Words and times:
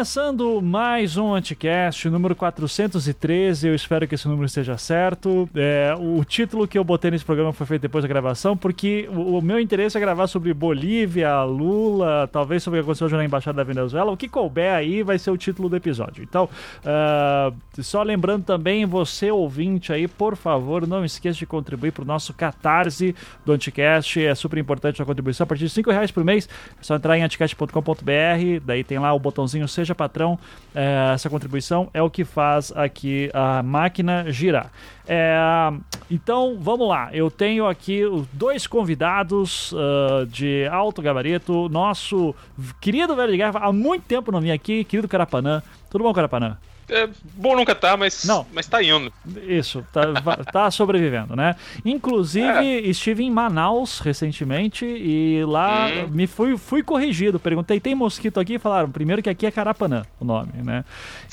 Começando 0.00 0.62
mais 0.62 1.18
um 1.18 1.34
Anticast, 1.34 2.08
número 2.08 2.34
413. 2.34 3.68
Eu 3.68 3.74
espero 3.74 4.08
que 4.08 4.14
esse 4.14 4.26
número 4.26 4.46
esteja 4.46 4.78
certo. 4.78 5.46
É, 5.54 5.94
o 6.00 6.24
título 6.24 6.66
que 6.66 6.78
eu 6.78 6.82
botei 6.82 7.10
nesse 7.10 7.22
programa 7.22 7.52
foi 7.52 7.66
feito 7.66 7.82
depois 7.82 8.02
da 8.02 8.08
gravação, 8.08 8.56
porque 8.56 9.06
o, 9.12 9.36
o 9.36 9.42
meu 9.42 9.60
interesse 9.60 9.98
é 9.98 10.00
gravar 10.00 10.26
sobre 10.26 10.54
Bolívia, 10.54 11.42
Lula, 11.42 12.26
talvez 12.32 12.62
sobre 12.62 12.80
o 12.80 12.82
que 12.82 12.86
aconteceu 12.86 13.08
hoje 13.08 13.16
na 13.18 13.26
Embaixada 13.26 13.58
da 13.58 13.62
Venezuela. 13.62 14.10
O 14.10 14.16
que 14.16 14.26
couber 14.26 14.72
aí 14.72 15.02
vai 15.02 15.18
ser 15.18 15.32
o 15.32 15.36
título 15.36 15.68
do 15.68 15.76
episódio. 15.76 16.24
Então, 16.24 16.48
uh, 16.78 17.82
só 17.82 18.02
lembrando 18.02 18.44
também, 18.44 18.86
você 18.86 19.30
ouvinte 19.30 19.92
aí, 19.92 20.08
por 20.08 20.34
favor, 20.34 20.86
não 20.86 21.04
esqueça 21.04 21.40
de 21.40 21.44
contribuir 21.44 21.90
para 21.90 22.04
o 22.04 22.06
nosso 22.06 22.32
catarse 22.32 23.14
do 23.44 23.52
Anticast. 23.52 24.18
É 24.24 24.34
super 24.34 24.58
importante 24.58 25.02
a 25.02 25.04
contribuição. 25.04 25.44
A 25.44 25.46
partir 25.46 25.64
de 25.64 25.70
5 25.70 25.90
reais 25.90 26.10
por 26.10 26.24
mês, 26.24 26.48
é 26.80 26.82
só 26.82 26.96
entrar 26.96 27.18
em 27.18 27.22
anticast.com.br. 27.22 28.64
Daí 28.64 28.82
tem 28.82 28.98
lá 28.98 29.12
o 29.12 29.18
botãozinho 29.18 29.68
Seja 29.68 29.89
Patrão. 29.94 30.38
É, 30.74 31.12
essa 31.14 31.28
contribuição 31.28 31.88
é 31.92 32.02
o 32.02 32.10
que 32.10 32.24
faz 32.24 32.72
aqui 32.74 33.30
a 33.32 33.62
máquina 33.62 34.30
girar. 34.30 34.70
É, 35.06 35.36
então, 36.10 36.56
vamos 36.60 36.88
lá. 36.88 37.10
Eu 37.12 37.30
tenho 37.30 37.66
aqui 37.66 38.02
dois 38.32 38.66
convidados 38.66 39.72
uh, 39.72 40.26
de 40.26 40.66
alto 40.70 41.02
gabarito. 41.02 41.68
Nosso 41.68 42.34
querido 42.80 43.16
velho 43.16 43.32
de 43.32 43.38
guerra, 43.38 43.60
há 43.60 43.72
muito 43.72 44.04
tempo 44.04 44.30
não 44.30 44.40
vim 44.40 44.50
aqui, 44.50 44.84
querido 44.84 45.08
Carapanã. 45.08 45.62
Tudo 45.90 46.04
bom, 46.04 46.12
Carapanã? 46.12 46.56
É, 46.90 47.08
bom 47.34 47.56
nunca 47.56 47.74
tá, 47.74 47.96
mas, 47.96 48.24
Não. 48.24 48.46
mas 48.52 48.66
tá 48.66 48.82
indo. 48.82 49.12
Isso, 49.46 49.84
tá, 49.92 50.02
tá 50.52 50.70
sobrevivendo, 50.70 51.36
né? 51.36 51.56
Inclusive, 51.84 52.46
é. 52.46 52.80
estive 52.80 53.22
em 53.22 53.30
Manaus 53.30 54.00
recentemente 54.00 54.84
e 54.84 55.44
lá 55.44 55.86
hum. 55.86 56.08
me 56.10 56.26
fui, 56.26 56.56
fui 56.56 56.82
corrigido. 56.82 57.38
Perguntei, 57.38 57.80
tem 57.80 57.94
mosquito 57.94 58.40
aqui? 58.40 58.58
Falaram, 58.58 58.90
primeiro 58.90 59.22
que 59.22 59.30
aqui 59.30 59.46
é 59.46 59.50
Carapanã 59.50 60.02
o 60.18 60.24
nome, 60.24 60.52
né? 60.62 60.84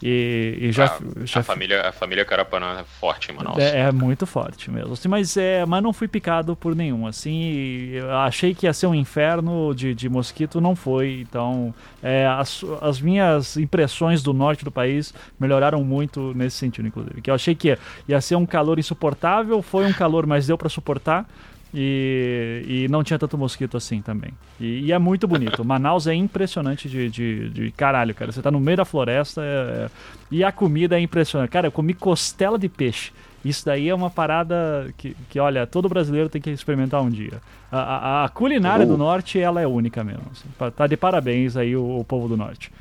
E, 0.01 0.57
e 0.61 0.71
já, 0.71 0.85
a, 0.85 1.25
já... 1.25 1.39
A, 1.41 1.43
família, 1.43 1.89
a 1.89 1.91
família 1.91 2.23
Carapanã 2.23 2.79
é 2.79 2.83
forte 2.99 3.31
em 3.31 3.35
Manaus. 3.35 3.57
É, 3.59 3.79
é 3.81 3.91
muito 3.91 4.25
forte 4.25 4.71
mesmo. 4.71 4.93
Assim, 4.93 5.07
mas, 5.07 5.35
é, 5.37 5.65
mas 5.65 5.83
não 5.83 5.91
fui 5.91 6.07
picado 6.07 6.55
por 6.55 6.75
nenhum. 6.75 7.07
Assim, 7.07 7.93
achei 8.25 8.53
que 8.53 8.65
ia 8.65 8.73
ser 8.73 8.87
um 8.87 8.95
inferno 8.95 9.73
de, 9.75 9.93
de 9.93 10.07
mosquito, 10.07 10.61
não 10.61 10.75
foi. 10.75 11.25
Então, 11.27 11.73
é, 12.01 12.25
as, 12.27 12.63
as 12.81 13.01
minhas 13.01 13.57
impressões 13.57 14.21
do 14.23 14.33
norte 14.33 14.63
do 14.63 14.71
país 14.71 15.13
melhoraram 15.47 15.83
muito 15.83 16.33
nesse 16.35 16.57
sentido, 16.57 16.87
inclusive. 16.87 17.21
Que 17.21 17.31
eu 17.31 17.35
achei 17.35 17.55
que 17.55 17.77
ia 18.07 18.19
ser 18.19 18.35
um 18.35 18.45
calor 18.45 18.77
insuportável, 18.77 19.61
foi 19.61 19.85
um 19.85 19.93
calor, 19.93 20.27
mas 20.27 20.45
deu 20.45 20.57
para 20.57 20.67
suportar. 20.67 21.25
E, 21.73 22.63
e, 22.65 22.87
não 22.87 23.03
tinha 23.03 23.19
tanto 23.19 23.37
mosquito 23.37 23.75
assim 23.75 24.01
também. 24.01 24.31
E, 24.59 24.85
e 24.85 24.91
é 24.91 24.97
muito 24.97 25.27
bonito. 25.27 25.63
Manaus 25.65 26.07
é 26.07 26.13
impressionante 26.13 26.89
de, 26.89 27.09
de, 27.09 27.49
de, 27.49 27.71
caralho, 27.71 28.15
cara. 28.15 28.31
Você 28.31 28.41
tá 28.41 28.49
no 28.49 28.59
meio 28.59 28.77
da 28.77 28.85
floresta 28.85 29.41
é, 29.41 29.45
é, 29.45 29.89
e 30.31 30.43
a 30.43 30.51
comida 30.51 30.97
é 30.97 30.99
impressionante. 30.99 31.49
Cara, 31.49 31.67
eu 31.67 31.71
comi 31.71 31.93
costela 31.93 32.57
de 32.57 32.69
peixe. 32.69 33.11
Isso 33.43 33.65
daí 33.65 33.89
é 33.89 33.95
uma 33.95 34.09
parada 34.09 34.93
que, 34.97 35.15
que 35.29 35.39
olha, 35.39 35.67
todo 35.67 35.89
brasileiro 35.89 36.29
tem 36.29 36.41
que 36.41 36.49
experimentar 36.49 37.01
um 37.01 37.09
dia. 37.09 37.41
A, 37.71 37.79
a, 37.79 38.25
a 38.25 38.29
culinária 38.29 38.85
uh. 38.85 38.89
do 38.89 38.97
norte, 38.97 39.37
ela 39.37 39.61
é 39.61 39.67
única 39.67 40.03
mesmo. 40.03 40.23
Assim. 40.31 40.71
Tá 40.71 40.87
de 40.87 40.95
parabéns 40.95 41.57
aí 41.57 41.75
o, 41.75 41.99
o 41.99 42.03
povo 42.03 42.29
do 42.29 42.37
norte. 42.37 42.71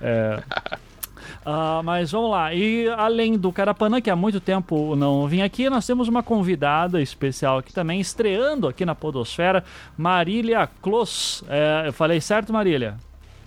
É, 0.00 0.40
Uh, 1.46 1.80
mas 1.84 2.10
vamos 2.10 2.28
lá. 2.28 2.52
E 2.52 2.88
além 2.88 3.38
do 3.38 3.52
Carapanã, 3.52 4.00
que 4.00 4.10
há 4.10 4.16
muito 4.16 4.40
tempo 4.40 4.96
não 4.96 5.28
vim 5.28 5.42
aqui, 5.42 5.70
nós 5.70 5.86
temos 5.86 6.08
uma 6.08 6.20
convidada 6.20 7.00
especial 7.00 7.58
aqui 7.58 7.72
também, 7.72 8.00
estreando 8.00 8.66
aqui 8.66 8.84
na 8.84 8.96
Podosfera, 8.96 9.62
Marília 9.96 10.68
Clos. 10.82 11.44
É, 11.48 11.84
eu 11.86 11.92
falei 11.92 12.20
certo, 12.20 12.52
Marília? 12.52 12.96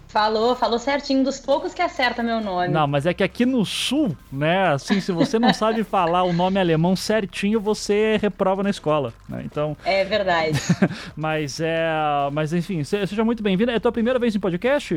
Falou, 0.08 0.56
falou 0.56 0.80
certinho, 0.80 1.24
dos 1.24 1.40
poucos 1.40 1.74
que 1.74 1.82
acerta 1.82 2.24
meu 2.24 2.42
nome. 2.42 2.70
Não, 2.70 2.88
mas 2.88 3.06
é 3.06 3.14
que 3.14 3.22
aqui 3.22 3.46
no 3.46 3.64
sul, 3.64 4.18
né, 4.32 4.70
assim, 4.70 5.00
se 5.02 5.12
você 5.12 5.38
não 5.38 5.54
sabe 5.54 5.84
falar 5.84 6.24
o 6.24 6.32
nome 6.32 6.58
alemão 6.58 6.96
certinho, 6.96 7.60
você 7.60 8.18
reprova 8.20 8.64
na 8.64 8.72
escola, 8.72 9.14
né? 9.28 9.44
Então... 9.46 9.78
É 9.84 10.06
verdade. 10.06 10.58
mas 11.16 11.60
é, 11.60 11.92
mas 12.32 12.54
enfim, 12.54 12.84
seja 12.84 13.24
muito 13.26 13.44
bem-vinda. 13.44 13.74
É 13.74 13.76
a 13.76 13.80
tua 13.80 13.92
primeira 13.92 14.18
vez 14.18 14.36
em 14.36 14.40
podcast? 14.40 14.96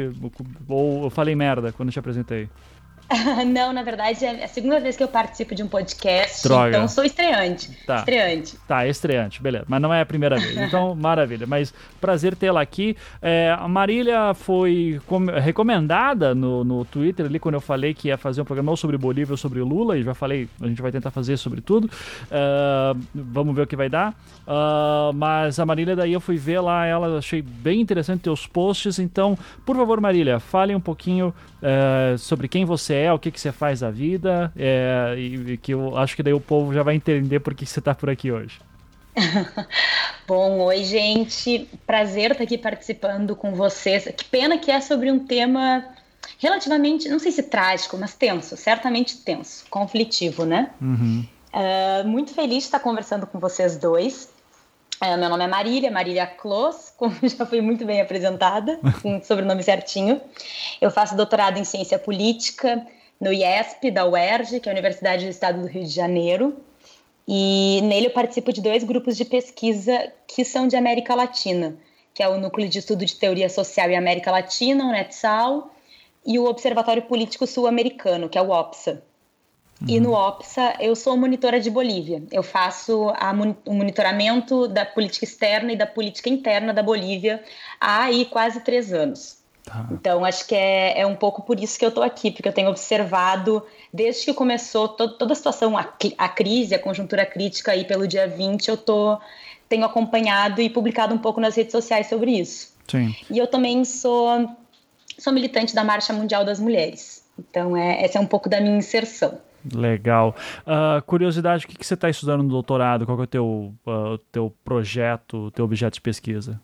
Ou 0.68 1.04
eu 1.04 1.10
falei 1.10 1.34
merda 1.34 1.72
quando 1.72 1.90
te 1.90 1.98
apresentei? 1.98 2.48
não, 3.46 3.72
na 3.72 3.82
verdade 3.82 4.24
é 4.24 4.44
a 4.44 4.48
segunda 4.48 4.80
vez 4.80 4.96
que 4.96 5.02
eu 5.02 5.08
participo 5.08 5.54
de 5.54 5.62
um 5.62 5.68
podcast. 5.68 6.42
Droga. 6.42 6.68
Então 6.68 6.88
sou 6.88 7.04
estreante. 7.04 7.70
Tá. 7.86 7.96
Estreante. 7.96 8.56
Tá, 8.66 8.86
estreante, 8.86 9.42
beleza. 9.42 9.64
Mas 9.68 9.80
não 9.80 9.92
é 9.92 10.00
a 10.00 10.06
primeira 10.06 10.38
vez. 10.38 10.52
Então, 10.72 10.94
maravilha. 10.94 11.46
Mas 11.46 11.74
prazer 12.00 12.36
tê-la 12.36 12.60
aqui. 12.60 12.96
É, 13.20 13.54
a 13.58 13.66
Marília 13.68 14.32
foi 14.32 15.00
recomendada 15.42 16.34
no, 16.34 16.64
no 16.64 16.84
Twitter 16.84 17.26
ali 17.26 17.38
quando 17.38 17.56
eu 17.56 17.60
falei 17.60 17.92
que 17.92 18.08
ia 18.08 18.16
fazer 18.16 18.40
um 18.40 18.44
programa 18.44 18.70
ou 18.70 18.76
sobre 18.76 18.96
Bolívia 18.96 19.32
ou 19.32 19.36
sobre 19.36 19.60
Lula. 19.60 19.98
E 19.98 20.02
já 20.02 20.14
falei, 20.14 20.48
a 20.60 20.66
gente 20.66 20.80
vai 20.80 20.92
tentar 20.92 21.10
fazer 21.10 21.36
sobre 21.36 21.60
tudo. 21.60 21.86
Uh, 21.86 22.98
vamos 23.14 23.54
ver 23.54 23.62
o 23.62 23.66
que 23.66 23.76
vai 23.76 23.88
dar. 23.88 24.12
Uh, 24.46 25.12
mas 25.14 25.58
a 25.58 25.66
Marília, 25.66 25.96
daí 25.96 26.12
eu 26.12 26.20
fui 26.20 26.36
ver 26.36 26.60
lá, 26.60 26.86
ela 26.86 27.18
achei 27.18 27.42
bem 27.42 27.80
interessante 27.80 28.22
teus 28.22 28.46
posts. 28.46 28.98
Então, 28.98 29.36
por 29.66 29.76
favor, 29.76 30.00
Marília, 30.00 30.38
fale 30.38 30.74
um 30.74 30.80
pouquinho 30.80 31.34
uh, 31.62 32.18
sobre 32.18 32.48
quem 32.48 32.64
você 32.64 32.94
é 32.94 33.12
o 33.12 33.18
que, 33.18 33.30
que 33.30 33.40
você 33.40 33.52
faz 33.52 33.80
da 33.80 33.90
vida, 33.90 34.52
é, 34.56 35.14
e, 35.16 35.52
e, 35.52 35.56
que 35.56 35.72
eu 35.72 35.96
acho 35.96 36.16
que 36.16 36.22
daí 36.22 36.32
o 36.32 36.40
povo 36.40 36.74
já 36.74 36.82
vai 36.82 36.94
entender 36.94 37.40
por 37.40 37.54
que 37.54 37.64
você 37.64 37.78
está 37.78 37.94
por 37.94 38.10
aqui 38.10 38.30
hoje. 38.30 38.60
Bom, 40.26 40.60
oi 40.60 40.84
gente, 40.84 41.68
prazer 41.86 42.32
estar 42.32 42.44
aqui 42.44 42.56
participando 42.56 43.36
com 43.36 43.54
vocês. 43.54 44.04
Que 44.16 44.24
pena 44.24 44.58
que 44.58 44.70
é 44.70 44.80
sobre 44.80 45.10
um 45.10 45.18
tema 45.18 45.84
relativamente, 46.38 47.08
não 47.08 47.18
sei 47.18 47.30
se 47.30 47.42
trágico, 47.42 47.96
mas 47.98 48.14
tenso, 48.14 48.56
certamente 48.56 49.18
tenso, 49.18 49.64
conflitivo, 49.68 50.44
né? 50.44 50.70
Uhum. 50.80 51.24
Uh, 51.52 52.08
muito 52.08 52.32
feliz 52.32 52.58
de 52.58 52.64
estar 52.64 52.80
conversando 52.80 53.26
com 53.26 53.38
vocês 53.38 53.76
dois. 53.76 54.31
Uh, 55.02 55.18
meu 55.18 55.28
nome 55.28 55.42
é 55.42 55.48
Marília, 55.48 55.90
Marília 55.90 56.24
Clos, 56.28 56.90
como 56.96 57.12
já 57.24 57.44
fui 57.44 57.60
muito 57.60 57.84
bem 57.84 58.00
apresentada, 58.00 58.78
com 59.02 59.18
o 59.18 59.24
sobrenome 59.24 59.60
certinho. 59.60 60.20
Eu 60.80 60.92
faço 60.92 61.16
doutorado 61.16 61.58
em 61.58 61.64
ciência 61.64 61.98
política 61.98 62.86
no 63.20 63.32
IESP 63.32 63.90
da 63.90 64.06
UERJ, 64.06 64.60
que 64.60 64.68
é 64.68 64.72
a 64.72 64.74
Universidade 64.74 65.24
do 65.24 65.30
Estado 65.30 65.60
do 65.60 65.66
Rio 65.66 65.82
de 65.82 65.90
Janeiro. 65.90 66.56
E 67.26 67.80
nele 67.82 68.06
eu 68.06 68.10
participo 68.12 68.52
de 68.52 68.60
dois 68.60 68.84
grupos 68.84 69.16
de 69.16 69.24
pesquisa 69.24 70.12
que 70.28 70.44
são 70.44 70.68
de 70.68 70.76
América 70.76 71.16
Latina, 71.16 71.76
que 72.14 72.22
é 72.22 72.28
o 72.28 72.38
Núcleo 72.38 72.68
de 72.68 72.78
Estudo 72.78 73.04
de 73.04 73.16
Teoria 73.16 73.48
Social 73.48 73.90
em 73.90 73.96
América 73.96 74.30
Latina, 74.30 74.84
o 74.84 74.92
NETSAL, 74.92 75.68
e 76.24 76.38
o 76.38 76.44
Observatório 76.44 77.02
Político 77.02 77.44
Sul-Americano, 77.44 78.28
que 78.28 78.38
é 78.38 78.42
o 78.42 78.50
OPSA. 78.50 79.02
Uhum. 79.82 79.94
E 79.96 80.00
no 80.00 80.12
OPSA 80.12 80.74
eu 80.80 80.94
sou 80.94 81.16
monitora 81.16 81.60
de 81.60 81.70
Bolívia. 81.70 82.22
Eu 82.30 82.42
faço 82.42 83.12
a, 83.16 83.32
o 83.66 83.74
monitoramento 83.74 84.68
da 84.68 84.84
política 84.84 85.24
externa 85.24 85.72
e 85.72 85.76
da 85.76 85.86
política 85.86 86.28
interna 86.28 86.72
da 86.72 86.82
Bolívia 86.82 87.42
há 87.80 88.04
aí 88.04 88.24
quase 88.26 88.60
três 88.60 88.92
anos. 88.92 89.42
Tá. 89.64 89.86
Então 89.92 90.24
acho 90.24 90.46
que 90.46 90.54
é, 90.54 91.00
é 91.00 91.06
um 91.06 91.14
pouco 91.14 91.42
por 91.42 91.58
isso 91.58 91.78
que 91.78 91.84
eu 91.84 91.88
estou 91.88 92.02
aqui, 92.02 92.30
porque 92.30 92.48
eu 92.48 92.52
tenho 92.52 92.68
observado 92.68 93.64
desde 93.92 94.24
que 94.24 94.34
começou 94.34 94.88
todo, 94.88 95.16
toda 95.16 95.32
a 95.32 95.36
situação, 95.36 95.76
a, 95.76 95.88
a, 96.18 96.28
crise, 96.28 96.74
a 96.74 96.78
conjuntura 96.78 97.24
crítica 97.24 97.72
aí 97.72 97.84
pelo 97.84 98.06
dia 98.06 98.26
20, 98.26 98.68
eu 98.68 98.76
tô, 98.76 99.18
tenho 99.68 99.84
acompanhado 99.84 100.60
e 100.60 100.68
publicado 100.68 101.14
um 101.14 101.18
pouco 101.18 101.40
nas 101.40 101.54
redes 101.54 101.72
sociais 101.72 102.08
sobre 102.08 102.32
isso. 102.32 102.72
Sim. 102.88 103.14
E 103.30 103.38
eu 103.38 103.46
também 103.46 103.84
sou, 103.84 104.48
sou 105.18 105.32
militante 105.32 105.74
da 105.74 105.84
Marcha 105.84 106.12
Mundial 106.12 106.44
das 106.44 106.58
Mulheres. 106.58 107.24
Então 107.38 107.76
é, 107.76 108.04
essa 108.04 108.18
é 108.18 108.20
um 108.20 108.26
pouco 108.26 108.48
da 108.48 108.60
minha 108.60 108.76
inserção. 108.76 109.38
Legal. 109.74 110.34
Uh, 110.66 111.02
curiosidade, 111.02 111.64
o 111.64 111.68
que, 111.68 111.76
que 111.76 111.86
você 111.86 111.94
está 111.94 112.08
estudando 112.08 112.42
no 112.42 112.48
doutorado? 112.48 113.06
Qual 113.06 113.18
é 113.18 113.22
o 113.22 113.26
teu, 113.26 113.74
uh, 113.86 114.18
teu 114.30 114.52
projeto, 114.64 115.50
teu 115.52 115.64
objeto 115.64 115.94
de 115.94 116.00
pesquisa? 116.00 116.60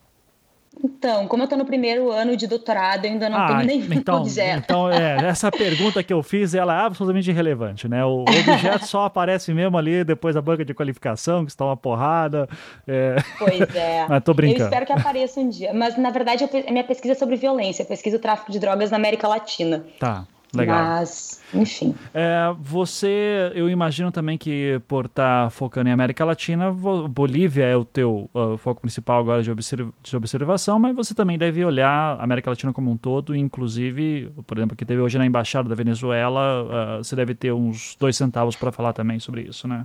Então, 0.83 1.27
como 1.27 1.43
eu 1.43 1.45
estou 1.45 1.59
no 1.59 1.65
primeiro 1.65 2.11
ano 2.11 2.37
de 2.37 2.47
doutorado, 2.47 3.05
eu 3.05 3.11
ainda 3.11 3.29
não 3.29 3.39
ah, 3.39 3.47
tenho 3.49 3.65
nenhum 3.65 3.93
então, 3.95 4.19
objeto. 4.23 4.63
Então, 4.65 4.91
é, 4.91 5.27
essa 5.27 5.51
pergunta 5.51 6.03
que 6.03 6.13
eu 6.13 6.23
fiz, 6.23 6.55
ela 6.55 6.83
é 6.83 6.87
absolutamente 6.87 7.29
irrelevante, 7.31 7.89
né? 7.89 8.05
O 8.05 8.23
objeto 8.23 8.87
só 8.87 9.05
aparece 9.05 9.53
mesmo 9.53 9.77
ali 9.77 10.05
depois 10.05 10.35
da 10.35 10.43
banca 10.43 10.65
de 10.65 10.73
qualificação, 10.75 11.45
que 11.45 11.51
está 11.51 11.65
uma 11.65 11.77
porrada. 11.77 12.49
É... 12.87 13.17
Pois 13.39 13.75
é. 13.75 14.07
Mas 14.09 14.23
tô 14.23 14.33
brincando. 14.33 14.63
Eu 14.63 14.67
espero 14.67 14.87
que 14.87 14.93
apareça 14.93 15.41
um 15.41 15.49
dia. 15.49 15.73
Mas, 15.75 15.97
na 15.97 16.11
verdade, 16.11 16.45
a 16.45 16.71
minha 16.71 16.85
pesquisa 16.85 17.13
é 17.13 17.17
sobre 17.17 17.37
violência. 17.37 17.83
Eu 17.83 17.87
pesquiso 17.87 18.17
o 18.17 18.21
tráfico 18.21 18.53
de 18.53 18.61
drogas 18.61 18.91
na 18.91 18.97
América 18.97 19.27
Latina. 19.27 19.85
Tá. 19.99 20.27
Legal. 20.55 20.83
Mas, 20.83 21.43
enfim. 21.53 21.95
É, 22.15 22.55
você, 22.59 23.53
eu 23.55 23.69
imagino 23.69 24.11
também 24.11 24.39
que 24.39 24.81
por 24.89 25.05
estar 25.05 25.45
tá 25.45 25.51
focando 25.51 25.91
em 25.91 25.93
América 25.93 26.25
Latina, 26.25 26.73
Bolívia 26.73 27.65
é 27.65 27.77
o 27.77 27.85
teu 27.85 28.31
uh, 28.33 28.57
foco 28.57 28.81
principal 28.81 29.21
agora 29.21 29.43
de, 29.43 29.51
observ 29.51 29.91
de, 30.03 30.17
observação, 30.17 30.79
mas 30.79 30.97
você 30.97 31.15
também 31.15 31.37
deve 31.37 31.63
olhar 31.65 32.19
a 32.19 32.25
América 32.25 32.51
Latina 32.51 32.73
como 32.73 32.91
um 32.91 32.97
todo, 32.97 33.37
inclusive, 33.37 34.33
por 34.47 34.57
exemplo, 34.57 34.77
que 34.77 34.87
teve 34.87 35.01
hoje 35.01 35.19
na 35.19 35.27
Embaixada 35.27 35.69
da 35.69 35.75
Venezuela, 35.75 36.65
uh, 36.99 37.05
você 37.05 37.15
deve 37.15 37.35
ter 37.35 37.53
uns 37.53 37.95
dois 38.01 38.17
centavos 38.17 38.57
para 38.57 38.73
falar 38.73 38.95
também 38.95 39.21
sobre 39.21 39.43
isso, 39.43 39.69
né? 39.69 39.85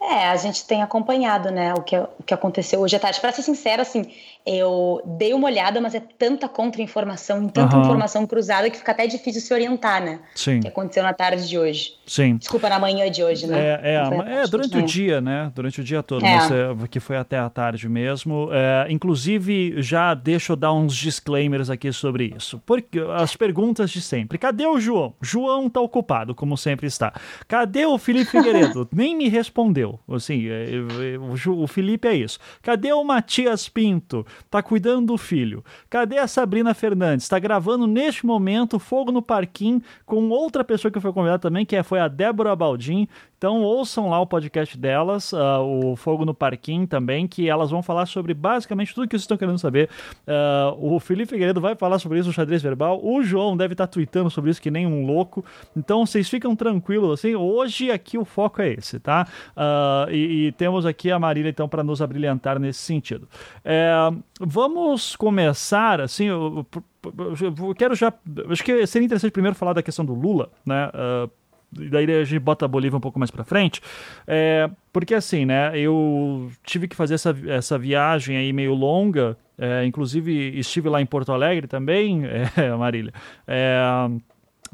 É, 0.00 0.28
a 0.28 0.36
gente 0.36 0.66
tem 0.66 0.82
acompanhado, 0.82 1.50
né, 1.50 1.74
o 1.74 1.82
que, 1.82 1.98
o 1.98 2.22
que 2.24 2.32
aconteceu 2.32 2.80
hoje 2.80 2.94
à 2.94 3.00
tarde. 3.00 3.20
Para 3.20 3.32
ser 3.32 3.42
sincera, 3.42 3.82
assim, 3.82 4.10
eu 4.46 5.02
dei 5.04 5.34
uma 5.34 5.48
olhada, 5.48 5.80
mas 5.80 5.92
é 5.94 6.00
tanta 6.00 6.48
contra-informação, 6.48 7.48
tanta 7.48 7.74
uhum. 7.74 7.82
informação 7.82 8.24
cruzada 8.24 8.70
que 8.70 8.78
fica 8.78 8.92
até 8.92 9.06
difícil 9.06 9.40
se 9.40 9.52
orientar, 9.52 10.00
né? 10.00 10.20
Sim. 10.36 10.58
O 10.58 10.60
que 10.60 10.68
aconteceu 10.68 11.02
na 11.02 11.12
tarde 11.12 11.48
de 11.48 11.58
hoje. 11.58 11.94
Sim. 12.06 12.36
Desculpa, 12.36 12.68
na 12.68 12.78
manhã 12.78 13.10
de 13.10 13.24
hoje, 13.24 13.44
né? 13.48 13.58
É, 13.58 13.94
é, 13.94 14.42
é 14.42 14.46
durante 14.46 14.78
o 14.78 14.82
dia, 14.82 15.20
né? 15.20 15.50
Durante 15.52 15.80
o 15.80 15.84
dia 15.84 16.00
todo, 16.00 16.24
é. 16.24 16.36
mas 16.36 16.50
é, 16.52 16.88
que 16.88 17.00
foi 17.00 17.16
até 17.16 17.36
a 17.36 17.50
tarde 17.50 17.88
mesmo. 17.88 18.48
É, 18.52 18.86
inclusive, 18.88 19.82
já 19.82 20.14
deixa 20.14 20.52
eu 20.52 20.56
dar 20.56 20.72
uns 20.72 20.94
disclaimers 20.94 21.68
aqui 21.68 21.92
sobre 21.92 22.32
isso. 22.36 22.62
Porque 22.64 23.00
as 23.16 23.34
perguntas 23.34 23.90
de 23.90 24.00
sempre. 24.00 24.38
Cadê 24.38 24.64
o 24.64 24.78
João? 24.78 25.14
João 25.20 25.68
tá 25.68 25.80
ocupado, 25.80 26.36
como 26.36 26.56
sempre 26.56 26.86
está. 26.86 27.12
Cadê 27.48 27.84
o 27.84 27.98
Felipe 27.98 28.30
Figueiredo? 28.30 28.88
Nem 28.94 29.16
me 29.16 29.28
respondeu. 29.28 29.98
Assim, 30.08 30.46
é, 30.48 30.70
é, 30.76 31.18
o 31.18 31.66
Felipe 31.66 32.06
é 32.06 32.14
isso. 32.14 32.38
Cadê 32.62 32.92
o 32.92 33.02
Matias 33.02 33.68
Pinto? 33.68 34.24
Tá 34.50 34.62
cuidando 34.62 35.06
do 35.06 35.18
filho. 35.18 35.64
Cadê 35.88 36.18
a 36.18 36.26
Sabrina 36.26 36.74
Fernandes? 36.74 37.28
Tá 37.28 37.38
gravando 37.38 37.86
neste 37.86 38.24
momento 38.24 38.78
Fogo 38.78 39.12
no 39.12 39.22
Parquinho 39.22 39.82
com 40.04 40.28
outra 40.28 40.64
pessoa 40.64 40.90
que 40.90 41.00
foi 41.00 41.12
convidada 41.12 41.38
também, 41.40 41.64
que 41.64 41.76
é, 41.76 41.82
foi 41.82 42.00
a 42.00 42.08
Débora 42.08 42.54
Baldin. 42.54 43.08
Então 43.38 43.62
ouçam 43.62 44.08
lá 44.08 44.18
o 44.18 44.26
podcast 44.26 44.78
delas, 44.78 45.32
uh, 45.32 45.60
o 45.60 45.94
Fogo 45.96 46.24
no 46.24 46.32
Parquinho 46.32 46.86
também, 46.86 47.26
que 47.26 47.48
elas 47.48 47.70
vão 47.70 47.82
falar 47.82 48.06
sobre 48.06 48.32
basicamente 48.32 48.94
tudo 48.94 49.06
que 49.06 49.12
vocês 49.12 49.22
estão 49.22 49.36
querendo 49.36 49.58
saber. 49.58 49.90
Uh, 50.26 50.94
o 50.94 50.98
Felipe 50.98 51.30
Figueiredo 51.30 51.60
vai 51.60 51.74
falar 51.74 51.98
sobre 51.98 52.18
isso 52.18 52.28
no 52.28 52.32
xadrez 52.32 52.62
verbal. 52.62 52.98
O 53.02 53.22
João 53.22 53.56
deve 53.56 53.74
estar 53.74 53.86
tá 53.86 53.92
tweetando 53.92 54.30
sobre 54.30 54.50
isso 54.50 54.62
que 54.62 54.70
nem 54.70 54.86
um 54.86 55.04
louco. 55.04 55.44
Então 55.76 56.06
vocês 56.06 56.28
ficam 56.28 56.56
tranquilos 56.56 57.10
assim. 57.12 57.34
Hoje 57.34 57.90
aqui 57.90 58.16
o 58.16 58.24
foco 58.24 58.62
é 58.62 58.72
esse, 58.72 58.98
tá? 58.98 59.26
Uh, 59.54 60.10
e, 60.10 60.46
e, 60.46 60.52
temos 60.52 60.86
aqui 60.86 61.10
a 61.10 61.18
Marília 61.18 61.50
então 61.50 61.68
para 61.68 61.84
nos 61.84 62.00
abrilhantar 62.00 62.58
nesse 62.58 62.80
sentido. 62.80 63.28
É, 63.64 63.92
vamos 64.40 65.14
começar 65.14 66.00
assim. 66.00 66.26
Eu, 66.26 66.66
eu, 67.04 67.54
eu, 67.68 67.74
quero 67.74 67.94
já. 67.94 68.12
Acho 68.50 68.64
que 68.64 68.86
seria 68.86 69.04
interessante 69.04 69.30
primeiro 69.30 69.56
falar 69.56 69.74
da 69.74 69.82
questão 69.82 70.04
do 70.04 70.14
Lula, 70.14 70.50
né? 70.64 70.88
Uh, 70.88 71.30
daí 71.72 72.10
a 72.10 72.24
gente 72.24 72.38
bota 72.40 72.64
a 72.64 72.68
Bolívia 72.68 72.96
um 72.96 73.00
pouco 73.00 73.18
mais 73.18 73.30
para 73.30 73.44
frente, 73.44 73.80
é, 74.26 74.68
porque 74.92 75.14
assim, 75.14 75.44
né, 75.44 75.78
eu 75.78 76.50
tive 76.64 76.88
que 76.88 76.96
fazer 76.96 77.14
essa, 77.14 77.36
essa 77.46 77.78
viagem 77.78 78.36
aí 78.36 78.52
meio 78.52 78.74
longa, 78.74 79.36
é, 79.58 79.84
inclusive 79.84 80.58
estive 80.58 80.88
lá 80.88 81.00
em 81.00 81.06
Porto 81.06 81.32
Alegre 81.32 81.66
também, 81.66 82.22
é, 82.56 82.74
Marília, 82.76 83.12
é, 83.46 83.80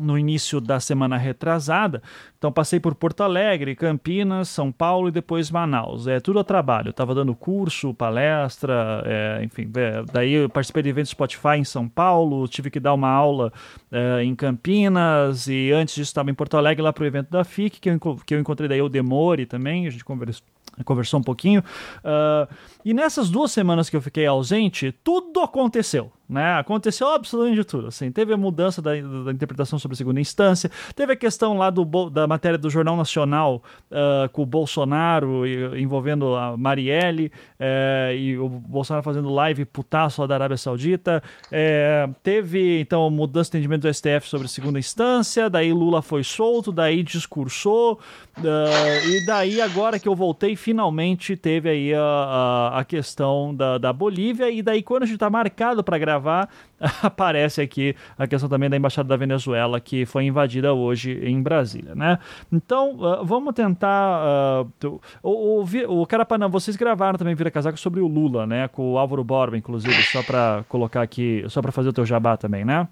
no 0.02 0.19
início 0.19 0.60
da 0.60 0.81
semana 0.81 1.16
retrasada. 1.16 2.02
Então 2.37 2.50
passei 2.50 2.81
por 2.81 2.94
Porto 2.94 3.22
Alegre, 3.22 3.76
Campinas, 3.76 4.49
São 4.49 4.72
Paulo 4.72 5.08
e 5.08 5.12
depois 5.12 5.50
Manaus. 5.50 6.06
É 6.06 6.20
tudo 6.20 6.40
a 6.40 6.44
trabalho. 6.44 6.90
Estava 6.90 7.14
dando 7.14 7.34
curso, 7.34 7.94
palestra, 7.94 9.02
é, 9.06 9.44
enfim. 9.44 9.70
É, 9.76 10.02
daí 10.12 10.32
eu 10.32 10.49
participei 10.49 10.82
de 10.82 10.88
eventos 10.88 11.10
Spotify 11.10 11.56
em 11.56 11.64
São 11.64 11.88
Paulo, 11.88 12.49
tive 12.49 12.70
que 12.70 12.81
dar 12.81 12.94
uma 12.94 13.08
aula 13.08 13.52
é, 13.90 14.22
em 14.25 14.34
Campinas 14.34 15.46
e 15.46 15.70
antes 15.72 15.94
disso 15.94 16.10
estava 16.10 16.31
em 16.31 16.34
Porto 16.34 16.56
Alegre 16.56 16.82
lá 16.82 16.93
para 16.93 17.05
o 17.05 17.06
evento 17.06 17.31
da 17.31 17.44
FIC 17.44 17.81
que 17.81 17.90
eu, 17.90 18.16
que 18.26 18.34
eu 18.34 18.40
encontrei 18.40 18.69
daí 18.69 18.82
o 18.82 18.88
Demore 18.88 19.46
também. 19.46 19.87
A 19.87 19.90
gente 19.90 20.05
conversou 20.05 20.44
conversou 20.84 21.20
um 21.20 21.22
pouquinho. 21.22 21.62
Uh, 21.98 22.48
e 22.84 22.93
nessas 22.94 23.31
duas 23.31 23.52
semanas 23.52 23.88
que 23.88 23.96
eu 23.96 24.02
fiquei 24.02 24.26
ausente, 24.26 24.93
tudo 25.02 25.40
aconteceu 25.40 26.12
né? 26.32 26.58
Aconteceu 26.58 27.08
absolutamente 27.08 27.62
tudo. 27.62 27.88
Assim, 27.88 28.11
teve 28.11 28.32
a 28.32 28.37
mudança 28.37 28.81
da, 28.81 28.93
da, 28.93 29.31
interpretação 29.31 29.79
sobre 29.79 29.94
a 29.94 29.99
segunda 29.99 30.19
instância, 30.19 30.70
teve 30.96 31.12
a 31.12 31.17
questão 31.17 31.58
lá 31.58 31.69
do, 31.69 31.84
da 32.08 32.26
matéria 32.26 32.56
do 32.56 32.70
Jornal 32.70 32.96
Nacional 32.96 33.62
uh, 33.90 34.29
com 34.31 34.43
o 34.43 34.46
Bolsonaro 34.46 35.46
envolvendo 35.76 36.34
a 36.34 36.56
Marielle 36.56 37.31
uh, 37.61 38.14
e 38.14 38.38
o 38.38 38.49
Bolsonaro 38.49 39.05
fazendo 39.05 39.29
live 39.31 39.67
putaço 39.67 40.23
lá 40.23 40.26
da 40.26 40.34
Arábia 40.34 40.56
Saudita. 40.56 41.23
Uh, 41.49 42.14
teve 42.23 42.81
então 42.81 43.08
mudança 43.11 43.50
de 43.50 43.58
entendimento 43.58 43.82
do 43.82 43.93
STF 43.93 44.26
sobre 44.26 44.46
a 44.46 44.50
segunda 44.50 44.79
instância, 44.79 45.50
daí 45.50 45.73
Lula 45.73 46.00
foi 46.00 46.25
solto, 46.25 46.73
daí 46.73 47.02
discursou, 47.02 48.00
e 48.38 49.26
daí 49.26 49.61
agora 49.61 49.99
que 49.99 50.08
eu 50.08 50.14
voltei, 50.14 50.56
finalmente 50.56 51.37
teve 51.37 51.69
aí 51.69 51.94
a, 51.94 52.71
a 52.78 52.84
questão 52.84 53.54
da, 53.54 53.78
da 53.78 53.92
Bolívia, 53.92 54.50
e 54.50 54.62
daí 54.62 54.82
quando 54.82 55.04
a 55.04 55.06
gente 55.06 55.16
está 55.16 55.30
marcado 55.30 55.82
para 55.82 55.98
gravar 55.98 56.48
aparece 57.02 57.60
aqui 57.60 57.94
a 58.19 58.26
questão 58.26 58.48
também 58.48 58.69
da 58.69 58.76
Embaixada 58.76 59.08
da 59.08 59.16
Venezuela, 59.16 59.80
que 59.80 60.04
foi 60.04 60.24
invadida 60.24 60.72
hoje 60.72 61.12
em 61.24 61.40
Brasília, 61.42 61.94
né? 61.94 62.19
Então, 62.50 62.96
uh, 62.96 63.24
vamos 63.24 63.54
tentar... 63.54 64.66
Uh, 64.84 65.00
o, 65.22 65.62
o, 65.62 66.02
o 66.02 66.06
Carapanã, 66.06 66.48
vocês 66.48 66.76
gravaram 66.76 67.19
também 67.19 67.34
Vira 67.34 67.50
Casaco 67.50 67.78
sobre 67.78 68.00
o 68.00 68.06
Lula, 68.06 68.46
né? 68.46 68.69
Com 68.69 68.92
o 68.92 68.98
Álvaro 68.98 69.24
Borba, 69.24 69.56
inclusive, 69.56 70.02
só 70.04 70.22
para 70.22 70.64
colocar 70.69 71.02
aqui, 71.02 71.44
só 71.48 71.62
para 71.62 71.72
fazer 71.72 71.88
o 71.88 71.92
teu 71.92 72.04
jabá 72.04 72.36
também, 72.36 72.64
né? 72.64 72.88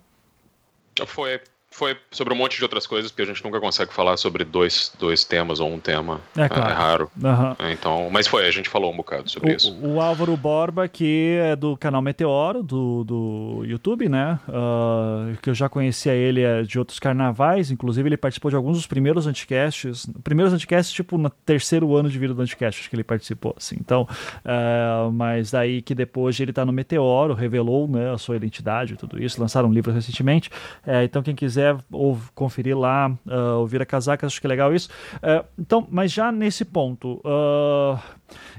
Foi, 1.07 1.41
foi 1.71 1.97
sobre 2.11 2.35
um 2.35 2.37
monte 2.37 2.57
de 2.57 2.63
outras 2.65 2.87
coisas, 2.87 3.11
porque 3.13 3.23
a 3.23 3.27
gente 3.27 3.43
nunca 3.45 3.61
consegue 3.61 3.95
falar 3.95 4.17
sobre 4.17 4.45
dois, 4.45 4.93
dois 4.99 5.23
temas 5.25 5.61
ou 5.61 5.73
um 5.73 5.79
tema. 5.79 6.21
É, 6.37 6.49
claro. 6.49 6.71
é 6.71 6.75
raro. 6.75 7.11
Uhum. 7.23 7.71
Então, 7.71 8.09
mas 8.11 8.27
foi, 8.27 8.47
a 8.47 8.51
gente 8.51 8.69
falou 8.69 8.93
um 8.93 8.97
bocado 8.97 9.31
sobre 9.31 9.53
o, 9.53 9.57
isso. 9.57 9.79
O 9.81 10.01
Álvaro 10.01 10.37
Borba, 10.37 10.89
que 10.89 11.39
é 11.41 11.55
do 11.55 11.77
canal 11.77 12.03
Meteoro, 12.03 12.63
do, 12.63 13.05
do 13.05 13.63
YouTube, 13.65 14.09
né? 14.09 14.39
Uh, 14.49 15.37
que 15.41 15.49
eu 15.49 15.55
já 15.55 15.69
conhecia 15.69 16.13
ele 16.13 16.43
é, 16.43 16.63
de 16.63 16.77
outros 16.77 16.99
carnavais, 16.99 17.71
inclusive 17.71 18.09
ele 18.09 18.17
participou 18.17 18.51
de 18.51 18.57
alguns 18.57 18.77
dos 18.77 18.87
primeiros 18.87 19.29
anticasts. 19.29 20.07
Primeiros 20.25 20.53
anticasts, 20.53 20.93
tipo, 20.93 21.17
no 21.17 21.31
terceiro 21.31 21.95
ano 21.97 22.11
de 22.11 22.19
vida 22.19 22.35
do 22.35 22.43
anticast, 22.43 22.81
acho 22.81 22.91
que 22.91 22.97
ele 22.97 23.05
participou, 23.05 23.55
assim. 23.57 23.77
Então, 23.79 24.09
uh, 24.45 25.11
mas 25.13 25.53
daí 25.53 25.81
que 25.81 25.95
depois 25.95 26.39
ele 26.41 26.53
tá 26.53 26.65
no 26.65 26.73
Meteoro, 26.73 27.33
revelou 27.33 27.87
né, 27.87 28.13
a 28.13 28.19
sua 28.19 28.35
identidade 28.35 28.95
e 28.95 28.97
tudo 28.97 29.23
isso, 29.23 29.41
lançaram 29.41 29.69
um 29.69 29.73
livro 29.73 29.93
recentemente. 29.93 30.51
Uh, 30.85 31.05
então, 31.05 31.23
quem 31.23 31.35
quiser 31.35 31.60
quiser 31.61 31.77
ou 31.91 32.19
conferir 32.35 32.77
lá, 32.77 33.11
uh, 33.27 33.59
ouvir 33.59 33.83
a 33.83 33.87
casaca, 33.87 34.27
acho 34.27 34.41
que 34.41 34.47
é 34.47 34.49
legal 34.49 34.75
isso. 34.75 34.89
Uh, 35.17 35.45
então, 35.59 35.87
mas 35.91 36.11
já 36.11 36.33
nesse 36.33 36.65
ponto, 36.65 37.21
uh, 37.25 37.99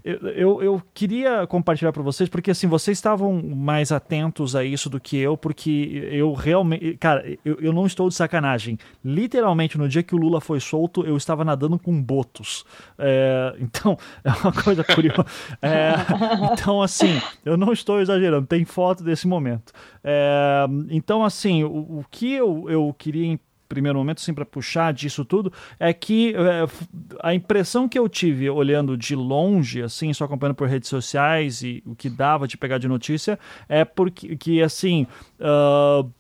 eu, 0.04 0.62
eu, 0.62 0.82
queria 0.94 1.46
compartilhar 1.48 1.92
para 1.92 2.02
vocês, 2.02 2.28
porque 2.28 2.52
assim, 2.52 2.68
vocês 2.68 2.98
estavam 2.98 3.42
mais 3.42 3.92
atentos 3.92 4.56
a 4.56 4.64
isso 4.64 4.90
do 4.90 5.00
que 5.00 5.18
eu, 5.18 5.38
porque 5.38 6.10
eu 6.12 6.34
realmente. 6.34 6.98
Cara, 6.98 7.24
eu, 7.46 7.58
eu 7.62 7.74
não 7.74 7.86
estou 7.86 8.10
de 8.10 8.16
sacanagem. 8.16 8.78
Literalmente, 9.04 9.78
no 9.78 9.88
dia 9.88 10.04
que 10.04 10.16
o 10.16 10.18
Lula 10.18 10.42
foi 10.42 10.60
solto, 10.60 11.06
eu 11.06 11.16
estava 11.16 11.46
nadando 11.46 11.78
com 11.78 12.02
botos. 12.02 12.66
É, 12.98 13.56
então, 13.60 13.98
é 14.24 14.32
uma 14.32 14.52
coisa 14.52 14.84
curiosa. 14.84 15.26
É, 15.62 15.94
então, 16.52 16.82
assim, 16.82 17.22
eu 17.46 17.56
não 17.56 17.72
estou 17.72 18.02
exagerando, 18.02 18.48
tem 18.48 18.66
foto 18.66 19.04
desse 19.04 19.28
momento. 19.28 19.72
É, 20.04 20.66
então, 20.90 21.24
assim, 21.24 21.64
o, 21.64 22.00
o 22.00 22.06
que 22.10 22.34
eu, 22.34 22.66
eu 22.70 22.91
queria 22.94 23.40
primeiro 23.72 23.98
momento, 23.98 24.18
assim, 24.18 24.34
para 24.34 24.46
puxar 24.46 24.92
disso 24.92 25.24
tudo, 25.24 25.52
é 25.80 25.94
que 25.94 26.36
é, 26.36 26.68
a 27.22 27.34
impressão 27.34 27.88
que 27.88 27.98
eu 27.98 28.10
tive 28.10 28.50
olhando 28.50 28.98
de 28.98 29.16
longe, 29.16 29.82
assim, 29.82 30.14
só 30.14 30.26
acompanhando 30.26 30.56
por 30.56 30.68
redes 30.68 30.90
sociais 30.90 31.64
e 31.64 31.82
o 31.86 31.96
que 31.96 32.10
dava 32.10 32.50
de 32.50 32.58
pegar 32.58 32.80
de 32.80 32.90
notícia, 32.90 33.40
é 33.70 33.86
porque, 33.86 34.36
que, 34.36 34.62
assim, 34.62 35.08
uh, 35.40 36.12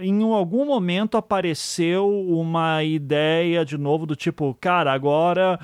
em 0.00 0.22
algum 0.22 0.64
momento 0.64 1.18
apareceu 1.18 2.08
uma 2.08 2.82
ideia 2.82 3.66
de 3.66 3.76
novo 3.76 4.06
do 4.06 4.16
tipo, 4.16 4.56
cara, 4.58 4.90
agora 4.90 5.60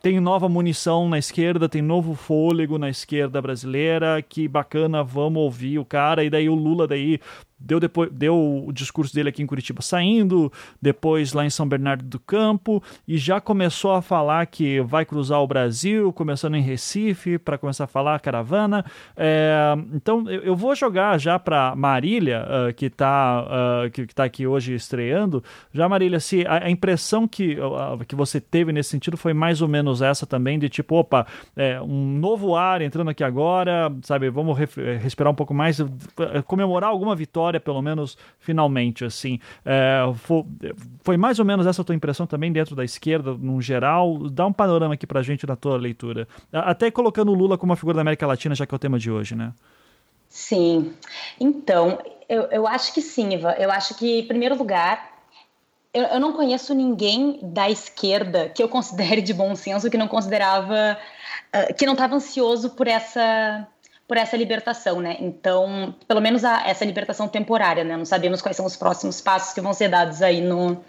tem 0.00 0.20
nova 0.20 0.48
munição 0.48 1.08
na 1.08 1.18
esquerda, 1.18 1.68
tem 1.68 1.82
novo 1.82 2.14
fôlego 2.14 2.78
na 2.78 2.88
esquerda 2.88 3.42
brasileira, 3.42 4.22
que 4.22 4.46
bacana, 4.46 5.02
vamos 5.02 5.42
ouvir 5.42 5.78
o 5.78 5.84
cara, 5.84 6.24
e 6.24 6.30
daí 6.30 6.48
o 6.48 6.54
Lula 6.54 6.86
daí 6.86 7.20
deu, 7.60 7.78
depois, 7.78 8.10
deu 8.10 8.64
o 8.66 8.72
discurso 8.72 9.14
dele 9.14 9.28
aqui 9.28 9.42
em 9.42 9.46
Curitiba 9.46 9.82
saindo, 9.82 10.50
depois 10.80 11.32
lá 11.32 11.44
em 11.44 11.50
São 11.50 11.68
Bernardo 11.68 12.04
do 12.04 12.18
Campo, 12.18 12.82
e 13.06 13.18
já 13.18 13.40
começou 13.40 13.92
a 13.92 14.02
falar 14.02 14.46
que 14.46 14.80
vai 14.80 15.04
cruzar 15.04 15.40
o 15.40 15.46
Brasil, 15.46 16.12
começando 16.12 16.56
em 16.56 16.62
Recife, 16.62 17.38
para 17.38 17.58
começar 17.58 17.84
a 17.84 17.86
falar 17.86 18.20
caravana. 18.20 18.84
É, 19.16 19.74
então 19.92 20.28
eu, 20.30 20.56
vou 20.56 20.74
jogar 20.74 21.18
já 21.18 21.38
para 21.38 21.74
Marília, 21.76 22.46
uh, 22.46 22.74
que 22.74 22.86
está 22.86 23.42
uh, 23.42 23.90
que, 23.90 24.06
que 24.06 24.14
tá 24.14 24.24
aqui 24.24 24.46
hoje 24.46 24.74
estreando. 24.74 25.42
Já, 25.72 25.88
Marília, 25.88 26.20
se 26.20 26.46
a, 26.46 26.64
a 26.64 26.70
impressão 26.70 27.26
que, 27.26 27.58
uh, 27.58 28.04
que 28.06 28.14
você 28.14 28.40
teve 28.40 28.72
nesse 28.72 28.90
sentido 28.90 29.16
foi 29.16 29.34
mais 29.34 29.60
ou 29.60 29.68
menos 29.68 30.00
essa 30.02 30.26
também, 30.26 30.58
de 30.58 30.68
tipo, 30.68 30.96
opa, 30.96 31.26
é, 31.56 31.80
um 31.80 32.18
novo 32.18 32.54
ar 32.54 32.80
entrando 32.80 33.10
aqui 33.10 33.24
agora, 33.24 33.92
sabe, 34.02 34.30
vamos 34.30 34.56
respirar 35.02 35.32
um 35.32 35.34
pouco 35.34 35.52
mais, 35.52 35.78
comemorar 36.46 36.90
alguma 36.90 37.16
vitória 37.16 37.49
história, 37.50 37.60
pelo 37.60 37.82
menos 37.82 38.16
finalmente, 38.38 39.04
assim. 39.04 39.38
É, 39.64 40.02
foi, 40.14 40.44
foi, 41.02 41.16
mais 41.16 41.38
ou 41.38 41.44
menos 41.44 41.66
essa 41.66 41.82
tua 41.82 41.94
impressão 41.94 42.26
também 42.26 42.52
dentro 42.52 42.76
da 42.76 42.84
esquerda, 42.84 43.34
no 43.34 43.60
geral? 43.60 44.18
Dá 44.30 44.46
um 44.46 44.52
panorama 44.52 44.94
aqui 44.94 45.06
pra 45.06 45.22
gente 45.22 45.46
da 45.46 45.56
tua 45.56 45.76
leitura. 45.76 46.28
Até 46.52 46.90
colocando 46.90 47.32
o 47.32 47.34
Lula 47.34 47.58
como 47.58 47.70
uma 47.70 47.76
figura 47.76 47.96
da 47.96 48.02
América 48.02 48.26
Latina, 48.26 48.54
já 48.54 48.66
que 48.66 48.74
é 48.74 48.76
o 48.76 48.78
tema 48.78 48.98
de 48.98 49.10
hoje, 49.10 49.34
né? 49.34 49.52
Sim. 50.28 50.92
Então, 51.40 51.98
eu, 52.28 52.42
eu 52.44 52.66
acho 52.66 52.94
que 52.94 53.02
sim, 53.02 53.34
Iva. 53.34 53.52
Eu 53.58 53.70
acho 53.70 53.96
que, 53.96 54.20
em 54.20 54.26
primeiro 54.26 54.56
lugar, 54.56 55.10
eu, 55.92 56.04
eu 56.04 56.20
não 56.20 56.32
conheço 56.32 56.72
ninguém 56.72 57.40
da 57.42 57.68
esquerda 57.68 58.48
que 58.48 58.62
eu 58.62 58.68
considere 58.68 59.20
de 59.20 59.34
bom 59.34 59.56
senso 59.56 59.90
que 59.90 59.98
não 59.98 60.06
considerava, 60.06 60.96
uh, 61.54 61.74
que 61.74 61.84
não 61.84 61.94
estava 61.94 62.14
ansioso 62.14 62.70
por 62.70 62.86
essa 62.86 63.66
por 64.10 64.16
essa 64.16 64.36
libertação, 64.36 65.00
né? 65.00 65.16
Então, 65.20 65.94
pelo 66.08 66.20
menos 66.20 66.44
a, 66.44 66.66
essa 66.66 66.84
libertação 66.84 67.28
temporária, 67.28 67.84
né? 67.84 67.96
Não 67.96 68.04
sabemos 68.04 68.42
quais 68.42 68.56
são 68.56 68.66
os 68.66 68.74
próximos 68.74 69.20
passos 69.20 69.54
que 69.54 69.60
vão 69.60 69.72
ser 69.72 69.88
dados 69.88 70.20
aí 70.20 70.40
no, 70.40 70.84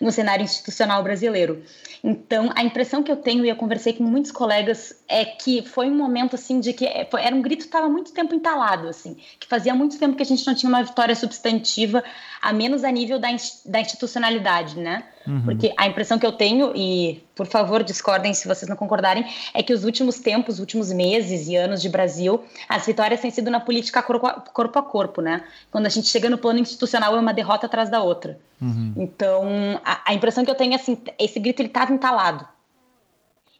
no 0.00 0.10
cenário 0.10 0.42
institucional 0.42 1.02
brasileiro. 1.02 1.62
Então, 2.02 2.50
a 2.54 2.64
impressão 2.64 3.02
que 3.02 3.12
eu 3.12 3.16
tenho, 3.16 3.44
e 3.44 3.50
eu 3.50 3.56
conversei 3.56 3.92
com 3.92 4.02
muitos 4.02 4.32
colegas, 4.32 4.98
é 5.06 5.26
que 5.26 5.60
foi 5.60 5.90
um 5.90 5.94
momento, 5.94 6.36
assim, 6.36 6.58
de 6.58 6.72
que 6.72 6.86
é, 6.86 7.06
era 7.18 7.36
um 7.36 7.42
grito 7.42 7.60
que 7.60 7.66
estava 7.66 7.86
muito 7.86 8.14
tempo 8.14 8.34
entalado, 8.34 8.88
assim, 8.88 9.14
que 9.38 9.46
fazia 9.46 9.74
muito 9.74 9.98
tempo 9.98 10.16
que 10.16 10.22
a 10.22 10.26
gente 10.26 10.46
não 10.46 10.54
tinha 10.54 10.70
uma 10.70 10.82
vitória 10.82 11.14
substantiva, 11.14 12.02
a 12.40 12.50
menos 12.50 12.82
a 12.82 12.90
nível 12.90 13.18
da, 13.18 13.28
da 13.66 13.80
institucionalidade, 13.82 14.78
né? 14.78 15.04
Uhum. 15.26 15.42
Porque 15.42 15.72
a 15.76 15.86
impressão 15.86 16.18
que 16.18 16.26
eu 16.26 16.32
tenho, 16.32 16.72
e 16.74 17.22
por 17.34 17.46
favor 17.46 17.82
discordem 17.82 18.34
se 18.34 18.46
vocês 18.46 18.68
não 18.68 18.76
concordarem, 18.76 19.24
é 19.52 19.62
que 19.62 19.72
os 19.72 19.84
últimos 19.84 20.18
tempos, 20.18 20.54
os 20.54 20.60
últimos 20.60 20.92
meses 20.92 21.48
e 21.48 21.56
anos 21.56 21.80
de 21.80 21.88
Brasil, 21.88 22.44
as 22.68 22.86
vitórias 22.86 23.20
têm 23.20 23.30
sido 23.30 23.50
na 23.50 23.60
política 23.60 24.02
corpo 24.02 24.26
a 24.26 24.32
corpo, 24.32 24.78
a 24.78 24.82
corpo 24.82 25.20
né? 25.22 25.44
Quando 25.70 25.86
a 25.86 25.88
gente 25.88 26.08
chega 26.08 26.28
no 26.28 26.38
plano 26.38 26.58
institucional, 26.58 27.16
é 27.16 27.20
uma 27.20 27.32
derrota 27.32 27.66
atrás 27.66 27.88
da 27.88 28.02
outra. 28.02 28.38
Uhum. 28.60 28.92
Então, 28.96 29.80
a, 29.84 30.10
a, 30.10 30.14
impressão 30.14 30.44
que 30.44 30.50
eu 30.50 30.54
tenho 30.54 30.72
é 30.72 30.76
assim, 30.76 30.98
esse 31.18 31.40
grito 31.40 31.60
ele 31.60 31.68
estava 31.68 31.92
entalado. 31.92 32.46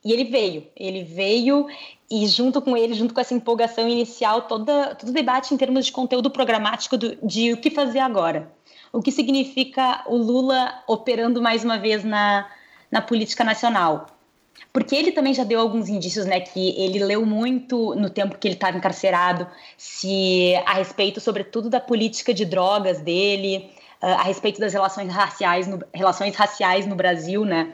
E 0.05 0.13
ele 0.13 0.25
veio, 0.25 0.67
ele 0.77 1.03
veio 1.03 1.67
e 2.11 2.27
junto 2.27 2.61
com 2.61 2.77
ele, 2.77 2.93
junto 2.93 3.15
com 3.15 3.21
essa 3.21 3.33
empolgação 3.33 3.89
inicial, 3.89 4.43
toda, 4.43 4.95
todo 4.95 5.09
o 5.09 5.13
debate 5.13 5.55
em 5.55 5.57
termos 5.57 5.87
de 5.87 5.93
conteúdo 5.93 6.31
programático 6.31 6.99
do, 6.99 7.17
de 7.23 7.55
o 7.55 7.57
que 7.57 7.71
fazer 7.71 8.01
agora 8.01 8.53
o 8.95 9.03
que 9.03 9.11
significa 9.11 10.05
o 10.07 10.17
Lula 10.17 10.73
operando 10.87 11.43
mais 11.43 11.65
uma 11.65 11.77
vez 11.77 12.05
na, 12.05 12.49
na 12.89 13.03
política 13.03 13.43
nacional. 13.43 14.07
Porque 14.73 14.95
ele 14.95 15.11
também 15.11 15.35
já 15.35 15.43
deu 15.43 15.59
alguns 15.59 15.89
indícios, 15.89 16.25
né, 16.27 16.39
que 16.39 16.81
ele 16.81 17.05
leu 17.05 17.27
muito 17.27 17.97
no 17.97 18.09
tempo 18.09 18.39
que 18.39 18.47
ele 18.47 18.55
estava 18.55 18.77
encarcerado, 18.77 19.49
se 19.77 20.55
a 20.65 20.75
respeito, 20.75 21.21
sobretudo, 21.21 21.69
da 21.69 21.81
política 21.81 22.33
de 22.33 22.45
drogas 22.45 23.01
dele, 23.01 23.69
a 24.01 24.23
respeito 24.23 24.61
das 24.61 24.73
relações 24.73 25.13
raciais 25.13 25.67
no, 25.67 25.83
relações 25.93 26.37
raciais 26.37 26.87
no 26.87 26.95
Brasil, 26.95 27.45
né? 27.45 27.73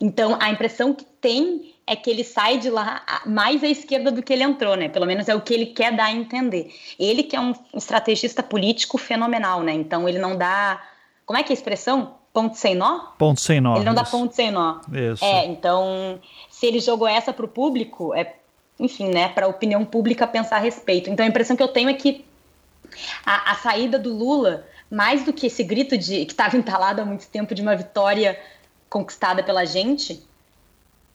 Então, 0.00 0.38
a 0.40 0.50
impressão 0.50 0.94
que 0.94 1.04
tem 1.04 1.73
é 1.86 1.94
que 1.94 2.08
ele 2.08 2.24
sai 2.24 2.58
de 2.58 2.70
lá 2.70 3.02
mais 3.26 3.62
à 3.62 3.68
esquerda 3.68 4.10
do 4.10 4.22
que 4.22 4.32
ele 4.32 4.42
entrou, 4.42 4.76
né? 4.76 4.88
Pelo 4.88 5.06
menos 5.06 5.28
é 5.28 5.34
o 5.34 5.40
que 5.40 5.52
ele 5.52 5.66
quer 5.66 5.94
dar 5.94 6.06
a 6.06 6.12
entender. 6.12 6.74
Ele 6.98 7.22
que 7.22 7.36
é 7.36 7.40
um 7.40 7.54
estrategista 7.74 8.42
político 8.42 8.96
fenomenal, 8.96 9.62
né? 9.62 9.72
Então 9.72 10.08
ele 10.08 10.18
não 10.18 10.36
dá. 10.36 10.82
Como 11.26 11.38
é 11.38 11.42
que 11.42 11.52
é 11.52 11.54
a 11.54 11.58
expressão? 11.58 12.14
Ponto 12.32 12.56
sem 12.56 12.74
nó? 12.74 13.12
Ponto 13.18 13.40
sem 13.40 13.60
nó. 13.60 13.76
Ele 13.76 13.84
não 13.84 13.92
isso. 13.92 14.02
dá 14.02 14.10
ponto 14.10 14.34
sem 14.34 14.50
nó. 14.50 14.80
Isso. 14.92 15.24
É, 15.24 15.46
então, 15.46 16.18
se 16.50 16.66
ele 16.66 16.80
jogou 16.80 17.06
essa 17.06 17.32
para 17.32 17.44
o 17.44 17.48
público, 17.48 18.12
é, 18.14 18.34
enfim, 18.78 19.08
né, 19.08 19.28
para 19.28 19.46
a 19.46 19.48
opinião 19.48 19.84
pública 19.84 20.26
pensar 20.26 20.56
a 20.56 20.60
respeito. 20.60 21.10
Então 21.10 21.24
a 21.24 21.28
impressão 21.28 21.54
que 21.54 21.62
eu 21.62 21.68
tenho 21.68 21.88
é 21.88 21.94
que 21.94 22.24
a, 23.24 23.52
a 23.52 23.54
saída 23.56 23.98
do 23.98 24.12
Lula, 24.12 24.66
mais 24.90 25.24
do 25.24 25.32
que 25.32 25.46
esse 25.46 25.62
grito 25.62 25.96
de 25.96 26.24
que 26.24 26.32
estava 26.32 26.56
entalado 26.56 27.00
há 27.00 27.04
muito 27.04 27.28
tempo 27.28 27.54
de 27.54 27.62
uma 27.62 27.76
vitória 27.76 28.38
conquistada 28.88 29.42
pela 29.42 29.64
gente, 29.64 30.24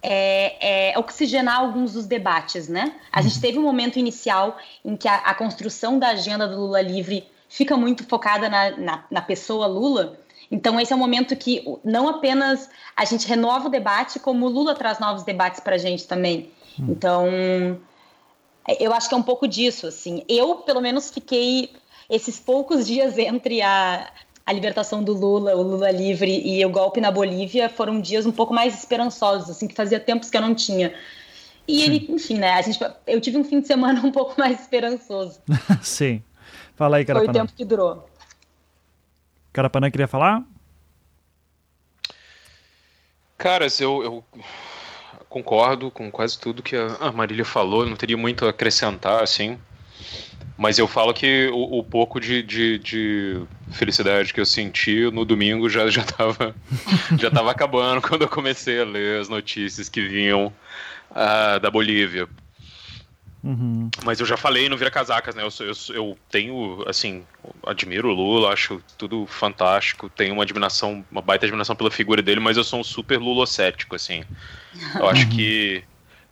é, 0.01 0.91
é, 0.91 0.99
oxigenar 0.99 1.59
alguns 1.59 1.93
dos 1.93 2.05
debates, 2.05 2.67
né? 2.67 2.95
A 3.11 3.21
gente 3.21 3.35
uhum. 3.35 3.41
teve 3.41 3.59
um 3.59 3.63
momento 3.63 3.99
inicial 3.99 4.57
em 4.83 4.95
que 4.95 5.07
a, 5.07 5.15
a 5.15 5.33
construção 5.33 5.99
da 5.99 6.09
agenda 6.09 6.47
do 6.47 6.57
Lula 6.57 6.81
livre 6.81 7.27
fica 7.49 7.75
muito 7.75 8.05
focada 8.05 8.47
na, 8.49 8.77
na, 8.77 9.05
na, 9.09 9.21
pessoa 9.21 9.67
Lula. 9.67 10.17
Então 10.49 10.79
esse 10.79 10.93
é 10.93 10.95
um 10.95 10.99
momento 10.99 11.35
que 11.35 11.63
não 11.83 12.07
apenas 12.07 12.69
a 12.95 13.03
gente 13.05 13.27
renova 13.27 13.67
o 13.67 13.71
debate, 13.71 14.19
como 14.19 14.45
o 14.45 14.49
Lula 14.49 14.73
traz 14.73 14.99
novos 14.99 15.23
debates 15.23 15.59
para 15.59 15.75
a 15.75 15.79
gente 15.79 16.07
também. 16.07 16.49
Uhum. 16.77 16.91
Então 16.91 17.27
eu 18.79 18.93
acho 18.93 19.09
que 19.09 19.15
é 19.15 19.17
um 19.17 19.23
pouco 19.23 19.47
disso, 19.47 19.87
assim. 19.87 20.23
Eu 20.29 20.57
pelo 20.57 20.81
menos 20.81 21.09
fiquei 21.11 21.71
esses 22.09 22.39
poucos 22.39 22.87
dias 22.87 23.17
entre 23.17 23.61
a 23.61 24.09
a 24.49 24.51
libertação 24.51 25.03
do 25.03 25.13
Lula, 25.13 25.55
o 25.55 25.61
Lula 25.61 25.91
livre 25.91 26.41
e 26.43 26.65
o 26.65 26.71
golpe 26.71 26.99
na 26.99 27.11
Bolívia 27.11 27.69
foram 27.69 28.01
dias 28.01 28.25
um 28.25 28.31
pouco 28.31 28.51
mais 28.51 28.75
esperançosos, 28.79 29.47
assim, 29.47 29.67
que 29.67 29.75
fazia 29.75 29.99
tempos 29.99 30.31
que 30.31 30.35
eu 30.35 30.41
não 30.41 30.55
tinha. 30.55 30.91
E 31.67 31.83
ele, 31.83 32.07
enfim, 32.09 32.39
né, 32.39 32.53
a 32.53 32.61
gente, 32.63 32.79
eu 33.05 33.21
tive 33.21 33.37
um 33.37 33.43
fim 33.43 33.61
de 33.61 33.67
semana 33.67 34.01
um 34.03 34.11
pouco 34.11 34.33
mais 34.39 34.59
esperançoso. 34.59 35.39
Sim. 35.83 36.23
Fala 36.75 36.97
aí, 36.97 37.05
Carapanã. 37.05 37.31
Foi 37.31 37.41
o 37.41 37.45
tempo 37.45 37.55
que 37.55 37.63
durou. 37.63 38.09
Carapanã 39.53 39.91
queria 39.91 40.07
falar? 40.07 40.43
Caras, 43.37 43.79
eu, 43.79 44.01
eu 44.01 44.23
concordo 45.29 45.91
com 45.91 46.09
quase 46.09 46.39
tudo 46.39 46.63
que 46.63 46.75
a 46.75 47.11
Marília 47.11 47.45
falou, 47.45 47.85
não 47.85 47.95
teria 47.95 48.17
muito 48.17 48.47
a 48.47 48.49
acrescentar, 48.49 49.21
assim. 49.21 49.59
Mas 50.59 50.77
eu 50.77 50.89
falo 50.89 51.13
que 51.13 51.47
o, 51.53 51.79
o 51.79 51.83
pouco 51.85 52.19
de, 52.19 52.43
de, 52.43 52.77
de, 52.79 53.41
felicidade 53.71 54.33
que 54.33 54.41
eu 54.41 54.45
senti 54.45 55.09
no 55.09 55.23
domingo 55.23 55.69
já, 55.69 55.89
já, 55.89 56.03
tava, 56.03 56.53
já 57.17 57.31
tava 57.31 57.49
acabando 57.49 58.01
quando 58.01 58.23
eu 58.23 58.27
comecei 58.27 58.81
a 58.81 58.83
ler 58.83 59.21
as 59.21 59.29
notícias 59.29 59.87
que 59.87 60.05
vinham 60.05 60.53
uh, 61.11 61.61
da 61.61 61.71
Bolívia. 61.71 62.27
Uhum. 63.41 63.89
Mas 64.03 64.19
eu 64.19 64.25
já 64.25 64.35
falei 64.35 64.67
no 64.67 64.75
Vira 64.75 64.91
Casacas, 64.91 65.33
né? 65.33 65.43
Eu, 65.43 65.65
eu, 65.65 65.95
eu, 65.95 66.17
tenho, 66.29 66.83
assim, 66.85 67.23
admiro 67.65 68.09
o 68.09 68.13
Lula, 68.13 68.51
acho 68.51 68.83
tudo 68.97 69.25
fantástico, 69.27 70.09
tenho 70.09 70.33
uma 70.33 70.43
admiração, 70.43 71.05
uma 71.09 71.21
baita 71.21 71.45
admiração 71.45 71.73
pela 71.73 71.89
figura 71.89 72.21
dele, 72.21 72.41
mas 72.41 72.57
eu 72.57 72.65
sou 72.65 72.81
um 72.81 72.83
super 72.83 73.17
lulocético, 73.17 73.95
assim. 73.95 74.25
Eu 74.93 75.07
acho 75.07 75.23
uhum. 75.23 75.29
que 75.29 75.83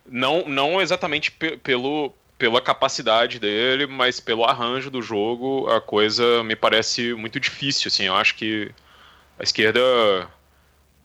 não, 0.06 0.46
não 0.46 0.82
exatamente 0.82 1.30
pelo, 1.62 2.12
pela 2.38 2.60
capacidade 2.60 3.38
dele, 3.38 3.86
mas 3.86 4.20
pelo 4.20 4.44
arranjo 4.44 4.90
do 4.90 5.02
jogo, 5.02 5.68
a 5.68 5.80
coisa 5.80 6.42
me 6.44 6.54
parece 6.54 7.12
muito 7.14 7.40
difícil, 7.40 7.88
assim, 7.88 8.04
eu 8.04 8.14
acho 8.14 8.36
que 8.36 8.70
a 9.38 9.42
esquerda 9.42 9.80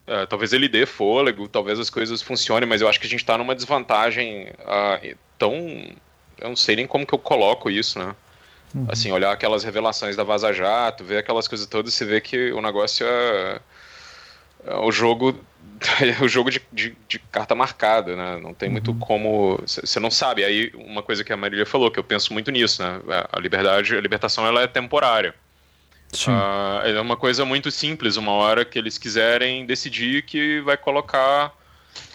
é, 0.06 0.26
talvez 0.26 0.52
ele 0.52 0.68
dê 0.68 0.86
fôlego, 0.86 1.48
talvez 1.48 1.80
as 1.80 1.90
coisas 1.90 2.22
funcionem, 2.22 2.68
mas 2.68 2.82
eu 2.82 2.90
acho 2.90 3.00
que 3.00 3.08
a 3.08 3.10
gente 3.10 3.22
está 3.22 3.38
numa 3.38 3.56
desvantagem 3.56 4.50
uh, 4.60 5.18
tão. 5.38 5.56
Eu 6.38 6.50
não 6.50 6.56
sei 6.56 6.76
nem 6.76 6.88
como 6.88 7.06
que 7.06 7.14
eu 7.14 7.20
coloco 7.20 7.70
isso, 7.70 8.00
né? 8.00 8.14
Uhum. 8.76 8.88
Assim, 8.90 9.12
olhar 9.12 9.32
aquelas 9.32 9.64
revelações 9.64 10.16
da 10.16 10.24
Vaza 10.24 10.52
Jato, 10.52 11.06
ver 11.06 11.20
aquelas 11.20 11.48
coisas 11.48 11.66
todas, 11.68 11.94
você 11.94 12.04
vê 12.04 12.20
que 12.20 12.52
o 12.52 12.62
negócio 12.62 13.06
é. 13.08 13.62
É 14.66 14.76
o 14.76 14.92
jogo 14.92 15.36
o 16.22 16.28
jogo 16.28 16.50
de, 16.50 16.62
de, 16.72 16.96
de, 17.08 17.20
carta 17.20 17.54
marcada, 17.56 18.16
né? 18.16 18.40
Não 18.42 18.54
tem 18.54 18.70
muito 18.70 18.92
uhum. 18.92 19.00
como. 19.00 19.60
Você 19.66 20.00
não 20.00 20.10
sabe. 20.10 20.44
Aí, 20.44 20.72
uma 20.76 21.02
coisa 21.02 21.24
que 21.24 21.34
a 21.34 21.38
Marília 21.38 21.66
falou, 21.66 21.92
que 21.92 22.00
eu 22.00 22.04
penso 22.04 22.34
muito 22.34 22.52
nisso, 22.52 22.82
né? 22.82 23.02
A 23.32 23.40
liberdade, 23.40 23.96
a 23.96 24.02
libertação, 24.02 24.46
ela 24.46 24.62
é 24.62 24.68
temporária. 24.68 25.34
Sim. 26.12 26.32
Uh, 26.32 26.88
é 26.88 27.02
uma 27.02 27.18
coisa 27.18 27.44
muito 27.44 27.72
simples. 27.72 28.18
Uma 28.18 28.32
hora 28.32 28.64
que 28.64 28.78
eles 28.78 28.98
quiserem 28.98 29.66
decidir 29.66 30.24
que 30.24 30.62
vai 30.62 30.78
colocar. 30.78 31.52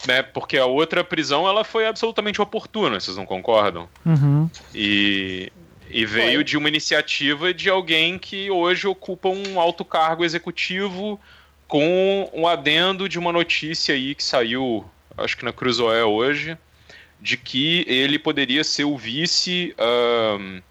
Né, 0.08 0.22
porque 0.22 0.58
a 0.58 0.66
outra 0.66 1.04
prisão 1.04 1.48
ela 1.48 1.62
foi 1.62 1.86
absolutamente 1.86 2.42
oportuna, 2.42 2.98
vocês 2.98 3.16
não 3.16 3.24
concordam? 3.24 3.88
Uhum. 4.04 4.50
E, 4.74 5.52
e 5.88 6.04
veio 6.04 6.38
foi. 6.38 6.44
de 6.44 6.56
uma 6.56 6.68
iniciativa 6.68 7.54
de 7.54 7.70
alguém 7.70 8.18
que 8.18 8.50
hoje 8.50 8.88
ocupa 8.88 9.28
um 9.28 9.60
alto 9.60 9.84
cargo 9.84 10.24
executivo 10.24 11.20
com 11.68 12.30
um 12.32 12.48
adendo 12.48 13.08
de 13.08 13.18
uma 13.18 13.30
notícia 13.30 13.94
aí 13.94 14.14
que 14.14 14.24
saiu, 14.24 14.88
acho 15.16 15.36
que 15.36 15.44
na 15.44 15.52
Cruzoé 15.52 16.02
hoje, 16.02 16.56
de 17.20 17.36
que 17.36 17.84
ele 17.86 18.18
poderia 18.18 18.64
ser 18.64 18.84
o 18.84 18.96
vice, 18.96 19.74
um, 20.40 20.62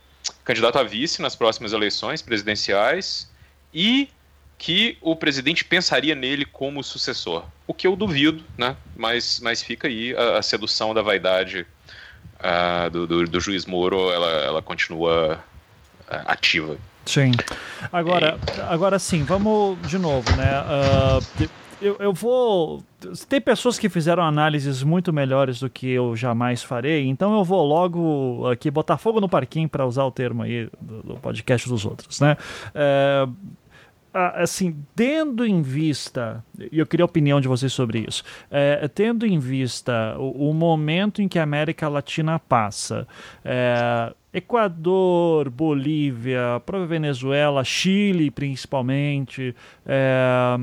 candidato 0.44 0.80
a 0.80 0.84
vice 0.84 1.22
nas 1.22 1.36
próximas 1.36 1.72
eleições 1.72 2.22
presidenciais 2.22 3.32
e 3.72 4.10
que 4.58 4.98
o 5.02 5.16
presidente 5.16 5.64
pensaria 5.64 6.16
nele 6.16 6.44
como 6.44 6.84
sucessor. 6.84 7.46
O 7.68 7.76
que 7.76 7.86
eu 7.86 7.96
duvido, 7.96 8.44
né? 8.58 8.76
Mas, 8.96 9.40
mas 9.40 9.62
fica 9.62 9.88
aí 9.88 10.16
a, 10.16 10.40
a 10.40 10.42
sedução 10.42 10.96
da 10.96 11.04
vaidade 11.04 11.68
uh, 12.40 12.90
do, 12.90 13.06
do, 13.06 13.26
do, 13.26 13.40
juiz 13.40 13.68
Moro, 13.68 14.10
ela, 14.12 14.32
ela 14.46 14.62
continua 14.64 15.36
uh, 15.36 16.24
ativa. 16.26 16.78
Sim. 17.08 17.32
Agora, 17.92 18.38
agora 18.68 19.00
sim, 19.00 19.24
vamos 19.24 19.78
de 19.88 19.98
novo, 19.98 20.30
né? 20.36 20.62
Uh, 20.62 21.50
eu, 21.82 21.96
eu 22.00 22.14
vou. 22.14 22.84
Tem 23.30 23.40
pessoas 23.40 23.78
que 23.78 23.88
fizeram 23.88 24.24
análises 24.24 24.84
muito 24.84 25.14
melhores 25.14 25.60
do 25.60 25.70
que 25.70 25.90
eu 25.90 26.16
jamais 26.16 26.64
farei, 26.64 27.06
então 27.08 27.38
eu 27.38 27.44
vou 27.44 27.64
logo 27.66 28.48
aqui 28.50 28.72
botar 28.72 28.98
fogo 28.98 29.22
no 29.22 29.30
parquinho, 29.30 29.70
para 29.70 29.86
usar 29.86 30.04
o 30.04 30.12
termo 30.12 30.44
aí 30.44 30.70
do, 30.82 31.04
do, 31.04 31.16
podcast 31.16 31.70
dos 31.70 31.86
outros, 31.86 32.20
né? 32.20 32.36
Uh, 32.74 33.32
assim, 34.36 34.76
tendo 34.96 35.46
em 35.46 35.62
vista, 35.62 36.44
e 36.72 36.80
eu 36.80 36.88
queria 36.88 37.04
a 37.04 37.06
opinião 37.06 37.40
de 37.40 37.48
vocês 37.48 37.72
sobre 37.72 38.06
isso, 38.08 38.24
é, 38.50 38.88
tendo 38.88 39.28
em 39.28 39.38
vista 39.38 40.16
o, 40.18 40.50
o, 40.50 40.54
momento 40.54 41.22
em 41.22 41.28
que 41.28 41.38
a 41.38 41.44
América 41.44 41.88
Latina 41.88 42.40
passa, 42.40 43.08
é, 43.46 44.12
Equador, 44.34 45.50
Bolívia, 45.50 46.62
própria 46.66 46.86
Venezuela, 46.86 47.64
Chile 47.64 48.30
principalmente, 48.30 49.56
é, 49.86 50.58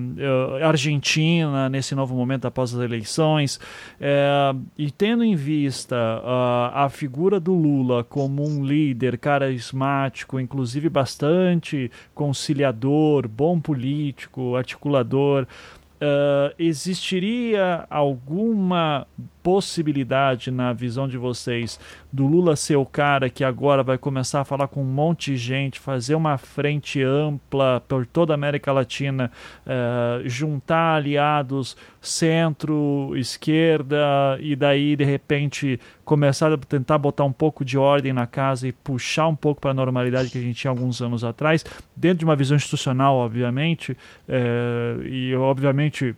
Argentina 0.63 1.69
nesse 1.69 1.95
novo 1.95 2.15
momento 2.15 2.47
após 2.47 2.75
as 2.75 2.81
eleições, 2.81 3.59
é, 3.99 4.55
e 4.77 4.91
tendo 4.91 5.25
em 5.25 5.35
vista 5.35 5.97
uh, 5.97 6.77
a 6.77 6.89
figura 6.91 7.41
do 7.41 7.55
Lula 7.55 8.05
como 8.05 8.47
um 8.47 8.65
líder 8.65 9.17
carismático, 9.17 10.39
inclusive 10.39 10.91
bastante 10.91 11.91
conciliador, 12.15 13.27
bom 13.27 13.59
político, 13.59 14.57
articulador, 14.57 15.47
Uh, 15.95 16.53
existiria 16.59 17.87
alguma 17.89 19.07
possibilidade 19.45 20.51
na 20.51 20.73
visão 20.73 21.07
de 21.07 21.19
vocês 21.19 21.79
do 22.11 22.27
Lula 22.27 22.57
ser 22.57 22.77
o 22.77 22.87
cara 22.87 23.29
que 23.29 23.45
agora 23.45 23.83
vai 23.83 23.99
começar 23.99 24.41
a 24.41 24.45
falar 24.45 24.69
com 24.69 24.81
um 24.81 24.87
monte 24.87 25.33
de 25.33 25.37
gente, 25.37 25.79
fazer 25.79 26.15
uma 26.15 26.39
frente 26.39 27.03
ampla 27.03 27.83
por 27.87 28.07
toda 28.07 28.33
a 28.33 28.37
América 28.37 28.73
Latina, 28.73 29.31
uh, 29.67 30.27
juntar 30.27 30.97
aliados 30.97 31.77
centro, 32.01 33.13
esquerda 33.17 34.39
e 34.41 34.57
daí 34.57 34.97
de 34.97 35.05
repente 35.05 35.79
começar 36.07 36.51
a 36.51 36.57
tentar 36.57 36.97
botar 36.97 37.25
um 37.25 37.33
pouco 37.33 37.67
de 37.67 37.77
ordem 37.77 38.15
na 38.15 38.27
casa 38.27 38.67
e 38.67 38.73
puxar 38.73 39.29
um 39.29 39.37
pouco 39.37 39.61
para 39.61 39.73
a 39.73 39.75
normalidade 39.75 40.31
que 40.31 40.39
a 40.39 40.41
gente 40.41 40.57
tinha 40.59 40.71
alguns 40.71 41.03
anos 41.03 41.23
atrás, 41.23 41.63
dentro 41.95 42.21
de 42.21 42.25
uma 42.25 42.37
visão 42.37 42.57
institucional, 42.57 43.17
obviamente, 43.17 43.93
uh, 43.93 45.03
e 45.07 45.37
obviamente 45.37 46.17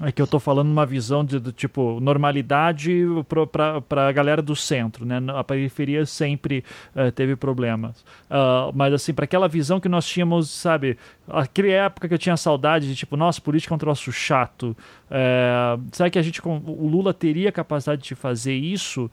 é 0.00 0.10
que 0.10 0.22
eu 0.22 0.24
estou 0.24 0.40
falando 0.40 0.70
uma 0.70 0.86
visão 0.86 1.24
de, 1.24 1.38
de 1.38 1.52
tipo 1.52 2.00
normalidade 2.00 3.04
para 3.50 4.08
a 4.08 4.12
galera 4.12 4.40
do 4.40 4.56
centro, 4.56 5.04
né? 5.04 5.20
A 5.34 5.44
periferia 5.44 6.06
sempre 6.06 6.64
uh, 6.96 7.12
teve 7.12 7.36
problemas, 7.36 8.00
uh, 8.30 8.72
mas 8.74 8.94
assim 8.94 9.12
para 9.12 9.24
aquela 9.24 9.48
visão 9.48 9.78
que 9.78 9.88
nós 9.88 10.06
tínhamos, 10.06 10.48
sabe, 10.48 10.96
aquela 11.28 11.68
época 11.68 12.08
que 12.08 12.14
eu 12.14 12.18
tinha 12.18 12.36
saudade 12.36 12.88
de 12.88 12.94
tipo, 12.94 13.16
nossa, 13.16 13.40
política 13.40 13.74
é 13.74 13.76
um 13.76 13.78
troço 13.78 14.10
chato. 14.10 14.74
Uh, 15.10 15.82
será 15.92 16.08
que 16.08 16.18
a 16.18 16.22
gente, 16.22 16.40
o 16.42 16.88
Lula 16.88 17.12
teria 17.12 17.52
capacidade 17.52 18.02
de 18.02 18.14
fazer 18.14 18.54
isso? 18.54 19.10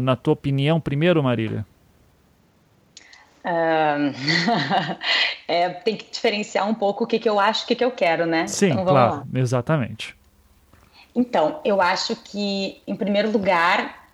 na 0.00 0.14
tua 0.14 0.34
opinião, 0.34 0.80
primeiro, 0.80 1.20
Marília? 1.20 1.66
é, 5.46 5.68
tem 5.70 5.96
que 5.96 6.10
diferenciar 6.10 6.68
um 6.68 6.74
pouco 6.74 7.04
o 7.04 7.06
que, 7.06 7.18
que 7.18 7.28
eu 7.28 7.38
acho 7.38 7.62
e 7.62 7.64
o 7.64 7.66
que, 7.68 7.74
que 7.76 7.84
eu 7.84 7.90
quero, 7.90 8.26
né? 8.26 8.46
Sim, 8.46 8.70
então, 8.70 8.84
claro, 8.84 9.14
lá. 9.16 9.26
exatamente. 9.34 10.16
Então, 11.14 11.60
eu 11.64 11.80
acho 11.80 12.14
que, 12.16 12.80
em 12.86 12.94
primeiro 12.94 13.30
lugar, 13.30 14.08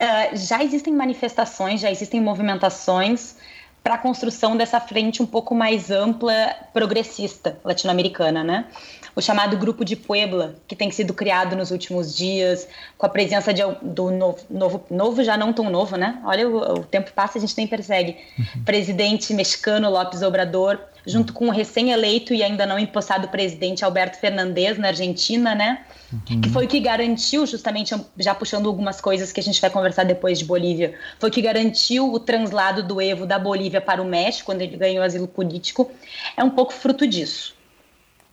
uh, 0.00 0.36
já 0.36 0.62
existem 0.62 0.92
manifestações, 0.92 1.80
já 1.80 1.90
existem 1.90 2.20
movimentações 2.20 3.36
para 3.82 3.94
a 3.94 3.98
construção 3.98 4.56
dessa 4.56 4.80
frente 4.80 5.22
um 5.22 5.26
pouco 5.26 5.54
mais 5.54 5.90
ampla, 5.90 6.54
progressista 6.72 7.58
latino-americana, 7.64 8.44
né? 8.44 8.66
o 9.14 9.20
chamado 9.20 9.56
Grupo 9.56 9.84
de 9.84 9.94
Puebla, 9.94 10.54
que 10.66 10.74
tem 10.74 10.90
sido 10.90 11.12
criado 11.12 11.54
nos 11.54 11.70
últimos 11.70 12.16
dias, 12.16 12.66
com 12.96 13.04
a 13.04 13.08
presença 13.08 13.52
de, 13.52 13.62
do 13.82 14.10
novo, 14.10 14.38
novo, 14.48 14.84
novo 14.90 15.22
já 15.22 15.36
não 15.36 15.52
tão 15.52 15.68
novo, 15.68 15.96
né? 15.96 16.20
Olha, 16.24 16.48
o, 16.48 16.80
o 16.80 16.84
tempo 16.84 17.12
passa 17.12 17.36
e 17.36 17.38
a 17.38 17.40
gente 17.42 17.56
nem 17.56 17.66
persegue. 17.66 18.16
Uhum. 18.38 18.64
Presidente 18.64 19.34
mexicano 19.34 19.90
López 19.90 20.22
Obrador, 20.22 20.78
junto 21.06 21.32
com 21.32 21.48
o 21.48 21.50
recém-eleito 21.50 22.32
e 22.32 22.42
ainda 22.42 22.64
não 22.64 22.78
empossado 22.78 23.28
presidente 23.28 23.84
Alberto 23.84 24.18
Fernandes 24.18 24.78
na 24.78 24.88
Argentina, 24.88 25.54
né? 25.54 25.84
Uhum. 26.12 26.40
Que 26.40 26.48
foi 26.50 26.66
o 26.66 26.68
que 26.68 26.78
garantiu, 26.80 27.46
justamente, 27.46 27.94
já 28.18 28.34
puxando 28.34 28.66
algumas 28.66 29.00
coisas 29.00 29.32
que 29.32 29.40
a 29.40 29.42
gente 29.42 29.60
vai 29.60 29.70
conversar 29.70 30.04
depois 30.04 30.38
de 30.38 30.44
Bolívia, 30.44 30.94
foi 31.18 31.30
o 31.30 31.32
que 31.32 31.40
garantiu 31.40 32.12
o 32.12 32.20
translado 32.20 32.82
do 32.82 33.00
Evo 33.00 33.26
da 33.26 33.38
Bolívia 33.38 33.80
para 33.80 34.02
o 34.02 34.04
México, 34.04 34.46
quando 34.46 34.62
ele 34.62 34.76
ganhou 34.76 35.02
asilo 35.02 35.26
político. 35.26 35.90
É 36.36 36.44
um 36.44 36.50
pouco 36.50 36.72
fruto 36.72 37.06
disso 37.06 37.54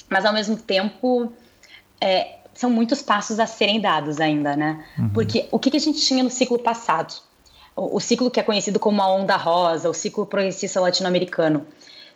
mas 0.09 0.25
ao 0.25 0.33
mesmo 0.33 0.57
tempo 0.57 1.31
é, 2.01 2.39
são 2.53 2.69
muitos 2.69 3.01
passos 3.01 3.39
a 3.39 3.45
serem 3.45 3.79
dados 3.79 4.19
ainda, 4.19 4.55
né? 4.55 4.83
Uhum. 4.98 5.09
Porque 5.09 5.48
o 5.51 5.59
que, 5.59 5.69
que 5.69 5.77
a 5.77 5.79
gente 5.79 6.01
tinha 6.01 6.23
no 6.23 6.30
ciclo 6.30 6.58
passado? 6.58 7.13
O, 7.75 7.97
o 7.97 7.99
ciclo 7.99 8.32
que 8.32 8.39
é 8.39 8.43
conhecido 8.43 8.80
como 8.80 9.01
a 9.01 9.08
onda 9.08 9.38
rosa, 9.38 9.89
o 9.89 9.93
ciclo 9.93 10.25
progressista 10.25 10.82
latino-americano, 10.82 11.65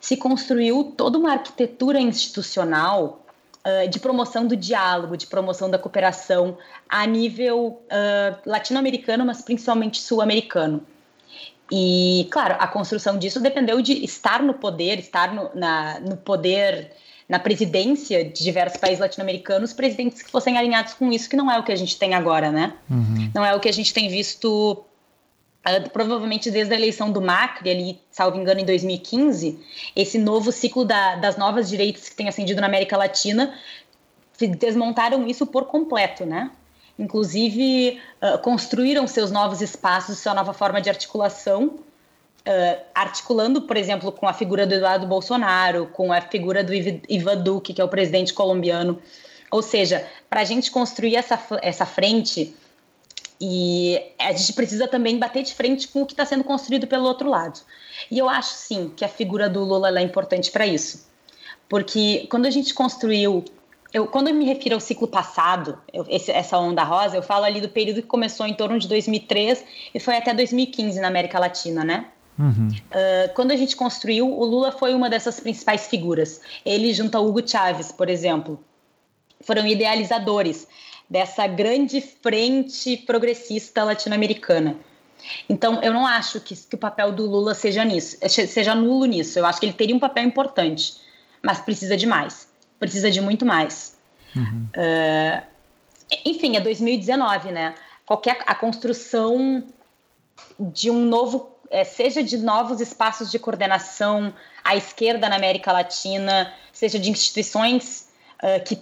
se 0.01 0.17
construiu 0.17 0.93
toda 0.97 1.17
uma 1.17 1.33
arquitetura 1.33 2.01
institucional 2.01 3.22
Uh, 3.65 3.87
de 3.87 3.97
promoção 3.97 4.45
do 4.45 4.57
diálogo, 4.57 5.15
de 5.15 5.25
promoção 5.25 5.69
da 5.69 5.79
cooperação 5.79 6.57
a 6.89 7.05
nível 7.05 7.81
uh, 7.85 8.37
latino-americano, 8.45 9.25
mas 9.25 9.41
principalmente 9.41 10.01
sul-americano. 10.01 10.85
E, 11.71 12.27
claro, 12.29 12.55
a 12.59 12.67
construção 12.67 13.17
disso 13.17 13.39
dependeu 13.39 13.81
de 13.81 14.03
estar 14.03 14.43
no 14.43 14.53
poder, 14.53 14.99
estar 14.99 15.33
no, 15.33 15.49
na, 15.55 15.99
no 16.01 16.17
poder 16.17 16.91
na 17.27 17.39
presidência 17.39 18.23
de 18.23 18.43
diversos 18.43 18.77
países 18.79 18.99
latino-americanos, 18.99 19.73
presidentes 19.73 20.21
que 20.21 20.29
fossem 20.29 20.57
alinhados 20.57 20.93
com 20.93 21.11
isso, 21.11 21.29
que 21.29 21.35
não 21.35 21.49
é 21.49 21.57
o 21.57 21.63
que 21.63 21.71
a 21.71 21.75
gente 21.75 21.97
tem 21.97 22.13
agora, 22.13 22.51
né? 22.51 22.73
Uhum. 22.89 23.31
Não 23.33 23.45
é 23.45 23.55
o 23.55 23.59
que 23.59 23.69
a 23.69 23.73
gente 23.73 23.93
tem 23.93 24.09
visto 24.09 24.83
uh, 25.65 25.89
provavelmente 25.89 26.51
desde 26.51 26.73
a 26.73 26.77
eleição 26.77 27.11
do 27.11 27.21
Macri, 27.21 27.69
ali, 27.69 28.01
salvo 28.11 28.37
engano, 28.37 28.59
em 28.59 28.65
2015, 28.65 29.59
esse 29.95 30.17
novo 30.17 30.51
ciclo 30.51 30.85
da, 30.85 31.15
das 31.15 31.37
novas 31.37 31.69
direitas 31.69 32.09
que 32.09 32.15
tem 32.15 32.27
acendido 32.27 32.61
na 32.61 32.67
América 32.67 32.97
Latina, 32.97 33.53
desmontaram 34.59 35.25
isso 35.27 35.45
por 35.45 35.65
completo, 35.65 36.25
né? 36.25 36.51
Inclusive, 36.97 37.99
uh, 38.21 38.37
construíram 38.39 39.07
seus 39.07 39.31
novos 39.31 39.61
espaços, 39.61 40.19
sua 40.19 40.33
nova 40.33 40.53
forma 40.53 40.81
de 40.81 40.89
articulação, 40.89 41.79
Uh, 42.45 42.75
articulando, 42.93 43.61
por 43.61 43.77
exemplo, 43.77 44.11
com 44.11 44.27
a 44.27 44.33
figura 44.33 44.67
do 44.67 44.73
Eduardo 44.73 45.07
Bolsonaro, 45.07 45.87
com 45.93 46.11
a 46.11 46.19
figura 46.19 46.61
do 46.61 46.73
Ivan 46.73 47.37
Duque, 47.37 47.73
que 47.73 47.79
é 47.79 47.85
o 47.85 47.87
presidente 47.87 48.33
colombiano. 48.33 49.01
Ou 49.49 49.61
seja, 49.61 50.05
para 50.29 50.41
a 50.41 50.43
gente 50.43 50.69
construir 50.69 51.15
essa, 51.15 51.39
essa 51.61 51.85
frente, 51.85 52.53
e 53.45 54.01
a 54.17 54.31
gente 54.31 54.53
precisa 54.53 54.87
também 54.87 55.19
bater 55.19 55.43
de 55.43 55.53
frente 55.53 55.89
com 55.89 56.01
o 56.01 56.05
que 56.05 56.13
está 56.13 56.25
sendo 56.25 56.45
construído 56.45 56.87
pelo 56.87 57.03
outro 57.03 57.29
lado. 57.29 57.59
E 58.09 58.17
eu 58.17 58.29
acho, 58.29 58.53
sim, 58.53 58.89
que 58.95 59.03
a 59.03 59.07
figura 59.09 59.49
do 59.49 59.65
Lula 59.65 59.99
é 59.99 60.01
importante 60.01 60.49
para 60.49 60.65
isso. 60.65 61.05
Porque 61.67 62.25
quando 62.29 62.45
a 62.45 62.49
gente 62.49 62.73
construiu 62.73 63.43
eu, 63.91 64.07
quando 64.07 64.29
eu 64.29 64.33
me 64.33 64.45
refiro 64.45 64.75
ao 64.75 64.81
ciclo 64.81 65.09
passado, 65.09 65.77
eu, 65.91 66.05
esse, 66.09 66.31
essa 66.31 66.57
onda 66.57 66.83
rosa, 66.83 67.17
eu 67.17 67.21
falo 67.21 67.43
ali 67.43 67.59
do 67.59 67.67
período 67.67 68.01
que 68.01 68.07
começou 68.07 68.47
em 68.47 68.53
torno 68.53 68.79
de 68.79 68.87
2003 68.87 69.63
e 69.93 69.99
foi 69.99 70.15
até 70.15 70.33
2015 70.33 71.01
na 71.01 71.09
América 71.09 71.37
Latina, 71.37 71.83
né? 71.83 72.05
Uhum. 72.39 72.69
Uh, 72.69 73.33
quando 73.35 73.51
a 73.51 73.57
gente 73.57 73.75
construiu, 73.75 74.25
o 74.25 74.45
Lula 74.45 74.71
foi 74.71 74.95
uma 74.95 75.09
dessas 75.09 75.39
principais 75.41 75.87
figuras. 75.87 76.39
Ele, 76.65 76.93
junto 76.93 77.15
ao 77.17 77.27
Hugo 77.27 77.45
Chávez, 77.45 77.91
por 77.91 78.09
exemplo, 78.09 78.57
foram 79.41 79.67
idealizadores 79.67 80.65
dessa 81.09 81.45
grande 81.47 82.01
frente 82.01 82.97
progressista 82.97 83.83
latino-americana. 83.83 84.77
Então, 85.47 85.81
eu 85.81 85.93
não 85.93 86.05
acho 86.05 86.41
que, 86.41 86.55
que, 86.55 86.75
o 86.75 86.77
papel 86.77 87.11
do 87.11 87.25
Lula 87.25 87.53
seja 87.53 87.83
nisso, 87.85 88.17
seja 88.27 88.75
nulo 88.75 89.05
nisso. 89.05 89.39
Eu 89.39 89.45
acho 89.45 89.59
que 89.59 89.65
ele 89.65 89.73
teria 89.73 89.95
um 89.95 89.99
papel 89.99 90.23
importante, 90.23 90.95
mas 91.41 91.59
precisa 91.59 91.95
de 91.95 92.05
mais, 92.05 92.49
precisa 92.79 93.09
de 93.09 93.21
muito 93.21 93.45
mais. 93.45 93.97
Uhum. 94.35 94.67
Uh, 94.75 95.43
enfim, 96.25 96.57
é 96.57 96.61
2019, 96.61 97.51
né? 97.51 97.75
Qualquer 98.05 98.43
a 98.45 98.53
construção 98.53 99.63
de 100.59 100.89
um 100.89 101.05
novo 101.05 101.53
é, 101.69 101.83
seja 101.83 102.21
de 102.21 102.37
novos 102.37 102.79
espaços 102.81 103.31
de 103.31 103.39
coordenação 103.39 104.33
à 104.63 104.75
esquerda 104.75 105.27
na 105.27 105.35
América 105.35 105.71
Latina, 105.71 106.53
seja 106.71 106.99
de 106.99 107.09
instituições 107.09 108.09
uh, 108.43 108.63
que 108.63 108.79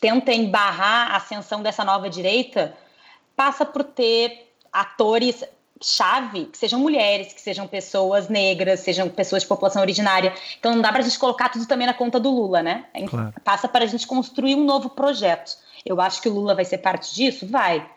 tentem 0.00 0.50
barrar 0.50 1.12
a 1.12 1.16
ascensão 1.16 1.62
dessa 1.62 1.84
nova 1.84 2.08
direita, 2.08 2.74
passa 3.36 3.64
por 3.64 3.84
ter 3.84 4.52
atores 4.72 5.44
chave 5.80 6.46
que 6.46 6.58
sejam 6.58 6.80
mulheres, 6.80 7.32
que 7.32 7.40
sejam 7.40 7.66
pessoas 7.66 8.28
negras, 8.28 8.80
sejam 8.80 9.08
pessoas 9.08 9.42
de 9.42 9.48
população 9.48 9.80
originária. 9.80 10.34
Então 10.58 10.74
não 10.74 10.82
dá 10.82 10.90
para 10.90 11.00
a 11.00 11.04
gente 11.04 11.18
colocar 11.18 11.48
tudo 11.48 11.66
também 11.66 11.86
na 11.86 11.94
conta 11.94 12.18
do 12.18 12.30
Lula, 12.30 12.62
né? 12.62 12.86
Claro. 13.08 13.32
Passa 13.44 13.68
para 13.68 13.84
a 13.84 13.86
gente 13.86 14.06
construir 14.06 14.56
um 14.56 14.64
novo 14.64 14.90
projeto. 14.90 15.56
Eu 15.86 16.00
acho 16.00 16.20
que 16.20 16.28
o 16.28 16.32
Lula 16.32 16.54
vai 16.54 16.64
ser 16.64 16.78
parte 16.78 17.14
disso? 17.14 17.46
Vai 17.46 17.88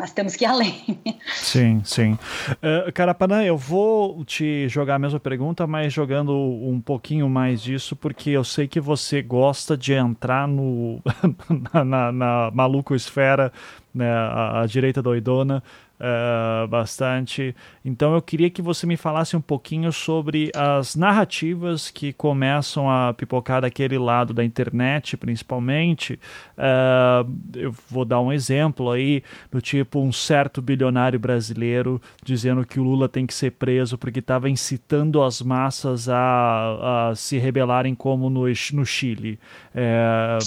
nós 0.00 0.12
temos 0.12 0.34
que 0.34 0.44
ir 0.44 0.48
além. 0.48 0.98
Sim, 1.34 1.82
sim. 1.84 2.18
Uh, 2.54 2.90
Carapanã, 2.92 3.44
eu 3.44 3.56
vou 3.56 4.24
te 4.24 4.66
jogar 4.68 4.94
a 4.94 4.98
mesma 4.98 5.20
pergunta, 5.20 5.66
mas 5.66 5.92
jogando 5.92 6.32
um 6.32 6.80
pouquinho 6.80 7.28
mais 7.28 7.60
disso, 7.60 7.94
porque 7.94 8.30
eu 8.30 8.42
sei 8.42 8.66
que 8.66 8.80
você 8.80 9.20
gosta 9.20 9.76
de 9.76 9.92
entrar 9.92 10.48
no 10.48 11.02
na, 11.72 11.84
na, 11.84 12.12
na 12.12 12.50
maluco 12.52 12.94
esfera, 12.94 13.52
né, 13.94 14.10
a, 14.10 14.62
a 14.62 14.66
direita 14.66 15.02
doidona, 15.02 15.62
uh, 16.00 16.66
bastante. 16.66 17.54
Então 17.84 18.14
eu 18.14 18.22
queria 18.22 18.50
que 18.50 18.62
você 18.62 18.86
me 18.86 18.96
falasse 18.96 19.36
um 19.36 19.40
pouquinho 19.40 19.92
sobre 19.92 20.50
as 20.56 20.96
narrativas 20.96 21.90
que 21.90 22.12
começam 22.12 22.90
a 22.90 23.12
pipocar 23.12 23.60
daquele 23.60 23.98
lado 23.98 24.32
da 24.32 24.44
internet, 24.44 25.16
principalmente. 25.16 26.18
Uh, 26.56 27.30
eu 27.54 27.74
vou 27.88 28.04
dar 28.04 28.20
um 28.20 28.32
exemplo 28.32 28.90
aí, 28.90 29.22
do 29.50 29.60
tipo 29.60 30.00
um 30.00 30.12
certo 30.12 30.62
bilionário 30.62 31.18
brasileiro 31.18 32.00
dizendo 32.24 32.64
que 32.64 32.80
o 32.80 32.82
Lula 32.82 33.08
tem 33.08 33.26
que 33.26 33.34
ser 33.34 33.52
preso 33.52 33.98
porque 33.98 34.20
estava 34.20 34.48
incitando 34.48 35.22
as 35.22 35.42
massas 35.42 36.08
a, 36.08 37.10
a, 37.10 37.14
se 37.14 37.38
rebelarem 37.38 37.94
como 37.94 38.30
no, 38.30 38.44
no 38.46 38.86
Chile. 38.86 39.38
É, 39.74 40.38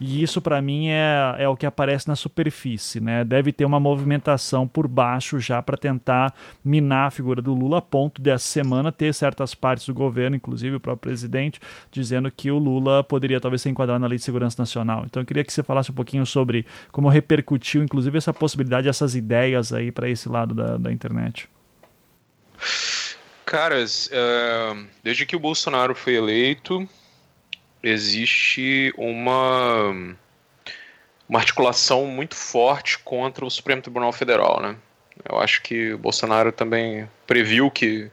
e 0.00 0.22
isso 0.22 0.40
para 0.40 0.60
mim 0.60 0.88
é, 0.88 1.36
é 1.38 1.48
o 1.48 1.56
que 1.56 1.66
aparece 1.66 2.08
na 2.08 2.16
superfície, 2.16 3.00
né? 3.00 3.24
Deve 3.24 3.52
ter 3.52 3.64
uma 3.64 3.78
movimentação 3.78 4.66
por 4.66 4.87
baixo 4.88 5.38
já 5.38 5.62
para 5.62 5.76
tentar 5.76 6.34
minar 6.64 7.08
a 7.08 7.10
figura 7.10 7.42
do 7.42 7.54
Lula, 7.54 7.78
a 7.78 7.82
ponto 7.82 8.20
dessa 8.20 8.46
semana 8.46 8.90
ter 8.90 9.12
certas 9.14 9.54
partes 9.54 9.86
do 9.86 9.94
governo, 9.94 10.36
inclusive 10.36 10.76
o 10.76 10.80
próprio 10.80 11.10
presidente, 11.10 11.60
dizendo 11.90 12.30
que 12.30 12.50
o 12.50 12.58
Lula 12.58 13.04
poderia 13.04 13.40
talvez 13.40 13.62
ser 13.62 13.70
enquadrado 13.70 14.00
na 14.00 14.06
Lei 14.06 14.18
de 14.18 14.24
Segurança 14.24 14.60
Nacional. 14.60 15.04
Então 15.04 15.22
eu 15.22 15.26
queria 15.26 15.44
que 15.44 15.52
você 15.52 15.62
falasse 15.62 15.90
um 15.90 15.94
pouquinho 15.94 16.24
sobre 16.26 16.66
como 16.90 17.08
repercutiu, 17.08 17.82
inclusive, 17.82 18.18
essa 18.18 18.32
possibilidade, 18.32 18.88
essas 18.88 19.14
ideias 19.14 19.72
aí 19.72 19.92
para 19.92 20.08
esse 20.08 20.28
lado 20.28 20.54
da, 20.54 20.76
da 20.76 20.92
internet. 20.92 21.48
Caras, 23.44 24.08
uh, 24.08 24.86
desde 25.02 25.24
que 25.24 25.34
o 25.34 25.40
Bolsonaro 25.40 25.94
foi 25.94 26.14
eleito, 26.14 26.86
existe 27.82 28.92
uma, 28.96 30.16
uma 31.28 31.38
articulação 31.38 32.06
muito 32.06 32.34
forte 32.34 32.98
contra 32.98 33.44
o 33.44 33.50
Supremo 33.50 33.82
Tribunal 33.82 34.12
Federal, 34.12 34.60
né? 34.60 34.76
Eu 35.28 35.38
acho 35.38 35.62
que 35.62 35.92
o 35.92 35.98
Bolsonaro 35.98 36.50
também 36.52 37.08
previu 37.26 37.70
que 37.70 38.10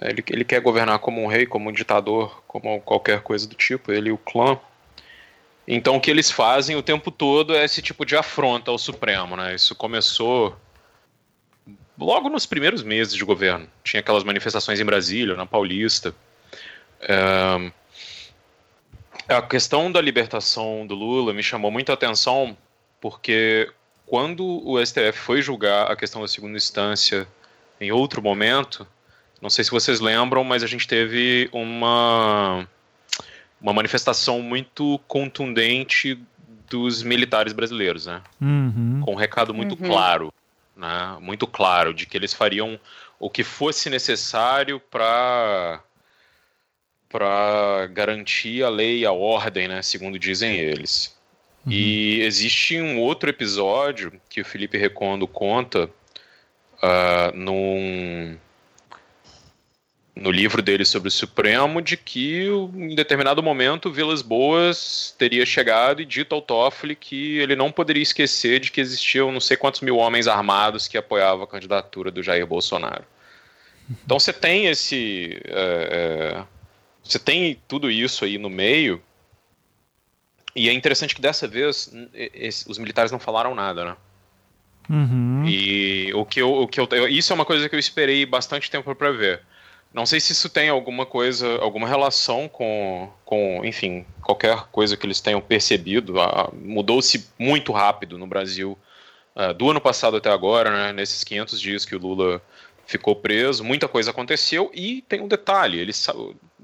ele, 0.00 0.22
ele 0.28 0.44
quer 0.44 0.60
governar 0.60 0.98
como 0.98 1.22
um 1.22 1.26
rei, 1.26 1.46
como 1.46 1.70
um 1.70 1.72
ditador, 1.72 2.42
como 2.46 2.80
qualquer 2.80 3.20
coisa 3.22 3.48
do 3.48 3.54
tipo, 3.54 3.92
ele 3.92 4.10
e 4.10 4.12
o 4.12 4.18
clã. 4.18 4.58
Então 5.66 5.96
o 5.96 6.00
que 6.00 6.10
eles 6.10 6.30
fazem 6.30 6.76
o 6.76 6.82
tempo 6.82 7.10
todo 7.10 7.54
é 7.54 7.64
esse 7.64 7.80
tipo 7.80 8.04
de 8.04 8.16
afronta 8.16 8.70
ao 8.70 8.78
Supremo, 8.78 9.36
né? 9.36 9.54
Isso 9.54 9.74
começou 9.74 10.56
logo 11.98 12.28
nos 12.28 12.46
primeiros 12.46 12.82
meses 12.82 13.14
de 13.14 13.24
governo. 13.24 13.68
Tinha 13.84 14.00
aquelas 14.00 14.24
manifestações 14.24 14.80
em 14.80 14.84
Brasília, 14.84 15.36
na 15.36 15.46
Paulista. 15.46 16.14
É... 17.00 17.70
A 19.30 19.42
questão 19.42 19.92
da 19.92 20.00
libertação 20.00 20.84
do 20.86 20.94
Lula 20.94 21.32
me 21.32 21.42
chamou 21.42 21.70
muita 21.70 21.92
atenção 21.92 22.56
porque 23.00 23.70
quando 24.04 24.44
o 24.68 24.84
STF 24.84 25.12
foi 25.12 25.40
julgar 25.40 25.90
a 25.90 25.94
questão 25.94 26.20
da 26.20 26.26
segunda 26.26 26.56
instância 26.56 27.28
em 27.80 27.92
outro 27.92 28.20
momento, 28.20 28.84
não 29.40 29.48
sei 29.48 29.62
se 29.62 29.70
vocês 29.70 30.00
lembram, 30.00 30.42
mas 30.42 30.64
a 30.64 30.66
gente 30.66 30.86
teve 30.86 31.48
uma, 31.52 32.68
uma 33.60 33.72
manifestação 33.72 34.42
muito 34.42 35.00
contundente 35.06 36.20
dos 36.68 37.04
militares 37.04 37.52
brasileiros, 37.52 38.06
né? 38.06 38.20
Uhum. 38.40 39.00
Com 39.04 39.12
um 39.12 39.16
recado 39.16 39.54
muito 39.54 39.80
uhum. 39.80 39.88
claro, 39.88 40.34
né? 40.76 41.16
Muito 41.20 41.46
claro 41.46 41.94
de 41.94 42.04
que 42.04 42.16
eles 42.16 42.34
fariam 42.34 42.78
o 43.18 43.30
que 43.30 43.44
fosse 43.44 43.88
necessário 43.88 44.80
para 44.80 45.80
para 47.10 47.88
garantir 47.88 48.62
a 48.62 48.68
lei 48.68 49.00
e 49.00 49.06
a 49.06 49.12
ordem, 49.12 49.66
né? 49.68 49.82
Segundo 49.82 50.18
dizem 50.18 50.56
eles. 50.56 51.14
Uhum. 51.66 51.72
E 51.72 52.20
existe 52.22 52.80
um 52.80 52.98
outro 53.00 53.28
episódio 53.28 54.12
que 54.30 54.40
o 54.40 54.44
Felipe 54.44 54.78
Recondo 54.78 55.26
conta 55.26 55.90
uh, 56.82 57.36
num, 57.36 58.36
no 60.14 60.30
livro 60.30 60.62
dele 60.62 60.84
sobre 60.84 61.08
o 61.08 61.12
Supremo 61.12 61.82
de 61.82 61.96
que 61.96 62.46
em 62.74 62.94
determinado 62.94 63.42
momento 63.42 63.90
Vilas 63.90 64.22
Boas 64.22 65.14
teria 65.18 65.44
chegado 65.44 66.00
e 66.00 66.06
dito 66.06 66.34
ao 66.34 66.40
Toffoli 66.40 66.94
que 66.94 67.38
ele 67.38 67.56
não 67.56 67.72
poderia 67.72 68.02
esquecer 68.02 68.60
de 68.60 68.70
que 68.70 68.80
existiam 68.80 69.32
não 69.32 69.40
sei 69.40 69.56
quantos 69.56 69.80
mil 69.80 69.96
homens 69.96 70.28
armados 70.28 70.86
que 70.86 70.96
apoiavam 70.96 71.42
a 71.44 71.48
candidatura 71.48 72.10
do 72.10 72.22
Jair 72.22 72.46
Bolsonaro. 72.46 73.04
Então 74.04 74.18
você 74.18 74.32
tem 74.32 74.66
esse. 74.66 75.40
É, 75.46 76.36
é, 76.36 76.59
você 77.10 77.18
tem 77.18 77.60
tudo 77.66 77.90
isso 77.90 78.24
aí 78.24 78.38
no 78.38 78.50
meio 78.50 79.02
e 80.54 80.68
é 80.68 80.72
interessante 80.72 81.14
que 81.14 81.20
dessa 81.20 81.46
vez 81.46 81.92
os 82.68 82.78
militares 82.78 83.12
não 83.12 83.18
falaram 83.18 83.54
nada, 83.54 83.84
né? 83.84 83.96
Uhum. 84.88 85.44
E 85.46 86.12
o 86.14 86.24
que, 86.24 86.40
eu, 86.42 86.52
o 86.52 86.66
que 86.66 86.80
eu, 86.80 86.88
isso 87.08 87.32
é 87.32 87.34
uma 87.34 87.44
coisa 87.44 87.68
que 87.68 87.74
eu 87.74 87.78
esperei 87.78 88.26
bastante 88.26 88.70
tempo 88.70 88.92
para 88.94 89.12
ver. 89.12 89.42
Não 89.92 90.06
sei 90.06 90.20
se 90.20 90.32
isso 90.32 90.48
tem 90.48 90.68
alguma 90.68 91.06
coisa, 91.06 91.58
alguma 91.58 91.86
relação 91.86 92.48
com, 92.48 93.10
com 93.24 93.64
enfim, 93.64 94.04
qualquer 94.22 94.66
coisa 94.70 94.96
que 94.96 95.06
eles 95.06 95.20
tenham 95.20 95.40
percebido. 95.40 96.20
Ah, 96.20 96.50
Mudou-se 96.52 97.28
muito 97.38 97.72
rápido 97.72 98.18
no 98.18 98.26
Brasil 98.26 98.78
uh, 99.34 99.54
do 99.54 99.70
ano 99.70 99.80
passado 99.80 100.16
até 100.16 100.30
agora, 100.30 100.70
né, 100.70 100.92
nesses 100.92 101.24
500 101.24 101.60
dias 101.60 101.84
que 101.84 101.94
o 101.94 101.98
Lula 101.98 102.42
ficou 102.86 103.16
preso. 103.16 103.64
Muita 103.64 103.88
coisa 103.88 104.10
aconteceu 104.10 104.70
e 104.74 105.02
tem 105.02 105.20
um 105.20 105.28
detalhe: 105.28 105.78
ele, 105.78 105.92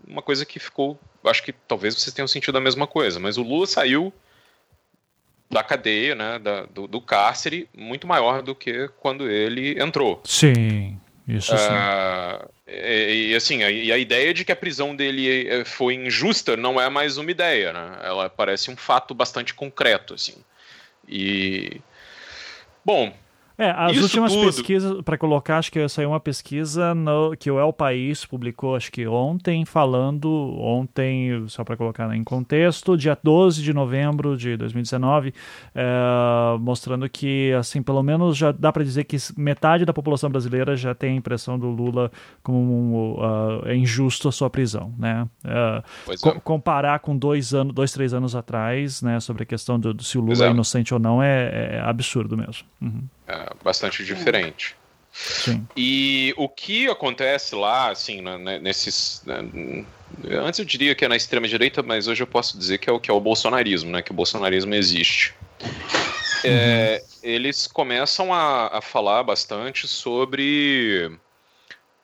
uma 0.07 0.23
coisa 0.23 0.45
que 0.45 0.59
ficou 0.59 0.99
acho 1.25 1.42
que 1.42 1.53
talvez 1.53 1.95
vocês 1.95 2.14
tenham 2.14 2.29
sentido 2.29 2.57
a 2.57 2.61
mesma 2.61 2.87
coisa, 2.87 3.19
mas 3.19 3.37
o 3.37 3.42
Lula 3.42 3.66
saiu 3.66 4.12
da 5.51 5.62
cadeia, 5.62 6.14
né, 6.14 6.38
da, 6.38 6.62
do, 6.66 6.87
do, 6.87 7.01
cárcere, 7.01 7.69
muito 7.77 8.07
maior 8.07 8.42
do 8.42 8.55
que 8.55 8.88
quando 8.99 9.31
ele 9.31 9.81
entrou. 9.81 10.21
Sim, 10.25 10.99
isso 11.27 11.57
sim. 11.57 11.64
Uh, 11.64 12.49
e, 12.66 13.31
e, 13.31 13.35
assim, 13.35 13.62
a, 13.62 13.71
e 13.71 13.92
a 13.92 13.99
ideia 13.99 14.35
de 14.35 14.45
que 14.45 14.51
a 14.51 14.57
prisão 14.57 14.95
dele 14.95 15.49
eh, 15.49 15.64
foi 15.64 15.95
injusta 15.95 16.57
não 16.57 16.81
é 16.81 16.88
mais 16.88 17.16
uma 17.16 17.31
ideia, 17.31 17.73
né? 17.73 17.99
Ela 18.03 18.29
parece 18.29 18.73
um 18.73 18.77
fato 18.77 19.14
bastante 19.14 19.55
concreto, 19.55 20.14
assim. 20.14 20.35
E 21.09 21.81
bom, 22.85 23.14
é, 23.59 23.71
as 23.71 23.92
Isso 23.92 24.03
últimas 24.03 24.33
tudo. 24.33 24.45
pesquisas, 24.45 25.01
para 25.03 25.16
colocar, 25.16 25.59
acho 25.59 25.73
que 25.73 25.88
saiu 25.88 26.11
uma 26.11 26.21
pesquisa 26.21 26.95
no, 26.95 27.35
que 27.37 27.51
o 27.51 27.59
El 27.59 27.73
País 27.73 28.25
publicou, 28.25 28.77
acho 28.77 28.92
que 28.92 29.07
ontem, 29.07 29.64
falando, 29.64 30.29
ontem, 30.61 31.45
só 31.49 31.64
para 31.64 31.75
colocar 31.75 32.14
em 32.14 32.23
contexto, 32.23 32.97
dia 32.99 33.19
12 33.23 33.62
de 33.62 33.73
novembro 33.73 34.37
de 34.37 34.59
2019, 34.59 35.33
é, 35.75 35.85
mostrando 36.61 37.09
que, 37.09 37.53
assim, 37.55 37.83
pelo 37.83 38.03
menos 38.03 38.37
já 38.37 38.53
dá 38.53 38.71
para 38.71 38.85
dizer 38.85 39.05
que 39.05 39.16
metade 39.38 39.87
da 39.87 39.92
população 39.92 40.29
brasileira 40.29 40.77
já 40.77 40.95
tem 40.95 41.12
a 41.12 41.16
impressão 41.16 41.59
do 41.59 41.69
Lula 41.69 42.12
como 42.42 42.59
um, 42.59 43.12
uh, 43.14 43.66
é 43.66 43.75
injusto 43.75 44.29
a 44.29 44.33
sua 44.33 44.51
prisão, 44.51 44.92
né? 44.99 45.27
Uh, 45.45 46.19
co 46.21 46.40
comparar 46.40 46.99
com 46.99 47.16
dois, 47.16 47.55
anos, 47.55 47.75
dois, 47.75 47.90
três 47.92 48.12
anos 48.12 48.37
atrás, 48.37 49.01
né, 49.01 49.19
sobre 49.21 49.45
a 49.45 49.47
questão 49.47 49.81
do, 49.81 50.03
se 50.03 50.19
o 50.19 50.21
Lula 50.21 50.47
é 50.47 50.51
inocente 50.51 50.92
ou 50.92 51.01
não, 51.01 51.23
é, 51.23 51.77
é 51.77 51.81
absurdo 51.81 52.37
mesmo. 52.37 52.66
Uhum. 52.81 53.05
É 53.27 53.53
bastante 53.62 54.05
diferente. 54.05 54.77
Sim. 55.12 55.67
E 55.77 56.35
o 56.37 56.49
que 56.49 56.89
acontece 56.89 57.55
lá, 57.55 57.91
assim, 57.91 58.21
né, 58.21 58.59
nesses. 58.59 59.23
Né, 59.25 59.85
antes 60.31 60.61
eu 60.61 60.65
diria 60.65 60.95
que 60.95 61.05
é 61.05 61.09
na 61.09 61.17
extrema 61.17 61.49
direita, 61.49 61.83
mas 61.83 62.07
hoje 62.07 62.23
eu 62.23 62.27
posso 62.27 62.59
dizer 62.59 62.79
que 62.79 62.89
é 62.89 62.93
o 62.93 63.01
que 63.01 63.11
é 63.11 63.15
o 63.15 63.21
bolsonarismo, 63.21 63.91
né? 63.91 64.03
Que 64.03 64.12
o 64.12 64.15
bolsonarismo 64.15 64.75
existe. 64.75 65.35
É, 66.45 67.03
uhum. 67.03 67.19
eles 67.23 67.67
começam 67.67 68.33
a, 68.33 68.79
a, 68.79 68.81
falar 68.83 69.23
bastante 69.23 69.89
sobre 69.89 71.11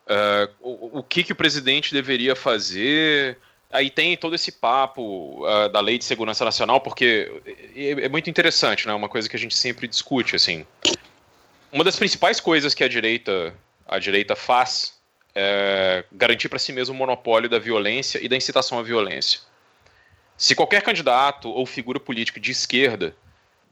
uh, 0.09 0.53
o, 0.61 0.99
o, 0.99 1.03
que, 1.03 1.23
que 1.23 1.33
o 1.33 1.37
presidente 1.37 1.93
deveria 1.93 2.35
fazer. 2.35 3.39
Aí 3.71 3.91
tem 3.91 4.17
todo 4.17 4.35
esse 4.35 4.53
papo 4.53 5.47
uh, 5.47 5.69
da 5.69 5.81
lei 5.81 5.99
de 5.99 6.05
segurança 6.05 6.45
nacional, 6.45 6.81
porque 6.81 7.31
é, 7.77 8.07
é 8.07 8.09
muito 8.09 8.29
interessante, 8.29 8.87
né? 8.87 8.95
Uma 8.95 9.09
coisa 9.09 9.29
que 9.29 9.37
a 9.37 9.39
gente 9.39 9.55
sempre 9.55 9.87
discute, 9.87 10.35
assim 10.35 10.67
uma 11.73 11.83
das 11.83 11.97
principais 11.97 12.39
coisas 12.39 12.75
que 12.75 12.85
a 12.85 12.89
direita, 12.89 13.55
a 13.89 13.99
direita 13.99 14.37
faz 14.37 15.01
é 15.35 16.05
garantir 16.13 16.51
para 16.51 16.59
si 16.59 16.73
mesmo 16.73 16.95
o 16.95 16.99
monopólio 16.99 17.49
da 17.49 17.59
violência 17.59 18.23
e 18.23 18.29
da 18.29 18.37
incitação 18.37 18.79
à 18.79 18.83
violência. 18.83 19.41
Se 20.37 20.55
qualquer 20.55 20.83
candidato 20.83 21.49
ou 21.49 21.65
figura 21.65 21.99
política 21.99 22.39
de 22.39 22.51
esquerda 22.51 23.17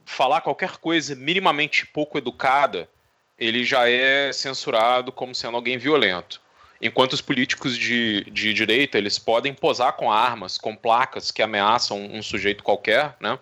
falar 0.05 0.41
qualquer 0.41 0.79
coisa 0.79 1.15
minimamente 1.15 1.87
pouco 1.87 2.17
educada, 2.17 2.89
ele 3.39 3.65
já 3.65 3.89
é 3.89 4.33
censurado 4.33 5.13
como 5.13 5.35
sendo 5.35 5.57
alguém 5.57 5.77
violento. 5.77 6.41
Enquanto 6.81 7.13
os 7.13 7.21
políticos 7.21 7.77
de, 7.77 8.25
de 8.31 8.55
direita 8.55 8.97
eles 8.97 9.19
podem 9.19 9.53
posar 9.53 9.93
com 9.93 10.11
armas, 10.11 10.57
com 10.57 10.75
placas 10.75 11.31
que 11.31 11.43
ameaçam 11.43 12.03
um 12.03 12.23
sujeito 12.23 12.65
qualquer, 12.65 13.15
né? 13.21 13.39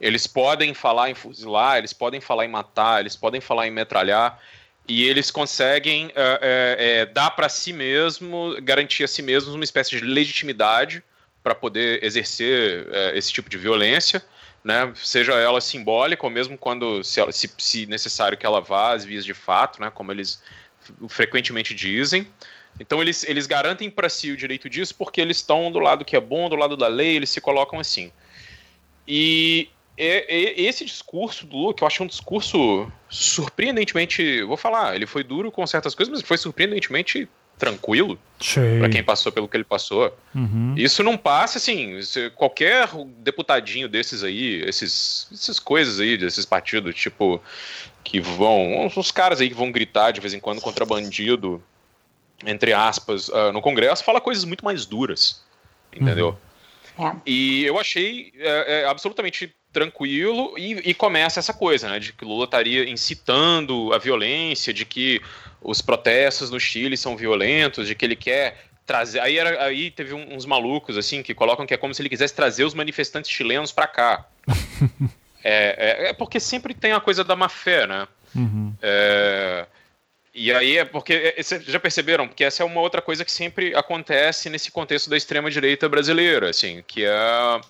Eles 0.00 0.26
podem 0.26 0.74
falar 0.74 1.10
em 1.10 1.14
fuzilar, 1.14 1.78
eles 1.78 1.92
podem 1.92 2.20
falar 2.20 2.44
em 2.44 2.48
matar, 2.48 3.00
eles 3.00 3.16
podem 3.16 3.40
falar 3.40 3.66
em 3.66 3.70
metralhar, 3.70 4.40
e 4.88 5.04
eles 5.04 5.30
conseguem 5.30 6.12
é, 6.14 6.76
é, 6.78 7.06
dar 7.06 7.30
para 7.30 7.48
si 7.48 7.72
mesmo, 7.72 8.56
garantir 8.62 9.04
a 9.04 9.08
si 9.08 9.22
mesmos 9.22 9.54
uma 9.54 9.64
espécie 9.64 9.90
de 9.90 10.04
legitimidade 10.04 11.02
para 11.42 11.54
poder 11.54 12.02
exercer 12.04 12.86
é, 12.92 13.18
esse 13.18 13.32
tipo 13.32 13.48
de 13.48 13.58
violência, 13.58 14.22
né, 14.62 14.92
seja 14.96 15.32
ela 15.34 15.60
simbólica 15.60 16.26
ou 16.26 16.30
mesmo 16.30 16.58
quando, 16.58 17.02
se, 17.04 17.20
se, 17.32 17.50
se 17.56 17.86
necessário 17.86 18.36
que 18.36 18.44
ela 18.44 18.60
vá 18.60 18.92
às 18.94 19.04
vias 19.04 19.24
de 19.24 19.32
fato, 19.32 19.80
né, 19.80 19.90
como 19.90 20.10
eles 20.12 20.42
frequentemente 21.08 21.74
dizem. 21.74 22.26
Então 22.78 23.00
eles, 23.00 23.24
eles 23.24 23.46
garantem 23.46 23.90
para 23.90 24.08
si 24.08 24.30
o 24.30 24.36
direito 24.36 24.68
disso 24.68 24.94
porque 24.96 25.20
eles 25.20 25.38
estão 25.38 25.70
do 25.70 25.78
lado 25.78 26.04
que 26.04 26.16
é 26.16 26.20
bom, 26.20 26.48
do 26.48 26.56
lado 26.56 26.76
da 26.76 26.88
lei, 26.88 27.16
eles 27.16 27.30
se 27.30 27.40
colocam 27.40 27.78
assim. 27.78 28.12
E 29.06 29.68
esse 29.98 30.84
discurso 30.84 31.46
do 31.46 31.72
que 31.72 31.82
eu 31.82 31.86
acho 31.86 32.02
um 32.02 32.06
discurso 32.06 32.90
surpreendentemente. 33.08 34.42
Vou 34.42 34.56
falar, 34.56 34.94
ele 34.94 35.06
foi 35.06 35.24
duro 35.24 35.50
com 35.50 35.66
certas 35.66 35.94
coisas, 35.94 36.12
mas 36.12 36.22
foi 36.22 36.36
surpreendentemente 36.36 37.28
tranquilo 37.58 38.18
para 38.78 38.88
quem 38.90 39.02
passou 39.02 39.32
pelo 39.32 39.48
que 39.48 39.56
ele 39.56 39.64
passou. 39.64 40.14
Uhum. 40.34 40.74
Isso 40.76 41.02
não 41.02 41.16
passa 41.16 41.58
assim. 41.58 41.98
Qualquer 42.34 42.88
deputadinho 43.18 43.88
desses 43.88 44.22
aí, 44.22 44.62
esses, 44.66 45.28
essas 45.32 45.58
coisas 45.58 45.98
aí, 45.98 46.16
desses 46.16 46.44
partidos, 46.44 46.94
tipo, 46.94 47.40
que 48.04 48.20
vão. 48.20 48.86
Os 48.94 49.10
caras 49.10 49.40
aí 49.40 49.48
que 49.48 49.54
vão 49.54 49.72
gritar 49.72 50.10
de 50.10 50.20
vez 50.20 50.34
em 50.34 50.40
quando 50.40 50.60
contra 50.60 50.84
bandido, 50.84 51.62
entre 52.44 52.72
aspas, 52.72 53.28
uh, 53.28 53.52
no 53.52 53.62
Congresso, 53.62 54.04
fala 54.04 54.20
coisas 54.20 54.44
muito 54.44 54.64
mais 54.64 54.84
duras. 54.84 55.42
Entendeu? 55.94 56.28
Uhum. 56.28 56.45
É. 56.98 57.12
E 57.26 57.64
eu 57.64 57.78
achei 57.78 58.32
é, 58.38 58.80
é, 58.80 58.86
absolutamente 58.86 59.54
tranquilo 59.72 60.54
e, 60.56 60.90
e, 60.90 60.94
começa 60.94 61.38
essa 61.38 61.52
coisa, 61.52 61.88
né, 61.90 61.98
de 61.98 62.12
que 62.12 62.24
Lula 62.24 62.44
estaria 62.44 62.88
incitando 62.88 63.92
a 63.92 63.98
violência, 63.98 64.72
de 64.72 64.86
que 64.86 65.20
os 65.60 65.82
protestos 65.82 66.50
no 66.50 66.58
Chile 66.58 66.96
são 66.96 67.16
violentos, 67.16 67.86
de 67.86 67.94
que 67.94 68.04
ele 68.04 68.16
quer 68.16 68.56
trazer. 68.86 69.20
Aí, 69.20 69.36
era, 69.36 69.64
aí 69.64 69.90
teve 69.90 70.14
uns 70.14 70.46
malucos 70.46 70.96
assim 70.96 71.22
que 71.22 71.34
colocam 71.34 71.66
que 71.66 71.74
é 71.74 71.76
como 71.76 71.92
se 71.92 72.00
ele 72.00 72.08
quisesse 72.08 72.34
trazer 72.34 72.64
os 72.64 72.72
manifestantes 72.72 73.30
chilenos 73.30 73.72
para 73.72 73.86
cá. 73.86 74.26
é, 75.44 76.06
é, 76.06 76.08
é, 76.08 76.12
porque 76.14 76.40
sempre 76.40 76.72
tem 76.72 76.92
a 76.92 77.00
coisa 77.00 77.22
da 77.22 77.36
má 77.36 77.48
fé, 77.48 77.86
né? 77.86 78.08
Uhum. 78.34 78.72
É, 78.80 79.66
e 80.36 80.52
aí 80.52 80.76
é 80.76 80.84
porque. 80.84 81.34
É, 81.36 81.42
vocês 81.42 81.64
já 81.64 81.80
perceberam? 81.80 82.28
Porque 82.28 82.44
essa 82.44 82.62
é 82.62 82.66
uma 82.66 82.80
outra 82.80 83.02
coisa 83.02 83.24
que 83.24 83.32
sempre 83.32 83.74
acontece 83.74 84.50
nesse 84.50 84.70
contexto 84.70 85.10
da 85.10 85.16
extrema-direita 85.16 85.88
brasileira, 85.88 86.50
assim, 86.50 86.84
que 86.86 87.04
é 87.04 87.60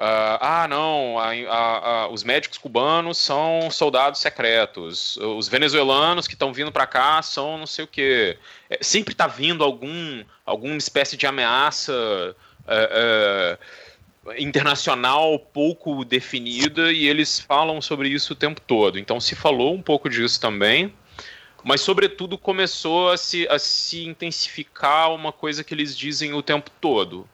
Uh, 0.00 0.40
ah, 0.40 0.66
não, 0.66 1.18
a, 1.18 1.28
a, 1.28 1.88
a, 2.04 2.08
os 2.08 2.24
médicos 2.24 2.56
cubanos 2.56 3.18
são 3.18 3.70
soldados 3.70 4.18
secretos, 4.18 5.18
os 5.18 5.46
venezuelanos 5.46 6.26
que 6.26 6.32
estão 6.32 6.54
vindo 6.54 6.72
para 6.72 6.86
cá 6.86 7.20
são 7.20 7.58
não 7.58 7.66
sei 7.66 7.84
o 7.84 7.86
quê. 7.86 8.38
É, 8.70 8.78
sempre 8.80 9.12
está 9.12 9.26
vindo 9.26 9.62
algum, 9.62 10.24
alguma 10.46 10.78
espécie 10.78 11.18
de 11.18 11.26
ameaça 11.26 11.92
é, 12.66 13.58
é, 14.26 14.42
internacional 14.42 15.38
pouco 15.38 16.02
definida 16.02 16.90
e 16.90 17.06
eles 17.06 17.38
falam 17.38 17.82
sobre 17.82 18.08
isso 18.08 18.32
o 18.32 18.36
tempo 18.36 18.58
todo. 18.58 18.98
Então 18.98 19.20
se 19.20 19.34
falou 19.34 19.74
um 19.74 19.82
pouco 19.82 20.08
disso 20.08 20.40
também, 20.40 20.94
mas 21.64 21.80
sobretudo 21.80 22.38
começou 22.38 23.10
a 23.10 23.16
se, 23.16 23.46
a 23.48 23.58
se 23.58 24.04
intensificar 24.04 25.12
uma 25.12 25.32
coisa 25.32 25.62
que 25.62 25.74
eles 25.74 25.96
dizem 25.96 26.32
o 26.32 26.42
tempo 26.42 26.70
todo. 26.80 27.28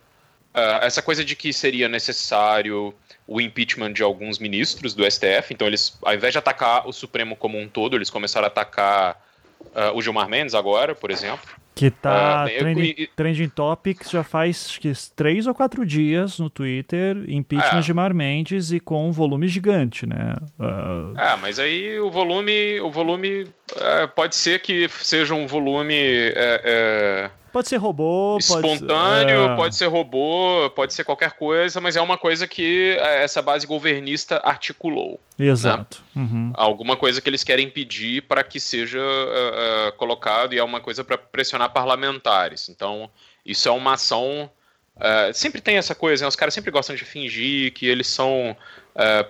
Uh, 0.55 0.81
essa 0.83 1.03
coisa 1.03 1.25
de 1.25 1.37
que 1.37 1.53
seria 1.53 1.89
necessário 1.89 2.95
o 3.27 3.41
impeachment 3.41 3.93
de 3.93 4.03
alguns 4.03 4.39
ministros 4.39 4.95
do 4.95 5.05
STF, 5.11 5.53
então 5.53 5.67
eles, 5.67 5.99
ao 6.03 6.15
invés 6.15 6.33
de 6.33 6.39
atacar 6.39 6.89
o 6.89 6.93
Supremo 6.93 7.37
como 7.37 7.59
um 7.59 7.69
todo, 7.69 7.97
eles 7.97 8.09
começaram 8.09 8.47
a 8.47 8.49
atacar 8.49 9.26
uh, 9.75 9.97
o 9.97 10.03
Gilmar 10.03 10.29
Mendes 10.29 10.55
agora, 10.55 10.95
por 10.95 11.11
exemplo. 11.11 11.47
Que 11.75 11.91
tá 11.91 12.47
uh, 12.47 12.59
trending, 12.59 12.95
eu... 12.97 13.09
trending 13.15 13.49
Topics 13.51 14.11
já 14.11 14.25
faz 14.25 14.79
que, 14.79 14.91
três 15.15 15.47
ou 15.47 15.55
quatro 15.55 15.85
dias 15.85 16.39
no 16.39 16.49
Twitter, 16.49 17.17
impeachment 17.29 17.81
é. 17.81 17.83
Gilmar 17.83 18.15
Mendes 18.15 18.73
e 18.73 18.81
com 18.81 19.07
um 19.07 19.13
volume 19.13 19.47
gigante, 19.47 20.07
né? 20.07 20.37
Uh... 20.59 21.13
Ah, 21.17 21.37
mas 21.37 21.59
aí 21.59 22.01
o 22.01 22.11
volume, 22.11 22.81
o 22.81 22.91
volume 22.91 23.43
uh, 23.43 24.09
pode 24.15 24.37
ser 24.37 24.61
que 24.61 24.89
seja 24.89 25.35
um 25.35 25.47
volume 25.47 26.31
uh, 26.31 27.31
Pode 27.57 27.71
ser 27.71 27.79
robô, 27.79 28.37
espontâneo, 28.37 29.41
pode, 29.41 29.53
é... 29.53 29.57
pode 29.57 29.77
ser 29.77 29.87
robô, 29.87 30.71
pode 30.77 30.93
ser 30.93 31.05
qualquer 31.05 31.33
coisa, 31.39 31.81
mas 31.81 31.97
é 31.97 32.03
uma 32.03 32.19
coisa 32.19 32.47
que 32.47 32.99
é, 33.01 33.25
essa 33.25 33.41
base 33.41 33.67
governista 33.67 34.43
articulou. 34.45 35.19
Né? 35.39 35.47
Exato. 35.47 36.05
Né? 36.15 36.23
Uhum. 36.23 36.53
Alguma 36.53 36.99
coisa 36.99 37.19
que 37.19 37.31
eles 37.31 37.43
querem 37.43 37.71
pedir 37.71 38.25
para 38.25 38.45
que 38.45 38.61
seja 38.61 38.99
uh, 39.01 39.89
uh, 39.89 39.93
colocado 39.97 40.53
e 40.53 40.59
é 40.59 40.63
uma 40.63 40.83
coisa 40.83 41.03
para 41.03 41.17
pressionar 41.17 41.73
parlamentares. 41.73 42.69
Então, 42.69 43.09
isso 43.43 43.67
é 43.67 43.73
uma 43.73 43.95
ação. 43.95 44.51
Uh, 44.95 45.33
sempre 45.33 45.63
tem 45.63 45.79
essa 45.79 45.95
coisa, 45.95 46.25
né? 46.25 46.29
os 46.29 46.37
caras 46.37 46.53
sempre 46.53 46.71
gostam 46.71 46.95
de 46.95 47.07
fingir 47.07 47.73
que 47.73 47.87
eles 47.87 48.07
são 48.07 48.55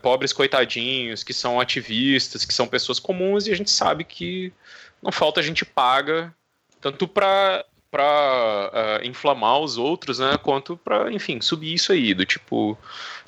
pobres 0.02 0.32
coitadinhos, 0.32 1.22
que 1.22 1.32
são 1.32 1.60
ativistas, 1.60 2.44
que 2.44 2.52
são 2.52 2.66
pessoas 2.66 2.98
comuns, 2.98 3.46
e 3.46 3.52
a 3.52 3.56
gente 3.56 3.70
sabe 3.70 4.02
que 4.02 4.52
não 5.00 5.12
falta 5.12 5.38
a 5.38 5.44
gente 5.44 5.64
paga 5.64 6.34
tanto 6.80 7.06
para 7.06 7.64
para 7.96 8.70
uh, 8.74 8.76
eh, 9.02 9.06
inflamar 9.06 9.58
os 9.58 9.78
outros, 9.78 10.18
né? 10.18 10.36
Quanto 10.36 10.76
para, 10.76 11.10
enfim, 11.10 11.40
subir 11.40 11.72
isso 11.72 11.92
aí. 11.92 12.12
Do 12.12 12.26
tipo, 12.26 12.76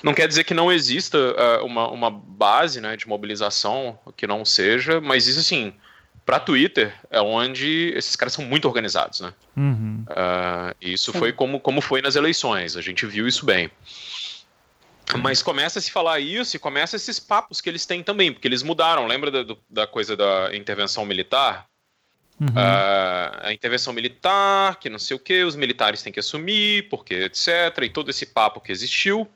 não 0.03 0.13
quer 0.13 0.27
dizer 0.27 0.43
que 0.43 0.53
não 0.53 0.71
exista 0.71 1.17
uh, 1.17 1.65
uma, 1.65 1.89
uma 1.89 2.11
base, 2.11 2.79
né, 2.79 2.95
de 2.95 3.07
mobilização 3.07 3.97
que 4.15 4.27
não 4.27 4.45
seja, 4.45 5.01
mas 5.01 5.25
isso 5.25 5.39
assim, 5.39 5.73
para 6.23 6.39
Twitter 6.39 6.93
é 7.09 7.19
onde 7.19 7.91
esses 7.95 8.15
caras 8.15 8.33
são 8.33 8.45
muito 8.45 8.65
organizados, 8.65 9.21
né? 9.21 9.33
Uhum. 9.57 10.05
Uh, 10.07 10.75
isso 10.79 11.11
foi 11.13 11.33
como, 11.33 11.59
como 11.59 11.81
foi 11.81 11.99
nas 12.03 12.15
eleições. 12.15 12.77
A 12.77 12.81
gente 12.81 13.07
viu 13.07 13.27
isso 13.27 13.47
bem. 13.47 13.71
Mas 15.17 15.41
começa 15.41 15.79
a 15.79 15.81
se 15.81 15.89
falar 15.89 16.19
isso 16.19 16.55
e 16.55 16.59
começa 16.59 16.95
esses 16.95 17.19
papos 17.19 17.59
que 17.59 17.67
eles 17.67 17.87
têm 17.87 18.03
também, 18.03 18.31
porque 18.31 18.47
eles 18.47 18.61
mudaram. 18.61 19.07
Lembra 19.07 19.31
da, 19.31 19.55
da 19.67 19.87
coisa 19.87 20.15
da 20.15 20.55
intervenção 20.55 21.03
militar? 21.03 21.65
Uhum. 22.39 22.47
Uh, 22.47 23.39
a 23.41 23.53
intervenção 23.53 23.91
militar, 23.91 24.79
que 24.79 24.89
não 24.89 24.99
sei 24.99 25.15
o 25.15 25.19
que, 25.19 25.43
os 25.43 25.55
militares 25.55 26.01
têm 26.01 26.13
que 26.13 26.19
assumir, 26.19 26.87
porque 26.89 27.13
etc. 27.15 27.47
E 27.83 27.89
todo 27.89 28.09
esse 28.09 28.25
papo 28.25 28.61
que 28.61 28.71
existiu. 28.71 29.27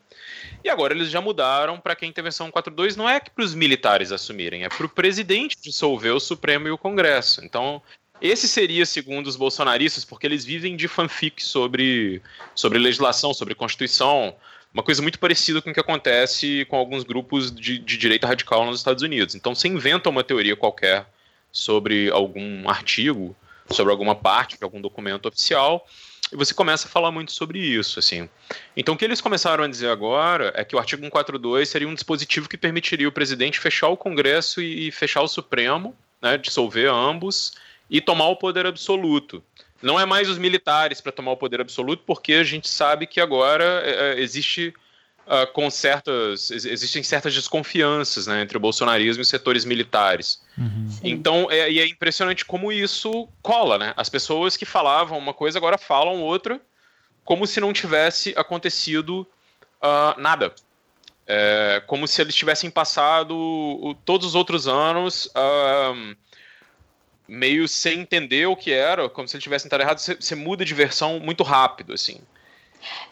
E 0.64 0.70
agora 0.70 0.94
eles 0.94 1.10
já 1.10 1.20
mudaram 1.20 1.80
para 1.80 1.96
que 1.96 2.06
a 2.06 2.08
intervenção 2.08 2.50
42 2.50 2.96
não 2.96 3.10
é 3.10 3.20
para 3.20 3.44
os 3.44 3.54
militares 3.54 4.12
assumirem, 4.12 4.64
é 4.64 4.70
para 4.70 4.86
o 4.86 4.90
presidente 4.90 5.58
dissolver 5.62 6.14
o 6.14 6.20
Supremo 6.20 6.68
e 6.68 6.72
o 6.72 6.78
Congresso. 6.78 7.44
Então, 7.44 7.82
esse 8.22 8.48
seria, 8.48 8.86
segundo 8.86 9.28
os 9.28 9.36
bolsonaristas, 9.36 10.06
porque 10.06 10.26
eles 10.26 10.46
vivem 10.46 10.78
de 10.78 10.88
fanfic 10.88 11.44
sobre, 11.44 12.22
sobre 12.56 12.80
legislação, 12.80 13.34
sobre 13.34 13.54
Constituição, 13.54 14.34
uma 14.74 14.82
coisa 14.82 15.02
muito 15.02 15.20
parecida 15.20 15.62
com 15.62 15.70
o 15.70 15.74
que 15.74 15.80
acontece 15.80 16.66
com 16.70 16.78
alguns 16.78 17.04
grupos 17.04 17.54
de, 17.54 17.78
de 17.78 17.98
direita 17.98 18.26
radical 18.26 18.66
nos 18.66 18.80
Estados 18.80 19.04
Unidos. 19.04 19.36
Então, 19.36 19.54
você 19.54 19.68
inventa 19.68 20.10
uma 20.10 20.24
teoria 20.24 20.56
qualquer 20.56 21.06
sobre 21.54 22.10
algum 22.10 22.68
artigo, 22.68 23.36
sobre 23.70 23.92
alguma 23.92 24.16
parte 24.16 24.58
de 24.58 24.64
algum 24.64 24.82
documento 24.82 25.28
oficial, 25.28 25.88
e 26.32 26.36
você 26.36 26.54
começa 26.54 26.88
a 26.88 26.90
falar 26.92 27.12
muito 27.12 27.32
sobre 27.32 27.60
isso, 27.60 28.00
assim. 28.00 28.28
Então, 28.76 28.96
o 28.96 28.98
que 28.98 29.06
eles 29.06 29.22
começaram 29.22 29.64
a 29.64 29.68
dizer 29.68 29.90
agora 29.90 30.52
é 30.56 30.66
que 30.66 30.76
o 30.76 30.80
artigo 30.80 31.04
142 31.04 31.70
seria 31.70 31.88
um 31.88 31.94
dispositivo 31.94 32.50
que 32.50 32.58
permitiria 32.58 33.08
o 33.08 33.12
presidente 33.12 33.60
fechar 33.60 33.90
o 33.90 33.98
Congresso 33.98 34.60
e 34.60 34.92
fechar 34.92 35.22
o 35.22 35.28
Supremo, 35.28 35.96
né, 36.20 36.36
dissolver 36.38 36.90
ambos 36.90 37.54
e 37.88 38.02
tomar 38.02 38.30
o 38.30 38.36
poder 38.36 38.66
absoluto. 38.66 39.44
Não 39.80 40.00
é 40.00 40.06
mais 40.06 40.28
os 40.28 40.40
militares 40.40 41.02
para 41.02 41.12
tomar 41.12 41.34
o 41.34 41.38
poder 41.38 41.62
absoluto, 41.62 42.04
porque 42.06 42.34
a 42.34 42.44
gente 42.44 42.68
sabe 42.68 43.06
que 43.06 43.20
agora 43.22 43.84
é, 43.86 44.20
existe 44.20 44.74
uh, 45.28 45.52
com 45.54 45.70
certas. 45.70 46.52
Existem 46.52 47.04
certas 47.04 47.34
desconfianças 47.34 48.28
né, 48.28 48.42
entre 48.42 48.58
o 48.58 48.60
bolsonarismo 48.60 49.22
e 49.22 49.24
os 49.24 49.30
setores 49.30 49.66
militares. 49.66 50.42
Uhum. 50.58 50.90
Então, 51.04 51.48
é, 51.50 51.72
e 51.72 51.80
é 51.80 51.88
impressionante 51.88 52.46
como 52.46 52.72
isso 52.72 53.28
cola, 53.42 53.78
né? 53.78 53.94
As 53.98 54.10
pessoas 54.10 54.58
que 54.58 54.66
falavam 54.66 55.18
uma 55.18 55.34
coisa 55.34 55.58
agora 55.58 55.78
falam 55.78 56.22
outra, 56.22 56.62
como 57.24 57.48
se 57.48 57.60
não 57.60 57.74
tivesse 57.74 58.34
acontecido 58.38 59.28
uh, 59.82 60.20
nada. 60.20 60.54
É, 61.26 61.82
como 61.88 62.06
se 62.06 62.22
eles 62.22 62.36
tivessem 62.36 62.70
passado 62.70 63.96
todos 64.04 64.28
os 64.28 64.36
outros 64.36 64.68
anos 64.68 65.28
uh, 65.28 66.16
meio 67.26 67.66
sem 67.66 68.02
entender 68.02 68.46
o 68.46 68.58
que 68.58 68.74
era, 68.74 69.08
como 69.08 69.26
se 69.26 69.38
eles 69.38 69.44
tivessem 69.44 69.68
estado 69.68 69.82
errado. 69.82 70.00
Você 70.00 70.36
muda 70.36 70.66
de 70.66 70.74
versão 70.74 71.20
muito 71.20 71.42
rápido, 71.42 71.94
assim. 71.94 72.20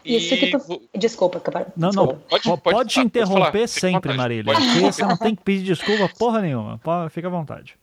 Isso 0.03 0.33
e... 0.33 0.37
que 0.37 0.47
tu... 0.47 0.57
Desculpa, 0.97 1.39
Desculpa. 1.39 1.73
Não, 1.75 1.89
não. 1.91 2.07
Pode, 2.07 2.43
pode, 2.43 2.61
pode 2.61 2.99
interromper 2.99 3.67
sempre, 3.67 4.13
Marília. 4.13 4.53
Você 4.81 5.03
não 5.03 5.17
tem 5.17 5.35
que 5.35 5.43
pedir 5.43 5.63
desculpa 5.63 6.09
porra 6.17 6.41
nenhuma. 6.41 6.79
Fica 7.09 7.27
à 7.27 7.31
vontade. 7.31 7.75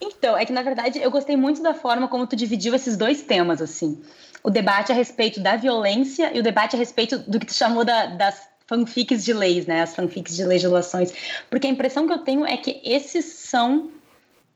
Então, 0.00 0.36
é 0.36 0.44
que 0.44 0.52
na 0.52 0.62
verdade 0.62 0.98
eu 0.98 1.10
gostei 1.10 1.36
muito 1.36 1.62
da 1.62 1.74
forma 1.74 2.08
como 2.08 2.26
tu 2.26 2.36
dividiu 2.36 2.74
esses 2.74 2.96
dois 2.96 3.22
temas, 3.22 3.62
assim. 3.62 4.00
O 4.42 4.50
debate 4.50 4.92
a 4.92 4.94
respeito 4.94 5.40
da 5.40 5.56
violência 5.56 6.30
e 6.36 6.40
o 6.40 6.42
debate 6.42 6.76
a 6.76 6.78
respeito 6.78 7.18
do 7.18 7.40
que 7.40 7.46
tu 7.46 7.54
chamou 7.54 7.84
da, 7.84 8.06
das 8.06 8.48
fanfics 8.66 9.24
de 9.24 9.32
leis, 9.32 9.66
né? 9.66 9.82
As 9.82 9.94
fanfics 9.94 10.36
de 10.36 10.44
legislações. 10.44 11.12
Porque 11.48 11.66
a 11.66 11.70
impressão 11.70 12.06
que 12.06 12.12
eu 12.12 12.18
tenho 12.18 12.44
é 12.44 12.56
que 12.56 12.80
esses 12.84 13.24
são 13.24 13.90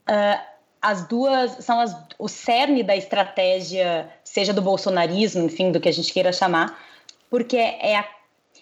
uh, 0.09 0.50
as 0.81 1.07
duas 1.07 1.64
são 1.64 1.79
as, 1.81 1.95
o 2.19 2.29
cerne 2.29 2.83
da 2.83 2.97
estratégia, 2.97 4.09
seja 4.25 4.53
do 4.53 4.62
bolsonarismo, 4.62 5.45
enfim, 5.45 5.71
do 5.71 5.81
que 5.81 5.88
a 5.88 5.93
gente 5.93 6.12
queira 6.12 6.33
chamar, 6.33 6.79
porque 7.29 7.57
é 7.57 7.97
a, 7.97 8.09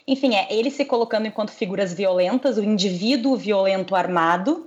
enfim, 0.07 0.35
é 0.35 0.47
ele 0.51 0.71
se 0.71 0.85
colocando 0.85 1.27
enquanto 1.27 1.51
figuras 1.51 1.93
violentas, 1.93 2.59
o 2.59 2.65
indivíduo 2.65 3.37
violento 3.37 3.95
armado, 3.95 4.67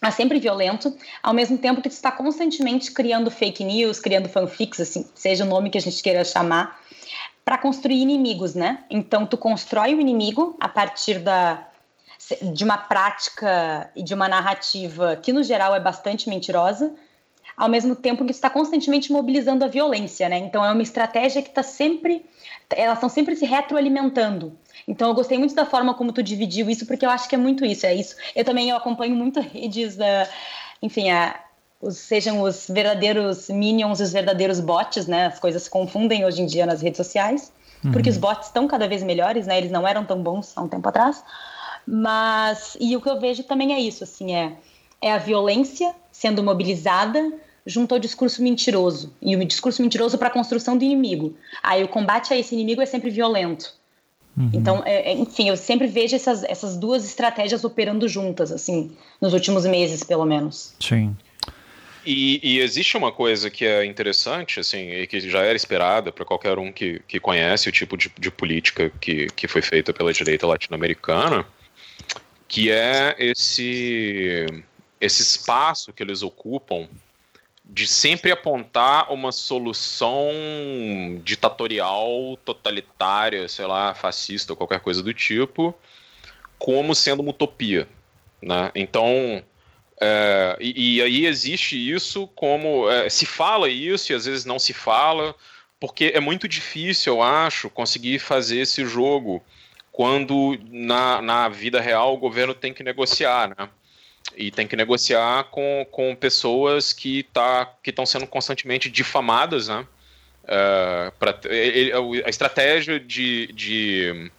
mas 0.00 0.14
sempre 0.14 0.38
violento, 0.40 0.94
ao 1.22 1.32
mesmo 1.32 1.56
tempo 1.56 1.80
que 1.80 1.88
está 1.88 2.10
constantemente 2.10 2.90
criando 2.90 3.30
fake 3.30 3.64
news, 3.64 4.00
criando 4.00 4.28
fanfics, 4.28 4.80
assim, 4.80 5.08
seja 5.14 5.44
o 5.44 5.48
nome 5.48 5.70
que 5.70 5.78
a 5.78 5.80
gente 5.80 6.02
queira 6.02 6.24
chamar, 6.24 6.80
para 7.44 7.56
construir 7.56 8.00
inimigos, 8.00 8.54
né? 8.54 8.84
Então 8.90 9.26
tu 9.26 9.36
constrói 9.36 9.94
o 9.94 10.00
inimigo 10.00 10.56
a 10.60 10.68
partir 10.68 11.18
da 11.18 11.66
de 12.40 12.64
uma 12.64 12.78
prática 12.78 13.90
e 13.94 14.02
de 14.02 14.14
uma 14.14 14.28
narrativa 14.28 15.16
que 15.16 15.32
no 15.32 15.42
geral 15.42 15.74
é 15.74 15.80
bastante 15.80 16.28
mentirosa, 16.28 16.92
ao 17.56 17.68
mesmo 17.68 17.94
tempo 17.94 18.24
que 18.24 18.30
está 18.30 18.48
constantemente 18.48 19.12
mobilizando 19.12 19.64
a 19.64 19.68
violência, 19.68 20.28
né? 20.28 20.38
Então 20.38 20.64
é 20.64 20.72
uma 20.72 20.82
estratégia 20.82 21.42
que 21.42 21.48
está 21.48 21.62
sempre, 21.62 22.24
elas 22.70 22.94
estão 22.94 23.08
sempre 23.08 23.36
se 23.36 23.44
retroalimentando. 23.44 24.56
Então 24.86 25.08
eu 25.08 25.14
gostei 25.14 25.38
muito 25.38 25.54
da 25.54 25.66
forma 25.66 25.94
como 25.94 26.12
tu 26.12 26.22
dividiu 26.22 26.68
isso, 26.70 26.86
porque 26.86 27.04
eu 27.04 27.10
acho 27.10 27.28
que 27.28 27.34
é 27.34 27.38
muito 27.38 27.64
isso, 27.64 27.86
é 27.86 27.94
isso. 27.94 28.16
Eu 28.34 28.44
também 28.44 28.70
eu 28.70 28.76
acompanho 28.76 29.14
muito 29.14 29.38
redes, 29.52 29.96
uh, 29.96 30.28
enfim, 30.80 31.10
a, 31.10 31.38
os, 31.80 31.98
sejam 31.98 32.40
os 32.42 32.66
verdadeiros 32.68 33.48
minions, 33.48 34.00
os 34.00 34.12
verdadeiros 34.12 34.60
bots, 34.60 35.06
né? 35.06 35.26
As 35.26 35.38
coisas 35.38 35.62
se 35.64 35.70
confundem 35.70 36.24
hoje 36.24 36.42
em 36.42 36.46
dia 36.46 36.64
nas 36.64 36.80
redes 36.80 36.96
sociais, 36.96 37.52
uhum. 37.84 37.92
porque 37.92 38.08
os 38.08 38.16
bots 38.16 38.46
estão 38.46 38.66
cada 38.66 38.88
vez 38.88 39.02
melhores, 39.02 39.46
né? 39.46 39.58
Eles 39.58 39.70
não 39.70 39.86
eram 39.86 40.04
tão 40.04 40.22
bons 40.22 40.52
há 40.56 40.62
um 40.62 40.68
tempo 40.68 40.88
atrás. 40.88 41.22
Mas 41.86 42.76
e 42.80 42.96
o 42.96 43.00
que 43.00 43.08
eu 43.08 43.20
vejo 43.20 43.42
também 43.44 43.72
é 43.74 43.80
isso, 43.80 44.04
assim, 44.04 44.34
é 44.34 44.56
é 45.02 45.12
a 45.12 45.18
violência 45.18 45.92
sendo 46.12 46.42
mobilizada 46.42 47.32
junto 47.66 47.92
ao 47.92 47.98
discurso 47.98 48.40
mentiroso 48.42 49.12
e 49.20 49.34
o 49.34 49.44
discurso 49.44 49.82
mentiroso 49.82 50.16
para 50.16 50.28
a 50.28 50.30
construção 50.30 50.78
do 50.78 50.84
inimigo. 50.84 51.36
Aí 51.62 51.82
o 51.82 51.88
combate 51.88 52.32
a 52.32 52.38
esse 52.38 52.54
inimigo 52.54 52.80
é 52.80 52.86
sempre 52.86 53.10
violento. 53.10 53.74
Uhum. 54.36 54.50
Então, 54.54 54.82
é, 54.86 55.10
é, 55.10 55.12
enfim, 55.12 55.48
eu 55.48 55.56
sempre 55.56 55.86
vejo 55.86 56.16
essas, 56.16 56.42
essas 56.44 56.76
duas 56.76 57.04
estratégias 57.04 57.64
operando 57.64 58.08
juntas, 58.08 58.50
assim, 58.50 58.92
nos 59.20 59.34
últimos 59.34 59.66
meses, 59.66 60.02
pelo 60.02 60.24
menos. 60.24 60.74
Sim. 60.80 61.14
E, 62.04 62.40
e, 62.42 62.58
existe 62.60 62.96
uma 62.96 63.12
coisa 63.12 63.48
que 63.48 63.64
é 63.64 63.84
interessante, 63.84 64.58
assim, 64.58 64.90
e 64.90 65.06
que 65.06 65.20
já 65.20 65.40
era 65.40 65.54
esperada 65.54 66.10
para 66.10 66.24
qualquer 66.24 66.58
um 66.58 66.72
que, 66.72 67.00
que 67.06 67.20
conhece 67.20 67.68
o 67.68 67.72
tipo 67.72 67.96
de, 67.96 68.10
de 68.18 68.30
política 68.30 68.90
que, 69.00 69.26
que 69.36 69.46
foi 69.46 69.62
feita 69.62 69.92
pela 69.92 70.12
direita 70.12 70.46
latino-americana, 70.46 71.46
que 72.52 72.70
é 72.70 73.16
esse, 73.18 74.44
esse 75.00 75.22
espaço 75.22 75.90
que 75.90 76.02
eles 76.02 76.22
ocupam 76.22 76.86
de 77.64 77.86
sempre 77.86 78.30
apontar 78.30 79.10
uma 79.10 79.32
solução 79.32 80.28
ditatorial, 81.24 82.38
totalitária, 82.44 83.48
sei 83.48 83.64
lá, 83.64 83.94
fascista 83.94 84.52
ou 84.52 84.56
qualquer 84.58 84.80
coisa 84.80 85.02
do 85.02 85.14
tipo, 85.14 85.74
como 86.58 86.94
sendo 86.94 87.20
uma 87.20 87.30
utopia. 87.30 87.88
Né? 88.42 88.70
Então, 88.74 89.42
é, 89.98 90.58
e, 90.60 90.96
e, 90.96 91.02
aí 91.02 91.24
existe 91.24 91.74
isso 91.74 92.26
como. 92.34 92.86
É, 92.90 93.08
se 93.08 93.24
fala 93.24 93.70
isso 93.70 94.12
e 94.12 94.14
às 94.14 94.26
vezes 94.26 94.44
não 94.44 94.58
se 94.58 94.74
fala, 94.74 95.34
porque 95.80 96.12
é 96.14 96.20
muito 96.20 96.46
difícil, 96.46 97.14
eu 97.14 97.22
acho, 97.22 97.70
conseguir 97.70 98.18
fazer 98.18 98.58
esse 98.58 98.84
jogo 98.84 99.42
quando 99.92 100.58
na, 100.70 101.22
na 101.22 101.48
vida 101.48 101.80
real 101.80 102.14
o 102.14 102.18
governo 102.18 102.54
tem 102.54 102.72
que 102.72 102.82
negociar, 102.82 103.54
né? 103.56 103.68
e 104.36 104.50
tem 104.50 104.66
que 104.66 104.76
negociar 104.76 105.44
com, 105.44 105.86
com 105.90 106.14
pessoas 106.14 106.92
que 106.92 107.22
tá, 107.24 107.70
estão 107.84 108.06
sendo 108.06 108.26
constantemente 108.26 108.90
difamadas, 108.90 109.68
né? 109.68 109.86
Uh, 110.44 111.12
pra, 111.18 111.38
ele, 111.44 111.92
a 112.24 112.28
estratégia 112.28 112.98
de, 112.98 113.46
de, 113.52 114.30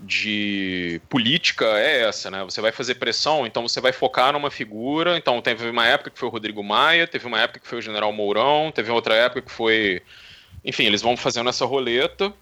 de, 0.00 1.00
política 1.08 1.64
é 1.78 2.02
essa, 2.02 2.30
né? 2.30 2.44
Você 2.44 2.60
vai 2.60 2.70
fazer 2.72 2.94
pressão, 2.96 3.46
então 3.46 3.66
você 3.66 3.80
vai 3.80 3.92
focar 3.92 4.32
numa 4.32 4.50
figura. 4.50 5.16
Então 5.16 5.40
teve 5.40 5.68
uma 5.68 5.86
época 5.86 6.10
que 6.10 6.18
foi 6.18 6.28
o 6.28 6.32
Rodrigo 6.32 6.62
Maia, 6.62 7.06
teve 7.06 7.26
uma 7.26 7.40
época 7.40 7.60
que 7.60 7.66
foi 7.66 7.78
o 7.78 7.82
General 7.82 8.12
Mourão, 8.12 8.70
teve 8.72 8.90
outra 8.90 9.14
época 9.14 9.42
que 9.42 9.52
foi. 9.52 10.02
Enfim, 10.64 10.84
eles 10.84 11.02
vão 11.02 11.16
fazendo 11.16 11.48
essa 11.48 11.64
roleta. 11.64 12.32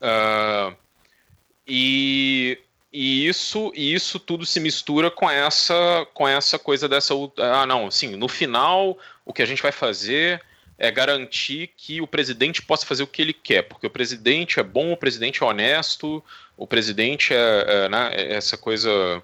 Uh, 0.00 0.76
e 1.66 2.58
e 2.98 3.28
isso, 3.28 3.70
e 3.74 3.92
isso 3.92 4.18
tudo 4.18 4.46
se 4.46 4.58
mistura 4.58 5.10
com 5.10 5.28
essa, 5.28 6.06
com 6.14 6.26
essa 6.26 6.58
coisa 6.58 6.88
dessa. 6.88 7.12
Ah, 7.36 7.66
não, 7.66 7.88
assim, 7.88 8.16
no 8.16 8.26
final, 8.26 8.96
o 9.22 9.34
que 9.34 9.42
a 9.42 9.46
gente 9.46 9.62
vai 9.62 9.70
fazer 9.70 10.42
é 10.78 10.90
garantir 10.90 11.70
que 11.76 12.00
o 12.00 12.06
presidente 12.06 12.62
possa 12.62 12.86
fazer 12.86 13.02
o 13.02 13.06
que 13.06 13.20
ele 13.20 13.34
quer, 13.34 13.62
porque 13.62 13.86
o 13.86 13.90
presidente 13.90 14.58
é 14.60 14.62
bom, 14.62 14.92
o 14.92 14.96
presidente 14.96 15.42
é 15.42 15.46
honesto, 15.46 16.24
o 16.56 16.66
presidente 16.66 17.34
é, 17.34 17.64
é, 17.66 17.88
né, 17.90 18.10
é 18.14 18.34
essa 18.34 18.56
coisa 18.56 19.22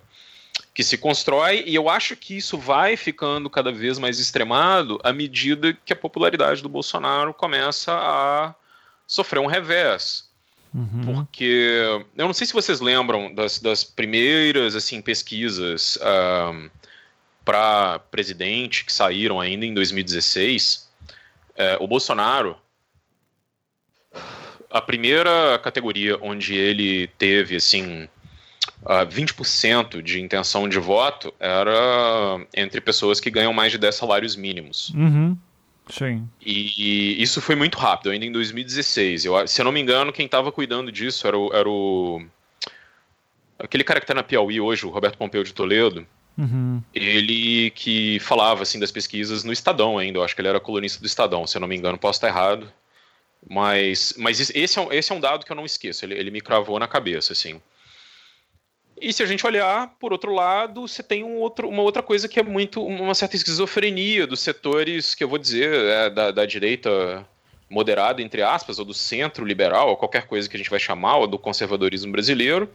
que 0.75 0.85
se 0.85 0.99
constrói, 0.99 1.65
e 1.67 1.75
eu 1.75 1.89
acho 1.89 2.15
que 2.15 2.37
isso 2.37 2.59
vai 2.59 2.95
ficando 2.97 3.49
cada 3.49 3.73
vez 3.73 3.99
mais 3.99 4.19
extremado 4.19 4.99
à 5.03 5.15
medida 5.15 5.77
que 5.85 5.95
a 5.95 5.97
popularidade 5.97 6.63
do 6.63 6.69
Bolsonaro 6.69 7.33
começa 7.33 7.93
a 7.93 8.55
sofrer 9.07 9.41
um 9.41 9.47
revés. 9.47 10.31
Uhum. 10.75 11.03
Porque 11.05 11.83
eu 12.17 12.27
não 12.27 12.33
sei 12.33 12.47
se 12.47 12.53
vocês 12.53 12.81
lembram 12.81 13.35
das, 13.35 13.59
das 13.59 13.85
primeiras 13.85 14.75
assim 14.75 15.03
pesquisas 15.03 15.97
uh, 15.97 16.71
para 17.45 17.99
presidente 18.11 18.85
que 18.85 18.93
saíram 18.93 19.41
ainda 19.41 19.67
em 19.67 19.75
2016. 19.75 20.89
Uh, 21.51 21.85
o 21.85 21.87
Bolsonaro, 21.87 22.57
a 24.71 24.81
primeira 24.81 25.59
categoria 25.59 26.19
onde 26.23 26.55
ele 26.55 27.09
teve 27.19 27.57
assim 27.57 28.09
uh, 28.83 29.07
20% 29.07 30.01
de 30.01 30.21
intenção 30.21 30.67
de 30.67 30.79
voto 30.79 31.35
era 31.39 32.47
entre 32.55 32.81
pessoas 32.81 33.21
que 33.21 33.31
ganham 33.31 33.53
mais 33.53 33.73
de 33.73 33.79
10 33.79 33.95
salários 33.95 34.37
mínimos. 34.37 34.89
Uhum. 34.91 35.37
Sim. 35.93 36.27
E, 36.41 37.23
isso 37.23 37.39
foi 37.43 37.55
muito 37.55 37.77
rápido, 37.77 38.11
ainda 38.11 38.25
em 38.25 38.33
2016. 38.33 39.27
Eu, 39.27 39.47
se 39.47 39.61
eu 39.61 39.65
não 39.65 39.73
me 39.73 39.81
engano, 39.81 40.11
quem 40.11 40.25
estava 40.25 40.51
cuidando 40.51 40.91
disso 40.91 41.27
era 41.27 41.37
o, 41.37 41.53
era 41.53 41.69
o. 41.69 42.25
Aquele 43.59 43.85
cara 43.85 44.01
que 44.01 44.05
está 44.05 44.15
na 44.15 44.23
Piauí 44.23 44.59
hoje, 44.59 44.87
o 44.87 44.89
Roberto 44.89 45.19
Pompeu 45.19 45.45
de 45.45 45.53
Toledo. 45.53 46.07
Uhum. 46.39 46.83
Ele 46.95 47.71
que 47.73 48.19
falava 48.21 48.63
assim 48.63 48.81
das 48.81 48.91
pesquisas 48.91 49.45
no 49.45 49.53
Estadão 49.53 49.99
ainda. 49.99 50.19
Eu 50.19 50.25
acho 50.25 50.35
que 50.35 50.41
ele 50.41 50.49
era 50.49 50.59
colunista 50.59 50.99
do 50.99 51.07
Estadão, 51.07 51.47
se 51.47 51.59
eu 51.59 51.61
não 51.61 51.69
me 51.69 51.77
engano, 51.77 51.99
posso 51.99 52.17
estar 52.17 52.29
errado. 52.29 52.73
Mas, 53.47 54.15
mas 54.17 54.41
esse, 54.41 54.81
é, 54.81 54.97
esse 54.97 55.13
é 55.13 55.15
um 55.15 55.21
dado 55.21 55.45
que 55.45 55.53
eu 55.53 55.57
não 55.57 55.67
esqueço. 55.67 56.07
Ele, 56.07 56.15
ele 56.15 56.31
me 56.31 56.41
cravou 56.41 56.79
na 56.79 56.89
cabeça, 56.89 57.35
assim. 57.35 57.61
E 59.03 59.13
se 59.13 59.21
a 59.21 59.27
gente 59.27 59.45
olhar, 59.45 59.97
por 59.99 60.13
outro 60.13 60.33
lado, 60.33 60.87
você 60.87 61.03
tem 61.03 61.25
um 61.25 61.39
outro, 61.39 61.69
uma 61.69 61.83
outra 61.83 62.05
coisa 62.05 62.29
que 62.29 62.39
é 62.39 62.43
muito 62.43 62.81
uma 62.87 63.17
certa 63.17 63.35
esquizofrenia 63.35 64.29
dos 64.29 64.39
setores 64.39 65.13
que 65.13 65.25
eu 65.25 65.29
vou 65.29 65.39
dizer 65.39 65.75
é, 65.75 66.09
da, 66.09 66.31
da 66.31 66.47
direita 66.47 67.27
moderada, 67.69 68.23
entre 68.23 68.43
aspas, 68.43 68.79
ou 68.79 68.85
do 68.85 68.95
centro 68.95 69.45
liberal, 69.45 69.89
ou 69.89 69.97
qualquer 69.97 70.29
coisa 70.29 70.49
que 70.49 70.55
a 70.55 70.59
gente 70.59 70.71
vai 70.71 70.79
chamar, 70.79 71.17
ou 71.17 71.27
do 71.27 71.37
conservadorismo 71.37 72.13
brasileiro, 72.13 72.71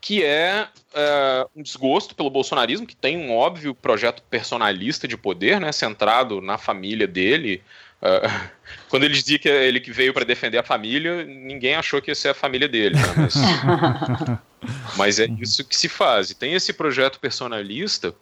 que 0.00 0.24
é, 0.24 0.68
é, 0.94 1.46
um 1.54 1.62
desgosto 1.62 2.14
pelo 2.14 2.30
bolsonarismo, 2.30 2.86
que 2.86 2.96
tem 2.96 3.18
um 3.18 3.36
óbvio 3.36 3.74
projeto 3.74 4.22
personalista 4.30 5.06
de 5.06 5.18
poder, 5.18 5.60
né, 5.60 5.70
centrado 5.70 6.40
na 6.40 6.56
família 6.56 7.06
dele, 7.06 7.62
Uh, 8.02 8.50
quando 8.90 9.04
ele 9.04 9.14
dizia 9.14 9.38
que 9.38 9.48
ele 9.48 9.80
que 9.80 9.92
veio 9.92 10.12
para 10.12 10.24
defender 10.24 10.58
a 10.58 10.62
família, 10.62 11.24
ninguém 11.24 11.76
achou 11.76 12.02
que 12.02 12.10
ia 12.10 12.14
ser 12.14 12.30
a 12.30 12.34
família 12.34 12.68
dele. 12.68 12.96
Né? 12.96 13.14
Mas, 13.16 13.34
mas, 14.96 15.20
é 15.20 15.26
isso 15.40 15.64
que 15.64 15.76
se 15.76 15.88
faz. 15.88 16.30
E 16.30 16.34
tem 16.34 16.54
esse 16.54 16.72
projeto 16.72 17.20
personalista, 17.20 18.14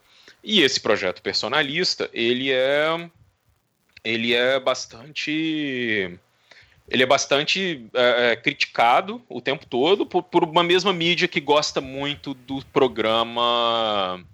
e 0.44 0.62
esse 0.62 0.80
projeto 0.80 1.22
personalista, 1.22 2.08
ele 2.12 2.50
é 2.50 3.10
ele 4.02 4.34
é 4.34 4.58
bastante 4.58 6.18
ele 6.88 7.02
é 7.02 7.06
bastante 7.06 7.86
é, 7.94 8.32
é 8.32 8.36
criticado 8.36 9.22
o 9.28 9.40
tempo 9.40 9.66
todo 9.66 10.06
por, 10.06 10.22
por 10.22 10.42
uma 10.44 10.62
mesma 10.62 10.92
mídia 10.92 11.28
que 11.28 11.40
gosta 11.40 11.80
muito 11.80 12.32
do 12.32 12.64
programa 12.66 14.24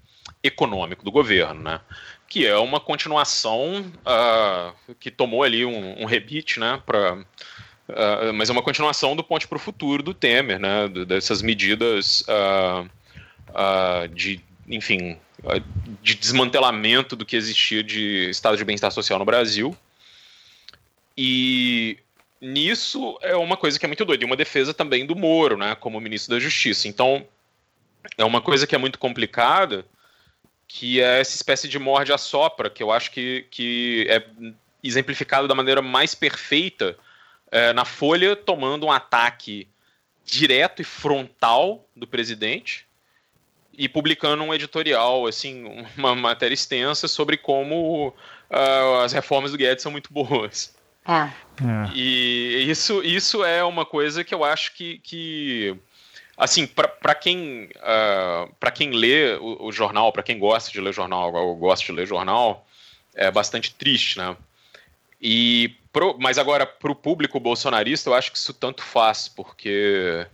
econômico 0.43 1.05
do 1.05 1.11
governo, 1.11 1.63
né? 1.63 1.81
Que 2.29 2.47
é 2.47 2.57
uma 2.57 2.81
continuação 2.81 3.81
uh, 4.05 4.95
que 4.97 5.11
tomou 5.11 5.43
ali 5.43 5.65
um, 5.65 6.03
um 6.03 6.05
rebite, 6.05 6.59
né, 6.59 6.83
pra, 6.85 7.15
uh, 7.15 8.33
mas 8.35 8.49
é 8.49 8.53
uma 8.53 8.63
continuação 8.63 9.15
do 9.15 9.23
Ponte 9.23 9.47
para 9.47 9.57
o 9.57 9.61
Futuro 9.61 10.03
do 10.03 10.13
Temer, 10.13 10.59
né, 10.59 10.89
dessas 11.07 11.41
medidas 11.41 12.25
uh, 12.29 12.89
de, 14.13 14.41
enfim, 14.69 15.19
de 16.03 16.15
desmantelamento 16.15 17.15
do 17.15 17.25
que 17.25 17.37
existia 17.37 17.83
de 17.83 18.29
estado 18.31 18.57
de 18.57 18.65
bem-estar 18.65 18.91
social 18.91 19.19
no 19.19 19.25
Brasil. 19.25 19.77
E 21.17 21.99
nisso 22.41 23.19
é 23.23 23.37
uma 23.37 23.57
coisa 23.57 23.79
que 23.79 23.87
é 23.87 23.89
muito 23.89 24.05
doida, 24.05 24.25
e 24.25 24.27
uma 24.27 24.37
defesa 24.37 24.75
também 24.75 25.07
do 25.07 25.17
Moro, 25.17 25.57
né, 25.57 25.75
como 25.77 26.01
ministro 26.01 26.35
da 26.35 26.41
Justiça. 26.41 26.89
Então, 26.89 27.27
é 28.19 28.25
uma 28.25 28.41
coisa 28.41 28.67
que 28.67 28.75
é 28.75 28.79
muito 28.79 28.99
complicada, 28.99 29.87
que 30.69 31.01
é 31.01 31.21
essa 31.21 31.35
espécie 31.35 31.69
de 31.69 31.79
morde 31.79 32.13
a 32.13 32.19
sopra, 32.19 32.69
que 32.69 32.83
eu 32.83 32.91
acho 32.91 33.11
que, 33.11 33.47
que 33.51 34.07
é 34.09 34.25
exemplificado 34.83 35.47
da 35.49 35.55
maneira 35.55 35.81
mais 35.81 36.15
perfeita 36.15 36.97
é, 37.51 37.73
na 37.73 37.85
Folha 37.85 38.35
tomando 38.35 38.87
um 38.87 38.93
ataque 38.93 39.69
direto 40.25 40.83
e 40.83 40.85
frontal 40.85 41.87
do 41.95 42.07
presidente 42.07 42.87
e 43.79 43.89
publicando 43.89 44.43
um 44.43 44.55
editorial, 44.55 45.27
assim, 45.27 45.87
uma 45.97 46.15
matéria 46.15 46.55
extensa 46.55 47.07
sobre 47.07 47.37
como 47.37 48.09
uh, 48.09 49.01
as 49.05 49.13
reformas 49.13 49.53
do 49.53 49.59
Guedes 49.59 49.83
são 49.83 49.93
muito 49.93 50.13
boas. 50.13 50.75
Ah. 51.05 51.31
É. 51.61 51.93
E 51.95 52.67
isso, 52.69 53.03
isso 53.03 53.45
é 53.45 53.63
uma 53.63 53.85
coisa 53.87 54.25
que 54.25 54.35
eu 54.35 54.43
acho 54.43 54.75
que, 54.75 54.99
que 54.99 55.77
assim, 56.37 56.67
para 56.67 57.15
quem, 57.15 57.71
uh, 57.77 58.53
pra 58.61 58.71
quem 58.71 58.91
lê 58.91 59.37
o, 59.37 59.67
o 59.67 59.73
jornal, 59.73 60.13
para 60.13 60.23
quem 60.23 60.39
gosta 60.39 60.71
de 60.71 60.81
ler 60.81 60.93
jornal, 60.93 61.35
eu 61.35 61.55
gosto 61.55 61.87
de 61.87 61.93
ler 61.93 62.07
jornal, 62.07 62.67
é 63.15 63.31
bastante 63.31 63.75
triste, 63.75 64.19
né? 64.19 64.37
E 65.21 65.75
pro, 65.93 66.17
mas 66.19 66.37
agora, 66.37 66.67
para 66.67 66.93
o 66.93 66.95
público 66.95 67.41
bolsonarista, 67.41 68.11
eu 68.11 68.15
acho 68.15 68.31
que 68.31 68.37
isso 68.37 68.53
tanto 68.53 68.83
faz, 68.83 69.29
porque 69.29 70.27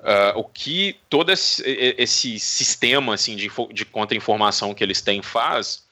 uh, 0.00 0.38
o 0.38 0.44
que 0.44 0.96
todo 1.08 1.32
esse, 1.32 1.62
esse 1.96 2.38
sistema 2.38 3.14
assim, 3.14 3.34
de, 3.34 3.50
de 3.72 3.84
contra-informação 3.86 4.74
que 4.74 4.84
eles 4.84 5.00
têm 5.00 5.22
faz 5.22 5.86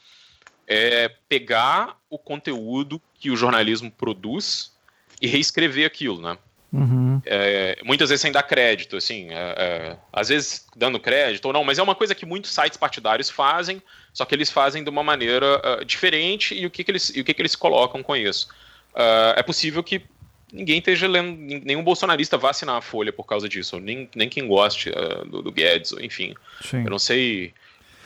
é 0.66 1.08
pegar 1.28 1.96
o 2.10 2.18
conteúdo 2.18 3.00
que 3.14 3.30
o 3.30 3.36
jornalismo 3.36 3.90
produz 3.90 4.72
e 5.20 5.26
reescrever 5.26 5.86
aquilo, 5.86 6.20
né? 6.20 6.36
Uhum. 6.72 7.22
É, 7.24 7.78
muitas 7.84 8.08
vezes 8.08 8.20
sem 8.20 8.32
dar 8.32 8.42
crédito, 8.42 8.96
assim, 8.96 9.28
é, 9.30 9.54
é, 9.56 9.96
às 10.12 10.28
vezes 10.28 10.66
dando 10.76 10.98
crédito 10.98 11.46
ou 11.46 11.52
não, 11.52 11.64
mas 11.64 11.78
é 11.78 11.82
uma 11.82 11.94
coisa 11.94 12.14
que 12.14 12.26
muitos 12.26 12.52
sites 12.52 12.76
partidários 12.76 13.30
fazem, 13.30 13.80
só 14.12 14.24
que 14.24 14.34
eles 14.34 14.50
fazem 14.50 14.82
de 14.82 14.90
uma 14.90 15.02
maneira 15.02 15.60
uh, 15.60 15.84
diferente 15.84 16.54
e 16.54 16.66
o 16.66 16.70
que, 16.70 16.82
que 16.82 16.90
eles, 16.90 17.14
e 17.14 17.20
o 17.20 17.24
que, 17.24 17.32
que 17.32 17.40
eles 17.40 17.54
colocam 17.54 18.02
com 18.02 18.16
isso. 18.16 18.48
Uh, 18.92 19.36
é 19.36 19.42
possível 19.42 19.82
que 19.82 20.02
ninguém 20.52 20.78
esteja 20.78 21.06
lendo, 21.06 21.36
nenhum 21.64 21.82
bolsonarista 21.82 22.36
vá 22.36 22.50
assinar 22.50 22.76
a 22.76 22.80
Folha 22.80 23.12
por 23.12 23.24
causa 23.24 23.48
disso, 23.48 23.78
nem, 23.78 24.08
nem 24.14 24.28
quem 24.28 24.46
goste 24.46 24.90
uh, 24.90 25.24
do, 25.26 25.42
do, 25.42 25.52
Guedes, 25.52 25.92
enfim. 26.00 26.34
Sim. 26.62 26.84
Eu 26.84 26.90
não 26.90 26.98
sei 26.98 27.52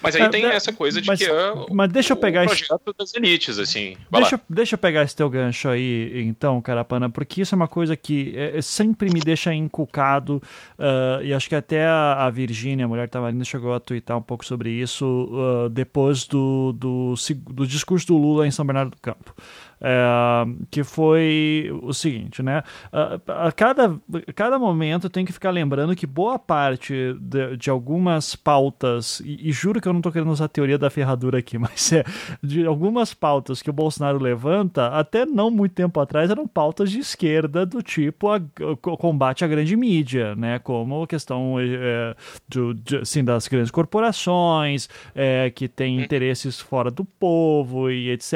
mas 0.03 0.17
aí 0.17 0.23
é, 0.23 0.29
tem 0.29 0.45
é, 0.45 0.55
essa 0.55 0.73
coisa 0.73 1.01
de 1.01 1.07
mas, 1.07 1.19
que 1.19 1.27
é 1.27 1.53
mas 1.71 1.93
deixa 1.93 2.13
eu 2.13 2.17
pegar 2.17 2.47
projeto 2.47 2.81
esse... 2.87 2.99
das 2.99 3.15
elites, 3.15 3.59
assim. 3.59 3.97
deixa, 4.11 4.41
deixa 4.49 4.75
eu 4.75 4.79
pegar 4.79 5.03
esse 5.03 5.15
teu 5.15 5.29
gancho 5.29 5.69
aí, 5.69 6.23
então, 6.23 6.61
Carapana, 6.61 7.11
porque 7.11 7.43
isso 7.43 7.55
é 7.55 7.57
uma 7.57 7.69
coisa 7.69 7.97
que 7.97 8.33
é, 8.37 8.59
é 8.59 8.63
sempre 8.63 9.13
me 9.13 9.21
deixa 9.21 9.53
inculcado, 9.53 10.43
uh, 10.79 11.23
e 11.23 11.35
acho 11.35 11.49
que 11.49 11.55
até 11.55 11.85
a, 11.87 12.27
a 12.27 12.31
Virgínia, 12.31 12.85
a 12.85 12.89
mulher 12.89 13.03
que 13.03 13.09
estava 13.09 13.27
ali, 13.27 13.45
chegou 13.45 13.75
a 13.75 13.81
twittar 13.81 14.17
um 14.17 14.23
pouco 14.23 14.45
sobre 14.45 14.71
isso 14.71 15.05
uh, 15.05 15.69
depois 15.69 16.27
do, 16.27 16.73
do, 16.73 17.15
do 17.49 17.67
discurso 17.67 18.07
do 18.07 18.17
Lula 18.17 18.47
em 18.47 18.51
São 18.51 18.65
Bernardo 18.65 18.91
do 18.91 19.01
Campo. 19.01 19.35
É, 19.83 20.45
que 20.71 20.85
foi 20.85 21.71
o 21.83 21.95
seguinte, 21.95 22.43
né? 22.43 22.63
A, 22.93 23.47
a, 23.47 23.53
cada, 23.53 23.99
a 24.29 24.33
cada 24.35 24.59
momento 24.59 25.09
tem 25.09 25.25
que 25.25 25.33
ficar 25.33 25.51
lembrando 25.51 25.97
que 25.97 26.07
boa 26.07 26.39
parte 26.39 27.15
de, 27.19 27.57
de 27.57 27.71
algumas 27.71 28.37
pautas, 28.37 29.21
e, 29.21 29.49
e, 29.49 29.53
juro 29.53 29.81
que 29.81 29.89
eu 29.89 29.93
não 29.95 30.01
estou 30.01 30.13
querendo 30.13 30.31
usar 30.31 30.45
a 30.45 30.49
teoria 30.49 30.77
da 30.77 30.91
ferradura 30.91 31.39
aqui, 31.39 31.57
mas 31.59 31.93
é 31.95 32.05
de 32.43 32.67
algumas 32.67 33.15
pautas 33.15 33.63
que 33.63 33.71
o 33.71 33.73
Bolsonaro 33.73 34.19
levanta, 34.19 34.89
até 34.89 35.25
não 35.25 35.51
muito 35.51 35.73
tempo 35.73 35.99
atrás 35.99 36.31
eram 36.31 36.47
pautas 36.47 36.91
de 36.91 36.99
esquerda 36.99 37.65
do 37.65 37.83
tipo 37.83 38.29
a, 38.29 38.37
a 38.37 38.97
combate 38.99 39.47
à 39.47 39.49
grande 39.49 39.75
mídia, 39.77 40.35
né? 40.37 40.59
Como 40.59 41.03
a 41.03 41.07
questão 41.07 41.57
é, 41.59 42.15
do, 42.47 42.75
de, 42.75 42.99
assim, 42.99 43.25
das 43.25 43.49
grandes 43.49 43.71
corporações, 43.71 44.91
é, 45.15 45.51
que 45.51 45.69
têm 45.69 45.99
hum. 45.99 46.03
interesses 46.03 46.61
fora 46.61 46.91
do 46.91 47.05
povo 47.05 47.91
e 47.91 48.11
etc. 48.11 48.35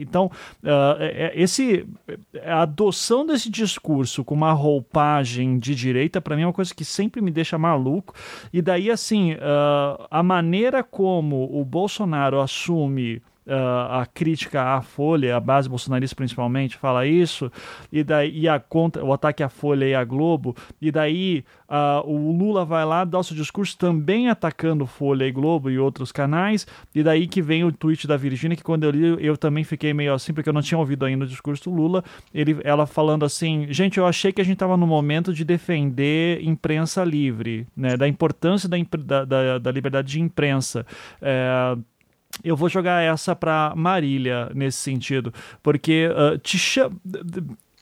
Então, 0.00 0.30
uh, 0.62 0.85
é, 0.98 1.06
é, 1.06 1.32
esse 1.34 1.86
a 2.44 2.62
adoção 2.62 3.26
desse 3.26 3.50
discurso 3.50 4.24
com 4.24 4.34
uma 4.34 4.52
roupagem 4.52 5.58
de 5.58 5.74
direita 5.74 6.20
para 6.20 6.36
mim 6.36 6.42
é 6.42 6.46
uma 6.46 6.52
coisa 6.52 6.74
que 6.74 6.84
sempre 6.84 7.20
me 7.20 7.30
deixa 7.30 7.58
maluco. 7.58 8.14
E 8.52 8.60
daí 8.60 8.90
assim 8.90 9.34
uh, 9.34 10.06
a 10.10 10.22
maneira 10.22 10.82
como 10.82 11.48
o 11.52 11.64
Bolsonaro 11.64 12.40
assume 12.40 13.22
Uh, 13.46 14.00
a 14.00 14.06
crítica 14.12 14.60
à 14.60 14.82
Folha, 14.82 15.36
a 15.36 15.40
base 15.40 15.68
bolsonarista 15.68 16.16
principalmente, 16.16 16.76
fala 16.76 17.06
isso, 17.06 17.50
e 17.92 18.02
daí 18.02 18.36
e 18.36 18.48
a 18.48 18.58
contra, 18.58 19.04
o 19.04 19.12
ataque 19.12 19.40
à 19.40 19.48
Folha 19.48 19.84
e 19.84 19.94
à 19.94 20.02
Globo, 20.02 20.56
e 20.82 20.90
daí 20.90 21.44
uh, 21.68 22.04
o 22.04 22.36
Lula 22.36 22.64
vai 22.64 22.84
lá, 22.84 23.04
dá 23.04 23.20
o 23.20 23.22
seu 23.22 23.36
discurso 23.36 23.78
também 23.78 24.28
atacando 24.28 24.84
Folha 24.84 25.24
e 25.24 25.30
Globo 25.30 25.70
e 25.70 25.78
outros 25.78 26.10
canais, 26.10 26.66
e 26.92 27.04
daí 27.04 27.28
que 27.28 27.40
vem 27.40 27.62
o 27.62 27.70
tweet 27.70 28.08
da 28.08 28.16
Virgínia, 28.16 28.56
que 28.56 28.64
quando 28.64 28.82
eu 28.82 28.90
li, 28.90 29.24
eu 29.24 29.36
também 29.36 29.62
fiquei 29.62 29.94
meio 29.94 30.12
assim, 30.12 30.32
porque 30.32 30.48
eu 30.48 30.52
não 30.52 30.62
tinha 30.62 30.78
ouvido 30.78 31.04
ainda 31.04 31.24
o 31.24 31.28
discurso 31.28 31.70
do 31.70 31.76
Lula, 31.76 32.02
ele, 32.34 32.58
ela 32.64 32.84
falando 32.84 33.24
assim, 33.24 33.66
gente, 33.70 33.98
eu 33.98 34.06
achei 34.06 34.32
que 34.32 34.40
a 34.40 34.44
gente 34.44 34.54
estava 34.54 34.76
no 34.76 34.88
momento 34.88 35.32
de 35.32 35.44
defender 35.44 36.42
imprensa 36.42 37.04
livre, 37.04 37.66
né, 37.76 37.96
da 37.96 38.08
importância 38.08 38.68
da, 38.68 38.76
da, 38.98 39.24
da, 39.24 39.58
da 39.58 39.70
liberdade 39.70 40.08
de 40.12 40.20
imprensa, 40.20 40.84
é, 41.22 41.76
eu 42.44 42.56
vou 42.56 42.68
jogar 42.68 43.02
essa 43.02 43.34
para 43.34 43.72
Marília 43.76 44.50
nesse 44.54 44.78
sentido, 44.78 45.32
porque 45.62 46.08
uh, 46.08 46.38
te 46.38 46.58
chama 46.58 46.96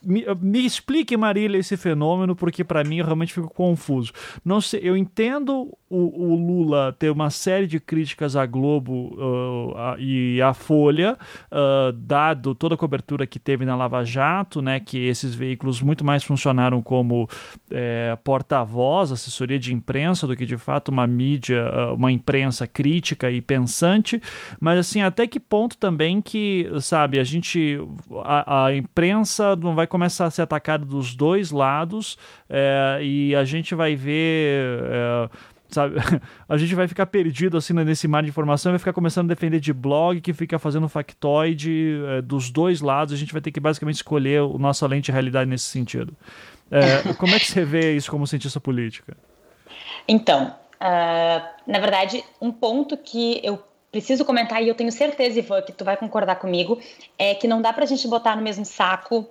me, 0.05 0.23
me 0.39 0.65
explique, 0.65 1.17
Marília, 1.17 1.57
esse 1.57 1.75
fenômeno, 1.75 2.35
porque 2.35 2.63
para 2.63 2.83
mim 2.83 2.97
eu 2.97 3.05
realmente 3.05 3.33
fico 3.33 3.49
confuso. 3.49 4.13
Não 4.43 4.61
sei, 4.61 4.81
eu 4.83 4.95
entendo 4.95 5.75
o, 5.95 6.31
o 6.31 6.35
Lula 6.35 6.95
ter 6.97 7.09
uma 7.09 7.29
série 7.29 7.67
de 7.67 7.79
críticas 7.79 8.35
à 8.35 8.45
Globo 8.45 9.15
uh, 9.15 9.77
a, 9.77 9.95
e 9.97 10.41
à 10.41 10.53
Folha, 10.53 11.17
uh, 11.51 11.91
dado 11.93 12.53
toda 12.53 12.75
a 12.75 12.77
cobertura 12.77 13.25
que 13.25 13.39
teve 13.39 13.65
na 13.65 13.75
Lava 13.75 14.03
Jato, 14.03 14.61
né, 14.61 14.79
que 14.79 14.97
esses 15.07 15.33
veículos 15.33 15.81
muito 15.81 16.03
mais 16.03 16.23
funcionaram 16.23 16.81
como 16.81 17.29
é, 17.71 18.17
porta-voz, 18.23 19.11
assessoria 19.11 19.57
de 19.57 19.73
imprensa, 19.73 20.27
do 20.27 20.35
que 20.35 20.45
de 20.45 20.57
fato 20.57 20.89
uma 20.89 21.07
mídia, 21.07 21.65
uma 21.93 22.11
imprensa 22.11 22.67
crítica 22.67 23.31
e 23.31 23.41
pensante. 23.41 24.21
Mas 24.59 24.79
assim, 24.79 25.01
até 25.01 25.27
que 25.27 25.39
ponto 25.39 25.77
também 25.77 26.21
que, 26.21 26.69
sabe, 26.81 27.19
a 27.19 27.23
gente, 27.23 27.79
a, 28.23 28.65
a 28.65 28.75
imprensa 28.75 29.55
não 29.55 29.75
vai 29.75 29.87
começar 29.87 30.25
a 30.25 30.31
ser 30.31 30.41
atacado 30.41 30.85
dos 30.85 31.15
dois 31.15 31.51
lados 31.51 32.17
é, 32.49 32.99
e 33.01 33.35
a 33.35 33.43
gente 33.43 33.73
vai 33.75 33.95
ver. 33.95 34.79
É, 34.83 35.29
sabe? 35.69 35.95
A 36.47 36.57
gente 36.57 36.73
vai 36.75 36.87
ficar 36.87 37.05
perdido 37.05 37.57
assim 37.57 37.73
nesse 37.73 38.07
mar 38.07 38.23
de 38.23 38.29
informação, 38.29 38.71
vai 38.71 38.79
ficar 38.79 38.93
começando 38.93 39.29
a 39.31 39.33
defender 39.33 39.59
de 39.59 39.73
blog 39.73 40.21
que 40.21 40.33
fica 40.33 40.59
fazendo 40.59 40.87
factoide 40.87 42.01
é, 42.07 42.21
dos 42.21 42.49
dois 42.49 42.81
lados. 42.81 43.13
A 43.13 43.17
gente 43.17 43.33
vai 43.33 43.41
ter 43.41 43.51
que 43.51 43.59
basicamente 43.59 43.95
escolher 43.95 44.41
o 44.41 44.57
nossa 44.57 44.87
lente 44.87 45.05
de 45.05 45.11
realidade 45.11 45.49
nesse 45.49 45.65
sentido. 45.65 46.15
É, 46.71 47.13
como 47.15 47.35
é 47.35 47.39
que 47.39 47.47
você 47.47 47.63
vê 47.63 47.95
isso 47.95 48.09
como 48.09 48.25
cientista 48.25 48.59
política? 48.59 49.15
Então, 50.07 50.55
uh, 50.75 51.47
na 51.67 51.79
verdade, 51.79 52.23
um 52.41 52.51
ponto 52.51 52.95
que 52.97 53.39
eu 53.43 53.61
preciso 53.91 54.25
comentar 54.25 54.61
e 54.61 54.67
eu 54.67 54.75
tenho 54.75 54.91
certeza, 54.91 55.39
Ivan, 55.39 55.61
que 55.61 55.71
tu 55.71 55.85
vai 55.85 55.95
concordar 55.95 56.35
comigo, 56.35 56.79
é 57.17 57.33
que 57.33 57.47
não 57.47 57.61
dá 57.61 57.71
para 57.71 57.85
a 57.85 57.87
gente 57.87 58.07
botar 58.07 58.35
no 58.35 58.41
mesmo 58.41 58.65
saco 58.65 59.27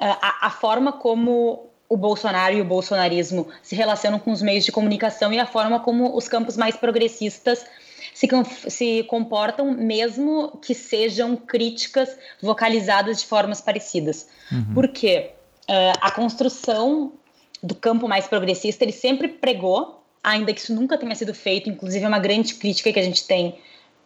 a, 0.00 0.46
a 0.46 0.50
forma 0.50 0.92
como 0.92 1.69
o 1.90 1.96
Bolsonaro 1.96 2.54
e 2.56 2.60
o 2.60 2.64
bolsonarismo 2.64 3.48
se 3.64 3.74
relacionam 3.74 4.20
com 4.20 4.30
os 4.30 4.40
meios 4.40 4.64
de 4.64 4.70
comunicação 4.70 5.32
e 5.32 5.40
a 5.40 5.44
forma 5.44 5.80
como 5.80 6.16
os 6.16 6.28
campos 6.28 6.56
mais 6.56 6.76
progressistas 6.76 7.66
se, 8.14 8.28
se 8.68 9.02
comportam, 9.08 9.72
mesmo 9.72 10.56
que 10.62 10.72
sejam 10.72 11.34
críticas 11.34 12.16
vocalizadas 12.40 13.18
de 13.18 13.26
formas 13.26 13.60
parecidas. 13.60 14.28
Uhum. 14.52 14.72
Porque 14.72 15.32
uh, 15.68 15.98
a 16.00 16.12
construção 16.12 17.12
do 17.60 17.74
campo 17.74 18.06
mais 18.06 18.28
progressista 18.28 18.84
ele 18.84 18.92
sempre 18.92 19.26
pregou, 19.26 20.04
ainda 20.22 20.54
que 20.54 20.60
isso 20.60 20.72
nunca 20.72 20.96
tenha 20.96 21.14
sido 21.16 21.34
feito, 21.34 21.68
inclusive 21.68 22.04
é 22.04 22.08
uma 22.08 22.20
grande 22.20 22.54
crítica 22.54 22.92
que 22.92 23.00
a 23.00 23.02
gente 23.02 23.26
tem 23.26 23.48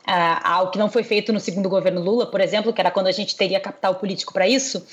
uh, 0.08 0.40
ao 0.42 0.70
que 0.70 0.78
não 0.78 0.88
foi 0.88 1.02
feito 1.02 1.34
no 1.34 1.38
segundo 1.38 1.68
governo 1.68 2.00
Lula, 2.00 2.30
por 2.30 2.40
exemplo, 2.40 2.72
que 2.72 2.80
era 2.80 2.90
quando 2.90 3.08
a 3.08 3.12
gente 3.12 3.36
teria 3.36 3.60
capital 3.60 3.96
político 3.96 4.32
para 4.32 4.48
isso, 4.48 4.86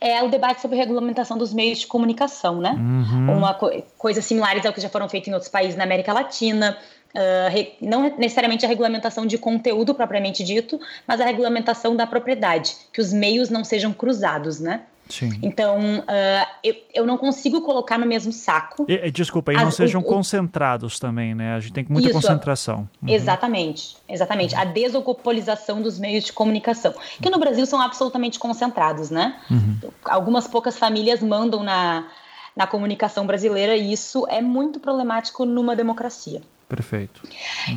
é 0.00 0.22
o 0.22 0.28
debate 0.28 0.60
sobre 0.60 0.76
regulamentação 0.76 1.36
dos 1.36 1.52
meios 1.52 1.80
de 1.80 1.86
comunicação, 1.86 2.60
né? 2.60 2.72
Uhum. 2.72 3.38
Uma 3.38 3.54
co 3.54 3.70
coisa 3.98 4.22
similares 4.22 4.64
ao 4.64 4.72
que 4.72 4.80
já 4.80 4.88
foram 4.88 5.08
feitos 5.08 5.28
em 5.28 5.32
outros 5.32 5.50
países 5.50 5.76
na 5.76 5.84
América 5.84 6.12
Latina. 6.12 6.76
Uh, 7.14 7.72
não 7.80 8.14
necessariamente 8.18 8.66
a 8.66 8.68
regulamentação 8.68 9.24
de 9.24 9.38
conteúdo 9.38 9.94
propriamente 9.94 10.44
dito, 10.44 10.78
mas 11.06 11.18
a 11.18 11.24
regulamentação 11.24 11.96
da 11.96 12.06
propriedade, 12.06 12.76
que 12.92 13.00
os 13.00 13.10
meios 13.10 13.48
não 13.48 13.64
sejam 13.64 13.92
cruzados, 13.92 14.60
né? 14.60 14.82
Sim. 15.08 15.30
Então, 15.42 15.78
uh, 16.00 16.46
eu, 16.62 16.74
eu 16.94 17.06
não 17.06 17.16
consigo 17.16 17.60
colocar 17.62 17.98
no 17.98 18.06
mesmo 18.06 18.32
saco. 18.32 18.86
E, 18.88 19.10
desculpa, 19.10 19.52
e 19.52 19.56
não 19.56 19.70
sejam 19.70 20.00
o, 20.00 20.04
concentrados 20.04 20.98
também, 20.98 21.34
né? 21.34 21.54
A 21.54 21.60
gente 21.60 21.72
tem 21.72 21.86
muita 21.88 22.08
isso, 22.08 22.20
concentração. 22.20 22.88
Uhum. 23.02 23.08
Exatamente, 23.08 23.96
exatamente. 24.08 24.54
Uhum. 24.54 24.60
A 24.60 24.64
desocupolização 24.64 25.80
dos 25.80 25.98
meios 25.98 26.24
de 26.24 26.32
comunicação, 26.32 26.94
que 27.20 27.30
no 27.30 27.38
Brasil 27.38 27.66
são 27.66 27.80
absolutamente 27.80 28.38
concentrados, 28.38 29.10
né? 29.10 29.36
Uhum. 29.50 29.78
Algumas 30.04 30.48
poucas 30.48 30.76
famílias 30.78 31.22
mandam 31.22 31.62
na, 31.62 32.08
na 32.54 32.66
comunicação 32.66 33.26
brasileira 33.26 33.76
e 33.76 33.92
isso 33.92 34.26
é 34.28 34.40
muito 34.40 34.80
problemático 34.80 35.44
numa 35.44 35.76
democracia. 35.76 36.42
Perfeito. 36.68 37.22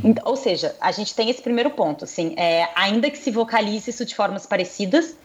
Uhum. 0.03 0.15
Ou 0.25 0.35
seja, 0.35 0.75
a 0.81 0.91
gente 0.91 1.13
tem 1.13 1.29
esse 1.29 1.41
primeiro 1.41 1.69
ponto, 1.69 2.05
assim, 2.05 2.33
é, 2.35 2.67
ainda 2.75 3.09
que 3.11 3.19
se 3.19 3.29
vocalize 3.29 3.91
isso 3.91 4.03
de 4.03 4.15
formas 4.15 4.47
parecidas, 4.47 5.15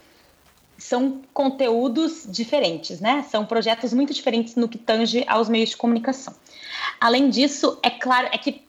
são 0.85 1.23
conteúdos 1.33 2.27
diferentes, 2.29 3.01
né? 3.01 3.25
São 3.31 3.47
projetos 3.47 3.95
muito 3.95 4.13
diferentes 4.13 4.55
no 4.55 4.69
que 4.69 4.77
tange 4.77 5.25
aos 5.27 5.49
meios 5.49 5.71
de 5.71 5.79
comunicação. 5.79 6.35
Além 7.01 7.31
disso, 7.31 7.79
é 7.83 7.89
claro, 7.89 8.29
é 8.31 8.37
que, 8.37 8.61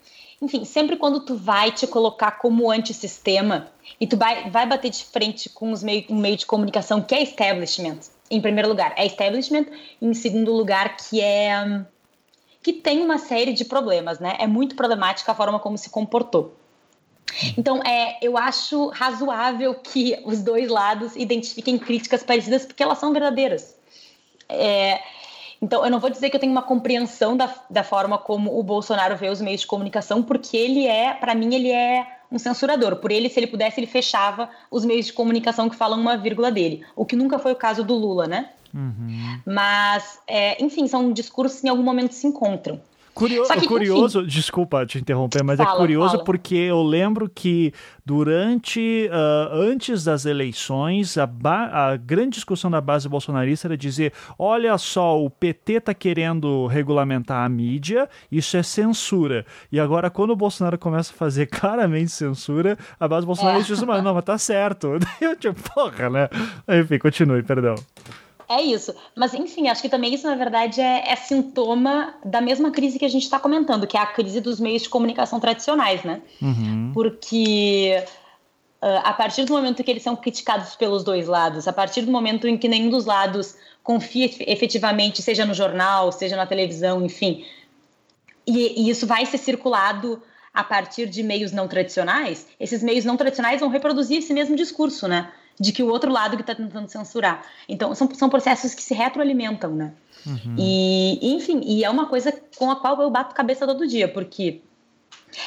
enfim, 0.41 0.63
sempre 0.63 0.95
quando 0.95 1.19
tu 1.19 1.35
vai 1.35 1.73
te 1.73 1.85
colocar 1.85 2.31
como 2.31 2.71
antissistema 2.71 3.69
e 3.99 4.07
tu 4.07 4.15
vai, 4.15 4.49
vai 4.49 4.65
bater 4.65 4.91
de 4.91 5.03
frente 5.03 5.49
com 5.49 5.73
os 5.73 5.83
meio, 5.83 6.05
um 6.09 6.15
meio 6.15 6.37
de 6.37 6.45
comunicação 6.45 7.01
que 7.01 7.13
é 7.13 7.21
establishment, 7.21 7.99
em 8.31 8.39
primeiro 8.39 8.69
lugar, 8.69 8.93
é 8.95 9.05
establishment, 9.05 9.65
em 10.01 10.13
segundo 10.13 10.53
lugar, 10.53 10.95
que 10.95 11.19
é 11.19 11.85
que 12.63 12.71
tem 12.71 13.01
uma 13.01 13.17
série 13.17 13.51
de 13.51 13.65
problemas, 13.65 14.19
né? 14.19 14.37
É 14.39 14.47
muito 14.47 14.73
problemática 14.75 15.33
a 15.33 15.35
forma 15.35 15.59
como 15.59 15.77
se 15.77 15.89
comportou. 15.89 16.55
Então, 17.57 17.81
é, 17.83 18.17
eu 18.21 18.37
acho 18.37 18.87
razoável 18.89 19.75
que 19.75 20.17
os 20.23 20.41
dois 20.41 20.69
lados 20.69 21.15
identifiquem 21.15 21.77
críticas 21.77 22.23
parecidas, 22.23 22.65
porque 22.65 22.81
elas 22.81 22.97
são 22.97 23.11
verdadeiras. 23.11 23.75
É, 24.47 24.99
então, 25.61 25.83
eu 25.83 25.89
não 25.89 25.99
vou 25.99 26.09
dizer 26.09 26.29
que 26.29 26.35
eu 26.35 26.39
tenho 26.39 26.51
uma 26.51 26.61
compreensão 26.61 27.35
da, 27.35 27.53
da 27.69 27.83
forma 27.83 28.17
como 28.17 28.57
o 28.57 28.63
Bolsonaro 28.63 29.17
vê 29.17 29.29
os 29.29 29.41
meios 29.41 29.61
de 29.61 29.67
comunicação, 29.67 30.21
porque 30.21 30.55
ele 30.55 30.87
é, 30.87 31.13
para 31.13 31.33
mim, 31.33 31.53
ele 31.55 31.71
é 31.71 32.05
um 32.31 32.37
censurador. 32.37 32.97
Por 32.97 33.11
ele, 33.11 33.29
se 33.29 33.39
ele 33.39 33.47
pudesse, 33.47 33.79
ele 33.79 33.87
fechava 33.87 34.49
os 34.69 34.85
meios 34.85 35.07
de 35.07 35.13
comunicação 35.13 35.69
que 35.69 35.75
falam 35.75 35.99
uma 35.99 36.17
vírgula 36.17 36.51
dele. 36.51 36.85
O 36.95 37.05
que 37.05 37.15
nunca 37.15 37.39
foi 37.39 37.53
o 37.53 37.55
caso 37.55 37.83
do 37.83 37.95
Lula, 37.95 38.27
né? 38.27 38.49
Uhum. 38.73 39.39
Mas, 39.45 40.19
é, 40.27 40.61
enfim, 40.63 40.87
são 40.87 41.11
discursos 41.13 41.61
que 41.61 41.67
em 41.67 41.69
algum 41.69 41.83
momento 41.83 42.13
se 42.13 42.27
encontram. 42.27 42.79
Curio 43.15 43.43
que, 43.47 43.65
curioso, 43.65 44.19
enfim, 44.19 44.27
desculpa 44.27 44.85
te 44.85 44.99
interromper, 44.99 45.41
mas 45.41 45.57
é 45.57 45.63
fala, 45.63 45.77
é 45.77 45.79
curioso 45.79 46.11
fala. 46.11 46.23
porque 46.25 46.53
eu 46.53 46.83
lembro 46.83 47.29
que 47.33 47.73
durante, 48.05 49.09
uh, 49.09 49.55
antes 49.55 50.03
das 50.03 50.25
eleições, 50.25 51.17
a, 51.17 51.23
a, 51.23 51.95
grande 51.95 52.31
discussão 52.31 52.69
da 52.69 52.81
base 52.81 53.07
bolsonarista 53.07 53.69
era 53.69 53.77
dizer: 53.77 54.11
olha 54.37 54.77
só, 54.77 55.17
o 55.17 55.29
PT 55.29 55.73
está 55.75 55.93
querendo 55.93 56.67
regulamentar 56.67 57.45
a 57.45 57.47
mídia, 57.47 58.09
isso 58.29 58.57
é 58.57 58.63
censura. 58.63 59.45
E 59.71 59.79
agora, 59.79 60.09
quando 60.09 60.31
o 60.31 60.35
Bolsonaro 60.35 60.77
começa 60.77 61.13
a 61.13 61.15
fazer 61.15 61.45
claramente 61.47 62.11
censura, 62.11 62.77
a 62.99 63.07
base 63.07 63.25
bolsonarista 63.25 63.71
é. 63.71 63.75
diz: 63.77 63.85
mas 63.85 64.03
não, 64.03 64.13
mas 64.13 64.25
tá 64.25 64.37
certo. 64.37 64.99
Eu 65.21 65.37
tipo, 65.37 65.55
porra, 65.73 66.09
né? 66.09 66.29
Enfim, 66.67 66.99
continue, 66.99 67.41
perdão. 67.43 67.75
É 68.47 68.61
isso. 68.61 68.93
Mas, 69.15 69.33
enfim, 69.33 69.67
acho 69.67 69.81
que 69.81 69.89
também 69.89 70.13
isso, 70.13 70.27
na 70.27 70.35
verdade, 70.35 70.79
é, 70.79 71.11
é 71.11 71.15
sintoma 71.15 72.13
da 72.23 72.41
mesma 72.41 72.71
crise 72.71 72.99
que 72.99 73.05
a 73.05 73.09
gente 73.09 73.23
está 73.23 73.39
comentando, 73.39 73.87
que 73.87 73.97
é 73.97 73.99
a 73.99 74.05
crise 74.05 74.39
dos 74.39 74.59
meios 74.59 74.83
de 74.83 74.89
comunicação 74.89 75.39
tradicionais, 75.39 76.03
né? 76.03 76.21
Uhum. 76.41 76.91
Porque 76.93 78.03
uh, 78.81 79.01
a 79.03 79.13
partir 79.13 79.45
do 79.45 79.53
momento 79.53 79.83
que 79.83 79.89
eles 79.89 80.03
são 80.03 80.15
criticados 80.15 80.75
pelos 80.75 81.03
dois 81.03 81.27
lados, 81.27 81.67
a 81.67 81.73
partir 81.73 82.03
do 82.03 82.11
momento 82.11 82.47
em 82.47 82.57
que 82.57 82.67
nenhum 82.67 82.89
dos 82.89 83.05
lados 83.05 83.55
confia 83.83 84.29
efetivamente, 84.41 85.21
seja 85.21 85.45
no 85.45 85.53
jornal, 85.53 86.11
seja 86.11 86.35
na 86.35 86.45
televisão, 86.45 87.03
enfim, 87.03 87.45
e, 88.45 88.83
e 88.83 88.89
isso 88.89 89.07
vai 89.07 89.25
ser 89.25 89.37
circulado 89.37 90.21
a 90.53 90.63
partir 90.63 91.07
de 91.07 91.21
meios 91.21 91.51
não 91.51 91.67
tradicionais, 91.67 92.47
esses 92.59 92.81
meios 92.81 93.03
não 93.03 93.17
tradicionais 93.17 93.59
vão 93.59 93.69
reproduzir 93.69 94.19
esse 94.19 94.33
mesmo 94.33 94.55
discurso, 94.55 95.07
né? 95.07 95.31
De 95.59 95.71
que 95.71 95.83
o 95.83 95.87
outro 95.87 96.11
lado 96.11 96.35
que 96.35 96.43
está 96.43 96.53
tentando 96.53 96.87
censurar. 96.87 97.45
Então, 97.67 97.93
são, 97.95 98.09
são 98.13 98.29
processos 98.29 98.73
que 98.73 98.81
se 98.81 98.93
retroalimentam, 98.93 99.71
né? 99.71 99.93
Uhum. 100.25 100.55
E, 100.57 101.35
enfim, 101.35 101.61
e 101.63 101.83
é 101.83 101.89
uma 101.89 102.07
coisa 102.07 102.33
com 102.57 102.69
a 102.71 102.75
qual 102.75 103.01
eu 103.01 103.09
bato 103.09 103.35
cabeça 103.35 103.65
todo 103.65 103.87
dia, 103.87 104.07
porque 104.07 104.61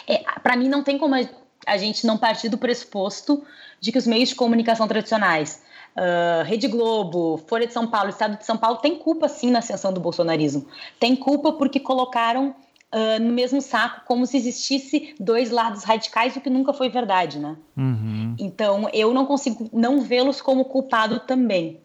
é, 0.07 0.19
para 0.43 0.57
mim 0.57 0.69
não 0.69 0.83
tem 0.83 0.99
como 0.99 1.15
a, 1.15 1.21
a, 1.67 1.77
gente 1.77 2.07
não 2.07 2.17
partir 2.17 2.49
do 2.49 2.57
pressuposto 2.57 3.43
de 3.81 3.91
que 3.91 3.99
os 3.99 4.07
meios 4.07 4.31
de 4.31 4.35
comunicação 4.35 4.87
tradicionais, 4.87 5.63
uh, 5.97 6.45
Rede 6.45 6.69
Globo, 6.69 7.43
Folha 7.47 7.67
de 7.67 7.73
São 7.73 7.87
Paulo, 7.87 8.11
Estado 8.11 8.39
de 8.39 8.47
São 8.47 8.57
Paulo, 8.57 8.79
tem 8.79 8.97
culpa 8.97 9.29
sim 9.29 9.51
na 9.51 9.59
ascensão 9.59 9.93
do 9.93 10.01
bolsonarismo. 10.01 10.67
Tem 11.01 11.17
culpa 11.17 11.53
porque 11.53 11.81
colocaram 11.81 12.55
uh, 12.93 13.23
no 13.23 13.33
mesmo 13.33 13.61
saco, 13.61 14.03
como 14.07 14.27
se 14.27 14.37
existisse 14.37 15.15
dois 15.19 15.51
lados 15.51 15.85
radicais, 15.85 16.37
o 16.37 16.41
que 16.41 16.51
nunca 16.51 16.73
foi 16.73 16.89
verdade, 16.89 17.39
né? 17.39 17.57
Uhum. 17.77 18.35
Então, 18.39 18.89
eu 18.93 19.13
não 19.13 19.27
consigo 19.27 19.69
não 19.73 20.01
vê-los 20.01 20.41
como 20.41 20.65
culpado 20.65 21.21
também. 21.21 21.81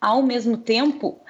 Ao 0.00 0.22
mesmo 0.22 0.56
tempo, 0.56 1.20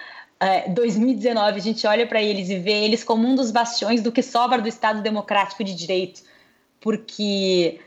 uh, 0.42 0.74
2019, 0.74 1.58
a 1.58 1.62
gente 1.62 1.86
olha 1.86 2.06
para 2.06 2.22
eles 2.22 2.48
e 2.48 2.58
vê 2.58 2.84
eles 2.84 3.04
como 3.04 3.26
um 3.26 3.34
dos 3.34 3.50
bastiões 3.50 4.02
do 4.02 4.12
que 4.12 4.22
sobra 4.22 4.60
do 4.60 4.68
Estado 4.68 5.02
Democrático 5.02 5.64
de 5.64 5.74
Direito, 5.74 6.22
porque 6.80 7.80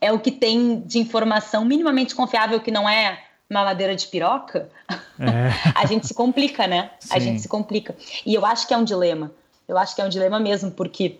é 0.00 0.12
o 0.12 0.20
que 0.20 0.30
tem 0.30 0.80
de 0.80 0.98
informação 0.98 1.64
minimamente 1.64 2.14
confiável 2.14 2.60
que 2.60 2.70
não 2.70 2.88
é 2.88 3.22
mamadeira 3.48 3.94
de 3.94 4.06
piroca, 4.08 4.68
é. 4.88 5.70
a 5.74 5.86
gente 5.86 6.06
se 6.06 6.14
complica, 6.14 6.66
né? 6.66 6.90
Sim. 6.98 7.14
A 7.14 7.18
gente 7.18 7.40
se 7.40 7.48
complica. 7.48 7.94
E 8.24 8.34
eu 8.34 8.44
acho 8.44 8.66
que 8.66 8.74
é 8.74 8.76
um 8.76 8.84
dilema. 8.84 9.32
Eu 9.68 9.76
acho 9.76 9.94
que 9.94 10.00
é 10.00 10.04
um 10.04 10.08
dilema 10.08 10.38
mesmo, 10.38 10.70
porque 10.70 11.18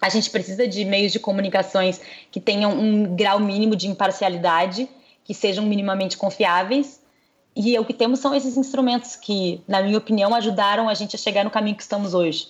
a 0.00 0.08
gente 0.08 0.30
precisa 0.30 0.66
de 0.68 0.84
meios 0.84 1.12
de 1.12 1.18
comunicações 1.18 2.00
que 2.30 2.40
tenham 2.40 2.72
um 2.72 3.16
grau 3.16 3.40
mínimo 3.40 3.74
de 3.74 3.88
imparcialidade, 3.88 4.88
que 5.24 5.34
sejam 5.34 5.64
minimamente 5.64 6.16
confiáveis. 6.16 7.00
E 7.56 7.76
o 7.78 7.84
que 7.84 7.94
temos 7.94 8.20
são 8.20 8.34
esses 8.34 8.56
instrumentos 8.56 9.16
que, 9.16 9.60
na 9.66 9.82
minha 9.82 9.98
opinião, 9.98 10.34
ajudaram 10.34 10.88
a 10.88 10.94
gente 10.94 11.16
a 11.16 11.18
chegar 11.18 11.44
no 11.44 11.50
caminho 11.50 11.76
que 11.76 11.82
estamos 11.82 12.14
hoje. 12.14 12.48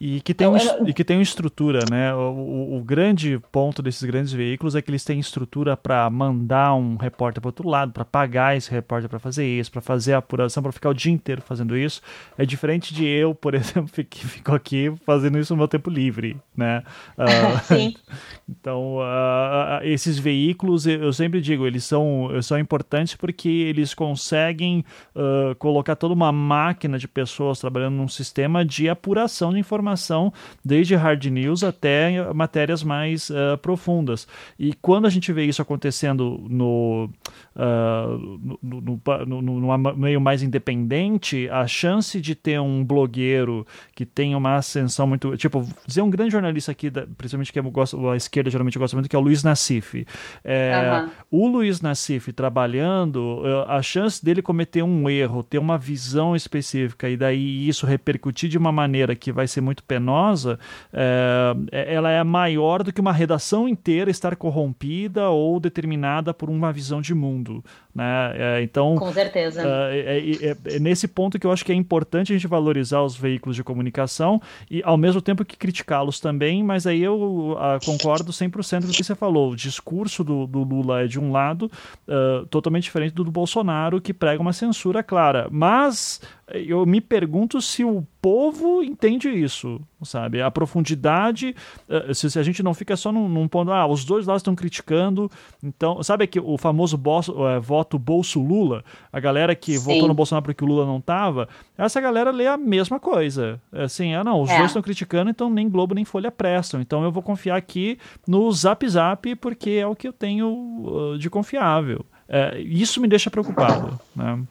E 0.00 0.20
que 0.20 0.32
tem, 0.32 0.46
um, 0.46 0.56
e 0.86 0.92
que 0.92 1.02
tem 1.02 1.16
uma 1.16 1.22
estrutura, 1.22 1.80
né? 1.90 2.14
O, 2.14 2.76
o, 2.76 2.84
grande 2.84 3.40
ponto 3.50 3.82
desses 3.82 4.04
grandes 4.04 4.32
veículos 4.32 4.76
é 4.76 4.82
que 4.82 4.90
eles 4.90 5.02
têm 5.02 5.18
estrutura 5.18 5.76
para 5.76 6.08
mandar 6.08 6.74
um 6.74 6.96
repórter 6.96 7.40
para 7.40 7.48
outro 7.48 7.68
lado, 7.68 7.92
para 7.92 8.04
pagar 8.04 8.56
esse 8.56 8.70
repórter 8.70 9.08
para 9.08 9.18
fazer 9.18 9.44
isso, 9.44 9.72
para 9.72 9.80
fazer 9.80 10.12
a 10.12 10.18
apuração, 10.18 10.62
para 10.62 10.70
ficar 10.70 10.90
o 10.90 10.94
dia 10.94 11.12
inteiro 11.12 11.42
fazendo 11.42 11.76
isso. 11.76 12.00
É 12.36 12.46
diferente 12.46 12.94
de 12.94 13.04
eu, 13.04 13.34
por 13.34 13.54
exemplo, 13.56 13.90
que 14.04 14.24
fico 14.24 14.54
aqui 14.54 14.92
fazendo 15.04 15.36
isso 15.36 15.52
no 15.52 15.58
meu 15.58 15.68
tempo 15.68 15.90
livre, 15.90 16.36
né? 16.56 16.84
Uh, 17.16 17.58
Sim. 17.66 17.94
então, 18.48 18.98
uh, 18.98 19.82
esses 19.82 20.16
veículos, 20.16 20.86
eu 20.86 21.12
sempre 21.12 21.40
digo, 21.40 21.66
eles 21.66 21.82
são, 21.82 22.30
são 22.40 22.56
importantes 22.56 23.16
porque 23.16 23.48
eles 23.48 23.94
conseguem 23.94 24.84
uh, 25.16 25.56
colocar 25.56 25.96
toda 25.96 26.14
uma 26.14 26.30
máquina 26.30 27.00
de 27.00 27.08
pessoas 27.08 27.58
trabalhando 27.58 27.96
num 27.96 28.08
sistema 28.08 28.64
de 28.64 28.88
apuração 28.88 29.52
de 29.52 29.58
informação 29.58 29.87
informação, 29.88 30.32
desde 30.64 30.94
hard 30.94 31.24
news 31.26 31.64
até 31.64 32.32
matérias 32.32 32.82
mais 32.82 33.30
uh, 33.30 33.56
profundas. 33.60 34.26
E 34.58 34.74
quando 34.74 35.06
a 35.06 35.10
gente 35.10 35.32
vê 35.32 35.44
isso 35.44 35.62
acontecendo 35.62 36.44
no, 36.48 37.10
uh, 37.56 38.18
no, 38.62 38.80
no, 39.26 39.42
no, 39.42 39.60
no, 39.60 39.96
meio 39.96 40.20
mais 40.20 40.42
independente, 40.42 41.48
a 41.50 41.66
chance 41.66 42.20
de 42.20 42.34
ter 42.34 42.60
um 42.60 42.84
blogueiro 42.84 43.66
que 43.94 44.04
tem 44.04 44.34
uma 44.34 44.56
ascensão 44.56 45.06
muito. 45.06 45.36
Tipo, 45.36 45.66
dizer 45.86 46.02
um 46.02 46.10
grande 46.10 46.32
jornalista 46.32 46.72
aqui, 46.72 46.90
da, 46.90 47.06
principalmente 47.06 47.52
que 47.52 47.58
eu 47.58 47.70
gosto, 47.70 48.08
a 48.08 48.16
esquerda 48.16 48.50
geralmente 48.50 48.78
gosta 48.78 48.96
muito, 48.96 49.08
que 49.08 49.16
é 49.16 49.18
o 49.18 49.22
Luiz 49.22 49.42
Nassif. 49.42 50.06
É, 50.44 51.02
uhum. 51.02 51.10
O 51.30 51.48
Luiz 51.48 51.80
Nassif 51.80 52.32
trabalhando, 52.32 53.42
eh, 53.44 53.64
a 53.68 53.82
chance 53.82 54.24
dele 54.24 54.42
cometer 54.42 54.82
um 54.82 55.08
erro, 55.08 55.42
ter 55.42 55.58
uma 55.58 55.78
visão 55.78 56.34
específica 56.34 57.08
e 57.08 57.16
daí 57.16 57.68
isso 57.68 57.86
repercutir 57.86 58.48
de 58.48 58.58
uma 58.58 58.72
maneira 58.72 59.14
que 59.14 59.32
vai 59.32 59.46
ser 59.46 59.60
muito 59.60 59.77
muito 59.78 59.84
penosa, 59.84 60.58
é, 60.92 61.54
ela 61.94 62.10
é 62.10 62.22
maior 62.24 62.82
do 62.82 62.92
que 62.92 63.00
uma 63.00 63.12
redação 63.12 63.68
inteira 63.68 64.10
estar 64.10 64.36
corrompida 64.36 65.28
ou 65.28 65.60
determinada 65.60 66.34
por 66.34 66.50
uma 66.50 66.72
visão 66.72 67.00
de 67.00 67.14
mundo. 67.14 67.64
Né? 67.98 68.32
É, 68.34 68.62
então, 68.62 68.96
Com 68.96 69.12
certeza. 69.12 69.62
É, 69.62 70.18
é, 70.18 70.56
é, 70.74 70.78
nesse 70.78 71.06
ponto 71.06 71.38
que 71.38 71.46
eu 71.46 71.52
acho 71.52 71.64
que 71.64 71.72
é 71.72 71.74
importante 71.74 72.32
a 72.32 72.36
gente 72.36 72.46
valorizar 72.46 73.02
os 73.02 73.16
veículos 73.16 73.54
de 73.54 73.62
comunicação 73.62 74.40
e, 74.70 74.82
ao 74.84 74.96
mesmo 74.96 75.22
tempo 75.22 75.44
que 75.44 75.56
criticá-los 75.56 76.18
também, 76.18 76.62
mas 76.62 76.86
aí 76.86 77.02
eu 77.02 77.52
uh, 77.52 77.84
concordo 77.84 78.32
100% 78.32 78.82
com 78.82 78.88
o 78.88 78.90
que 78.90 79.04
você 79.04 79.14
falou. 79.14 79.52
O 79.52 79.56
discurso 79.56 80.24
do, 80.24 80.46
do 80.46 80.62
Lula 80.62 81.02
é 81.02 81.06
de 81.06 81.20
um 81.20 81.30
lado, 81.30 81.70
uh, 82.08 82.46
totalmente 82.46 82.84
diferente 82.84 83.14
do 83.14 83.28
do 83.28 83.32
Bolsonaro, 83.32 84.00
que 84.00 84.12
prega 84.12 84.40
uma 84.40 84.52
censura 84.52 85.02
clara. 85.02 85.48
Mas 85.50 86.20
eu 86.50 86.84
me 86.86 87.00
pergunto 87.00 87.60
se 87.60 87.84
o 87.84 88.04
povo 88.20 88.82
entende 88.82 89.28
isso, 89.28 89.80
sabe? 90.02 90.40
A 90.40 90.50
profundidade, 90.50 91.54
uh, 91.88 92.14
se, 92.14 92.38
a 92.38 92.42
gente 92.42 92.62
não 92.62 92.74
fica 92.74 92.96
só 92.96 93.12
num, 93.12 93.28
num 93.28 93.46
ponto, 93.46 93.70
ah, 93.70 93.86
os 93.86 94.04
dois 94.04 94.26
lados 94.26 94.40
estão 94.40 94.54
criticando, 94.54 95.30
então, 95.62 96.02
sabe 96.02 96.26
que 96.26 96.40
o 96.40 96.58
famoso 96.58 96.96
boss, 96.96 97.28
uh, 97.28 97.60
voto 97.60 97.87
Bolso-Lula, 97.96 98.84
a 99.12 99.20
galera 99.20 99.54
que 99.54 99.78
Sim. 99.78 99.84
votou 99.84 100.08
no 100.08 100.14
Bolsonaro 100.14 100.44
porque 100.44 100.64
o 100.64 100.66
Lula 100.66 100.84
não 100.84 101.00
tava, 101.00 101.48
essa 101.76 102.00
galera 102.00 102.32
lê 102.32 102.48
a 102.48 102.56
mesma 102.56 102.98
coisa. 102.98 103.60
Assim, 103.72 104.14
ah, 104.14 104.24
não, 104.24 104.42
os 104.42 104.50
é. 104.50 104.56
dois 104.58 104.70
estão 104.70 104.82
criticando, 104.82 105.30
então 105.30 105.48
nem 105.48 105.68
Globo 105.68 105.94
nem 105.94 106.04
Folha 106.04 106.32
prestam, 106.32 106.80
então 106.80 107.04
eu 107.04 107.12
vou 107.12 107.22
confiar 107.22 107.56
aqui 107.56 107.98
no 108.26 108.50
Zap 108.50 108.86
Zap 108.88 109.36
porque 109.36 109.70
é 109.70 109.86
o 109.86 109.94
que 109.94 110.08
eu 110.08 110.12
tenho 110.12 110.48
uh, 110.48 111.18
de 111.18 111.30
confiável. 111.30 112.04
É, 112.28 112.58
isso 112.60 113.00
me 113.00 113.06
deixa 113.06 113.30
preocupado, 113.30 113.98
né? 114.14 114.42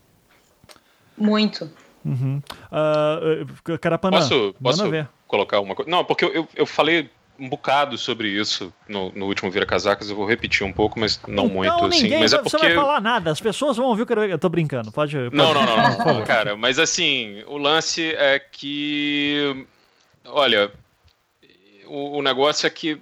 Muito. 1.17 1.69
Uhum. 2.05 2.41
Uh, 2.71 3.77
Carapanã, 3.79 4.19
posso, 4.19 4.55
posso 4.61 4.89
ver. 4.89 5.09
colocar 5.27 5.59
uma 5.59 5.75
coisa? 5.75 5.91
Não, 5.91 6.05
porque 6.05 6.23
eu, 6.23 6.47
eu 6.55 6.65
falei 6.65 7.09
um 7.39 7.49
bocado 7.49 7.97
sobre 7.97 8.29
isso 8.29 8.73
no, 8.87 9.11
no 9.13 9.25
último 9.25 9.51
Vira 9.51 9.65
Casacas, 9.65 10.09
eu 10.09 10.15
vou 10.15 10.25
repetir 10.25 10.65
um 10.65 10.73
pouco, 10.73 10.99
mas 10.99 11.19
não 11.27 11.45
então, 11.45 11.55
muito, 11.55 11.85
assim. 11.85 12.17
Mas 12.17 12.33
é 12.33 12.37
porque... 12.37 12.49
Você 12.49 12.57
vai 12.57 12.75
falar 12.75 13.01
nada, 13.01 13.31
as 13.31 13.41
pessoas 13.41 13.77
vão 13.77 13.87
ouvir 13.87 14.03
o 14.03 14.05
que 14.05 14.13
eu 14.13 14.39
tô 14.39 14.49
brincando, 14.49 14.91
pode... 14.91 15.15
pode... 15.15 15.35
Não, 15.35 15.53
não, 15.53 15.65
não, 15.65 15.97
não, 16.13 16.23
cara, 16.25 16.55
mas 16.55 16.79
assim, 16.79 17.43
o 17.47 17.57
lance 17.57 18.13
é 18.15 18.39
que, 18.39 19.65
olha, 20.25 20.71
o, 21.85 22.17
o 22.17 22.21
negócio 22.21 22.65
é 22.65 22.69
que 22.69 22.99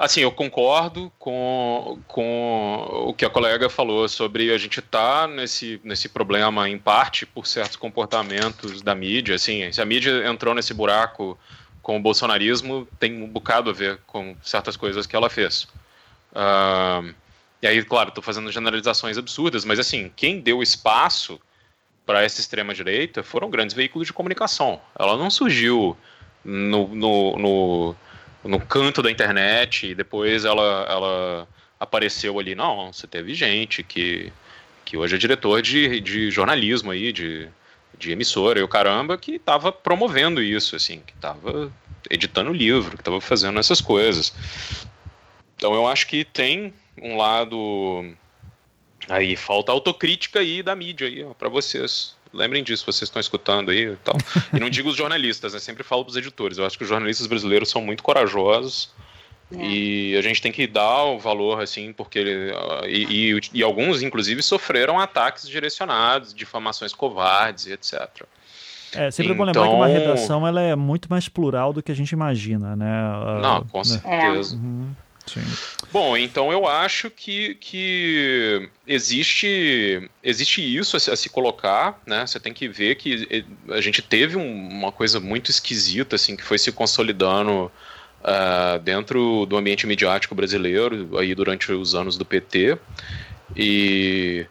Assim, 0.00 0.22
eu 0.22 0.32
concordo 0.32 1.12
com, 1.18 1.98
com 2.08 2.86
o 3.06 3.12
que 3.12 3.22
a 3.22 3.28
colega 3.28 3.68
falou 3.68 4.08
sobre 4.08 4.50
a 4.50 4.56
gente 4.56 4.80
estar 4.80 5.28
tá 5.28 5.28
nesse, 5.28 5.78
nesse 5.84 6.08
problema, 6.08 6.66
em 6.70 6.78
parte, 6.78 7.26
por 7.26 7.46
certos 7.46 7.76
comportamentos 7.76 8.80
da 8.80 8.94
mídia. 8.94 9.34
Assim, 9.34 9.70
se 9.70 9.78
a 9.78 9.84
mídia 9.84 10.26
entrou 10.26 10.54
nesse 10.54 10.72
buraco 10.72 11.38
com 11.90 11.96
o 11.96 12.00
bolsonarismo, 12.00 12.86
tem 13.00 13.20
um 13.20 13.26
bocado 13.26 13.68
a 13.68 13.72
ver 13.72 13.98
com 14.06 14.36
certas 14.44 14.76
coisas 14.76 15.08
que 15.08 15.16
ela 15.16 15.28
fez. 15.28 15.64
Uh, 16.30 17.12
e 17.60 17.66
aí, 17.66 17.82
claro, 17.82 18.10
estou 18.10 18.22
fazendo 18.22 18.52
generalizações 18.52 19.18
absurdas, 19.18 19.64
mas 19.64 19.80
assim, 19.80 20.08
quem 20.14 20.38
deu 20.38 20.62
espaço 20.62 21.40
para 22.06 22.22
essa 22.22 22.40
extrema-direita 22.40 23.24
foram 23.24 23.50
grandes 23.50 23.74
veículos 23.74 24.06
de 24.06 24.12
comunicação. 24.12 24.80
Ela 24.96 25.16
não 25.16 25.28
surgiu 25.28 25.96
no, 26.44 26.94
no, 26.94 27.36
no 27.36 27.96
no 28.44 28.60
canto 28.60 29.02
da 29.02 29.10
internet 29.10 29.88
e 29.88 29.94
depois 29.94 30.44
ela, 30.44 30.86
ela 30.88 31.48
apareceu 31.78 32.38
ali. 32.38 32.54
Não, 32.54 32.92
você 32.92 33.08
teve 33.08 33.34
gente 33.34 33.82
que, 33.82 34.32
que 34.84 34.96
hoje 34.96 35.16
é 35.16 35.18
diretor 35.18 35.60
de, 35.60 36.00
de 36.00 36.30
jornalismo 36.30 36.92
aí, 36.92 37.12
de, 37.12 37.48
de 38.00 38.10
emissora 38.10 38.58
e 38.58 38.62
o 38.62 38.68
caramba, 38.68 39.16
que 39.16 39.32
estava 39.32 39.70
promovendo 39.70 40.42
isso, 40.42 40.74
assim, 40.74 41.00
que 41.06 41.12
estava 41.12 41.70
editando 42.10 42.52
livro, 42.52 42.96
que 42.96 43.02
estava 43.02 43.20
fazendo 43.20 43.60
essas 43.60 43.80
coisas. 43.80 44.34
Então 45.56 45.74
eu 45.74 45.86
acho 45.86 46.06
que 46.06 46.24
tem 46.24 46.72
um 47.00 47.16
lado 47.16 48.12
aí 49.08 49.36
falta 49.36 49.70
autocrítica 49.70 50.40
aí 50.40 50.62
da 50.62 50.74
mídia 50.74 51.06
aí 51.06 51.24
para 51.38 51.48
vocês 51.48 52.18
lembrem 52.32 52.62
disso, 52.62 52.84
vocês 52.84 53.08
estão 53.08 53.20
escutando 53.20 53.70
aí 53.70 53.92
e 53.92 53.96
tal. 53.96 54.16
E 54.54 54.60
não 54.60 54.70
digo 54.70 54.88
os 54.88 54.96
jornalistas, 54.96 55.52
né? 55.52 55.58
Sempre 55.58 55.82
falo 55.82 56.04
para 56.04 56.10
os 56.10 56.16
editores. 56.16 56.58
Eu 56.58 56.66
acho 56.66 56.78
que 56.78 56.84
os 56.84 56.88
jornalistas 56.88 57.26
brasileiros 57.26 57.68
são 57.68 57.82
muito 57.82 58.02
corajosos. 58.02 58.90
É. 59.52 59.64
E 59.64 60.16
a 60.16 60.22
gente 60.22 60.40
tem 60.40 60.52
que 60.52 60.66
dar 60.66 61.04
o 61.04 61.18
valor, 61.18 61.60
assim, 61.60 61.92
porque. 61.92 62.52
E, 62.86 63.32
e, 63.32 63.40
e, 63.54 63.62
alguns, 63.62 64.02
inclusive, 64.02 64.42
sofreram 64.42 64.98
ataques 64.98 65.48
direcionados, 65.48 66.32
difamações 66.32 66.92
covardes 66.92 67.66
e 67.66 67.72
etc. 67.72 68.24
É, 68.94 69.10
sempre 69.10 69.32
então... 69.32 69.36
bom 69.36 69.44
lembrar 69.44 69.68
que 69.68 69.74
uma 69.74 69.90
então 69.90 70.00
redação 70.00 70.46
ela 70.46 70.60
é 70.60 70.74
muito 70.74 71.08
mais 71.08 71.28
plural 71.28 71.72
do 71.72 71.82
que 71.82 71.92
a 71.92 71.94
gente 71.94 72.10
imagina, 72.10 72.74
né? 72.74 73.02
Não, 73.40 73.64
com 73.64 73.78
né? 73.78 73.84
certeza. 73.84 74.54
É. 74.54 74.58
Uhum. 74.58 74.90
Sim. 75.26 75.42
Bom, 75.92 76.16
então 76.16 76.50
eu 76.50 76.66
acho 76.66 77.08
que, 77.08 77.54
que 77.56 78.68
existe, 78.86 80.10
existe 80.22 80.60
isso 80.60 80.96
a, 80.96 81.12
a, 81.12 81.16
se 81.16 81.28
colocar, 81.28 82.00
né? 82.04 82.26
Você 82.26 82.40
tem 82.40 82.52
que 82.52 82.68
ver 82.68 82.96
que 82.96 83.44
a 83.68 83.80
gente 83.80 84.02
teve 84.02 84.36
um, 84.36 84.68
uma 84.68 84.90
coisa 84.90 85.20
muito 85.20 85.50
esquisita, 85.50 86.16
assim, 86.16 86.36
que 86.36 86.42
foi 86.42 86.58
se 86.58 86.72
consolidando 86.72 87.70
uh, 88.22 88.78
dentro 88.80 89.46
do 89.46 89.56
ambiente 89.56 89.86
midiático 89.86 90.34
brasileiro 90.34 91.18
aí 91.18 91.34
durante 91.34 91.72
os 91.72 91.94
anos 91.94 92.16
do 92.16 92.24
PT. 92.24 92.78
E 93.56 94.46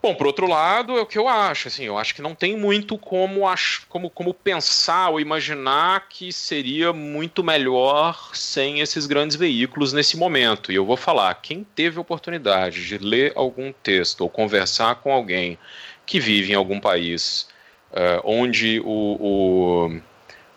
Bom, 0.00 0.14
por 0.14 0.28
outro 0.28 0.46
lado, 0.46 0.96
é 0.96 1.00
o 1.00 1.06
que 1.06 1.18
eu 1.18 1.26
acho, 1.26 1.66
assim, 1.66 1.84
eu 1.84 1.98
acho 1.98 2.14
que 2.14 2.22
não 2.22 2.32
tem 2.32 2.56
muito 2.56 2.96
como, 2.96 3.40
como, 3.88 4.08
como 4.08 4.32
pensar 4.32 5.08
ou 5.08 5.20
imaginar 5.20 6.08
que 6.08 6.32
seria 6.32 6.92
muito 6.92 7.42
melhor 7.42 8.30
sem 8.32 8.78
esses 8.78 9.06
grandes 9.06 9.36
veículos 9.36 9.92
nesse 9.92 10.16
momento. 10.16 10.70
E 10.70 10.76
eu 10.76 10.86
vou 10.86 10.96
falar, 10.96 11.34
quem 11.34 11.64
teve 11.74 11.98
oportunidade 11.98 12.86
de 12.86 12.96
ler 12.96 13.32
algum 13.34 13.72
texto 13.72 14.20
ou 14.20 14.30
conversar 14.30 14.94
com 14.96 15.12
alguém 15.12 15.58
que 16.06 16.20
vive 16.20 16.52
em 16.52 16.54
algum 16.54 16.78
país 16.78 17.48
uh, 17.90 18.22
onde 18.22 18.80
o, 18.84 18.86
o, 18.86 20.00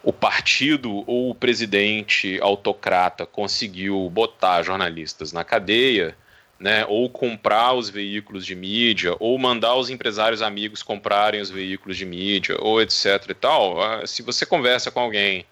o 0.03 0.11
partido 0.11 1.03
ou 1.07 1.29
o 1.29 1.35
presidente 1.35 2.39
autocrata 2.41 3.25
conseguiu 3.25 4.09
botar 4.09 4.63
jornalistas 4.63 5.31
na 5.31 5.43
cadeia, 5.43 6.15
né, 6.59 6.85
ou 6.87 7.09
comprar 7.09 7.73
os 7.73 7.89
veículos 7.89 8.45
de 8.45 8.55
mídia, 8.55 9.15
ou 9.19 9.37
mandar 9.37 9.75
os 9.75 9.89
empresários 9.89 10.41
amigos 10.41 10.83
comprarem 10.83 11.41
os 11.41 11.49
veículos 11.49 11.97
de 11.97 12.05
mídia, 12.05 12.55
ou 12.59 12.79
etc 12.81 13.29
e 13.29 13.33
tal, 13.33 13.81
ah, 13.81 14.05
se 14.05 14.21
você 14.21 14.45
conversa 14.45 14.91
com 14.91 14.99
alguém 14.99 15.45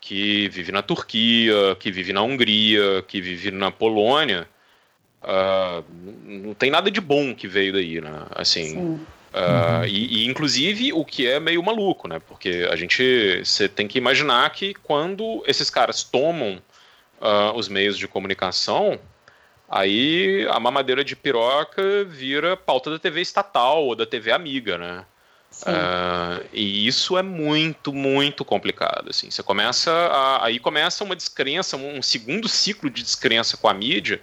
que 0.00 0.48
vive 0.48 0.70
na 0.70 0.82
Turquia, 0.82 1.76
que 1.78 1.90
vive 1.90 2.12
na 2.12 2.22
Hungria, 2.22 3.02
que 3.08 3.20
vive 3.20 3.50
na 3.50 3.70
Polônia, 3.70 4.46
uh, 5.22 5.82
não 6.26 6.52
tem 6.52 6.70
nada 6.70 6.90
de 6.90 7.00
bom 7.00 7.34
que 7.34 7.48
veio 7.48 7.72
daí, 7.72 8.02
né? 8.02 8.26
Assim, 8.34 9.00
uh, 9.34 9.80
uhum. 9.80 9.84
e, 9.84 10.22
e, 10.22 10.26
inclusive 10.26 10.92
o 10.92 11.04
que 11.04 11.26
é 11.26 11.38
meio 11.40 11.62
maluco, 11.62 12.08
né? 12.08 12.20
Porque 12.26 12.66
a 12.70 12.76
gente, 12.76 13.42
você 13.44 13.68
tem 13.68 13.86
que 13.88 13.98
imaginar 13.98 14.48
que 14.50 14.74
quando 14.74 15.42
esses 15.46 15.68
caras 15.68 16.02
tomam 16.02 16.62
uh, 17.20 17.56
os 17.56 17.68
meios 17.68 17.98
de 17.98 18.08
comunicação, 18.08 18.98
Aí 19.68 20.46
a 20.50 20.60
mamadeira 20.60 21.02
de 21.02 21.16
piroca 21.16 22.04
vira 22.04 22.56
pauta 22.56 22.90
da 22.90 22.98
TV 22.98 23.20
estatal 23.20 23.84
ou 23.84 23.96
da 23.96 24.06
TV 24.06 24.30
amiga, 24.30 24.78
né? 24.78 25.04
Uh, 25.62 26.44
e 26.52 26.86
isso 26.86 27.16
é 27.16 27.22
muito, 27.22 27.92
muito 27.92 28.44
complicado. 28.44 29.10
Assim. 29.10 29.30
Você 29.30 29.42
começa 29.42 29.90
a, 29.90 30.46
aí 30.46 30.58
começa 30.58 31.02
uma 31.04 31.16
descrença, 31.16 31.76
um 31.76 32.02
segundo 32.02 32.48
ciclo 32.48 32.90
de 32.90 33.02
descrença 33.02 33.56
com 33.56 33.68
a 33.68 33.74
mídia, 33.74 34.20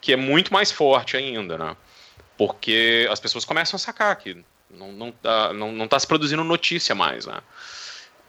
que 0.00 0.12
é 0.12 0.16
muito 0.16 0.52
mais 0.52 0.72
forte 0.72 1.16
ainda, 1.16 1.56
né? 1.56 1.76
Porque 2.40 3.06
as 3.10 3.20
pessoas 3.20 3.44
começam 3.44 3.76
a 3.76 3.78
sacar 3.78 4.16
que 4.16 4.42
não, 4.70 4.90
não, 4.92 5.12
tá, 5.12 5.52
não, 5.52 5.70
não 5.70 5.86
tá 5.86 6.00
se 6.00 6.06
produzindo 6.06 6.42
notícia 6.42 6.94
mais, 6.94 7.26
né? 7.26 7.38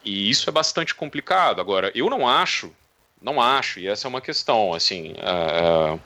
E 0.04 0.30
isso 0.30 0.50
é 0.50 0.52
bastante 0.52 0.94
complicado. 0.94 1.62
Agora, 1.62 1.90
eu 1.96 2.10
não 2.10 2.28
acho, 2.28 2.74
não 3.22 3.42
acho, 3.42 3.80
e 3.80 3.88
essa 3.88 4.06
é 4.06 4.10
uma 4.10 4.20
questão, 4.20 4.74
assim, 4.74 5.14
uh, 5.14 5.98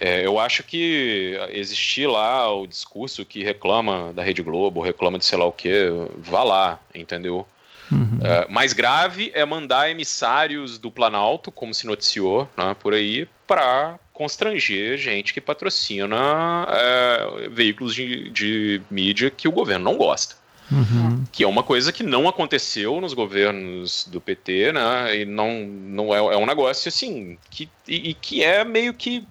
é, 0.00 0.24
eu 0.24 0.38
acho 0.38 0.62
que 0.62 1.38
existir 1.50 2.06
lá 2.06 2.50
o 2.50 2.66
discurso 2.66 3.22
que 3.22 3.44
reclama 3.44 4.10
da 4.14 4.22
Rede 4.22 4.42
Globo, 4.42 4.80
reclama 4.80 5.18
de 5.18 5.26
sei 5.26 5.36
lá 5.36 5.44
o 5.44 5.52
que, 5.52 5.90
vá 6.16 6.42
lá, 6.42 6.80
entendeu? 6.94 7.46
Uhum. 7.92 8.18
É, 8.24 8.48
mais 8.48 8.72
grave 8.72 9.30
é 9.34 9.44
mandar 9.44 9.90
emissários 9.90 10.78
do 10.78 10.90
Planalto, 10.90 11.52
como 11.52 11.74
se 11.74 11.86
noticiou 11.86 12.48
né, 12.56 12.74
por 12.80 12.94
aí, 12.94 13.28
para 13.46 13.98
constranger 14.14 14.96
gente 14.96 15.34
que 15.34 15.40
patrocina 15.40 16.66
é, 16.70 17.48
veículos 17.50 17.94
de, 17.94 18.30
de, 18.30 18.80
mídia 18.90 19.30
que 19.30 19.46
o 19.46 19.52
governo 19.52 19.84
não 19.84 19.98
gosta. 19.98 20.36
Uhum. 20.72 21.24
Que 21.30 21.44
é 21.44 21.46
uma 21.46 21.62
coisa 21.62 21.92
que 21.92 22.02
não 22.02 22.26
aconteceu 22.26 22.98
nos 22.98 23.12
governos 23.12 24.06
do 24.06 24.18
PT, 24.18 24.72
né? 24.72 25.18
E 25.18 25.24
não, 25.26 25.60
não 25.66 26.14
é, 26.14 26.18
é 26.18 26.36
um 26.38 26.46
negócio 26.46 26.88
assim 26.88 27.36
que, 27.50 27.68
e, 27.86 28.10
e 28.10 28.14
que 28.14 28.42
é 28.42 28.64
meio 28.64 28.94
que 28.94 29.26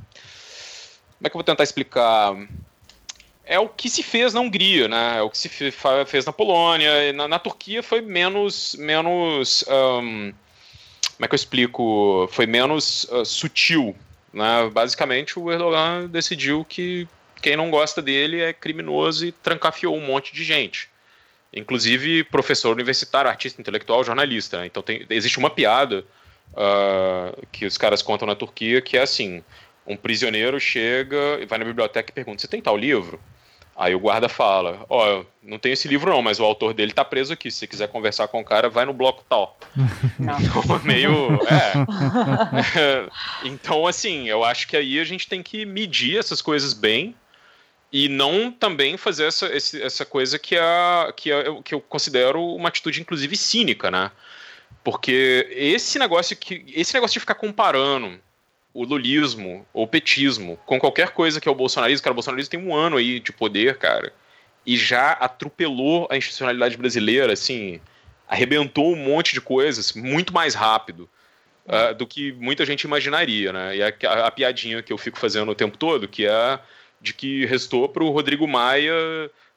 como 1.24 1.28
é 1.28 1.30
que 1.30 1.38
eu 1.38 1.40
vou 1.40 1.44
tentar 1.44 1.64
explicar? 1.64 2.36
É 3.46 3.58
o 3.58 3.70
que 3.70 3.90
se 3.90 4.04
fez 4.04 4.34
na 4.34 4.42
Hungria, 4.42 4.90
né? 4.90 5.20
É 5.20 5.22
o 5.22 5.30
que 5.30 5.38
se 5.38 5.48
fez 5.48 6.26
na 6.26 6.34
Polônia. 6.34 7.14
Na, 7.14 7.30
na 7.30 7.40
Turquia 7.40 7.82
foi 7.82 8.02
menos. 8.02 8.76
menos 8.78 9.64
um, 9.70 10.34
como 11.16 11.26
é 11.26 11.28
que 11.30 11.34
eu 11.34 11.38
explico? 11.38 12.28
Foi 12.30 12.46
menos 12.46 13.06
uh, 13.06 13.24
sutil. 13.24 13.96
Né? 14.34 14.70
Basicamente, 14.72 15.38
o 15.38 15.52
Erdogan 15.52 16.08
decidiu 16.08 16.66
que 16.66 17.08
quem 17.42 17.56
não 17.56 17.70
gosta 17.70 18.02
dele 18.02 18.42
é 18.42 18.52
criminoso 18.52 19.26
e 19.26 19.32
trancafiou 19.32 19.96
um 19.96 20.06
monte 20.06 20.34
de 20.34 20.44
gente. 20.44 20.90
Inclusive 21.54 22.24
professor 22.24 22.72
universitário, 22.74 23.30
artista 23.30 23.62
intelectual, 23.62 24.04
jornalista. 24.04 24.60
Né? 24.60 24.66
Então 24.66 24.82
tem, 24.82 25.06
existe 25.10 25.38
uma 25.38 25.50
piada 25.50 26.04
uh, 26.54 27.46
que 27.52 27.66
os 27.66 27.78
caras 27.78 28.02
contam 28.02 28.28
na 28.28 28.34
Turquia 28.34 28.82
que 28.82 28.98
é 28.98 29.02
assim: 29.02 29.44
um 29.86 29.96
prisioneiro 29.96 30.60
chega, 30.60 31.46
vai 31.48 31.60
na 31.60 31.66
biblioteca 31.66 32.10
e 32.10 32.14
pergunta: 32.14 32.42
Você 32.42 32.48
tem 32.48 32.62
tal 32.62 32.76
livro? 32.76 33.20
Aí 33.76 33.96
o 33.96 34.00
guarda 34.00 34.30
fala: 34.30 34.86
Ó, 34.88 35.22
oh, 35.22 35.26
não 35.42 35.58
tem 35.58 35.72
esse 35.72 35.88
livro 35.88 36.12
não, 36.12 36.22
mas 36.22 36.40
o 36.40 36.44
autor 36.44 36.74
dele 36.74 36.94
tá 36.94 37.04
preso 37.04 37.34
aqui. 37.34 37.50
Se 37.50 37.60
você 37.60 37.68
quiser 37.68 37.88
conversar 37.88 38.28
com 38.28 38.40
o 38.40 38.46
cara, 38.46 38.70
vai 38.70 38.86
no 38.86 38.94
bloco 38.94 39.24
tal. 39.28 39.58
Então, 40.20 40.80
meio. 40.84 41.40
É. 41.48 43.08
então, 43.44 43.88
assim, 43.88 44.30
eu 44.30 44.44
acho 44.44 44.68
que 44.68 44.78
aí 44.78 45.00
a 45.00 45.04
gente 45.04 45.28
tem 45.28 45.42
que 45.42 45.66
medir 45.66 46.18
essas 46.18 46.42
coisas 46.42 46.74
bem 46.74 47.16
e 47.92 48.10
não 48.10 48.52
também 48.52 48.98
fazer 48.98 49.26
essa, 49.26 49.48
essa 49.48 50.06
coisa 50.06 50.40
que, 50.40 50.56
é, 50.56 51.14
que, 51.16 51.32
é, 51.32 51.44
que 51.64 51.76
eu 51.76 51.82
considero 51.82 52.44
uma 52.44 52.70
atitude, 52.70 53.02
inclusive, 53.02 53.36
cínica, 53.38 53.92
né? 53.92 54.12
Porque 54.84 55.48
esse 55.52 56.00
negócio, 56.00 56.36
que, 56.36 56.66
esse 56.76 56.94
negócio 56.94 57.14
de 57.14 57.20
ficar 57.20 57.36
comparando 57.36 58.20
o 58.74 58.84
lulismo 58.84 59.66
ou 59.72 59.88
petismo 59.88 60.58
com 60.66 60.80
qualquer 60.80 61.12
coisa 61.12 61.40
que 61.40 61.48
é 61.48 61.52
o 61.52 61.56
bolsonarismo. 61.56 62.04
Cara, 62.04 62.14
o 62.14 62.16
bolsonarismo 62.16 62.50
tem 62.50 62.60
um 62.60 62.76
ano 62.76 62.98
aí 62.98 63.20
de 63.20 63.32
poder, 63.32 63.78
cara, 63.78 64.12
e 64.66 64.76
já 64.76 65.12
atropelou 65.12 66.08
a 66.10 66.18
institucionalidade 66.18 66.78
brasileira, 66.78 67.34
assim, 67.34 67.80
arrebentou 68.28 68.94
um 68.94 68.96
monte 68.96 69.34
de 69.34 69.42
coisas 69.42 69.94
muito 69.94 70.34
mais 70.34 70.56
rápido 70.56 71.10
uh, 71.68 71.94
do 71.94 72.08
que 72.08 72.32
muita 72.34 72.66
gente 72.66 72.84
imaginaria, 72.84 73.54
né? 73.54 73.78
E 73.78 73.84
a, 73.84 73.94
a, 74.08 74.28
a, 74.28 74.32
piadinha 74.32 74.82
que 74.82 74.92
eu 74.92 74.98
fico 74.98 75.20
fazendo 75.20 75.52
o 75.52 75.56
tempo 75.56 75.78
todo, 75.78 76.08
que 76.08 76.26
é 76.26 76.60
de 77.00 77.14
que 77.14 77.46
restou 77.46 77.88
para 77.90 78.04
o 78.04 78.10
Rodrigo 78.10 78.48
Maia 78.48 78.94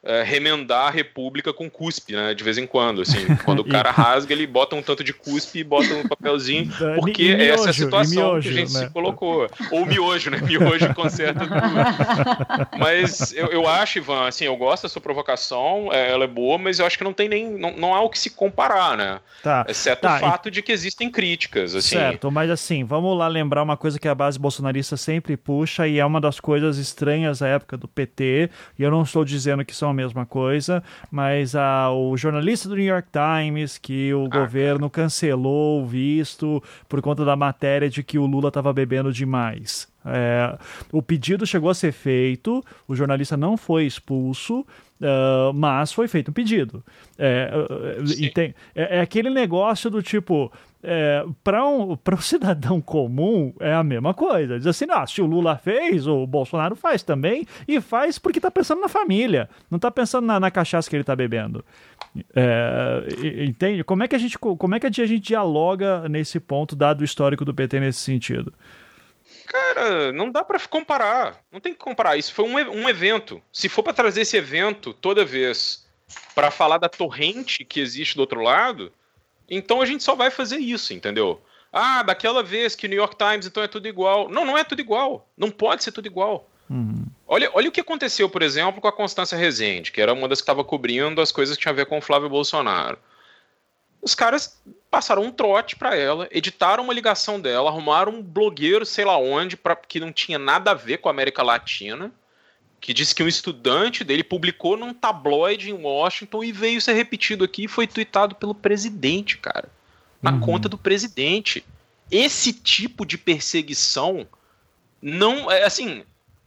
é, 0.07 0.23
remendar 0.23 0.87
a 0.87 0.91
República 0.91 1.53
com 1.53 1.69
cuspe, 1.69 2.15
né? 2.15 2.33
De 2.33 2.45
vez 2.45 2.57
em 2.57 2.67
quando, 2.67 3.03
assim. 3.03 3.27
Quando 3.45 3.61
o 3.61 3.65
cara 3.65 3.91
rasga, 3.91 4.33
ele 4.33 4.47
bota 4.47 4.77
um 4.77 4.83
tanto 4.83 5.03
de 5.03 5.13
cuspe 5.13 5.59
e 5.59 5.65
bota 5.65 5.93
um 5.95 6.07
papelzinho, 6.07 6.71
porque 7.01 7.23
e 7.23 7.37
miojo, 7.37 7.53
essa 7.53 7.67
é 7.67 7.71
a 7.71 7.73
situação 7.73 8.23
miojo, 8.23 8.49
que 8.49 8.49
a 8.49 8.59
gente 8.61 8.73
né? 8.73 8.81
se 8.81 8.91
colocou. 8.91 9.49
Ou 9.73 9.85
miojo, 9.85 10.31
né? 10.31 10.39
Miojo 10.41 10.95
conserta 10.95 11.41
tudo. 11.47 12.79
Mas 12.79 13.33
eu, 13.33 13.47
eu 13.49 13.69
acho, 13.69 13.99
Ivan, 13.99 14.29
assim, 14.29 14.45
eu 14.45 14.57
gosto 14.57 14.85
da 14.85 14.89
sua 14.89 15.03
provocação, 15.03 15.89
é, 15.93 16.11
ela 16.11 16.25
é 16.25 16.29
boa, 16.29 16.57
mas 16.57 16.79
eu 16.79 16.87
acho 16.87 16.97
que 16.97 17.05
não 17.05 17.13
tem 17.13 17.29
nem. 17.29 17.51
Não, 17.59 17.77
não 17.77 17.95
há 17.95 18.01
o 18.01 18.09
que 18.09 18.19
se 18.19 18.31
comparar, 18.31 18.97
né? 18.97 19.21
Tá. 19.43 19.65
Exceto 19.69 20.03
tá, 20.03 20.17
o 20.17 20.21
fato 20.21 20.49
e... 20.49 20.51
de 20.53 20.63
que 20.63 20.73
existem 20.73 21.11
críticas, 21.11 21.75
assim. 21.75 21.97
Certo, 21.97 22.31
mas 22.31 22.51
assim, 22.51 22.85
vamos 22.85 23.17
lá 23.19 23.27
lembrar 23.27 23.63
uma 23.63 23.77
coisa 23.77 23.99
que 23.99 24.09
a 24.09 24.15
base 24.15 24.39
bolsonarista 24.39 24.97
sempre 24.97 25.37
puxa, 25.37 25.89
e 25.89 25.99
é 25.99 26.07
uma 26.07 26.21
das 26.21 26.39
coisas 26.39 26.79
estranhas 26.79 27.41
da 27.41 27.49
época 27.49 27.77
do 27.77 27.89
PT, 27.89 28.51
e 28.79 28.83
eu 28.83 28.91
não 28.91 29.03
estou 29.03 29.25
dizendo 29.25 29.65
que 29.65 29.75
são 29.75 29.96
mesma 29.97 30.25
coisa, 30.25 30.83
mas 31.11 31.57
ah, 31.57 31.91
o 31.91 32.17
jornalista 32.17 32.69
do 32.69 32.77
New 32.77 32.85
York 32.85 33.09
Times, 33.11 33.79
que 33.79 34.13
o 34.15 34.27
ah, 34.27 34.29
governo 34.29 34.89
cancelou 34.89 35.83
o 35.83 35.87
visto 35.87 36.63
por 36.89 37.01
conta 37.01 37.25
da 37.25 37.35
matéria 37.35 37.89
de 37.89 38.03
que 38.03 38.19
o 38.19 38.27
Lula 38.27 38.49
estava 38.49 38.73
bebendo 38.73 39.13
demais. 39.13 39.89
É, 40.05 40.57
o 40.93 41.03
pedido 41.03 41.45
chegou 41.45 41.69
a 41.69 41.75
ser 41.75 41.91
feito, 41.91 42.65
o 42.87 42.95
jornalista 42.95 43.37
não 43.37 43.57
foi 43.57 43.87
expulso, 43.87 44.61
uh, 44.61 45.53
mas 45.53 45.93
foi 45.93 46.07
feito 46.07 46.31
um 46.31 46.35
pedido. 46.35 46.85
É, 47.19 47.51
tem, 48.33 48.55
é, 48.75 48.99
é, 48.99 49.01
aquele 49.01 49.31
negócio 49.31 49.91
do 49.91 50.03
tipo. 50.03 50.53
É, 50.83 51.25
para 51.43 51.67
um, 51.67 51.93
um 51.93 52.17
cidadão 52.21 52.81
comum 52.81 53.55
é 53.61 53.73
a 53.73 53.83
mesma 53.83 54.15
coisa. 54.15 54.59
Diz 54.59 54.67
assim: 54.67 54.87
ah, 54.91 55.07
se 55.07 55.21
o 55.21 55.27
Lula 55.27 55.57
fez, 55.57 56.07
o 56.07 56.27
Bolsonaro 56.27 56.77
faz 56.77 57.03
também, 57.03 57.47
e 57.67 57.81
faz 57.81 58.19
porque 58.19 58.39
está 58.39 58.51
pensando 58.51 58.81
na 58.81 58.89
família, 58.89 59.49
não 59.71 59.77
está 59.77 59.91
pensando 59.91 60.27
na, 60.27 60.39
na, 60.39 60.51
cachaça 60.51 60.89
que 60.89 60.95
ele 60.95 61.03
está 61.03 61.17
bebendo. 61.17 61.65
É, 62.35 63.07
entende? 63.45 63.83
Como 63.85 64.03
é 64.03 64.09
que 64.09 64.15
a 64.15 64.19
gente, 64.19 64.39
como 64.39 64.75
é 64.75 64.81
que 64.81 64.87
a 64.87 64.91
gente 64.91 65.19
dialoga 65.19 66.09
nesse 66.09 66.39
ponto, 66.39 66.77
dado 66.77 67.01
o 67.01 67.05
histórico 67.05 67.45
do 67.45 67.55
PT 67.55 67.81
nesse 67.81 68.01
sentido? 68.01 68.53
Cara, 69.47 70.13
não 70.13 70.31
dá 70.31 70.45
para 70.45 70.59
comparar. 70.61 71.41
Não 71.51 71.61
tem 71.61 71.73
que 71.73 71.79
comparar. 71.79 72.17
Isso 72.17 72.33
foi 72.33 72.45
um, 72.45 72.55
um 72.55 72.89
evento. 72.89 73.43
Se 73.53 73.69
for 73.69 73.83
para 73.83 73.93
trazer 73.93 74.23
esse 74.23 74.37
evento 74.37 74.93
toda 74.93 75.25
vez 75.25 75.87
para 76.35 76.51
falar 76.51 76.79
da 76.79 76.89
torrente 76.89 77.65
que 77.65 77.81
existe 77.81 78.15
do 78.15 78.21
outro 78.21 78.41
lado, 78.41 78.93
então 79.49 79.81
a 79.81 79.87
gente 79.87 80.03
só 80.03 80.15
vai 80.15 80.31
fazer 80.31 80.59
isso, 80.59 80.93
entendeu? 80.93 81.41
Ah, 81.73 82.03
daquela 82.03 82.43
vez 82.43 82.75
que 82.75 82.87
o 82.87 82.89
New 82.89 82.99
York 82.99 83.17
Times 83.17 83.47
então 83.47 83.63
é 83.63 83.69
tudo 83.69 83.87
igual. 83.87 84.29
Não, 84.29 84.45
não 84.45 84.57
é 84.57 84.65
tudo 84.65 84.81
igual. 84.81 85.29
Não 85.37 85.51
pode 85.51 85.85
ser 85.85 85.93
tudo 85.93 86.07
igual. 86.07 86.49
Uhum. 86.71 87.05
Olha, 87.27 87.51
olha 87.55 87.69
o 87.69 87.73
que 87.73 87.81
aconteceu, 87.81 88.29
por 88.29 88.43
exemplo, 88.43 88.81
com 88.81 88.89
a 88.89 88.93
Constância 88.93 89.37
Rezende, 89.37 89.93
que 89.93 90.01
era 90.01 90.13
uma 90.13 90.29
das 90.29 90.41
que 90.41 90.45
estava 90.45 90.65
cobrindo 90.65 91.21
as 91.21 91.31
coisas 91.31 91.57
que 91.57 91.63
tinha 91.63 91.73
a 91.73 91.77
ver 91.77 91.87
com 91.87 91.99
o 91.99 92.03
Flávio 92.03 92.29
Bolsonaro. 92.29 92.99
Os 94.01 94.15
caras 94.15 94.63
passaram 94.91 95.23
um 95.23 95.33
trote 95.33 95.77
para 95.77 95.97
ela, 95.97 96.29
editaram 96.31 96.85
uma 96.85 96.95
ligação 96.95 97.41
dela, 97.41 97.71
arrumaram 97.71 98.13
um 98.13 98.23
blogueiro, 98.23 98.87
sei 98.87 99.05
lá 99.05 99.19
onde, 99.19 99.57
pra, 99.57 99.75
que 99.75 99.99
não 99.99 100.13
tinha 100.13 100.39
nada 100.39 100.71
a 100.71 100.75
ver 100.75 100.99
com 100.99 101.09
a 101.09 101.13
América 101.13 101.43
Latina, 101.43 102.13
que 102.81 102.95
disse 102.95 103.15
que 103.15 103.23
um 103.23 103.29
estudante 103.29 104.05
dele 104.05 104.23
publicou 104.23 104.77
num 104.77 104.95
tabloide 104.95 105.71
em 105.71 105.75
Washington 105.75 106.45
e 106.45 106.53
veio 106.53 106.81
ser 106.81 106.93
repetido 106.93 107.45
aqui 107.45 107.65
e 107.65 107.69
foi 107.69 107.87
tweetado 107.87 108.35
pelo 108.35 108.55
presidente, 108.55 109.39
cara. 109.39 109.69
Na 110.23 110.33
uhum. 110.33 110.41
conta 110.41 110.69
do 110.69 110.79
presidente. 110.79 111.65
Esse 112.11 112.53
tipo 112.53 113.05
de 113.05 113.19
perseguição 113.19 114.27
não. 115.01 115.51
É 115.51 115.65
assim. 115.65 116.05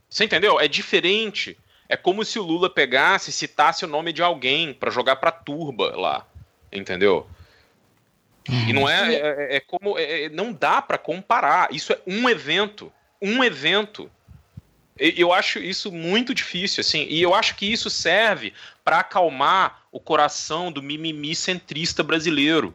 Você 0.09 0.25
entendeu? 0.25 0.59
É 0.59 0.67
diferente. 0.67 1.57
É 1.87 1.97
como 1.97 2.23
se 2.23 2.37
o 2.37 2.43
Lula 2.43 2.69
pegasse 2.69 3.29
e 3.29 3.33
citasse 3.33 3.83
o 3.83 3.87
nome 3.87 4.13
de 4.13 4.21
alguém 4.21 4.73
para 4.73 4.91
jogar 4.91 5.15
pra 5.17 5.31
turba 5.31 5.95
lá. 5.95 6.25
Entendeu? 6.71 7.27
E 8.47 8.73
não 8.73 8.87
é, 8.87 9.13
é, 9.13 9.17
é, 9.17 9.55
é 9.57 9.59
como. 9.59 9.97
É, 9.97 10.23
é 10.23 10.29
não 10.29 10.53
dá 10.53 10.81
para 10.81 10.97
comparar. 10.97 11.73
Isso 11.73 11.93
é 11.93 11.99
um 12.05 12.29
evento. 12.29 12.91
Um 13.21 13.43
evento. 13.43 14.09
Eu 14.99 15.31
acho 15.31 15.59
isso 15.59 15.91
muito 15.91 16.33
difícil, 16.33 16.81
assim, 16.81 17.07
e 17.09 17.21
eu 17.21 17.33
acho 17.33 17.55
que 17.55 17.71
isso 17.71 17.89
serve 17.89 18.53
para 18.83 18.99
acalmar 18.99 19.83
o 19.91 19.99
coração 19.99 20.71
do 20.71 20.83
mimimi 20.83 21.33
centrista 21.33 22.03
brasileiro, 22.03 22.73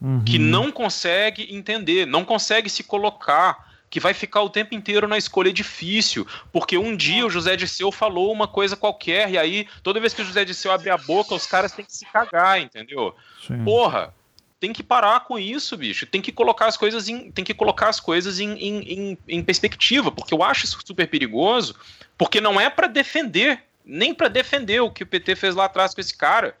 uhum. 0.00 0.22
que 0.22 0.38
não 0.38 0.70
consegue 0.70 1.54
entender, 1.54 2.06
não 2.06 2.24
consegue 2.24 2.68
se 2.68 2.84
colocar, 2.84 3.72
que 3.88 4.00
vai 4.00 4.14
ficar 4.14 4.42
o 4.42 4.50
tempo 4.50 4.74
inteiro 4.74 5.08
na 5.08 5.18
escolha 5.18 5.52
difícil, 5.52 6.26
porque 6.52 6.76
um 6.76 6.96
dia 6.96 7.26
o 7.26 7.30
José 7.30 7.56
Disseu 7.56 7.90
falou 7.90 8.32
uma 8.32 8.48
coisa 8.48 8.76
qualquer, 8.76 9.30
e 9.30 9.38
aí 9.38 9.66
toda 9.82 10.00
vez 10.00 10.12
que 10.14 10.22
o 10.22 10.24
José 10.24 10.44
Disseu 10.44 10.72
abre 10.72 10.90
a 10.90 10.96
boca, 10.96 11.34
os 11.34 11.46
caras 11.46 11.72
têm 11.72 11.84
que 11.84 11.96
se 11.96 12.04
cagar, 12.06 12.60
entendeu? 12.60 13.14
Sim. 13.46 13.64
Porra, 13.64 14.14
tem 14.62 14.72
que 14.72 14.84
parar 14.84 15.18
com 15.24 15.36
isso, 15.36 15.76
bicho. 15.76 16.06
Tem 16.06 16.22
que 16.22 16.30
colocar 16.30 16.66
as 16.66 16.76
coisas 16.76 17.08
em, 17.08 17.32
tem 17.32 17.44
que 17.44 17.52
colocar 17.52 17.88
as 17.88 17.98
coisas 17.98 18.38
em, 18.38 18.52
em, 18.52 19.18
em 19.26 19.42
perspectiva, 19.42 20.12
porque 20.12 20.32
eu 20.32 20.40
acho 20.40 20.66
isso 20.66 20.78
super 20.86 21.08
perigoso, 21.08 21.74
porque 22.16 22.40
não 22.40 22.60
é 22.60 22.70
para 22.70 22.86
defender, 22.86 23.64
nem 23.84 24.14
para 24.14 24.28
defender 24.28 24.80
o 24.80 24.88
que 24.88 25.02
o 25.02 25.06
PT 25.06 25.34
fez 25.34 25.56
lá 25.56 25.64
atrás 25.64 25.92
com 25.92 26.00
esse 26.00 26.16
cara, 26.16 26.56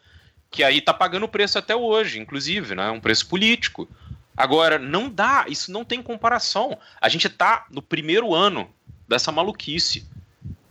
que 0.50 0.64
aí 0.64 0.80
tá 0.80 0.92
pagando 0.92 1.28
preço 1.28 1.60
até 1.60 1.76
hoje, 1.76 2.18
inclusive, 2.18 2.74
né? 2.74 2.90
Um 2.90 2.98
preço 2.98 3.28
político. 3.28 3.88
Agora, 4.36 4.80
não 4.80 5.08
dá, 5.08 5.44
isso 5.46 5.70
não 5.70 5.84
tem 5.84 6.02
comparação. 6.02 6.76
A 7.00 7.08
gente 7.08 7.28
tá 7.28 7.66
no 7.70 7.80
primeiro 7.80 8.34
ano 8.34 8.68
dessa 9.08 9.30
maluquice. 9.30 10.04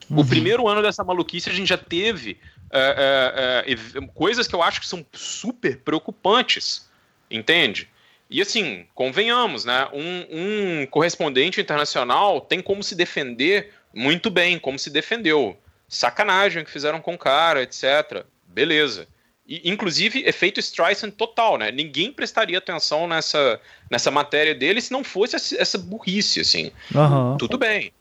Uhum. 0.09 0.19
O 0.19 0.27
primeiro 0.27 0.67
ano 0.67 0.81
dessa 0.81 1.01
maluquice 1.01 1.49
a 1.49 1.53
gente 1.53 1.69
já 1.69 1.77
teve 1.77 2.37
é, 2.69 3.63
é, 3.65 3.71
é, 3.71 4.07
coisas 4.07 4.49
que 4.49 4.53
eu 4.53 4.61
acho 4.61 4.81
que 4.81 4.87
são 4.87 5.05
super 5.13 5.77
preocupantes 5.77 6.90
entende? 7.31 7.87
E 8.29 8.41
assim, 8.41 8.85
convenhamos, 8.95 9.65
né? 9.65 9.87
Um, 9.91 10.81
um, 10.81 10.85
correspondente 10.85 11.59
internacional 11.59 12.39
tem 12.39 12.61
como 12.61 12.81
se 12.83 12.95
defender 12.95 13.73
muito 13.93 14.29
bem, 14.29 14.57
como 14.57 14.79
se 14.79 14.89
defendeu. 14.89 15.57
Sacanagem 15.87 16.63
que 16.63 16.71
fizeram 16.71 17.01
com 17.01 17.15
o 17.15 17.17
cara, 17.17 17.61
etc. 17.61 18.25
Beleza. 18.47 19.07
E, 19.45 19.69
inclusive, 19.69 20.23
efeito 20.25 20.61
Streisand 20.61 21.11
total, 21.11 21.57
né? 21.57 21.71
Ninguém 21.71 22.09
prestaria 22.09 22.57
atenção 22.57 23.05
nessa, 23.05 23.59
nessa 23.89 24.09
matéria 24.09 24.55
dele 24.55 24.79
se 24.79 24.93
não 24.93 25.03
fosse 25.03 25.35
essa 25.35 25.77
burrice, 25.77 26.39
assim. 26.39 26.71
Uhum. 26.95 27.35
Tudo 27.37 27.57
bem. 27.57 27.91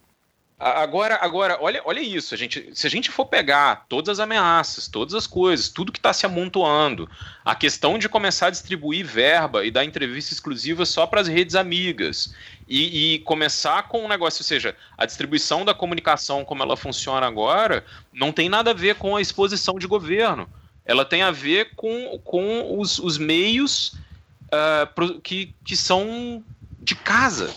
Agora, 0.62 1.18
agora 1.22 1.56
olha, 1.58 1.80
olha 1.86 2.00
isso. 2.00 2.34
A 2.34 2.36
gente, 2.36 2.70
se 2.74 2.86
a 2.86 2.90
gente 2.90 3.10
for 3.10 3.24
pegar 3.24 3.86
todas 3.88 4.10
as 4.10 4.20
ameaças, 4.20 4.88
todas 4.88 5.14
as 5.14 5.26
coisas, 5.26 5.70
tudo 5.70 5.90
que 5.90 5.98
está 5.98 6.12
se 6.12 6.26
amontoando, 6.26 7.08
a 7.42 7.54
questão 7.54 7.98
de 7.98 8.10
começar 8.10 8.48
a 8.48 8.50
distribuir 8.50 9.06
verba 9.06 9.64
e 9.64 9.70
dar 9.70 9.86
entrevista 9.86 10.34
exclusiva 10.34 10.84
só 10.84 11.06
para 11.06 11.22
as 11.22 11.28
redes 11.28 11.54
amigas 11.54 12.34
e, 12.68 13.14
e, 13.14 13.18
começar 13.20 13.88
com 13.88 14.04
um 14.04 14.08
negócio, 14.08 14.42
ou 14.42 14.46
seja, 14.46 14.76
a 14.98 15.06
distribuição 15.06 15.64
da 15.64 15.72
comunicação 15.72 16.44
como 16.44 16.62
ela 16.62 16.76
funciona 16.76 17.26
agora, 17.26 17.82
não 18.12 18.30
tem 18.30 18.50
nada 18.50 18.72
a 18.72 18.74
ver 18.74 18.96
com 18.96 19.16
a 19.16 19.20
exposição 19.22 19.78
de 19.78 19.86
governo. 19.86 20.46
Ela 20.84 21.06
tem 21.06 21.22
a 21.22 21.30
ver 21.30 21.70
com, 21.74 22.20
com 22.22 22.78
os, 22.78 22.98
os 22.98 23.16
meios 23.16 23.94
uh, 24.52 25.20
que, 25.22 25.54
que 25.64 25.74
são 25.74 26.44
de 26.78 26.94
casa, 26.94 27.50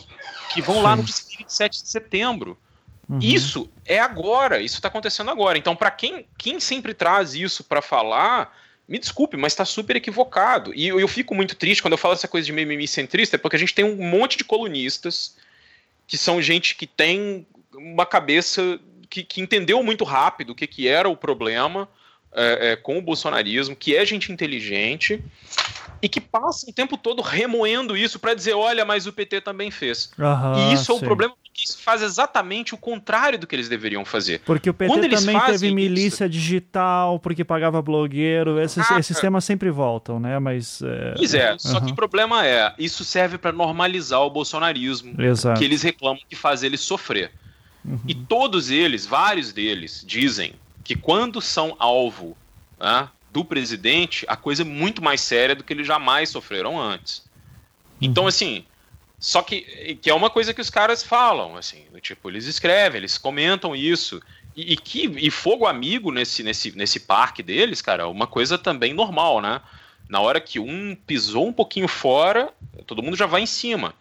que 0.53 0.61
vão 0.61 0.75
Sim. 0.75 0.81
lá 0.83 0.95
no 0.95 1.03
dia 1.03 1.15
27 1.37 1.83
de 1.83 1.89
setembro. 1.89 2.57
Uhum. 3.09 3.19
Isso 3.21 3.69
é 3.85 3.99
agora, 3.99 4.61
isso 4.61 4.75
está 4.75 4.87
acontecendo 4.87 5.29
agora. 5.29 5.57
Então, 5.57 5.75
para 5.75 5.91
quem, 5.91 6.25
quem 6.37 6.59
sempre 6.59 6.93
traz 6.93 7.35
isso 7.35 7.63
para 7.63 7.81
falar, 7.81 8.55
me 8.87 8.97
desculpe, 8.97 9.37
mas 9.37 9.53
está 9.53 9.65
super 9.65 9.95
equivocado. 9.95 10.73
E 10.73 10.87
eu, 10.87 10.99
eu, 10.99 11.07
fico 11.07 11.35
muito 11.35 11.55
triste 11.55 11.81
quando 11.81 11.93
eu 11.93 11.97
falo 11.97 12.13
essa 12.13 12.27
coisa 12.27 12.45
de 12.45 12.51
mimimi 12.51 12.87
centrista, 12.87 13.37
porque 13.37 13.55
a 13.55 13.59
gente 13.59 13.73
tem 13.73 13.85
um 13.85 14.09
monte 14.09 14.37
de 14.37 14.43
colunistas 14.43 15.35
que 16.07 16.17
são 16.17 16.41
gente 16.41 16.75
que 16.75 16.87
tem 16.87 17.45
uma 17.73 18.05
cabeça 18.05 18.79
que, 19.09 19.23
que 19.23 19.41
entendeu 19.41 19.81
muito 19.83 20.03
rápido 20.03 20.51
o 20.51 20.55
que, 20.55 20.67
que 20.67 20.87
era 20.87 21.07
o 21.09 21.15
problema 21.15 21.87
é, 22.33 22.71
é, 22.71 22.75
com 22.75 22.97
o 22.97 23.01
bolsonarismo, 23.01 23.75
que 23.75 23.95
é 23.95 24.05
gente 24.05 24.31
inteligente 24.31 25.23
e 26.01 26.09
que 26.09 26.19
passa 26.19 26.69
o 26.69 26.73
tempo 26.73 26.97
todo 26.97 27.21
remoendo 27.21 27.95
isso 27.95 28.19
para 28.19 28.33
dizer, 28.33 28.53
olha, 28.53 28.83
mas 28.83 29.07
o 29.07 29.13
PT 29.13 29.41
também 29.41 29.71
fez. 29.71 30.11
Uhum, 30.17 30.71
e 30.71 30.73
isso 30.73 30.91
é 30.91 30.95
o 30.95 30.99
problema 30.99 31.35
que 31.53 31.67
isso 31.67 31.77
faz 31.77 32.01
exatamente 32.01 32.73
o 32.73 32.77
contrário 32.77 33.37
do 33.37 33.45
que 33.45 33.55
eles 33.55 33.69
deveriam 33.69 34.03
fazer. 34.03 34.41
Porque 34.43 34.69
o 34.69 34.73
PT 34.73 34.91
Quando 34.91 35.09
também 35.09 35.39
teve 35.45 35.71
milícia 35.71 36.25
isso... 36.25 36.29
digital, 36.29 37.19
porque 37.19 37.43
pagava 37.43 37.81
blogueiro, 37.81 38.59
esses, 38.59 38.89
ah, 38.89 38.97
esses 38.97 39.19
temas 39.19 39.45
sempre 39.45 39.69
voltam, 39.69 40.19
né? 40.19 40.39
Mas. 40.39 40.81
É... 40.81 41.13
Pois 41.15 41.33
é, 41.33 41.53
uhum. 41.53 41.59
só 41.59 41.79
que 41.79 41.91
o 41.91 41.95
problema 41.95 42.45
é, 42.45 42.73
isso 42.79 43.05
serve 43.05 43.37
para 43.37 43.51
normalizar 43.51 44.21
o 44.21 44.29
bolsonarismo, 44.29 45.21
Exato. 45.21 45.59
que 45.59 45.65
eles 45.65 45.83
reclamam 45.83 46.19
que 46.27 46.35
faz 46.35 46.63
eles 46.63 46.81
sofrer. 46.81 47.31
Uhum. 47.85 47.99
E 48.07 48.15
todos 48.15 48.71
eles, 48.71 49.05
vários 49.05 49.53
deles, 49.53 50.03
dizem 50.07 50.53
que 50.83 50.95
quando 50.95 51.39
são 51.39 51.75
alvo 51.77 52.35
né, 52.79 53.07
do 53.31 53.45
presidente, 53.45 54.25
a 54.27 54.35
coisa 54.35 54.63
é 54.63 54.65
muito 54.65 55.03
mais 55.03 55.21
séria 55.21 55.55
do 55.55 55.63
que 55.63 55.71
eles 55.71 55.85
jamais 55.85 56.29
sofreram 56.29 56.79
antes. 56.81 57.23
Então, 58.01 58.23
uhum. 58.23 58.29
assim, 58.29 58.65
Só 59.23 59.41
que, 59.41 59.97
que 60.01 60.09
é 60.09 60.13
uma 60.13 60.29
coisa 60.29 60.53
que 60.53 60.59
os 60.59 60.69
caras 60.69 61.01
falam, 61.01 61.55
assim, 61.55 61.85
tipo, 62.01 62.29
eles 62.29 62.45
escrevem, 62.45 62.97
eles 62.97 63.17
comentam 63.17 63.73
isso. 63.73 64.21
E, 64.53 64.73
e, 64.73 64.75
que, 64.75 65.05
e 65.05 65.31
fogo 65.31 65.65
amigo 65.65 66.11
nesse, 66.11 66.43
nesse, 66.43 66.75
nesse 66.75 66.99
parque 66.99 67.41
deles, 67.41 67.81
cara, 67.81 68.09
uma 68.09 68.27
coisa 68.27 68.57
também 68.57 68.93
normal, 68.93 69.39
né? 69.39 69.61
Na 70.09 70.19
hora 70.19 70.41
que 70.41 70.59
um 70.59 70.93
pisou 71.07 71.47
um 71.47 71.53
pouquinho 71.53 71.87
fora, 71.87 72.51
todo 72.85 73.01
mundo 73.01 73.15
já 73.15 73.25
vai 73.25 73.41
em 73.41 73.45
cima. 73.45 73.93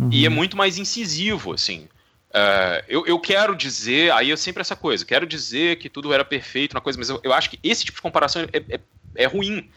Uhum. 0.00 0.08
E 0.10 0.24
é 0.24 0.30
muito 0.30 0.56
mais 0.56 0.78
incisivo, 0.78 1.52
assim. 1.52 1.86
Uh, 2.30 2.80
eu, 2.88 3.06
eu, 3.06 3.20
quero 3.20 3.54
dizer, 3.54 4.10
aí 4.12 4.32
é 4.32 4.36
sempre 4.36 4.62
essa 4.62 4.74
coisa, 4.74 5.04
quero 5.04 5.26
dizer 5.26 5.76
que 5.76 5.90
tudo 5.90 6.14
era 6.14 6.24
perfeito, 6.24 6.72
uma 6.72 6.80
coisa, 6.80 6.98
mas 6.98 7.10
eu, 7.10 7.20
eu 7.22 7.34
acho 7.34 7.50
que 7.50 7.58
esse 7.62 7.84
tipo 7.84 7.96
de 7.96 8.02
comparação 8.02 8.40
é, 8.40 8.74
é, 8.74 8.80
é 9.16 9.26
ruim. 9.26 9.68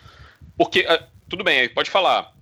Porque, 0.57 0.87
uh, 0.89 1.03
tudo 1.27 1.43
bem, 1.43 1.67
pode 1.67 1.89
falar, 1.89 2.33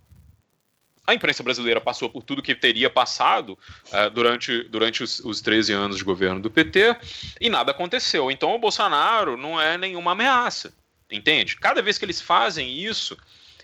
a 1.08 1.14
imprensa 1.14 1.42
brasileira 1.42 1.80
passou 1.80 2.10
por 2.10 2.22
tudo 2.22 2.42
que 2.42 2.54
teria 2.54 2.90
passado 2.90 3.58
uh, 3.88 4.10
durante, 4.10 4.64
durante 4.64 5.02
os, 5.02 5.22
os 5.22 5.40
13 5.40 5.72
anos 5.72 5.98
de 5.98 6.04
governo 6.04 6.42
do 6.42 6.52
PT 6.52 6.98
e 7.40 7.50
nada 7.50 7.72
aconteceu. 7.72 8.30
Então 8.30 8.54
o 8.54 8.60
Bolsonaro 8.60 9.38
não 9.38 9.60
é 9.60 9.78
nenhuma 9.78 10.12
ameaça, 10.12 10.74
entende? 11.10 11.56
Cada 11.56 11.82
vez 11.82 11.98
que 11.98 12.04
eles 12.04 12.20
fazem 12.20 12.78
isso, 12.78 13.18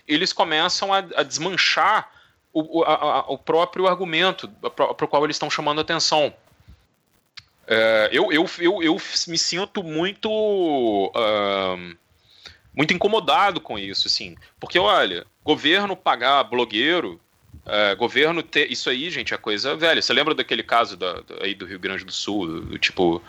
eles 0.08 0.32
começam 0.32 0.90
a, 0.90 0.98
a 0.98 1.22
desmanchar 1.22 2.10
o, 2.50 2.82
a, 2.82 3.30
o, 3.30 3.36
próprio 3.36 3.86
argumento 3.86 4.48
para 4.48 5.04
o 5.04 5.08
qual 5.08 5.24
eles 5.24 5.36
estão 5.36 5.50
chamando 5.50 5.82
atenção. 5.82 6.32
Uh, 7.64 8.08
eu, 8.10 8.32
eu, 8.32 8.48
eu, 8.58 8.82
eu 8.82 8.96
me 9.28 9.36
sinto 9.36 9.82
muito. 9.82 10.30
Uh, 10.30 11.96
muito 12.76 12.92
incomodado 12.92 13.60
com 13.60 13.78
isso, 13.78 14.08
assim. 14.08 14.36
Porque, 14.58 14.78
olha, 14.78 15.24
governo 15.44 15.96
pagar 15.96 16.42
blogueiro 16.42 17.20
é, 17.66 17.94
governo 17.94 18.42
ter. 18.42 18.70
Isso 18.70 18.90
aí, 18.90 19.10
gente, 19.10 19.32
é 19.32 19.36
coisa 19.36 19.76
velha. 19.76 20.02
Você 20.02 20.12
lembra 20.12 20.34
daquele 20.34 20.62
caso 20.62 20.96
da, 20.96 21.14
do, 21.14 21.42
aí 21.42 21.54
do 21.54 21.66
Rio 21.66 21.78
Grande 21.78 22.04
do 22.04 22.12
Sul, 22.12 22.46
do, 22.46 22.60
do 22.62 22.78
tipo. 22.78 23.22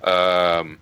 Uh, 0.00 0.76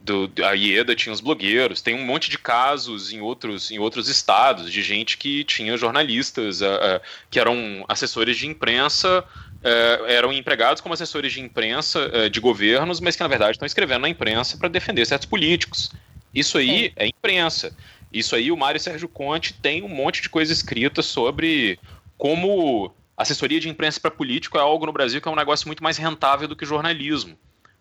do, 0.00 0.30
a 0.44 0.54
IEDA 0.54 0.94
tinha 0.94 1.12
os 1.12 1.20
blogueiros, 1.20 1.82
tem 1.82 1.94
um 1.94 2.04
monte 2.04 2.30
de 2.30 2.38
casos 2.38 3.12
em 3.12 3.20
outros, 3.20 3.70
em 3.70 3.78
outros 3.78 4.08
estados 4.08 4.72
de 4.72 4.82
gente 4.82 5.18
que 5.18 5.44
tinha 5.44 5.76
jornalistas 5.76 6.62
uh, 6.62 6.64
uh, 6.64 7.00
que 7.30 7.38
eram 7.38 7.84
assessores 7.88 8.36
de 8.38 8.46
imprensa, 8.46 9.20
uh, 9.20 10.06
eram 10.06 10.32
empregados 10.32 10.80
como 10.80 10.94
assessores 10.94 11.32
de 11.32 11.40
imprensa 11.40 12.30
de 12.30 12.40
governos, 12.40 13.00
mas 13.00 13.14
que 13.14 13.22
na 13.22 13.28
verdade 13.28 13.52
estão 13.52 13.66
escrevendo 13.66 14.02
na 14.02 14.08
imprensa 14.08 14.56
para 14.56 14.68
defender 14.68 15.04
certos 15.06 15.26
políticos. 15.26 15.92
Isso 16.34 16.56
aí 16.56 16.92
é. 16.96 17.04
é 17.04 17.08
imprensa. 17.08 17.76
Isso 18.12 18.34
aí 18.34 18.50
o 18.50 18.56
Mário 18.56 18.80
Sérgio 18.80 19.08
Conte 19.08 19.52
tem 19.52 19.82
um 19.82 19.88
monte 19.88 20.22
de 20.22 20.28
coisa 20.28 20.52
escrita 20.52 21.02
sobre 21.02 21.78
como 22.20 22.92
assessoria 23.16 23.58
de 23.58 23.66
imprensa 23.70 23.98
para 23.98 24.10
político 24.10 24.58
é 24.58 24.60
algo 24.60 24.84
no 24.84 24.92
Brasil 24.92 25.22
que 25.22 25.26
é 25.26 25.30
um 25.30 25.36
negócio 25.36 25.66
muito 25.66 25.82
mais 25.82 25.96
rentável 25.96 26.46
do 26.46 26.54
que 26.54 26.66
jornalismo. 26.66 27.34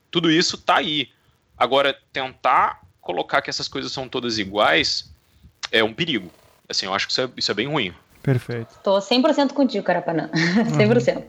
Tudo 0.10 0.32
isso 0.32 0.56
está 0.56 0.78
aí. 0.78 1.10
Agora, 1.58 1.94
tentar 2.14 2.82
colocar 3.02 3.42
que 3.42 3.50
essas 3.50 3.68
coisas 3.68 3.92
são 3.92 4.08
todas 4.08 4.40
iguais 4.40 5.12
é 5.74 5.84
um 5.84 5.94
perigo. 5.94 6.32
Assim, 6.70 6.86
eu 6.86 6.94
acho 6.94 7.06
que 7.06 7.12
isso 7.12 7.22
é, 7.22 7.30
isso 7.36 7.52
é 7.52 7.54
bem 7.54 7.68
ruim. 7.68 7.94
Perfeito. 8.24 8.72
Estou 8.78 8.98
100% 9.00 9.52
contigo, 9.52 9.84
Carapanã. 9.84 10.30
100%. 10.72 11.18
Uhum. 11.18 11.24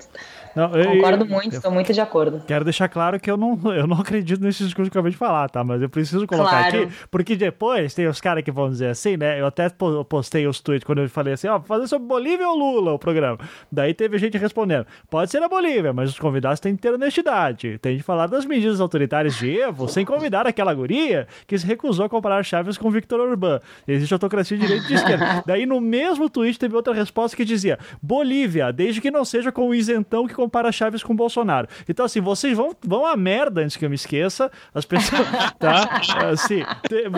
Não, 0.54 0.70
Concordo 0.70 1.24
eu, 1.24 1.28
muito, 1.28 1.56
estou 1.56 1.70
muito 1.70 1.92
de 1.92 2.00
acordo. 2.00 2.42
Quero 2.46 2.64
deixar 2.64 2.88
claro 2.88 3.18
que 3.20 3.30
eu 3.30 3.36
não, 3.36 3.58
eu 3.72 3.86
não 3.86 3.98
acredito 3.98 4.42
nesse 4.42 4.64
discurso 4.64 4.90
que 4.90 4.96
eu 4.96 5.00
acabei 5.00 5.12
de 5.12 5.18
falar, 5.18 5.48
tá? 5.48 5.62
Mas 5.62 5.80
eu 5.82 5.88
preciso 5.88 6.26
colocar 6.26 6.70
claro. 6.70 6.84
aqui, 6.84 6.92
porque 7.10 7.36
depois 7.36 7.94
tem 7.94 8.06
os 8.06 8.20
caras 8.20 8.42
que 8.42 8.50
vão 8.50 8.68
dizer 8.70 8.88
assim, 8.88 9.16
né? 9.16 9.40
Eu 9.40 9.46
até 9.46 9.68
postei 10.08 10.46
os 10.46 10.60
tweets 10.60 10.84
quando 10.84 11.00
eu 11.02 11.08
falei 11.08 11.34
assim, 11.34 11.48
ó, 11.48 11.60
fazer 11.60 11.86
sobre 11.86 12.06
Bolívia 12.08 12.48
ou 12.48 12.56
Lula 12.56 12.92
o 12.92 12.98
programa. 12.98 13.38
Daí 13.70 13.94
teve 13.94 14.18
gente 14.18 14.36
respondendo, 14.38 14.86
pode 15.08 15.30
ser 15.30 15.42
a 15.42 15.48
Bolívia, 15.48 15.92
mas 15.92 16.10
os 16.10 16.18
convidados 16.18 16.60
têm 16.60 16.74
que 16.74 16.82
ter 16.82 16.92
honestidade. 16.92 17.78
Tem 17.78 17.96
de 17.96 18.02
falar 18.02 18.26
das 18.26 18.44
medidas 18.44 18.80
autoritárias 18.80 19.36
de 19.36 19.60
Evo, 19.60 19.88
sem 19.88 20.04
convidar 20.04 20.46
aquela 20.46 20.74
guria 20.74 21.26
que 21.46 21.58
se 21.58 21.66
recusou 21.66 22.06
a 22.06 22.08
comparar 22.08 22.44
Chaves 22.44 22.76
com 22.76 22.90
Victor 22.90 23.20
Orbán. 23.20 23.60
Existe 23.86 24.12
autocracia 24.12 24.56
de 24.56 24.66
direita 24.66 24.84
e 24.84 24.88
de 24.88 24.94
esquerda. 24.94 25.42
Daí 25.46 25.66
no 25.66 25.80
mesmo 25.80 26.28
tweet 26.28 26.58
teve 26.58 26.74
outra 26.74 26.94
resposta 26.94 27.36
que 27.36 27.44
dizia, 27.44 27.78
Bolívia, 28.02 28.72
desde 28.72 29.00
que 29.00 29.10
não 29.10 29.24
seja 29.24 29.52
com 29.52 29.68
o 29.68 29.74
isentão 29.74 30.26
que 30.26 30.39
compara 30.40 30.72
Chaves 30.72 31.02
com 31.02 31.14
Bolsonaro. 31.14 31.68
Então, 31.88 32.06
assim, 32.06 32.20
vocês 32.20 32.56
vão, 32.56 32.74
vão 32.82 33.04
a 33.04 33.16
merda 33.16 33.60
antes 33.60 33.76
que 33.76 33.84
eu 33.84 33.90
me 33.90 33.94
esqueça. 33.94 34.50
As 34.74 34.84
pessoas, 34.84 35.26
tá? 35.58 36.00
Assim, 36.32 36.62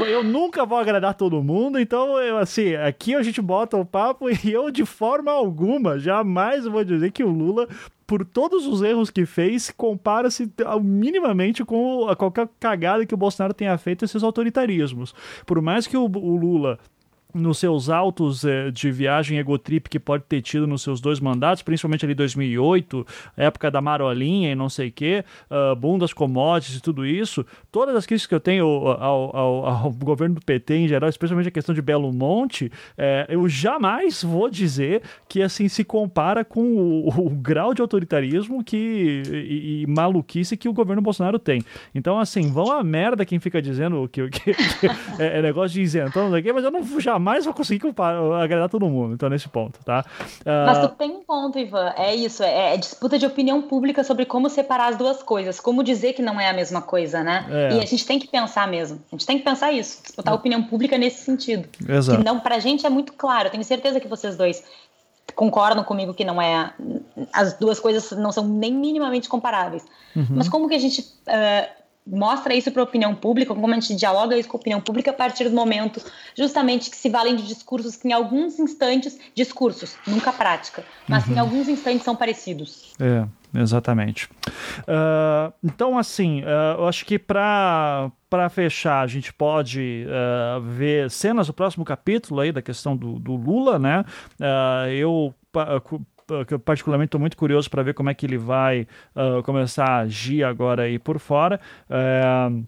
eu 0.08 0.24
nunca 0.24 0.66
vou 0.66 0.78
agradar 0.78 1.14
todo 1.14 1.42
mundo, 1.42 1.78
então, 1.78 2.18
eu, 2.18 2.38
assim, 2.38 2.74
aqui 2.74 3.14
a 3.14 3.22
gente 3.22 3.40
bota 3.40 3.76
o 3.76 3.84
papo 3.84 4.28
e 4.28 4.52
eu, 4.52 4.70
de 4.70 4.84
forma 4.84 5.30
alguma, 5.30 5.98
jamais 5.98 6.64
vou 6.64 6.84
dizer 6.84 7.12
que 7.12 7.22
o 7.22 7.30
Lula 7.30 7.68
por 8.04 8.26
todos 8.26 8.66
os 8.66 8.82
erros 8.82 9.08
que 9.08 9.24
fez, 9.24 9.70
compara-se 9.70 10.52
minimamente 10.82 11.64
com 11.64 12.14
qualquer 12.14 12.46
cagada 12.60 13.06
que 13.06 13.14
o 13.14 13.16
Bolsonaro 13.16 13.54
tenha 13.54 13.78
feito 13.78 14.04
esses 14.04 14.22
autoritarismos. 14.22 15.14
Por 15.46 15.62
mais 15.62 15.86
que 15.86 15.96
o, 15.96 16.04
o 16.04 16.36
Lula 16.36 16.78
nos 17.34 17.58
seus 17.58 17.88
autos 17.88 18.44
eh, 18.44 18.70
de 18.70 18.90
viagem 18.90 19.38
egotrip 19.38 19.88
que 19.88 19.98
pode 19.98 20.24
ter 20.24 20.42
tido 20.42 20.66
nos 20.66 20.82
seus 20.82 21.00
dois 21.00 21.20
mandatos, 21.20 21.62
principalmente 21.62 22.04
ali 22.04 22.14
2008, 22.14 23.06
época 23.36 23.70
da 23.70 23.80
marolinha 23.80 24.52
e 24.52 24.54
não 24.54 24.68
sei 24.68 24.88
o 24.88 24.92
quê, 24.92 25.24
uh, 25.50 25.74
boom 25.76 25.98
das 25.98 26.12
commodities 26.12 26.76
e 26.76 26.82
tudo 26.82 27.06
isso, 27.06 27.44
todas 27.70 27.94
as 27.94 28.06
críticas 28.06 28.26
que 28.26 28.34
eu 28.34 28.40
tenho 28.40 28.66
ao, 28.66 29.36
ao, 29.36 29.66
ao, 29.66 29.92
governo 29.96 30.34
do 30.34 30.40
PT 30.40 30.74
em 30.74 30.88
geral, 30.88 31.08
especialmente 31.08 31.48
a 31.48 31.52
questão 31.52 31.74
de 31.74 31.82
Belo 31.82 32.12
Monte, 32.12 32.70
eh, 32.96 33.26
eu 33.28 33.48
jamais 33.48 34.22
vou 34.22 34.48
dizer 34.48 35.02
que 35.28 35.42
assim 35.42 35.68
se 35.68 35.84
compara 35.84 36.44
com 36.44 36.62
o, 36.62 37.08
o 37.08 37.30
grau 37.30 37.74
de 37.74 37.80
autoritarismo 37.80 38.62
que, 38.62 39.22
e, 39.26 39.82
e, 39.82 39.86
maluquice 39.86 40.56
que 40.56 40.68
o 40.68 40.72
governo 40.72 41.02
Bolsonaro 41.02 41.38
tem. 41.38 41.62
Então, 41.94 42.18
assim, 42.18 42.50
vão 42.50 42.70
a 42.72 42.82
merda 42.82 43.24
quem 43.24 43.38
fica 43.38 43.60
dizendo 43.60 44.08
que, 44.08 44.28
que, 44.28 44.54
que 44.54 44.86
é, 45.18 45.38
é, 45.38 45.42
negócio 45.42 45.74
de 45.74 45.82
isentão, 45.82 46.30
mas 46.30 46.64
eu 46.64 46.70
não 46.70 47.00
jamais 47.00 47.21
jamais 47.22 47.44
vou 47.44 47.54
conseguir 47.54 47.86
agradar 48.42 48.68
todo 48.68 48.88
mundo, 48.88 49.14
então 49.14 49.28
nesse 49.28 49.48
ponto, 49.48 49.78
tá? 49.84 50.04
Uh... 50.40 50.66
Mas 50.66 50.78
tu 50.80 50.88
tem 50.96 51.10
um 51.10 51.22
ponto, 51.22 51.58
Ivan, 51.58 51.92
é 51.96 52.14
isso, 52.14 52.42
é, 52.42 52.74
é, 52.74 52.76
disputa 52.76 53.18
de 53.18 53.24
opinião 53.24 53.62
pública 53.62 54.02
sobre 54.02 54.26
como 54.26 54.50
separar 54.50 54.88
as 54.88 54.96
duas 54.96 55.22
coisas, 55.22 55.60
como 55.60 55.84
dizer 55.84 56.12
que 56.12 56.22
não 56.22 56.40
é 56.40 56.50
a 56.50 56.52
mesma 56.52 56.82
coisa, 56.82 57.22
né? 57.22 57.46
É. 57.48 57.76
E 57.76 57.80
a 57.80 57.86
gente 57.86 58.04
tem 58.04 58.18
que 58.18 58.26
pensar 58.26 58.66
mesmo, 58.66 59.00
a 59.10 59.14
gente 59.14 59.26
tem 59.26 59.38
que 59.38 59.44
pensar 59.44 59.72
isso, 59.72 60.02
disputar 60.02 60.32
a 60.32 60.36
opinião 60.36 60.62
pública 60.64 60.98
nesse 60.98 61.24
sentido. 61.24 61.68
Exato. 61.88 62.18
Que 62.18 62.24
não, 62.24 62.40
pra 62.40 62.58
gente 62.58 62.84
é 62.84 62.90
muito 62.90 63.12
claro, 63.12 63.46
eu 63.46 63.50
tenho 63.52 63.64
certeza 63.64 64.00
que 64.00 64.08
vocês 64.08 64.36
dois 64.36 64.62
concordam 65.36 65.82
comigo 65.84 66.12
que 66.12 66.24
não 66.24 66.42
é 66.42 66.74
as 67.32 67.54
duas 67.54 67.80
coisas 67.80 68.10
não 68.18 68.32
são 68.32 68.46
nem 68.46 68.74
minimamente 68.74 69.28
comparáveis. 69.28 69.84
Uhum. 70.14 70.26
Mas 70.30 70.48
como 70.48 70.68
que 70.68 70.74
a 70.74 70.78
gente 70.78 71.00
uh, 71.00 71.81
mostra 72.06 72.54
isso 72.54 72.70
para 72.70 72.82
a 72.82 72.84
opinião 72.84 73.14
pública, 73.14 73.54
como 73.54 73.70
a 73.70 73.74
gente 73.74 73.94
dialoga 73.94 74.36
isso 74.36 74.48
com 74.48 74.56
a 74.56 74.60
opinião 74.60 74.80
pública 74.80 75.10
a 75.10 75.14
partir 75.14 75.48
do 75.48 75.54
momento 75.54 76.02
justamente 76.36 76.90
que 76.90 76.96
se 76.96 77.08
valem 77.08 77.36
de 77.36 77.46
discursos 77.46 77.96
que 77.96 78.08
em 78.08 78.12
alguns 78.12 78.58
instantes, 78.58 79.18
discursos, 79.34 79.96
nunca 80.06 80.32
prática, 80.32 80.84
mas 81.08 81.22
uhum. 81.22 81.28
que 81.28 81.36
em 81.36 81.40
alguns 81.40 81.68
instantes 81.68 82.02
são 82.02 82.16
parecidos. 82.16 82.92
É, 83.00 83.26
exatamente. 83.58 84.28
Uh, 84.80 85.52
então, 85.62 85.96
assim, 85.96 86.42
uh, 86.42 86.80
eu 86.80 86.88
acho 86.88 87.04
que 87.04 87.18
para 87.18 88.10
para 88.28 88.48
fechar, 88.48 89.02
a 89.02 89.06
gente 89.06 89.30
pode 89.30 90.06
uh, 90.08 90.58
ver 90.62 91.10
cenas 91.10 91.48
do 91.48 91.52
próximo 91.52 91.84
capítulo 91.84 92.40
aí 92.40 92.50
da 92.50 92.62
questão 92.62 92.96
do, 92.96 93.18
do 93.18 93.36
Lula, 93.36 93.78
né? 93.78 94.06
eu 94.90 95.34
particularmente 96.64 97.08
estou 97.08 97.20
muito 97.20 97.36
curioso 97.36 97.70
para 97.70 97.82
ver 97.82 97.94
como 97.94 98.10
é 98.10 98.14
que 98.14 98.26
ele 98.26 98.38
vai 98.38 98.86
uh, 99.14 99.42
começar 99.42 99.86
a 99.86 99.98
agir 100.00 100.44
agora 100.44 100.84
aí 100.84 100.98
por 100.98 101.18
fora. 101.18 101.60
Uh, 101.88 102.64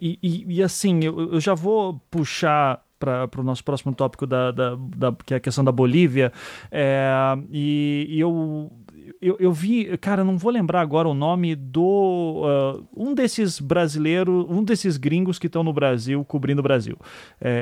e, 0.00 0.18
e, 0.22 0.56
e, 0.56 0.62
assim, 0.62 1.00
eu, 1.04 1.34
eu, 1.34 1.40
já 1.40 1.54
vou 1.54 2.00
puxar 2.10 2.82
para 2.98 3.28
o 3.38 3.42
nosso 3.42 3.62
próximo 3.62 3.94
tópico, 3.94 4.26
da, 4.26 4.50
da, 4.50 4.76
da, 4.76 5.12
que 5.24 5.32
é 5.32 5.36
a 5.36 5.40
questão 5.40 5.62
da 5.62 5.70
Bolívia. 5.70 6.32
É, 6.70 7.08
e, 7.50 8.06
e 8.10 8.20
eu 8.20 8.70
eu, 9.20 9.36
eu 9.40 9.52
vi, 9.52 9.96
cara, 9.98 10.22
não 10.22 10.36
vou 10.36 10.50
lembrar 10.50 10.80
agora 10.80 11.08
o 11.08 11.14
nome 11.14 11.54
do. 11.54 12.42
Uh, 12.44 12.86
um 12.96 13.14
desses 13.14 13.60
brasileiros, 13.60 14.46
um 14.48 14.62
desses 14.62 14.96
gringos 14.96 15.38
que 15.38 15.46
estão 15.46 15.62
no 15.64 15.72
Brasil 15.72 16.24
cobrindo 16.24 16.60
o 16.60 16.62
Brasil. 16.62 16.96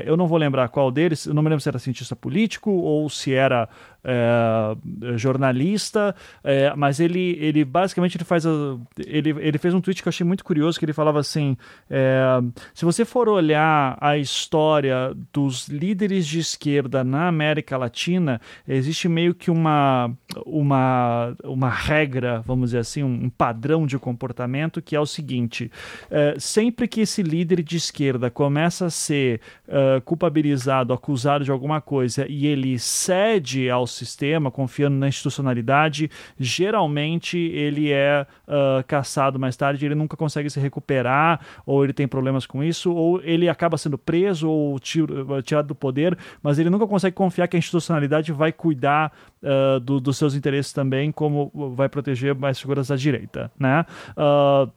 Eu 0.04 0.16
não 0.16 0.26
vou 0.26 0.38
lembrar 0.38 0.68
qual 0.68 0.90
deles, 0.90 1.26
eu 1.26 1.34
não 1.34 1.42
me 1.42 1.48
lembro 1.48 1.60
se 1.60 1.68
era 1.68 1.78
cientista 1.78 2.16
político 2.16 2.70
ou 2.70 3.08
se 3.08 3.32
era 3.32 3.68
é, 4.06 5.18
jornalista, 5.18 6.14
é, 6.44 6.72
mas 6.76 7.00
ele, 7.00 7.36
ele 7.40 7.64
basicamente 7.64 8.16
ele 8.16 8.24
faz 8.24 8.46
a, 8.46 8.50
ele, 9.04 9.30
ele 9.40 9.58
fez 9.58 9.74
um 9.74 9.80
tweet 9.80 10.00
que 10.00 10.06
eu 10.06 10.10
achei 10.10 10.24
muito 10.24 10.44
curioso 10.44 10.78
que 10.78 10.84
ele 10.84 10.92
falava 10.92 11.18
assim 11.18 11.56
é, 11.90 12.40
se 12.72 12.84
você 12.84 13.04
for 13.04 13.28
olhar 13.28 13.98
a 14.00 14.16
história 14.16 15.12
dos 15.32 15.66
líderes 15.68 16.26
de 16.26 16.38
esquerda 16.38 17.02
na 17.02 17.26
América 17.26 17.76
Latina 17.76 18.40
existe 18.68 19.08
meio 19.08 19.34
que 19.34 19.50
uma 19.50 20.10
uma, 20.44 21.34
uma 21.42 21.70
regra 21.70 22.42
vamos 22.46 22.70
dizer 22.70 22.78
assim 22.78 23.02
um, 23.02 23.28
padrão 23.28 23.86
de 23.86 23.98
comportamento 23.98 24.80
que 24.80 24.94
é 24.94 25.00
o 25.00 25.06
seguinte 25.06 25.70
é, 26.10 26.36
sempre 26.38 26.86
que 26.86 27.00
esse 27.00 27.22
líder 27.22 27.62
de 27.62 27.76
esquerda 27.76 28.30
começa 28.30 28.86
a 28.86 28.90
ser 28.90 29.40
uh, 29.66 30.00
culpabilizado 30.02 30.92
acusado 30.92 31.44
de 31.44 31.50
alguma 31.50 31.80
coisa 31.80 32.24
e 32.28 32.46
ele 32.46 32.78
cede 32.78 33.68
aos 33.68 33.95
sistema, 33.96 34.50
confiando 34.50 34.96
na 34.96 35.08
institucionalidade, 35.08 36.10
geralmente 36.38 37.38
ele 37.38 37.90
é 37.90 38.26
uh, 38.46 38.84
caçado 38.86 39.38
mais 39.38 39.56
tarde, 39.56 39.84
ele 39.84 39.94
nunca 39.94 40.16
consegue 40.16 40.50
se 40.50 40.60
recuperar, 40.60 41.40
ou 41.64 41.84
ele 41.84 41.92
tem 41.92 42.06
problemas 42.06 42.46
com 42.46 42.62
isso, 42.62 42.92
ou 42.92 43.20
ele 43.22 43.48
acaba 43.48 43.76
sendo 43.78 43.98
preso 43.98 44.48
ou 44.48 44.78
tirado 44.78 45.66
do 45.66 45.74
poder, 45.74 46.16
mas 46.42 46.58
ele 46.58 46.70
nunca 46.70 46.86
consegue 46.86 47.14
confiar 47.16 47.48
que 47.48 47.56
a 47.56 47.58
institucionalidade 47.58 48.32
vai 48.32 48.52
cuidar 48.52 49.12
uh, 49.42 49.80
do, 49.80 50.00
dos 50.00 50.16
seus 50.16 50.34
interesses 50.34 50.72
também, 50.72 51.10
como 51.10 51.50
vai 51.74 51.88
proteger 51.88 52.34
mais 52.34 52.60
figuras 52.60 52.88
da 52.88 52.96
direita, 52.96 53.50
né? 53.58 53.84
Uh, 54.16 54.70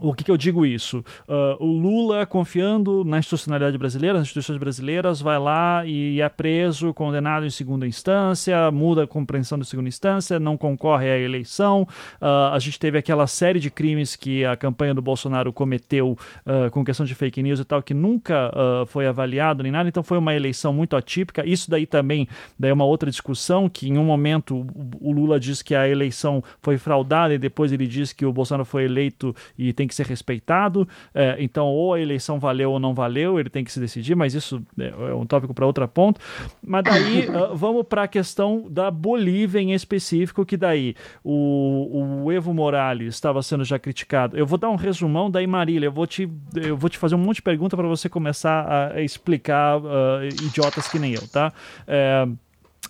o 0.00 0.12
que, 0.12 0.24
que, 0.24 0.30
eu 0.30 0.36
digo 0.36 0.66
isso? 0.66 1.04
Uh, 1.28 1.64
o 1.64 1.78
Lula, 1.78 2.26
confiando 2.26 3.04
na 3.04 3.18
institucionalidade 3.18 3.78
brasileira, 3.78 4.18
nas 4.18 4.26
instituições 4.26 4.58
brasileiras, 4.58 5.20
vai 5.20 5.38
lá 5.38 5.86
e 5.86 6.20
é 6.20 6.28
preso, 6.28 6.92
condenado 6.92 7.46
em 7.46 7.50
segunda 7.50 7.86
instância, 7.86 8.70
muda 8.72 9.04
a 9.04 9.06
compreensão 9.06 9.58
de 9.58 9.64
segunda 9.64 9.88
instância, 9.88 10.40
não 10.40 10.56
concorre 10.56 11.08
à 11.08 11.18
eleição. 11.18 11.86
Uh, 12.20 12.52
a 12.52 12.58
gente 12.58 12.78
teve 12.78 12.98
aquela 12.98 13.26
série 13.26 13.60
de 13.60 13.70
crimes 13.70 14.16
que 14.16 14.44
a 14.44 14.56
campanha 14.56 14.94
do 14.94 15.00
Bolsonaro 15.00 15.52
cometeu 15.52 16.18
uh, 16.44 16.70
com 16.72 16.84
questão 16.84 17.06
de 17.06 17.14
fake 17.14 17.42
news 17.42 17.60
e 17.60 17.64
tal, 17.64 17.82
que 17.82 17.94
nunca 17.94 18.52
foi 18.88 19.06
avaliado 19.06 19.62
nem 19.62 19.70
nada, 19.70 19.88
então 19.88 20.02
foi 20.02 20.18
uma 20.18 20.34
eleição 20.34 20.72
muito 20.72 20.96
atípica. 20.96 21.46
Isso 21.46 21.70
daí 21.70 21.86
também 21.86 22.28
daí 22.58 22.70
é 22.70 22.74
uma 22.74 22.84
outra 22.84 23.10
discussão, 23.10 23.68
que 23.68 23.88
em 23.88 23.98
um 23.98 24.04
momento 24.04 24.66
o 25.00 25.12
Lula 25.12 25.38
diz 25.38 25.62
que 25.62 25.74
a 25.74 25.88
eleição 25.88 26.42
foi 26.60 26.78
fraudada 26.78 27.34
e 27.34 27.38
depois 27.38 27.72
ele 27.72 27.86
diz 27.86 28.12
que 28.12 28.26
o 28.26 28.32
Bolsonaro 28.32 28.64
foi 28.64 28.84
eleito 28.84 29.34
e 29.58 29.72
tem 29.72 29.83
tem 29.84 29.88
que 29.88 29.94
ser 29.94 30.06
respeitado. 30.06 30.88
É, 31.14 31.36
então, 31.38 31.66
ou 31.66 31.94
a 31.94 32.00
eleição 32.00 32.40
valeu 32.40 32.72
ou 32.72 32.80
não 32.80 32.94
valeu, 32.94 33.38
ele 33.38 33.50
tem 33.50 33.62
que 33.62 33.70
se 33.70 33.78
decidir, 33.78 34.14
mas 34.14 34.34
isso 34.34 34.62
é, 34.78 34.88
é 34.88 35.14
um 35.14 35.26
tópico 35.26 35.52
para 35.52 35.66
outra 35.66 35.86
ponto. 35.86 36.20
Mas 36.62 36.84
daí, 36.84 37.28
uh, 37.28 37.54
vamos 37.54 37.86
para 37.86 38.04
a 38.04 38.08
questão 38.08 38.66
da 38.68 38.90
Bolívia 38.90 39.60
em 39.60 39.72
específico, 39.72 40.44
que 40.44 40.56
daí 40.56 40.94
o, 41.22 42.24
o 42.24 42.32
Evo 42.32 42.54
Morales 42.54 43.14
estava 43.14 43.42
sendo 43.42 43.64
já 43.64 43.78
criticado. 43.78 44.36
Eu 44.36 44.46
vou 44.46 44.58
dar 44.58 44.70
um 44.70 44.76
resumão, 44.76 45.30
daí 45.30 45.46
Marília, 45.46 45.86
eu 45.86 45.92
vou 45.92 46.06
te, 46.06 46.28
eu 46.56 46.76
vou 46.76 46.88
te 46.88 46.98
fazer 46.98 47.14
um 47.14 47.18
monte 47.18 47.36
de 47.36 47.42
pergunta 47.42 47.76
para 47.76 47.86
você 47.86 48.08
começar 48.08 48.94
a, 48.94 49.02
explicar 49.02 49.78
uh, 49.78 50.24
idiotas 50.42 50.88
que 50.88 50.98
nem 50.98 51.14
eu, 51.14 51.28
tá? 51.28 51.52
É, 51.86 52.26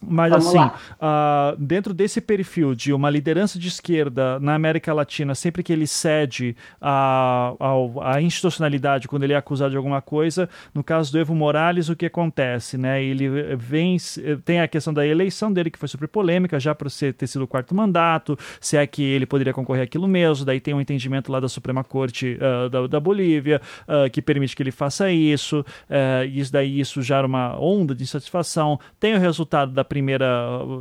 mas 0.09 0.31
Vamos 0.31 0.47
assim, 0.49 0.59
uh, 0.59 1.57
dentro 1.59 1.95
desse 1.95 2.21
perfil 2.21 2.75
de 2.75 2.93
uma 2.93 3.11
liderança 3.11 3.59
de 3.59 3.69
esquerda 3.69 4.39
na 4.41 4.55
América 4.55 4.93
Latina, 4.93 5.35
sempre 5.35 5.63
que 5.63 5.73
ele 5.73 5.87
cede 5.87 6.57
à 6.81 7.55
a, 7.59 8.15
a, 8.15 8.23
institucionalidade 8.23 9.09
quando 9.09 9.25
ele 9.25 9.33
é 9.33 9.37
acusado 9.37 9.71
de 9.71 9.77
alguma 9.77 10.01
coisa, 10.01 10.49
no 10.75 10.83
caso 10.83 11.13
do 11.13 11.19
Evo 11.19 11.35
Morales, 11.35 11.89
o 11.89 11.97
que 11.97 12.07
acontece? 12.07 12.77
Né? 12.77 13.03
Ele 13.03 13.57
vem, 13.57 13.97
tem 14.45 14.61
a 14.61 14.69
questão 14.69 14.93
da 14.93 15.07
eleição 15.07 15.53
dele, 15.53 15.71
que 15.71 15.79
foi 15.79 15.89
super 15.89 16.09
polêmica, 16.09 16.59
já 16.59 16.75
por 16.75 16.91
ser, 16.91 17.15
ter 17.15 17.27
sido 17.27 17.43
o 17.45 17.49
quarto 17.49 17.75
mandato, 17.75 18.39
se 18.61 18.77
é 18.77 18.87
que 18.87 19.03
ele 19.03 19.27
poderia 19.27 19.53
concorrer 19.53 19.85
aquilo 19.85 20.09
mesmo, 20.09 20.45
daí 20.45 20.61
tem 20.61 20.75
um 20.75 20.81
entendimento 20.81 21.31
lá 21.31 21.41
da 21.41 21.49
Suprema 21.49 21.85
Corte 21.85 22.37
uh, 22.37 22.69
da, 22.69 22.87
da, 22.87 23.01
Bolívia, 23.01 23.61
uh, 23.83 24.11
que 24.11 24.23
permite 24.23 24.57
que 24.57 24.63
ele 24.63 24.73
faça 24.73 25.11
isso, 25.11 25.61
uh, 25.61 26.25
isso 26.33 26.53
daí 26.53 26.81
isso 26.81 27.03
gera 27.03 27.27
uma 27.27 27.59
onda 27.59 27.95
de 27.95 28.03
insatisfação, 28.03 28.79
tem 28.99 29.15
o 29.15 29.19
resultado 29.19 29.73
da 29.73 29.85
primeira. 29.95 30.27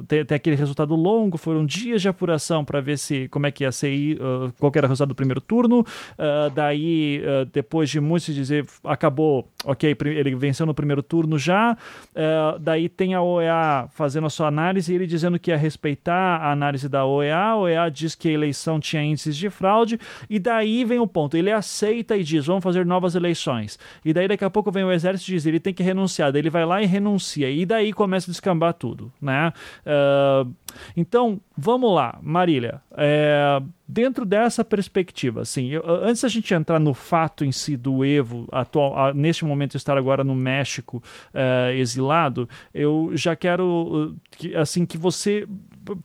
Tem, 0.08 0.26
tem, 0.26 0.36
aquele 0.36 0.56
resultado 0.56 0.96
longo, 0.96 1.38
foram 1.38 1.64
dias 1.64 2.02
de 2.02 2.10
apuração 2.10 2.66
para 2.66 2.82
ver 2.82 2.98
se 2.98 3.28
como 3.28 3.46
é 3.46 3.52
que 3.52 3.64
ia 3.64 3.72
ser, 3.72 4.18
uh, 4.18 4.52
qual 4.60 4.72
era 4.76 4.88
o 4.88 4.90
resultado 4.90 5.10
do 5.10 5.16
primeiro 5.16 5.40
turno. 5.40 5.82
Uh, 5.82 6.50
daí, 6.56 7.22
uh, 7.22 7.46
depois 7.54 7.92
de 7.92 8.00
muito 8.00 8.24
se 8.24 8.34
dizer, 8.34 8.66
acabou, 8.84 9.48
ok, 9.64 9.96
ele 10.02 10.36
venceu 10.36 10.66
no 10.66 10.74
primeiro 10.74 11.04
turno 11.04 11.38
já. 11.38 11.78
Uh, 12.10 12.58
daí 12.60 12.90
tem 12.90 13.14
a 13.14 13.22
OEA 13.22 13.88
fazendo 13.94 14.26
a 14.26 14.30
sua 14.32 14.48
análise 14.48 14.92
e 14.92 14.96
ele 14.96 15.06
dizendo 15.06 15.38
que 15.38 15.52
ia 15.52 15.58
respeitar 15.58 16.38
a 16.42 16.52
análise 16.52 16.90
da 16.90 17.06
OEA. 17.06 17.38
A 17.38 17.58
OEA 17.58 17.92
diz 17.92 18.16
que 18.16 18.30
a 18.30 18.32
eleição 18.32 18.80
tinha 18.80 19.04
índices 19.04 19.38
de 19.38 19.50
fraude, 19.50 20.00
e 20.28 20.40
daí 20.40 20.84
vem 20.84 21.00
o 21.00 21.08
ponto. 21.08 21.38
Ele 21.38 21.52
aceita 21.52 22.18
e 22.18 22.24
diz: 22.24 22.48
vamos 22.48 22.64
fazer 22.64 22.84
novas 22.84 23.14
eleições. 23.14 23.78
E 24.04 24.12
daí 24.12 24.28
daqui 24.28 24.44
a 24.44 24.50
pouco 24.50 24.72
vem 24.72 24.84
o 24.84 24.92
exército 24.92 25.30
e 25.32 25.36
diz: 25.36 25.46
ele 25.46 25.60
tem 25.60 25.74
que 25.74 25.84
renunciar. 25.84 26.32
Daí 26.32 26.42
ele 26.42 26.50
vai 26.50 26.66
lá 26.66 26.82
e 26.82 26.88
renuncia. 26.88 27.48
E 27.50 27.64
daí 27.64 27.94
começa 27.94 28.30
a 28.30 28.32
descambar 28.32 28.74
tudo 28.74 29.03
tudo, 29.04 29.12
né? 29.22 29.52
Uh, 29.86 30.54
então, 30.96 31.40
vamos 31.58 31.94
lá, 31.94 32.18
Marília. 32.22 32.82
É, 32.96 33.62
dentro 33.88 34.26
dessa 34.26 34.64
perspectiva, 34.64 35.42
assim, 35.42 35.70
eu, 35.70 35.84
antes 35.86 36.22
da 36.22 36.30
gente 36.30 36.54
entrar 36.54 36.80
no 36.80 36.94
fato 36.94 37.44
em 37.44 37.52
si 37.52 37.76
do 37.76 38.06
Evo, 38.06 38.48
atual, 38.52 38.98
a, 38.98 39.14
neste 39.14 39.44
momento 39.46 39.76
estar 39.76 39.98
agora 39.98 40.24
no 40.24 40.36
México 40.36 41.02
é, 41.34 41.76
exilado, 41.76 42.48
eu 42.74 43.12
já 43.14 43.36
quero, 43.36 44.16
que, 44.32 44.56
assim, 44.56 44.86
que 44.86 44.98
você 44.98 45.48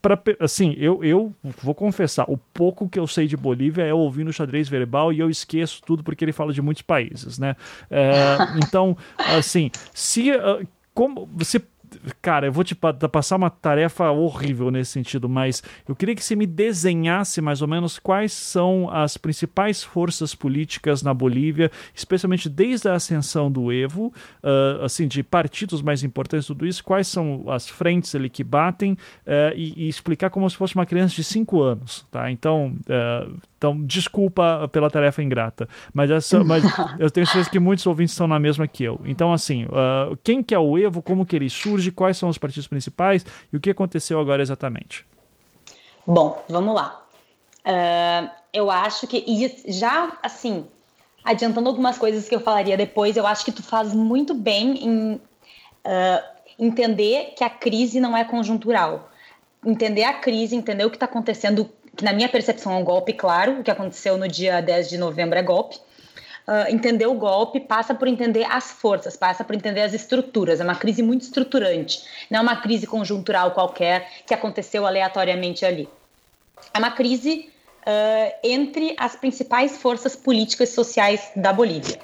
Pra, 0.03 0.21
assim, 0.41 0.75
eu, 0.77 1.05
eu 1.05 1.33
vou 1.63 1.73
confessar, 1.73 2.25
o 2.29 2.37
pouco 2.37 2.89
que 2.89 2.99
eu 2.99 3.07
sei 3.07 3.29
de 3.29 3.37
Bolívia 3.37 3.85
é 3.85 3.95
ouvir 3.95 4.25
no 4.25 4.33
xadrez 4.33 4.69
verbal 4.69 5.13
e 5.13 5.21
eu 5.21 5.31
esqueço 5.31 5.81
tudo 5.87 6.03
porque 6.03 6.25
ele 6.25 6.33
fala 6.33 6.53
de 6.53 6.61
muitos 6.61 6.83
países, 6.83 7.39
né? 7.39 7.55
É, 7.89 8.37
então, 8.59 8.97
assim, 9.17 9.71
se 9.95 10.33
uh, 10.33 10.67
como 10.93 11.29
você 11.33 11.63
Cara, 12.21 12.47
eu 12.47 12.53
vou 12.53 12.65
te 12.65 12.75
passar 12.75 13.37
uma 13.37 13.51
tarefa 13.51 14.11
horrível 14.11 14.71
nesse 14.71 14.93
sentido, 14.93 15.29
mas 15.29 15.63
eu 15.89 15.95
queria 15.95 16.15
que 16.15 16.25
você 16.25 16.37
me 16.37 16.47
desenhasse 16.47 17.41
mais 17.41 17.63
ou 17.63 17.69
menos 17.69 17.99
quais 17.99 18.33
são 18.33 18.91
as 18.91 19.17
principais 19.17 19.83
forças 19.83 20.35
políticas 20.35 21.03
na 21.03 21.13
Bolívia, 21.13 21.71
especialmente 21.95 22.49
desde 22.49 22.89
a 22.89 22.95
ascensão 22.95 23.51
do 23.51 23.73
Evo, 23.73 24.13
uh, 24.43 24.85
assim, 24.85 25.07
de 25.07 25.23
partidos 25.23 25.83
mais 25.83 26.03
importantes, 26.03 26.47
tudo 26.47 26.67
isso, 26.67 26.83
quais 26.85 27.07
são 27.09 27.45
as 27.49 27.69
frentes 27.69 28.15
ali 28.15 28.29
que 28.29 28.45
batem 28.45 28.93
uh, 28.93 29.55
e, 29.55 29.85
e, 29.85 29.89
explicar 29.89 30.31
como 30.31 30.49
se 30.49 30.57
fosse 30.57 30.75
uma 30.75 30.87
criança 30.87 31.15
de 31.15 31.25
5 31.25 31.63
anos, 31.63 32.07
tá? 32.11 32.31
Então, 32.31 32.75
uh, 32.89 33.37
então, 33.59 33.85
desculpa 33.85 34.69
pela 34.71 34.89
tarefa 34.89 35.21
ingrata, 35.21 35.69
mas, 35.93 36.09
essa, 36.09 36.45
mas 36.45 36.63
eu 36.97 37.11
tenho 37.11 37.27
certeza 37.27 37.51
que 37.51 37.59
muitos 37.59 37.85
ouvintes 37.87 38.13
estão 38.13 38.29
na 38.29 38.39
mesma 38.39 38.69
que 38.69 38.85
eu. 38.85 39.01
Então, 39.05 39.33
assim, 39.33 39.65
uh, 39.65 40.17
quem 40.23 40.45
que 40.45 40.55
é 40.55 40.59
o 40.59 40.79
Evo, 40.79 41.03
como 41.03 41.27
que 41.27 41.35
ele 41.35 41.51
surge, 41.51 41.91
quais 41.91 42.17
são 42.17 42.29
os 42.29 42.39
partidos 42.39 42.69
principais 42.69 43.27
e 43.53 43.57
o 43.57 43.61
que 43.61 43.71
aconteceu 43.71 44.21
agora 44.21 44.41
exatamente? 44.41 45.05
Bom, 46.07 46.41
vamos 46.49 46.73
lá. 46.73 47.05
Uh, 47.67 48.31
eu 48.53 48.71
acho 48.71 49.09
que, 49.09 49.25
e 49.27 49.73
já, 49.73 50.17
assim, 50.23 50.65
adiantando 51.25 51.69
algumas 51.69 51.99
coisas 51.99 52.29
que 52.29 52.35
eu 52.37 52.41
falaria 52.41 52.77
depois, 52.77 53.17
eu 53.17 53.27
acho 53.27 53.45
que 53.45 53.51
tu 53.53 53.63
faz 53.63 53.93
muito 53.93 54.35
bem 54.35 54.87
em 54.87 55.15
uh, 55.15 55.21
entender 56.57 57.35
que 57.37 57.43
a 57.43 57.51
crise 57.51 57.99
não 57.99 58.17
é 58.17 58.23
conjuntural. 58.23 59.11
Entender 59.67 60.05
a 60.05 60.15
crise, 60.15 60.55
entender 60.55 60.85
o 60.85 60.91
que 60.91 60.97
está 60.97 61.07
acontecendo 61.07 61.69
que 61.99 62.05
na 62.05 62.13
minha 62.13 62.29
percepção 62.29 62.73
é 62.73 62.77
um 62.77 62.85
golpe 62.85 63.13
claro, 63.13 63.59
o 63.59 63.63
que 63.65 63.73
aconteceu 63.73 64.17
no 64.17 64.29
dia 64.29 64.61
10 64.61 64.89
de 64.89 64.97
novembro 64.97 65.37
é 65.37 65.43
golpe. 65.43 65.77
Uh, 66.47 66.73
entender 66.73 67.07
o 67.07 67.15
golpe 67.15 67.59
passa 67.59 67.93
por 67.93 68.07
entender 68.07 68.45
as 68.45 68.71
forças, 68.71 69.17
passa 69.17 69.43
por 69.43 69.55
entender 69.55 69.83
as 69.83 69.93
estruturas. 69.93 70.61
É 70.61 70.65
uma 70.65 70.77
crise 70.77 71.03
muito 71.03 71.23
estruturante, 71.23 72.01
não 72.31 72.39
é 72.39 72.43
uma 72.43 72.57
crise 72.57 72.87
conjuntural 72.87 73.51
qualquer 73.51 74.09
que 74.25 74.33
aconteceu 74.33 74.87
aleatoriamente 74.87 75.67
ali. 75.67 75.89
É 76.73 76.79
uma 76.79 76.93
crise 76.93 77.51
uh, 77.83 78.35
entre 78.45 78.95
as 78.97 79.17
principais 79.17 79.77
forças 79.79 80.15
políticas 80.15 80.71
e 80.71 80.75
sociais 80.75 81.33
da 81.35 81.53
Bolívia. 81.53 81.99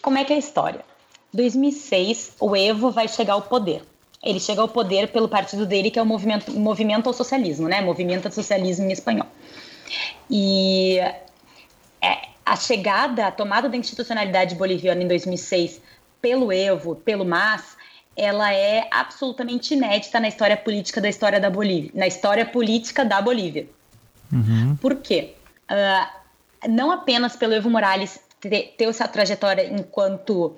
Como 0.00 0.16
é 0.16 0.24
que 0.24 0.32
é 0.32 0.36
a 0.36 0.38
história? 0.38 0.80
2006, 1.34 2.36
o 2.40 2.56
Evo 2.56 2.90
vai 2.90 3.06
chegar 3.06 3.34
ao 3.34 3.42
poder 3.42 3.82
ele 4.22 4.40
chega 4.40 4.60
ao 4.60 4.68
poder 4.68 5.08
pelo 5.08 5.28
partido 5.28 5.64
dele, 5.64 5.90
que 5.90 5.98
é 5.98 6.02
o 6.02 6.06
movimento, 6.06 6.52
movimento 6.52 7.06
ao 7.06 7.12
socialismo, 7.12 7.68
né? 7.68 7.80
Movimento 7.80 8.26
ao 8.26 8.32
socialismo 8.32 8.86
em 8.86 8.92
espanhol. 8.92 9.26
E 10.30 10.98
é, 12.02 12.28
a 12.44 12.56
chegada, 12.56 13.26
a 13.26 13.30
tomada 13.30 13.68
da 13.68 13.76
institucionalidade 13.76 14.54
boliviana 14.54 15.02
em 15.02 15.08
2006 15.08 15.80
pelo 16.20 16.52
Evo, 16.52 16.96
pelo 16.96 17.24
MAS, 17.24 17.76
ela 18.16 18.52
é 18.52 18.88
absolutamente 18.90 19.74
inédita 19.74 20.18
na 20.18 20.26
história 20.26 20.56
política 20.56 21.00
da 21.00 21.08
história 21.08 21.38
da 21.38 21.48
Bolívia, 21.48 21.92
na 21.94 22.06
história 22.06 22.44
política 22.44 23.04
da 23.04 23.22
Bolívia. 23.22 23.68
Uhum. 24.32 24.76
Por 24.80 24.96
quê? 24.96 25.34
Uh, 25.70 26.68
não 26.68 26.90
apenas 26.90 27.36
pelo 27.36 27.54
Evo 27.54 27.70
Morales 27.70 28.18
ter, 28.40 28.74
ter 28.76 28.88
essa 28.88 29.06
trajetória 29.06 29.64
enquanto 29.72 30.56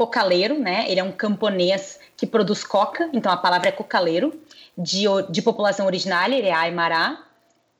cocaleiro, 0.00 0.58
né? 0.58 0.86
Ele 0.88 0.98
é 0.98 1.04
um 1.04 1.12
camponês 1.12 2.00
que 2.16 2.26
produz 2.26 2.64
coca, 2.64 3.10
então 3.12 3.30
a 3.30 3.36
palavra 3.36 3.68
é 3.68 3.72
cocaleiro, 3.72 4.32
de, 4.76 5.04
de 5.28 5.42
população 5.42 5.84
originária, 5.84 6.34
ele 6.34 6.48
é 6.48 6.54
Aymara, 6.54 7.18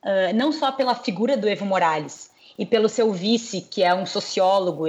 uh, 0.05 0.35
não 0.35 0.51
só 0.51 0.71
pela 0.71 0.93
figura 0.93 1.35
do 1.35 1.49
Evo 1.49 1.65
Morales 1.65 2.29
e 2.59 2.63
pelo 2.63 2.87
seu 2.87 3.11
vice, 3.11 3.61
que 3.61 3.81
é 3.81 3.91
um 3.95 4.05
sociólogo, 4.05 4.85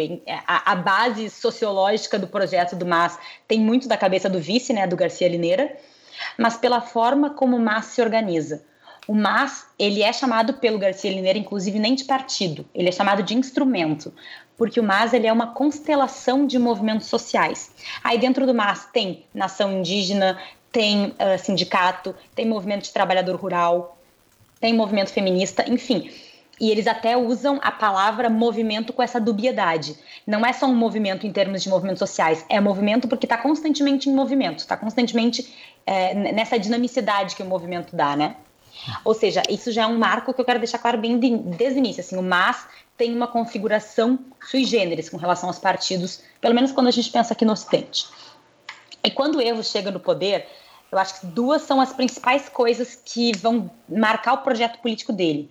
a, 0.47 0.73
a, 0.73 0.75
base 0.75 1.31
sociológica 1.31 2.19
do 2.19 2.27
projeto 2.27 2.77
do 2.77 2.85
MAS 2.85 3.19
tem 3.49 3.59
muito 3.59 3.89
da 3.89 3.97
cabeça 3.97 4.29
do 4.29 4.39
vice, 4.39 4.75
né, 4.75 4.87
do 4.87 4.95
Garcia 4.95 5.27
Lineira, 5.27 5.75
mas 6.37 6.59
pela 6.59 6.83
forma 6.83 7.31
como 7.31 7.57
o 7.57 7.61
MAS 7.61 7.87
se 7.87 8.03
organiza. 8.03 8.63
O 9.09 9.15
MAS, 9.15 9.69
ele 9.79 10.03
é 10.03 10.13
chamado 10.13 10.55
pelo 10.55 10.79
Garcia 10.79 11.11
Lineira, 11.11 11.39
inclusive, 11.39 11.79
nem 11.79 11.95
de 11.95 12.05
partido, 12.05 12.67
ele 12.75 12.91
é 12.91 12.93
chamado 12.93 13.23
de 13.23 13.35
instrumento, 13.35 14.13
porque 14.57 14.79
o 14.79 14.83
MAS 14.83 15.13
ele 15.13 15.27
é 15.27 15.33
uma 15.33 15.49
constelação 15.49 16.47
de 16.47 16.59
movimentos 16.59 17.07
sociais. 17.07 17.71
Aí 18.03 18.19
dentro 18.19 18.47
do 18.47 18.55
MAS 18.55 18.87
tem 18.93 19.25
nação 19.35 19.79
indígena, 19.79 20.39
tem 20.71 21.09
uh, 21.09 21.39
sindicato, 21.39 22.15
tem 22.35 22.47
movimento 22.47 22.85
de 22.85 22.93
trabalhador 22.93 23.37
rural, 23.37 23.99
tem 24.61 24.73
movimento 24.73 25.11
feminista, 25.11 25.65
enfim. 25.69 26.11
E 26.61 26.71
eles 26.71 26.87
até 26.87 27.17
usam 27.17 27.59
a 27.63 27.73
palavra 27.73 28.31
movimento 28.31 28.93
com 28.93 29.03
essa 29.03 29.21
dubiedade. 29.21 29.97
Não 30.27 30.47
é 30.47 30.53
só 30.53 30.67
um 30.67 30.75
movimento 30.75 31.27
em 31.27 31.33
termos 31.33 31.63
de 31.63 31.69
movimentos 31.69 31.99
sociais, 31.99 32.45
é 32.49 32.61
movimento 32.61 33.09
porque 33.09 33.27
está 33.27 33.37
constantemente 33.37 34.09
em 34.09 34.15
movimento, 34.15 34.61
está 34.61 34.77
constantemente 34.77 35.53
é, 35.85 36.15
nessa 36.15 36.59
dinamicidade 36.59 37.35
que 37.35 37.43
o 37.43 37.47
movimento 37.47 37.97
dá, 37.97 38.15
né? 38.15 38.37
Ou 39.05 39.15
seja, 39.15 39.43
isso 39.49 39.71
já 39.71 39.83
é 39.83 39.87
um 39.87 39.99
marco 39.99 40.33
que 40.33 40.41
eu 40.41 40.45
quero 40.45 40.59
deixar 40.59 40.79
claro 40.79 40.99
bem 40.99 41.19
de, 41.19 41.37
desde 41.37 41.79
o 41.79 41.81
início. 41.81 42.01
Assim, 42.01 42.17
o 42.17 42.23
MAS 42.23 42.67
tem 43.03 43.13
uma 43.13 43.27
configuração 43.27 44.17
sui 44.49 44.65
generis 44.65 45.09
com 45.09 45.17
relação 45.17 45.49
aos 45.49 45.59
partidos, 45.59 46.23
pelo 46.41 46.55
menos 46.55 46.71
quando 46.71 46.87
a 46.87 46.93
gente 46.93 47.11
pensa 47.11 47.33
aqui 47.33 47.45
no 47.45 47.53
Ocidente. 47.53 48.07
E 49.03 49.11
quando 49.11 49.39
o 49.39 49.41
Evo 49.43 49.61
chega 49.65 49.91
no 49.91 49.99
poder, 49.99 50.47
eu 50.93 50.97
acho 50.97 51.19
que 51.19 51.27
duas 51.27 51.63
são 51.63 51.81
as 51.81 51.93
principais 51.93 52.49
coisas 52.49 52.95
que 52.95 53.37
vão 53.37 53.69
marcar 53.89 54.35
o 54.35 54.39
projeto 54.39 54.79
político 54.79 55.13
dele, 55.13 55.51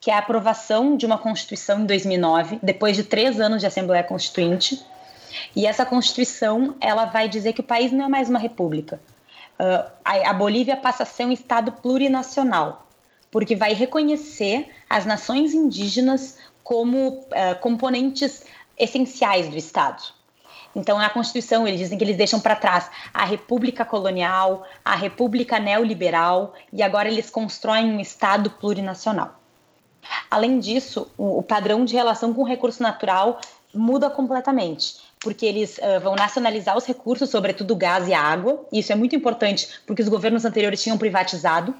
que 0.00 0.10
é 0.10 0.14
a 0.14 0.18
aprovação 0.18 0.96
de 0.96 1.06
uma 1.06 1.16
Constituição 1.16 1.78
em 1.78 1.86
2009, 1.86 2.58
depois 2.60 2.96
de 2.96 3.04
três 3.04 3.40
anos 3.40 3.60
de 3.60 3.68
Assembleia 3.68 4.02
Constituinte. 4.02 4.84
E 5.54 5.68
essa 5.68 5.86
Constituição 5.86 6.74
ela 6.80 7.04
vai 7.04 7.28
dizer 7.28 7.52
que 7.52 7.60
o 7.60 7.64
país 7.64 7.92
não 7.92 8.06
é 8.06 8.08
mais 8.08 8.28
uma 8.28 8.40
república. 8.40 9.00
Uh, 9.60 9.88
a, 10.04 10.30
a 10.30 10.32
Bolívia 10.32 10.76
passa 10.76 11.04
a 11.04 11.06
ser 11.06 11.24
um 11.24 11.30
Estado 11.30 11.70
plurinacional, 11.70 12.88
porque 13.30 13.54
vai 13.54 13.74
reconhecer 13.74 14.68
as 14.88 15.06
nações 15.06 15.54
indígenas 15.54 16.36
como 16.62 17.08
uh, 17.08 17.58
componentes 17.60 18.44
essenciais 18.78 19.48
do 19.48 19.56
Estado. 19.56 20.02
Então, 20.74 20.98
na 20.98 21.10
Constituição, 21.10 21.66
eles 21.66 21.80
dizem 21.80 21.98
que 21.98 22.04
eles 22.04 22.16
deixam 22.16 22.40
para 22.40 22.54
trás 22.54 22.90
a 23.12 23.24
República 23.24 23.84
Colonial, 23.84 24.64
a 24.84 24.94
República 24.94 25.58
Neoliberal, 25.58 26.54
e 26.72 26.82
agora 26.82 27.08
eles 27.08 27.28
constroem 27.28 27.86
um 27.90 28.00
Estado 28.00 28.50
plurinacional. 28.50 29.40
Além 30.30 30.58
disso, 30.58 31.10
o, 31.18 31.42
padrão 31.42 31.84
de 31.84 31.94
relação 31.94 32.32
com 32.32 32.42
o 32.42 32.46
recurso 32.46 32.82
natural 32.82 33.40
muda 33.74 34.08
completamente, 34.08 34.96
porque 35.20 35.44
eles 35.44 35.78
uh, 35.78 36.00
vão 36.02 36.14
nacionalizar 36.14 36.76
os 36.76 36.86
recursos, 36.86 37.30
sobretudo 37.30 37.76
gás 37.76 38.08
e 38.08 38.14
água. 38.14 38.64
Isso 38.72 38.92
é 38.92 38.94
muito 38.94 39.14
importante, 39.14 39.68
porque 39.86 40.02
os 40.02 40.08
governos 40.08 40.44
anteriores 40.44 40.82
tinham 40.82 40.96
privatizado 40.96 41.74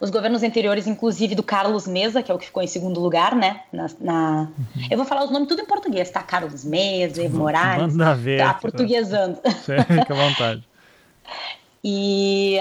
os 0.00 0.08
governos 0.08 0.42
anteriores, 0.42 0.86
inclusive 0.86 1.34
do 1.34 1.42
Carlos 1.42 1.86
Mesa, 1.86 2.22
que 2.22 2.32
é 2.32 2.34
o 2.34 2.38
que 2.38 2.46
ficou 2.46 2.62
em 2.62 2.66
segundo 2.66 2.98
lugar, 2.98 3.36
né? 3.36 3.60
Na, 3.70 3.86
na... 4.00 4.40
Uhum. 4.40 4.86
Eu 4.90 4.96
vou 4.96 5.04
falar 5.04 5.24
os 5.24 5.30
nomes 5.30 5.46
tudo 5.46 5.60
em 5.60 5.66
português, 5.66 6.10
tá? 6.10 6.22
Carlos 6.22 6.64
Mesa, 6.64 7.22
Evo 7.22 7.36
Morales. 7.36 7.94
Manda 7.94 8.14
ver. 8.14 8.38
Tá 8.38 8.54
portuguesando. 8.54 9.38
Fica 9.60 10.14
à 10.14 10.16
vontade. 10.16 10.64
e, 11.84 12.58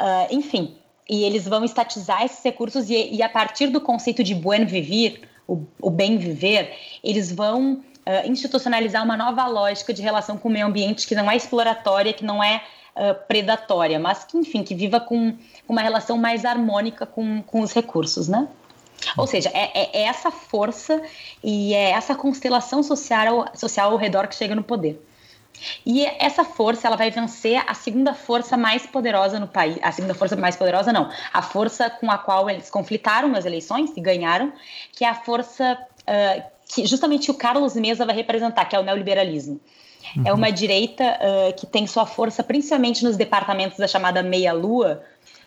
uh, 0.00 0.34
enfim, 0.34 0.74
e 1.08 1.24
eles 1.24 1.46
vão 1.46 1.62
estatizar 1.62 2.24
esses 2.24 2.42
recursos 2.42 2.88
e, 2.88 3.16
e, 3.16 3.22
a 3.22 3.28
partir 3.28 3.66
do 3.66 3.80
conceito 3.80 4.24
de 4.24 4.34
buen 4.34 4.64
vivir, 4.64 5.28
o, 5.46 5.66
o 5.78 5.90
bem 5.90 6.16
viver, 6.16 6.72
eles 7.04 7.30
vão 7.30 7.74
uh, 7.74 8.26
institucionalizar 8.26 9.04
uma 9.04 9.16
nova 9.16 9.46
lógica 9.46 9.92
de 9.92 10.00
relação 10.00 10.38
com 10.38 10.48
o 10.48 10.52
meio 10.52 10.66
ambiente 10.66 11.06
que 11.06 11.14
não 11.14 11.30
é 11.30 11.36
exploratória, 11.36 12.14
que 12.14 12.24
não 12.24 12.42
é 12.42 12.62
uh, 12.96 13.14
predatória, 13.26 13.98
mas 13.98 14.24
que, 14.24 14.36
enfim, 14.36 14.62
que 14.62 14.74
viva 14.74 15.00
com 15.00 15.36
uma 15.68 15.80
relação 15.80 16.18
mais 16.18 16.44
harmônica 16.44 17.06
com, 17.06 17.42
com 17.42 17.60
os 17.60 17.72
recursos, 17.72 18.28
né? 18.28 18.48
Ou 19.16 19.26
seja, 19.26 19.50
é, 19.52 19.70
é, 19.74 20.02
é 20.02 20.02
essa 20.04 20.30
força 20.30 21.02
e 21.42 21.74
é 21.74 21.90
essa 21.90 22.14
constelação 22.14 22.82
social, 22.82 23.46
social 23.54 23.90
ao 23.90 23.96
redor 23.96 24.28
que 24.28 24.34
chega 24.34 24.54
no 24.54 24.62
poder. 24.62 25.04
E 25.84 26.04
essa 26.04 26.44
força, 26.44 26.86
ela 26.86 26.96
vai 26.96 27.10
vencer 27.10 27.62
a 27.66 27.74
segunda 27.74 28.14
força 28.14 28.56
mais 28.56 28.86
poderosa 28.86 29.38
no 29.38 29.46
país. 29.46 29.78
A 29.82 29.92
segunda 29.92 30.14
força 30.14 30.36
mais 30.36 30.56
poderosa, 30.56 30.92
não. 30.92 31.10
A 31.32 31.42
força 31.42 31.90
com 31.90 32.10
a 32.10 32.18
qual 32.18 32.48
eles 32.48 32.70
conflitaram 32.70 33.28
nas 33.28 33.44
eleições 33.44 33.90
e 33.96 34.00
ganharam, 34.00 34.52
que 34.92 35.04
é 35.04 35.08
a 35.08 35.14
força 35.14 35.78
uh, 36.00 36.42
que 36.66 36.86
justamente 36.86 37.30
o 37.30 37.34
Carlos 37.34 37.74
Mesa 37.74 38.06
vai 38.06 38.14
representar, 38.14 38.64
que 38.64 38.74
é 38.74 38.78
o 38.78 38.82
neoliberalismo. 38.82 39.60
Uhum. 40.16 40.22
É 40.26 40.32
uma 40.32 40.50
direita 40.50 41.04
uh, 41.04 41.52
que 41.54 41.66
tem 41.66 41.86
sua 41.86 42.06
força 42.06 42.42
principalmente 42.42 43.04
nos 43.04 43.16
departamentos 43.16 43.78
da 43.78 43.86
chamada 43.86 44.22
meia-lua, 44.22 45.02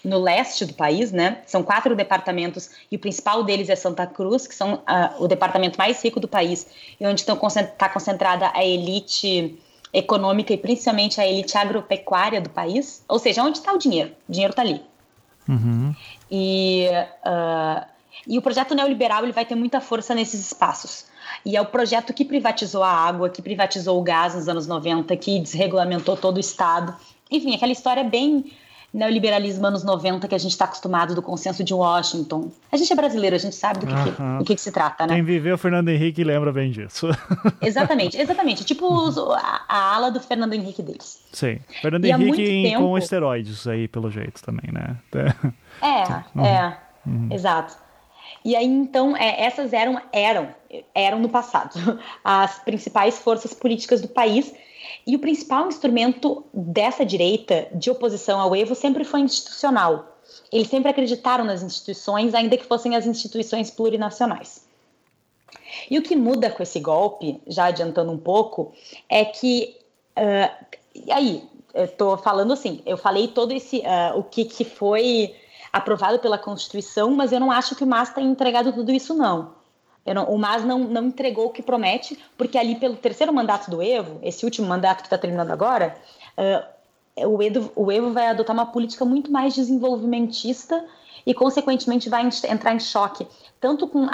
no 0.05 0.19
leste 0.19 0.65
do 0.65 0.73
país, 0.73 1.11
né? 1.11 1.39
São 1.47 1.63
quatro 1.63 1.95
departamentos 1.95 2.69
e 2.91 2.95
o 2.95 2.99
principal 2.99 3.43
deles 3.43 3.69
é 3.69 3.75
Santa 3.75 4.05
Cruz, 4.05 4.45
que 4.45 4.53
são 4.53 4.75
uh, 4.75 5.23
o 5.23 5.27
departamento 5.27 5.77
mais 5.77 6.01
rico 6.03 6.19
do 6.19 6.27
país 6.27 6.67
e 6.99 7.05
onde 7.05 7.21
está 7.21 7.89
concentrada 7.89 8.51
a 8.53 8.63
elite 8.63 9.57
econômica 9.91 10.53
e 10.53 10.57
principalmente 10.57 11.19
a 11.19 11.27
elite 11.27 11.57
agropecuária 11.57 12.39
do 12.39 12.49
país. 12.49 13.03
Ou 13.07 13.17
seja, 13.17 13.43
onde 13.43 13.57
está 13.57 13.73
o 13.73 13.77
dinheiro? 13.77 14.11
O 14.29 14.31
dinheiro 14.31 14.51
está 14.51 14.61
ali. 14.61 14.81
Uhum. 15.47 15.95
E, 16.29 16.87
uh, 17.25 17.85
e 18.27 18.37
o 18.37 18.41
projeto 18.41 18.73
neoliberal 18.73 19.23
ele 19.23 19.33
vai 19.33 19.45
ter 19.45 19.55
muita 19.55 19.79
força 19.79 20.15
nesses 20.15 20.39
espaços. 20.39 21.05
E 21.45 21.55
é 21.55 21.61
o 21.61 21.65
projeto 21.65 22.13
que 22.13 22.25
privatizou 22.25 22.83
a 22.83 22.89
água, 22.89 23.29
que 23.29 23.41
privatizou 23.41 23.99
o 23.99 24.03
gás 24.03 24.35
nos 24.35 24.47
anos 24.47 24.67
90, 24.67 25.15
que 25.17 25.39
desregulamentou 25.39 26.15
todo 26.15 26.37
o 26.37 26.39
Estado. 26.39 26.95
Enfim, 27.29 27.55
aquela 27.55 27.71
história 27.71 28.03
bem 28.03 28.51
neoliberalismo 28.95 29.67
anos 29.67 29.83
90 29.83 30.25
que 30.25 30.33
a 30.33 30.37
gente 30.37 30.51
está 30.51 30.63
acostumado 30.63 31.13
do 31.13 31.21
consenso 31.21 31.63
de 31.65 31.73
Washington. 31.73 32.49
A 32.71 32.77
gente 32.77 32.91
é 32.93 32.95
brasileiro, 32.95 33.35
a 33.35 33.39
gente 33.39 33.55
sabe 33.55 33.79
do 33.79 33.87
que, 33.87 33.93
uhum. 33.93 34.03
que, 34.05 34.37
do 34.39 34.45
que, 34.45 34.55
que 34.55 34.61
se 34.61 34.71
trata, 34.71 35.05
né? 35.05 35.15
Quem 35.15 35.23
viveu 35.23 35.55
o 35.55 35.57
Fernando 35.57 35.89
Henrique 35.89 36.23
lembra 36.23 36.53
bem 36.53 36.71
disso. 36.71 37.09
exatamente, 37.61 38.17
exatamente. 38.17 38.63
Tipo 38.63 39.11
a, 39.33 39.65
a, 39.67 39.95
ala 39.95 40.09
do 40.09 40.21
Fernando 40.21 40.53
Henrique 40.53 40.81
deles. 40.81 41.21
Sim. 41.33 41.59
Fernando 41.81 42.05
e 42.05 42.11
Henrique 42.11 42.69
tempo... 42.69 42.83
com 42.83 42.97
esteroides 42.97 43.67
aí, 43.67 43.87
pelo 43.89 44.09
jeito, 44.09 44.41
também, 44.41 44.71
né? 44.71 44.95
É, 45.81 46.39
uhum. 46.39 46.45
é, 46.45 46.77
uhum. 47.05 47.27
exato. 47.31 47.84
E 48.45 48.55
aí, 48.55 48.67
então, 48.67 49.17
é, 49.17 49.43
essas 49.43 49.73
eram, 49.73 49.99
eram, 50.13 50.53
eram 50.93 51.19
no 51.19 51.27
passado, 51.27 51.73
as 52.23 52.59
principais 52.59 53.17
forças 53.17 53.55
políticas 53.55 54.01
do 54.01 54.07
país 54.07 54.53
e 55.07 55.15
o 55.15 55.19
principal 55.19 55.67
instrumento 55.67 56.45
dessa 56.53 57.03
direita 57.03 57.67
de 57.73 57.89
oposição 57.89 58.39
ao 58.39 58.55
Evo 58.55 58.75
sempre 58.75 59.03
foi 59.03 59.21
institucional. 59.21 60.19
Eles 60.51 60.67
sempre 60.67 60.91
acreditaram 60.91 61.43
nas 61.43 61.63
instituições, 61.63 62.35
ainda 62.35 62.55
que 62.55 62.65
fossem 62.65 62.95
as 62.95 63.07
instituições 63.07 63.71
plurinacionais. 63.71 64.63
E 65.89 65.97
o 65.97 66.03
que 66.03 66.15
muda 66.15 66.51
com 66.51 66.61
esse 66.61 66.79
golpe, 66.79 67.41
já 67.47 67.65
adiantando 67.65 68.11
um 68.11 68.17
pouco, 68.17 68.73
é 69.09 69.25
que. 69.25 69.75
Uh, 70.15 71.11
aí, 71.11 71.43
estou 71.73 72.15
falando 72.17 72.53
assim, 72.53 72.83
eu 72.85 72.97
falei 72.97 73.27
todo 73.27 73.51
esse. 73.51 73.79
Uh, 73.79 74.19
o 74.19 74.23
que, 74.23 74.45
que 74.45 74.63
foi 74.63 75.35
aprovado 75.75 76.19
pela 76.19 76.37
Constituição, 76.37 77.11
mas 77.11 77.33
eu 77.33 77.39
não 77.39 77.51
acho 77.51 77.75
que 77.75 77.83
o 77.83 77.87
MAS 77.87 78.09
tenha 78.09 78.29
entregado 78.29 78.71
tudo 78.71 78.93
isso, 78.93 79.13
não. 79.13 79.53
Não, 80.05 80.23
o 80.23 80.37
MAS 80.37 80.63
não, 80.63 80.79
não 80.79 81.07
entregou 81.07 81.47
o 81.47 81.49
que 81.49 81.61
promete, 81.61 82.17
porque 82.37 82.57
ali 82.57 82.75
pelo 82.75 82.95
terceiro 82.95 83.33
mandato 83.33 83.69
do 83.69 83.83
Evo, 83.83 84.17
esse 84.23 84.45
último 84.45 84.69
mandato 84.69 84.99
que 84.99 85.07
está 85.07 85.17
terminando 85.17 85.51
agora, 85.51 85.97
uh, 86.37 87.27
o, 87.27 87.43
Edo, 87.43 87.69
o 87.75 87.91
Evo 87.91 88.13
vai 88.13 88.27
adotar 88.27 88.53
uma 88.53 88.67
política 88.67 89.03
muito 89.03 89.29
mais 89.29 89.53
desenvolvimentista 89.53 90.81
e, 91.25 91.33
consequentemente, 91.33 92.09
vai 92.09 92.27
entrar 92.49 92.73
em 92.73 92.79
choque 92.79 93.27
tanto 93.59 93.87
com 93.87 94.05
uh, 94.05 94.09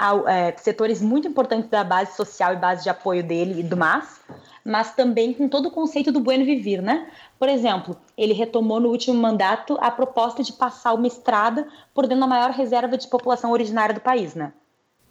setores 0.56 1.02
muito 1.02 1.28
importantes 1.28 1.68
da 1.68 1.84
base 1.84 2.16
social 2.16 2.54
e 2.54 2.56
base 2.56 2.84
de 2.84 2.88
apoio 2.88 3.22
dele 3.22 3.60
e 3.60 3.62
do 3.62 3.76
MAS, 3.76 4.20
mas 4.64 4.94
também 4.94 5.34
com 5.34 5.48
todo 5.48 5.66
o 5.66 5.70
conceito 5.70 6.10
do 6.10 6.20
bueno 6.20 6.44
vivir, 6.44 6.80
né? 6.80 7.10
Por 7.38 7.48
exemplo, 7.48 7.96
ele 8.16 8.32
retomou 8.32 8.80
no 8.80 8.88
último 8.88 9.20
mandato 9.20 9.76
a 9.80 9.90
proposta 9.90 10.42
de 10.42 10.52
passar 10.52 10.94
uma 10.94 11.06
estrada 11.06 11.66
por 11.92 12.06
dentro 12.06 12.20
da 12.20 12.26
maior 12.26 12.50
reserva 12.50 12.96
de 12.96 13.06
população 13.08 13.50
originária 13.50 13.94
do 13.94 14.00
país, 14.00 14.34
né? 14.34 14.52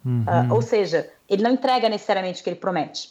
Uhum. 0.03 0.23
Uh, 0.23 0.55
ou 0.55 0.61
seja, 0.61 1.07
ele 1.29 1.43
não 1.43 1.51
entrega 1.51 1.87
necessariamente 1.87 2.41
o 2.41 2.43
que 2.43 2.49
ele 2.49 2.59
promete. 2.59 3.09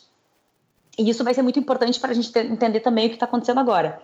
E 0.98 1.08
isso 1.08 1.22
vai 1.22 1.32
ser 1.32 1.42
muito 1.42 1.58
importante 1.58 2.00
para 2.00 2.10
a 2.10 2.14
gente 2.14 2.32
ter, 2.32 2.44
entender 2.44 2.80
também 2.80 3.06
o 3.06 3.08
que 3.10 3.16
está 3.16 3.26
acontecendo 3.26 3.60
agora. 3.60 4.02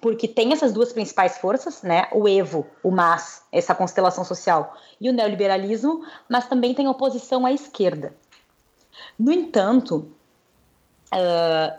Porque 0.00 0.28
tem 0.28 0.52
essas 0.52 0.72
duas 0.72 0.92
principais 0.92 1.38
forças, 1.38 1.82
né? 1.82 2.08
O 2.12 2.28
Evo, 2.28 2.66
o 2.82 2.90
MAS, 2.90 3.42
essa 3.50 3.74
constelação 3.74 4.24
social, 4.24 4.76
e 5.00 5.10
o 5.10 5.12
neoliberalismo, 5.12 6.04
mas 6.28 6.46
também 6.46 6.74
tem 6.74 6.86
oposição 6.86 7.44
à 7.44 7.52
esquerda. 7.52 8.14
No 9.18 9.32
entanto, 9.32 10.12
uh, 11.12 11.78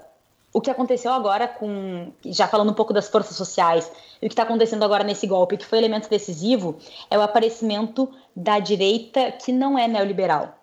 o 0.52 0.60
que 0.60 0.70
aconteceu 0.70 1.12
agora 1.12 1.48
com. 1.48 2.12
Já 2.26 2.48
falando 2.48 2.72
um 2.72 2.74
pouco 2.74 2.94
das 2.94 3.08
forças 3.08 3.38
sociais, 3.38 3.90
e 4.22 4.26
o 4.26 4.30
que 4.30 4.34
está 4.34 4.44
acontecendo 4.44 4.84
agora 4.84 5.04
nesse 5.04 5.28
golpe, 5.28 5.58
que 5.58 5.66
foi 5.66 5.78
elemento 5.78 6.10
decisivo, 6.10 6.78
é 7.10 7.18
o 7.18 7.22
aparecimento 7.22 8.12
da 8.36 8.60
direita 8.60 9.32
que 9.32 9.52
não 9.52 9.78
é 9.78 9.88
neoliberal. 9.88 10.56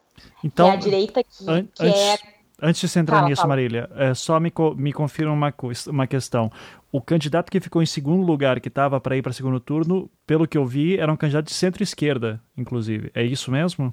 Então, 0.42 0.68
é 0.68 0.72
a 0.72 0.76
direita 0.76 1.22
que, 1.22 1.48
an 1.48 1.66
que 1.74 1.82
antes, 1.82 1.98
é. 1.98 2.35
Antes 2.60 2.80
de 2.80 2.88
você 2.88 3.00
entrar 3.00 3.16
fala, 3.16 3.28
nisso, 3.28 3.42
fala. 3.42 3.48
Marília, 3.50 3.90
é, 3.96 4.14
só 4.14 4.40
me, 4.40 4.50
co 4.50 4.74
me 4.74 4.92
confirma 4.92 5.32
uma, 5.32 5.54
uma 5.88 6.06
questão. 6.06 6.50
O 6.90 7.02
candidato 7.02 7.50
que 7.50 7.60
ficou 7.60 7.82
em 7.82 7.86
segundo 7.86 8.24
lugar, 8.24 8.60
que 8.60 8.68
estava 8.68 8.98
para 8.98 9.16
ir 9.16 9.22
para 9.22 9.32
segundo 9.32 9.60
turno, 9.60 10.10
pelo 10.26 10.48
que 10.48 10.56
eu 10.56 10.64
vi, 10.64 10.98
era 10.98 11.12
um 11.12 11.16
candidato 11.16 11.46
de 11.46 11.52
centro-esquerda, 11.52 12.40
inclusive. 12.56 13.10
É 13.14 13.22
isso 13.22 13.50
mesmo? 13.50 13.92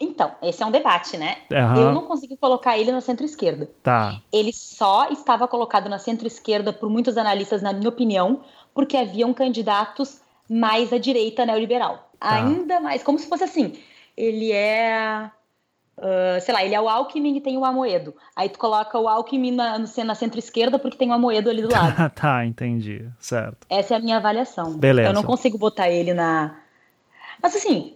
Então, 0.00 0.32
esse 0.42 0.62
é 0.62 0.66
um 0.66 0.70
debate, 0.70 1.16
né? 1.18 1.38
Aham. 1.52 1.76
Eu 1.76 1.92
não 1.92 2.06
consegui 2.06 2.36
colocar 2.36 2.78
ele 2.78 2.92
na 2.92 3.00
centro-esquerda. 3.00 3.68
Tá. 3.82 4.20
Ele 4.32 4.52
só 4.52 5.10
estava 5.10 5.48
colocado 5.48 5.88
na 5.88 5.98
centro-esquerda 5.98 6.72
por 6.72 6.88
muitos 6.88 7.18
analistas, 7.18 7.60
na 7.60 7.72
minha 7.72 7.88
opinião, 7.88 8.42
porque 8.72 8.96
haviam 8.96 9.34
candidatos 9.34 10.20
mais 10.48 10.92
à 10.92 10.98
direita 10.98 11.44
neoliberal. 11.44 12.10
Ainda 12.20 12.80
mais, 12.80 13.02
como 13.02 13.18
se 13.18 13.28
fosse 13.28 13.44
assim, 13.44 13.78
ele 14.16 14.52
é, 14.52 15.30
ah, 16.02 16.40
sei 16.40 16.54
lá, 16.54 16.64
ele 16.64 16.74
é 16.74 16.80
o 16.80 16.88
Alckmin 16.88 17.36
e 17.36 17.40
tem 17.40 17.56
o 17.56 17.64
Amoedo. 17.64 18.14
Aí 18.36 18.48
tu 18.48 18.58
coloca 18.58 18.98
o 18.98 19.08
Alckmin 19.08 19.52
na, 19.52 19.78
no- 19.78 19.88
na 20.04 20.14
centro-esquerda 20.14 20.78
porque 20.78 20.96
tem 20.96 21.10
o 21.10 21.12
Amoedo 21.14 21.50
ali 21.50 21.62
do 21.62 21.70
lado. 21.70 22.10
tá, 22.14 22.44
entendi. 22.44 23.06
Certo. 23.18 23.66
Essa 23.68 23.94
é 23.94 23.96
a 23.96 24.00
minha 24.00 24.16
avaliação. 24.16 24.76
Beleza. 24.78 25.08
Eu 25.10 25.12
não 25.14 25.22
consigo 25.22 25.58
botar 25.58 25.88
ele 25.88 26.12
na... 26.14 26.56
Mas 27.42 27.54
assim, 27.54 27.94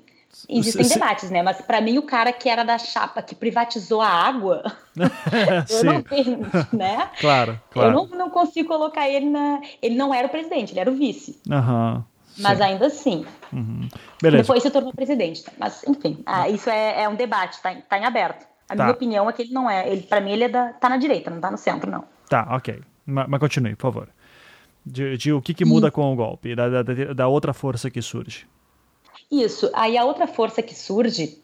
existem 0.49 0.85
Se- 0.85 0.95
debates, 0.95 1.31
né? 1.31 1.43
Mas 1.43 1.61
pra 1.61 1.81
mim 1.81 1.99
o 1.99 2.03
cara 2.03 2.33
que 2.33 2.49
era 2.49 2.63
da 2.65 2.79
chapa, 2.79 3.21
que 3.23 3.35
privatizou 3.35 4.01
a 4.01 4.09
água, 4.09 4.63
eu 5.69 5.85
não 5.85 6.03
tenho, 6.03 6.41
né? 6.73 7.11
claro, 7.21 7.61
claro. 7.71 7.89
Eu 7.91 7.93
não, 7.93 8.07
não 8.19 8.31
consigo 8.31 8.69
colocar 8.69 9.09
ele 9.09 9.29
na. 9.29 9.61
Ele 9.83 9.97
não 9.97 10.15
era 10.15 10.27
o 10.27 10.31
presidente, 10.31 10.73
ele 10.73 10.81
era 10.81 10.91
o 10.91 10.95
vice. 10.95 11.41
Aham. 11.51 12.05
Mas 12.39 12.59
sim. 12.59 12.65
ainda 12.65 12.87
assim. 12.87 13.27
Uhum. 13.53 13.89
Beleza. 14.21 14.43
Depois 14.45 14.63
se 14.63 14.71
tornou 14.71 14.93
presidente. 14.93 15.45
Mas, 15.59 15.83
enfim, 15.87 16.23
ah, 16.27 16.49
isso 16.49 16.69
é, 16.71 17.03
é 17.03 17.09
um 17.09 17.15
debate, 17.15 17.61
tá, 17.63 17.73
em- 17.73 17.81
tá 17.83 17.99
em 17.99 18.05
aberto. 18.05 18.47
A 18.69 18.75
Tá. 18.77 18.85
minha 18.85 18.95
opinião 18.95 19.29
é 19.29 19.33
que 19.33 19.43
ele 19.43 19.53
não 19.53 19.69
é. 19.69 19.89
Ele, 19.89 20.03
pra 20.03 20.21
mim, 20.21 20.31
ele 20.33 20.45
é 20.45 20.49
da, 20.49 20.73
tá 20.73 20.89
na 20.89 20.97
direita, 20.97 21.31
não 21.31 21.41
tá 21.41 21.51
no 21.51 21.59
centro, 21.59 21.91
não. 21.91 22.05
Tá, 22.29 22.47
ok. 22.57 22.81
Ma- 23.05 23.27
Mas 23.29 23.41
continue, 23.41 23.75
por 23.77 23.83
favor. 23.93 24.09
De, 24.85 25.17
de 25.19 25.33
o 25.33 25.43
que, 25.43 25.53
que 25.55 25.65
muda 25.65 25.91
com 25.91 26.13
o 26.13 26.17
golpe, 26.17 26.55
da, 26.55 26.83
da- 26.83 27.13
da 27.15 27.29
outra 27.29 27.53
força 27.53 27.91
que 27.91 28.01
surge. 28.01 28.47
Isso. 29.31 29.71
Aí 29.75 29.97
a 29.99 30.05
outra 30.05 30.27
força 30.27 30.63
que 30.63 30.75
surge, 30.75 31.42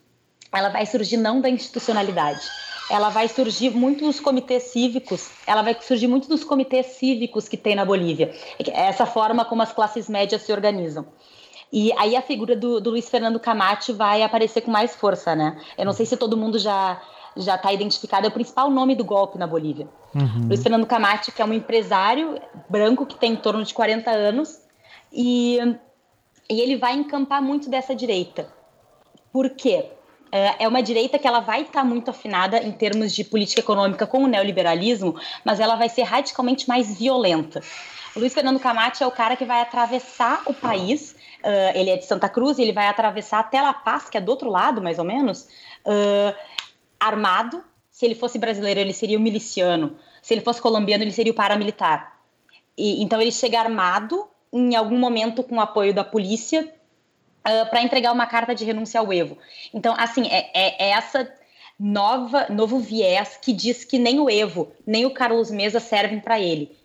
ela 0.51 0.69
vai 0.69 0.85
surgir 0.85 1.17
não 1.17 1.41
da 1.41 1.49
institucionalidade. 1.49 2.41
Ela 2.89 3.09
vai 3.09 3.27
surgir 3.27 3.69
muito 3.69 4.03
dos 4.03 4.19
comitês 4.19 4.63
cívicos, 4.63 5.29
ela 5.45 5.61
vai 5.61 5.77
surgir 5.79 6.07
muito 6.07 6.27
dos 6.27 6.43
comitês 6.43 6.87
cívicos 6.87 7.47
que 7.47 7.55
tem 7.55 7.75
na 7.75 7.85
Bolívia. 7.85 8.33
É 8.59 8.87
essa 8.87 9.05
forma 9.05 9.45
como 9.45 9.61
as 9.61 9.71
classes 9.71 10.09
médias 10.09 10.41
se 10.41 10.51
organizam. 10.51 11.05
E 11.71 11.93
aí 11.99 12.15
a 12.15 12.21
figura 12.21 12.55
do, 12.55 12.81
do 12.81 12.89
Luiz 12.89 13.07
Fernando 13.07 13.39
Camacho 13.39 13.93
vai 13.93 14.23
aparecer 14.23 14.61
com 14.61 14.71
mais 14.71 14.95
força, 14.95 15.35
né? 15.35 15.55
Eu 15.77 15.85
não 15.85 15.93
sei 15.93 16.05
se 16.05 16.17
todo 16.17 16.35
mundo 16.35 16.57
já 16.57 16.99
já 17.37 17.55
está 17.55 17.71
identificado, 17.71 18.25
é 18.25 18.29
o 18.29 18.33
principal 18.33 18.69
nome 18.71 18.95
do 18.95 19.05
golpe 19.05 19.37
na 19.37 19.45
Bolívia. 19.45 19.87
Uhum. 20.15 20.47
Luiz 20.47 20.61
Fernando 20.61 20.85
Camacho, 20.87 21.31
que 21.31 21.41
é 21.41 21.45
um 21.45 21.53
empresário 21.53 22.41
branco 22.67 23.05
que 23.05 23.15
tem 23.15 23.33
em 23.33 23.35
torno 23.35 23.63
de 23.63 23.73
40 23.73 24.09
anos, 24.09 24.59
e, 25.13 25.57
e 26.49 26.59
ele 26.59 26.75
vai 26.75 26.95
encampar 26.95 27.41
muito 27.41 27.69
dessa 27.69 27.95
direita. 27.95 28.51
Por 29.31 29.51
quê? 29.51 29.91
É 30.31 30.63
é 30.63 30.67
uma 30.67 30.81
direita 30.81 31.17
que 31.17 31.27
ela 31.27 31.39
vai 31.39 31.61
estar 31.61 31.83
muito 31.83 32.11
afinada 32.11 32.61
em 32.61 32.71
termos 32.71 33.13
de 33.13 33.23
política 33.23 33.61
econômica 33.61 34.05
com 34.05 34.23
o 34.23 34.27
neoliberalismo, 34.27 35.15
mas 35.43 35.59
ela 35.59 35.75
vai 35.75 35.89
ser 35.89 36.03
radicalmente 36.03 36.67
mais 36.67 36.97
violenta. 36.97 37.61
O 38.15 38.19
Luiz 38.19 38.33
Fernando 38.33 38.59
Camacho 38.59 39.03
é 39.03 39.07
o 39.07 39.11
cara 39.11 39.35
que 39.35 39.45
vai 39.45 39.61
atravessar 39.61 40.41
o 40.45 40.53
país, 40.53 41.15
ah, 41.43 41.71
ele 41.75 41.89
é 41.89 41.97
de 41.97 42.05
Santa 42.05 42.27
Cruz, 42.27 42.57
e 42.57 42.61
ele 42.61 42.73
vai 42.73 42.87
atravessar 42.87 43.39
até 43.39 43.61
La 43.61 43.73
Paz, 43.73 44.09
que 44.09 44.17
é 44.17 44.21
do 44.21 44.29
outro 44.29 44.49
lado, 44.49 44.81
mais 44.81 44.99
ou 44.99 45.05
menos, 45.05 45.47
ah, 45.85 46.35
armado. 46.99 47.63
Se 47.91 48.05
ele 48.05 48.15
fosse 48.15 48.39
brasileiro, 48.39 48.79
ele 48.79 48.93
seria 48.93 49.17
o 49.17 49.21
miliciano. 49.21 49.97
Se 50.21 50.33
ele 50.33 50.41
fosse 50.41 50.61
colombiano, 50.61 51.03
ele 51.03 51.11
seria 51.11 51.31
o 51.31 51.35
paramilitar. 51.35 52.17
E, 52.77 53.03
então 53.03 53.21
ele 53.21 53.31
chega 53.31 53.59
armado, 53.59 54.27
em 54.51 54.75
algum 54.75 54.97
momento 54.97 55.43
com 55.43 55.57
o 55.57 55.61
apoio 55.61 55.93
da 55.93 56.03
polícia, 56.03 56.73
para 57.43 57.81
entregar 57.81 58.11
uma 58.11 58.27
carta 58.27 58.53
de 58.53 58.65
renúncia 58.65 58.99
ao 58.99 59.11
Evo. 59.13 59.37
Então, 59.73 59.95
assim, 59.97 60.27
é, 60.27 60.49
é- 60.53 60.85
é 60.87 60.89
essa 60.91 61.31
nova 61.79 62.47
novo 62.49 62.79
viés 62.79 63.37
que 63.41 63.53
diz 63.53 63.83
que 63.85 63.97
nem 63.97 64.19
o 64.19 64.29
Evo, 64.29 64.71
nem 64.85 65.05
o 65.05 65.13
Carlos 65.13 65.49
Mesa 65.49 65.79
servem 65.79 66.19
para 66.19 66.39
ele. 66.39 66.77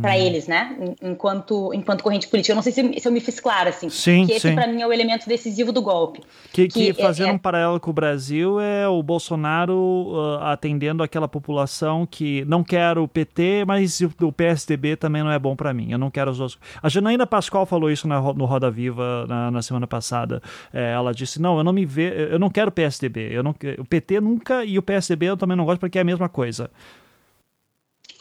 Para 0.00 0.18
eles, 0.18 0.46
né? 0.46 0.76
En- 0.80 1.10
Enquanto, 1.12 1.72
enquanto 1.74 2.02
corrente 2.02 2.28
política. 2.28 2.52
Eu 2.52 2.56
não 2.56 2.62
sei 2.62 2.72
se, 2.72 3.00
se 3.00 3.08
eu 3.08 3.12
me 3.12 3.20
fiz 3.20 3.40
clara, 3.40 3.70
assim. 3.70 3.88
Sim, 3.88 4.26
que 4.26 4.32
esse, 4.32 4.52
para 4.52 4.66
mim, 4.66 4.82
é 4.82 4.86
o 4.86 4.92
elemento 4.92 5.26
decisivo 5.28 5.72
do 5.72 5.80
golpe. 5.80 6.20
Que, 6.52 6.68
que, 6.68 6.92
Que 6.92 7.00
é- 7.00 7.04
fazendo 7.04 7.28
é- 7.30 7.32
um 7.32 7.38
paralelo 7.38 7.80
com 7.80 7.90
o 7.90 7.92
Brasil 7.94 8.60
é 8.60 8.86
o 8.88 9.02
Bolsonaro 9.02 10.12
ah, 10.40 10.52
atendendo 10.52 11.02
aquela 11.02 11.26
população 11.28 12.06
que 12.06 12.44
não 12.46 12.62
quer 12.62 12.98
o 12.98 13.06
PT, 13.08 13.64
mas 13.66 14.00
o, 14.00 14.10
o 14.22 14.32
PSDB 14.32 14.96
também 14.96 15.22
não 15.22 15.30
é 15.30 15.38
bom 15.38 15.56
pra 15.56 15.72
mim. 15.72 15.90
Eu 15.92 15.98
não 15.98 16.10
quero 16.10 16.30
os 16.30 16.40
outros. 16.40 16.58
A 16.82 16.88
Janaína 16.88 17.26
Pascoal 17.26 17.66
falou 17.66 17.90
isso 17.90 18.06
na 18.08 18.20
no 18.20 18.44
Roda 18.44 18.70
Viva 18.70 19.26
na, 19.28 19.50
na 19.50 19.62
semana 19.62 19.86
passada. 19.86 20.42
É, 20.72 20.92
ela 20.92 21.12
disse: 21.12 21.40
não, 21.40 21.58
eu 21.58 21.64
não 21.64 21.72
me 21.72 21.84
ve, 21.84 22.28
eu 22.30 22.38
não 22.38 22.50
quero 22.50 22.68
o 22.68 22.72
PSDB. 22.72 23.28
Eu 23.32 23.42
não, 23.42 23.54
o 23.78 23.84
PT 23.84 24.20
nunca 24.20 24.64
e 24.64 24.78
o 24.78 24.82
PSDB 24.82 25.26
eu 25.26 25.36
também 25.36 25.56
não 25.56 25.64
gosto 25.64 25.80
porque 25.80 25.98
é 25.98 26.00
a 26.02 26.04
mesma 26.04 26.28
coisa. 26.28 26.70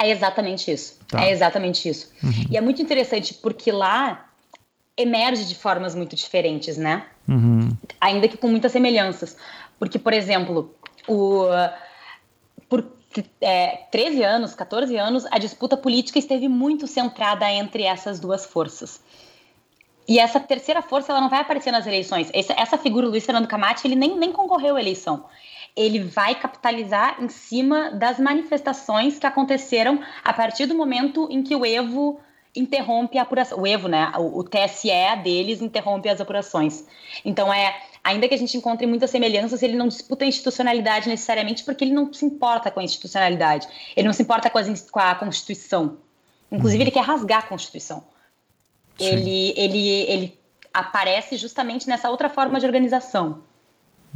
É 0.02 0.10
exatamente 0.10 0.72
isso. 0.72 1.00
Tá. 1.08 1.24
É 1.24 1.32
exatamente 1.32 1.88
isso. 1.88 2.12
E 2.50 2.58
é 2.58 2.62
muito 2.62 2.82
interessante 2.82 3.34
porque 3.34 3.72
lá 3.72 4.28
emerge 4.98 5.46
de 5.46 5.56
formas 5.56 5.96
muito 5.96 6.16
diferentes, 6.16 6.78
né? 6.78 7.06
Uhum. 7.28 7.76
Ainda 8.00 8.28
que 8.28 8.38
com 8.38 8.48
muitas 8.48 8.72
semelhanças. 8.72 9.38
Porque, 9.80 9.98
por 9.98 10.14
exemplo, 10.14 10.74
o, 11.08 11.46
por 12.68 12.86
é, 13.42 13.84
13 13.92 14.24
anos, 14.24 14.56
14 14.56 14.96
anos, 14.98 15.26
a 15.30 15.38
disputa 15.38 15.76
política 15.76 16.20
esteve 16.20 16.48
muito 16.48 16.88
centrada 16.88 17.50
entre 17.52 17.84
essas 17.84 18.20
duas 18.20 18.46
forças. 18.46 19.02
E 20.08 20.20
essa 20.20 20.40
terceira 20.40 20.82
força 20.82 21.12
ela 21.12 21.22
não 21.22 21.30
vai 21.30 21.42
aparecer 21.42 21.72
nas 21.72 21.86
eleições. 21.86 22.30
Essa, 22.34 22.54
essa 22.54 22.78
figura, 22.78 23.08
o 23.08 23.10
Luiz 23.10 23.26
Fernando 23.26 23.48
Camati, 23.48 23.88
ele 23.88 23.96
nem, 23.96 24.18
nem 24.18 24.32
concorreu 24.32 24.76
à 24.76 24.80
eleição. 24.80 25.26
Ele 25.76 26.00
vai 26.00 26.36
capitalizar 26.36 27.24
em 27.24 27.30
cima 27.30 27.92
das 27.92 28.20
manifestações 28.20 29.18
que 29.18 29.26
aconteceram 29.26 30.02
a 30.24 30.34
partir 30.34 30.66
do 30.66 30.76
momento 30.76 31.28
em 31.32 31.42
que 31.42 31.56
o 31.56 31.66
Evo 31.66 32.20
interrompe 32.56 33.18
a 33.18 33.22
apuração. 33.22 33.60
O 33.60 33.68
Evo, 33.68 33.88
né? 33.88 34.12
O, 34.18 34.40
o 34.40 34.44
TSE 34.44 34.90
deles 35.24 35.62
interrompe 35.62 36.10
as 36.10 36.20
apurações. 36.20 36.86
Então 37.24 37.54
é. 37.54 37.82
Ainda 38.04 38.28
que 38.28 38.34
a 38.34 38.38
gente 38.38 38.58
encontre 38.58 38.88
muitas 38.88 39.12
semelhanças, 39.12 39.62
ele 39.62 39.76
não 39.76 39.88
disputa 39.88 40.26
a 40.26 40.28
institucionalidade 40.28 41.08
necessariamente 41.08 41.64
porque 41.64 41.84
ele 41.84 41.94
não 41.94 42.12
se 42.12 42.26
importa 42.26 42.72
com 42.72 42.80
a 42.80 42.84
institucionalidade. 42.84 43.68
Ele 43.96 44.08
não 44.08 44.14
se 44.14 44.24
importa 44.24 44.50
com, 44.50 44.58
as, 44.58 44.90
com 44.90 45.00
a 45.00 45.14
Constituição. 45.14 45.98
Inclusive, 46.52 46.84
ele 46.84 46.90
quer 46.90 47.04
rasgar 47.04 47.40
a 47.40 47.48
Constituição. 47.48 48.04
Sim. 48.98 49.06
Ele, 49.06 49.54
ele, 49.56 49.88
ele 49.88 50.40
aparece 50.74 51.38
justamente 51.38 51.88
nessa 51.88 52.10
outra 52.10 52.28
forma 52.28 52.60
de 52.60 52.66
organização, 52.66 53.44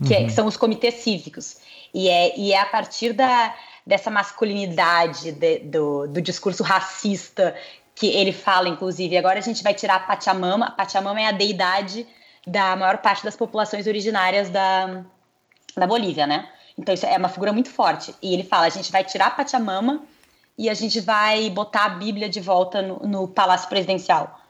que, 0.05 0.13
é- 0.13 0.23
que 0.25 0.31
são 0.31 0.45
os 0.47 0.57
comitês 0.57 0.95
cívicos. 0.95 1.57
E 1.93 2.09
é, 2.09 2.37
e 2.37 2.51
é 2.51 2.59
a 2.59 2.65
partir 2.65 3.13
da, 3.13 3.53
dessa 3.85 4.09
masculinidade, 4.11 5.31
de- 5.31 5.59
do, 5.59 6.07
do 6.07 6.21
discurso 6.21 6.63
racista, 6.63 7.55
que 7.93 8.07
ele 8.07 8.33
fala, 8.33 8.67
inclusive. 8.67 9.17
Agora 9.17 9.39
a 9.39 9.41
gente 9.41 9.63
vai 9.63 9.73
tirar 9.73 9.95
a 9.95 9.99
Pachamama. 9.99 10.67
A 10.67 10.71
Pachamama 10.71 11.21
é 11.21 11.27
a 11.27 11.31
deidade 11.31 12.05
da 12.45 12.75
maior 12.75 12.97
parte 12.97 13.23
das 13.23 13.35
populações 13.35 13.87
originárias 13.87 14.49
da, 14.49 15.03
da 15.75 15.87
Bolívia, 15.87 16.27
né? 16.27 16.49
Então 16.77 16.93
isso 16.93 17.05
é 17.05 17.17
uma 17.17 17.29
figura 17.29 17.53
muito 17.53 17.69
forte. 17.69 18.13
E 18.21 18.33
ele 18.33 18.43
fala: 18.43 18.65
a 18.65 18.69
gente 18.69 18.91
vai 18.91 19.03
tirar 19.03 19.27
a 19.27 19.31
Pachamama 19.31 20.03
e 20.57 20.69
a 20.69 20.73
gente 20.73 20.99
vai 20.99 21.49
botar 21.49 21.85
a 21.85 21.89
Bíblia 21.89 22.27
de 22.27 22.41
volta 22.41 22.81
no, 22.81 22.99
no 22.99 23.27
Palácio 23.29 23.69
Presidencial. 23.69 24.41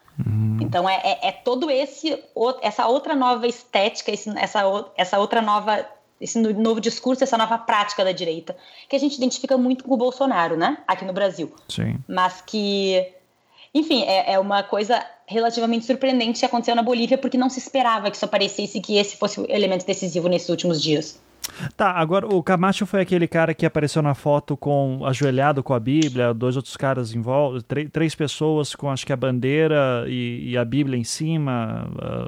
Então 0.62 0.88
é, 0.90 0.96
é, 1.04 1.28
é 1.28 1.32
todo 1.32 1.70
esse 1.70 2.18
essa 2.62 2.88
outra 2.88 3.16
nova 3.16 3.46
estética, 3.48 4.12
esse, 4.12 4.30
essa, 4.38 4.62
essa 4.96 5.20
outra 5.20 5.42
nova 5.42 5.86
esse 6.20 6.40
no- 6.40 6.54
novo 6.54 6.80
discurso, 6.80 7.24
essa 7.24 7.38
nova 7.38 7.58
prática 7.58 8.04
da 8.04 8.14
direita 8.14 8.56
que 8.88 8.96
a 8.96 9.00
gente 9.00 9.16
identifica 9.18 9.58
muito 9.58 9.84
com 9.84 9.94
o 9.94 9.98
Bolsonaro, 9.98 10.56
né? 10.56 10.78
Aqui 10.88 11.04
no 11.04 11.12
Brasil, 11.12 11.54
Sim. 11.68 11.98
mas 12.08 12.42
que 12.42 13.12
enfim, 13.74 14.04
é, 14.04 14.34
é 14.34 14.40
uma 14.40 14.64
coisa 14.64 15.06
relativamente 15.28 15.86
surpreendente 15.86 16.40
que 16.40 16.46
aconteceu 16.46 16.74
na 16.76 16.82
Bolívia, 16.82 17.18
porque 17.18 17.38
não 17.38 17.50
se 17.50 17.60
esperava 17.60 18.10
que 18.10 18.16
isso 18.16 18.24
aparecesse 18.24 18.78
e 18.78 18.82
que 18.82 18.96
esse 18.96 19.18
fosse 19.18 19.42
o 19.42 19.46
elemento 19.52 19.86
decisivo 19.86 20.30
nesses 20.30 20.48
últimos 20.48 20.82
dias. 20.82 21.20
Tá, 21.78 21.92
agora 21.92 22.28
o 22.28 22.42
Camacho 22.44 22.86
foi 22.86 23.02
aquele 23.02 23.28
cara 23.28 23.54
que 23.54 23.66
apareceu 23.66 24.02
na 24.02 24.14
foto 24.14 24.58
com 24.58 25.06
ajoelhado 25.06 25.64
com 25.64 25.74
a 25.74 25.80
Bíblia, 25.80 26.34
dois 26.34 26.56
outros 26.56 26.76
caras 26.76 27.14
em 27.14 27.22
volta, 27.22 27.62
três, 27.62 27.90
três 27.92 28.16
pessoas 28.16 28.76
com 28.76 28.90
acho 28.90 29.06
que 29.06 29.14
a 29.14 29.18
bandeira 29.18 30.06
e, 30.08 30.52
e 30.52 30.58
a 30.58 30.66
Bíblia 30.66 30.98
em 31.00 31.04
cima. 31.04 31.90
ah, 32.02 32.28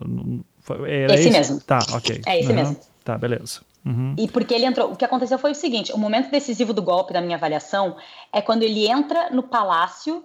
foi- 0.61 0.91
era 0.91 1.15
Esse 1.15 1.29
mesmo. 1.29 1.59
Tá, 1.61 1.79
ok. 1.93 2.21
É 2.25 2.39
esse 2.39 2.47
Aham. 2.51 2.55
mesmo. 2.55 2.77
Tá, 3.03 3.17
beleza. 3.17 3.61
Uhum. 3.85 4.15
E 4.17 4.27
porque 4.27 4.53
ele 4.53 4.65
entrou. 4.65 4.91
O 4.91 4.95
que 4.97 5.05
aconteceu 5.05 5.39
foi 5.39 5.51
o 5.51 5.55
seguinte: 5.55 5.93
o 5.93 5.97
momento 5.97 6.29
decisivo 6.29 6.73
do 6.73 6.81
golpe, 6.81 7.13
na 7.13 7.21
minha 7.21 7.37
avaliação, 7.37 7.95
é 8.33 8.41
quando 8.41 8.63
ele 8.63 8.85
entra 8.85 9.29
no 9.29 9.43
palácio 9.43 10.23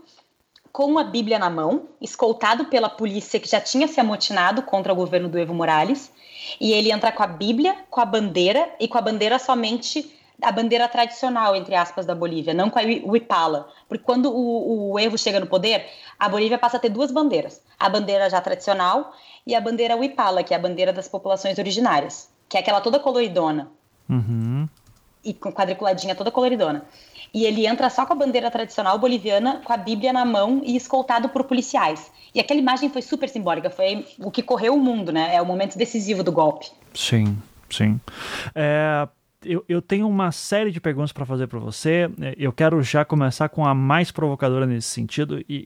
com 0.72 0.98
a 0.98 1.04
Bíblia 1.04 1.38
na 1.38 1.50
mão, 1.50 1.88
escoltado 2.00 2.64
pela 2.66 2.88
polícia 2.88 3.38
que 3.38 3.48
já 3.48 3.60
tinha 3.60 3.86
se 3.86 4.00
amotinado 4.00 4.62
contra 4.62 4.92
o 4.92 4.96
governo 4.96 5.28
do 5.28 5.38
Evo 5.38 5.52
Morales. 5.52 6.12
E 6.60 6.72
ele 6.72 6.90
entra 6.90 7.12
com 7.12 7.22
a 7.22 7.26
Bíblia, 7.26 7.76
com 7.90 8.00
a 8.00 8.04
bandeira, 8.04 8.68
e 8.80 8.88
com 8.88 8.98
a 8.98 9.00
bandeira 9.00 9.38
somente 9.38 10.18
a 10.40 10.50
bandeira 10.50 10.88
tradicional, 10.88 11.54
entre 11.54 11.74
aspas, 11.74 12.04
da 12.04 12.16
Bolívia, 12.16 12.52
não 12.52 12.68
com 12.68 12.78
a 12.78 12.82
o 12.82 13.16
Ipala. 13.16 13.68
Porque 13.88 14.02
quando 14.02 14.32
o, 14.32 14.92
o 14.92 14.98
Evo 14.98 15.16
chega 15.16 15.38
no 15.38 15.46
poder, 15.46 15.86
a 16.18 16.28
Bolívia 16.28 16.58
passa 16.58 16.78
a 16.78 16.80
ter 16.80 16.88
duas 16.88 17.12
bandeiras: 17.12 17.62
a 17.78 17.88
bandeira 17.88 18.28
já 18.28 18.40
tradicional 18.40 19.12
e 19.46 19.54
a 19.54 19.60
bandeira 19.60 19.94
Wipala, 19.94 20.42
que 20.42 20.52
é 20.52 20.56
a 20.56 20.60
bandeira 20.60 20.92
das 20.92 21.06
populações 21.06 21.58
originárias 21.58 22.32
que 22.52 22.58
é 22.58 22.60
aquela 22.60 22.82
toda 22.82 23.00
coloridona. 23.00 23.70
Uhum. 24.10 24.68
E 25.24 25.32
com 25.32 25.50
quadriculadinha 25.50 26.14
toda 26.14 26.30
coloridona. 26.30 26.84
E 27.34 27.44
ele 27.44 27.66
entra 27.66 27.88
só 27.88 28.04
com 28.04 28.12
a 28.12 28.16
bandeira 28.16 28.50
tradicional 28.50 28.98
boliviana, 28.98 29.62
com 29.64 29.72
a 29.72 29.76
Bíblia 29.76 30.12
na 30.12 30.24
mão 30.24 30.60
e 30.64 30.76
escoltado 30.76 31.28
por 31.28 31.44
policiais. 31.44 32.10
E 32.34 32.40
aquela 32.40 32.60
imagem 32.60 32.90
foi 32.90 33.02
super 33.02 33.28
simbólica, 33.28 33.70
foi 33.70 34.06
o 34.18 34.30
que 34.30 34.42
correu 34.42 34.74
o 34.74 34.80
mundo, 34.80 35.12
né? 35.12 35.34
É 35.34 35.40
o 35.40 35.46
momento 35.46 35.78
decisivo 35.78 36.22
do 36.22 36.30
golpe. 36.30 36.66
Sim, 36.94 37.38
sim. 37.70 37.98
É, 38.54 39.08
eu, 39.44 39.64
eu 39.68 39.80
tenho 39.80 40.08
uma 40.08 40.30
série 40.30 40.70
de 40.70 40.80
perguntas 40.80 41.12
para 41.12 41.24
fazer 41.24 41.46
para 41.46 41.58
você. 41.58 42.10
Eu 42.36 42.52
quero 42.52 42.82
já 42.82 43.04
começar 43.04 43.48
com 43.48 43.64
a 43.64 43.74
mais 43.74 44.10
provocadora 44.10 44.66
nesse 44.66 44.88
sentido. 44.88 45.40
E, 45.48 45.64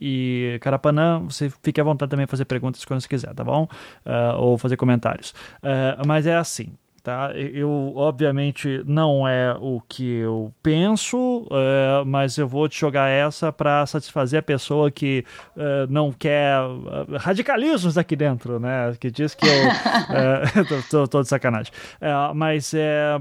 e 0.54 0.58
Carapanã, 0.60 1.20
você 1.20 1.50
fique 1.62 1.80
à 1.80 1.84
vontade 1.84 2.10
também 2.10 2.26
fazer 2.26 2.44
perguntas 2.44 2.84
quando 2.84 3.00
você 3.00 3.08
quiser, 3.08 3.34
tá 3.34 3.44
bom? 3.44 3.64
Uh, 4.04 4.36
ou 4.38 4.58
fazer 4.58 4.76
comentários. 4.76 5.30
Uh, 5.62 6.06
mas 6.06 6.26
é 6.26 6.36
assim 6.36 6.72
tá? 7.06 7.30
Eu, 7.36 7.92
obviamente, 7.94 8.82
não 8.84 9.28
é 9.28 9.56
o 9.60 9.80
que 9.88 10.16
eu 10.16 10.52
penso, 10.60 11.46
é, 11.52 12.04
mas 12.04 12.36
eu 12.36 12.48
vou 12.48 12.68
te 12.68 12.80
jogar 12.80 13.08
essa 13.08 13.52
para 13.52 13.86
satisfazer 13.86 14.40
a 14.40 14.42
pessoa 14.42 14.90
que 14.90 15.24
é, 15.56 15.86
não 15.88 16.10
quer 16.12 16.60
uh, 16.60 17.16
radicalismos 17.16 17.96
aqui 17.96 18.16
dentro, 18.16 18.58
né? 18.58 18.92
Que 18.98 19.08
diz 19.08 19.36
que 19.36 19.46
eu 19.46 19.52
é, 19.52 20.42
tô, 20.66 20.82
tô, 20.90 21.06
tô, 21.06 21.22
de 21.22 21.28
sacanagem. 21.28 21.72
É, 22.00 22.12
mas 22.34 22.74
é, 22.74 23.20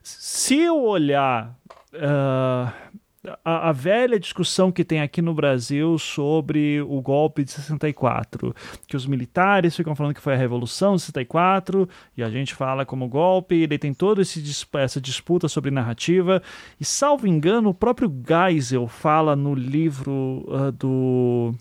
se 0.00 0.56
eu 0.60 0.80
olhar. 0.80 1.52
Uh, 1.92 2.94
a, 3.44 3.70
a, 3.70 3.72
velha 3.72 4.18
discussão 4.18 4.70
que 4.70 4.84
tem 4.84 5.00
aqui 5.00 5.22
no 5.22 5.32
Brasil 5.32 5.98
sobre 5.98 6.80
o 6.82 7.00
golpe 7.00 7.44
de 7.44 7.52
64, 7.52 8.54
que 8.86 8.96
os 8.96 9.06
militares 9.06 9.74
ficam 9.76 9.94
falando 9.94 10.14
que 10.14 10.20
foi 10.20 10.34
a 10.34 10.36
Revolução 10.36 10.96
de 10.96 11.02
64, 11.02 11.88
e 12.16 12.22
a 12.22 12.30
gente 12.30 12.54
fala 12.54 12.84
como 12.84 13.08
golpe, 13.08 13.62
e 13.62 13.66
daí 13.66 13.78
tem 13.78 13.94
toda 13.94 14.22
essa 14.22 15.00
disputa 15.00 15.48
sobre 15.48 15.70
narrativa, 15.70 16.42
e 16.80 16.84
salvo 16.84 17.26
engano, 17.26 17.70
o 17.70 17.74
próprio 17.74 18.12
Geisel 18.26 18.86
fala 18.86 19.34
no 19.34 19.54
livro 19.54 20.44
uh, 20.48 20.72
do 20.72 21.54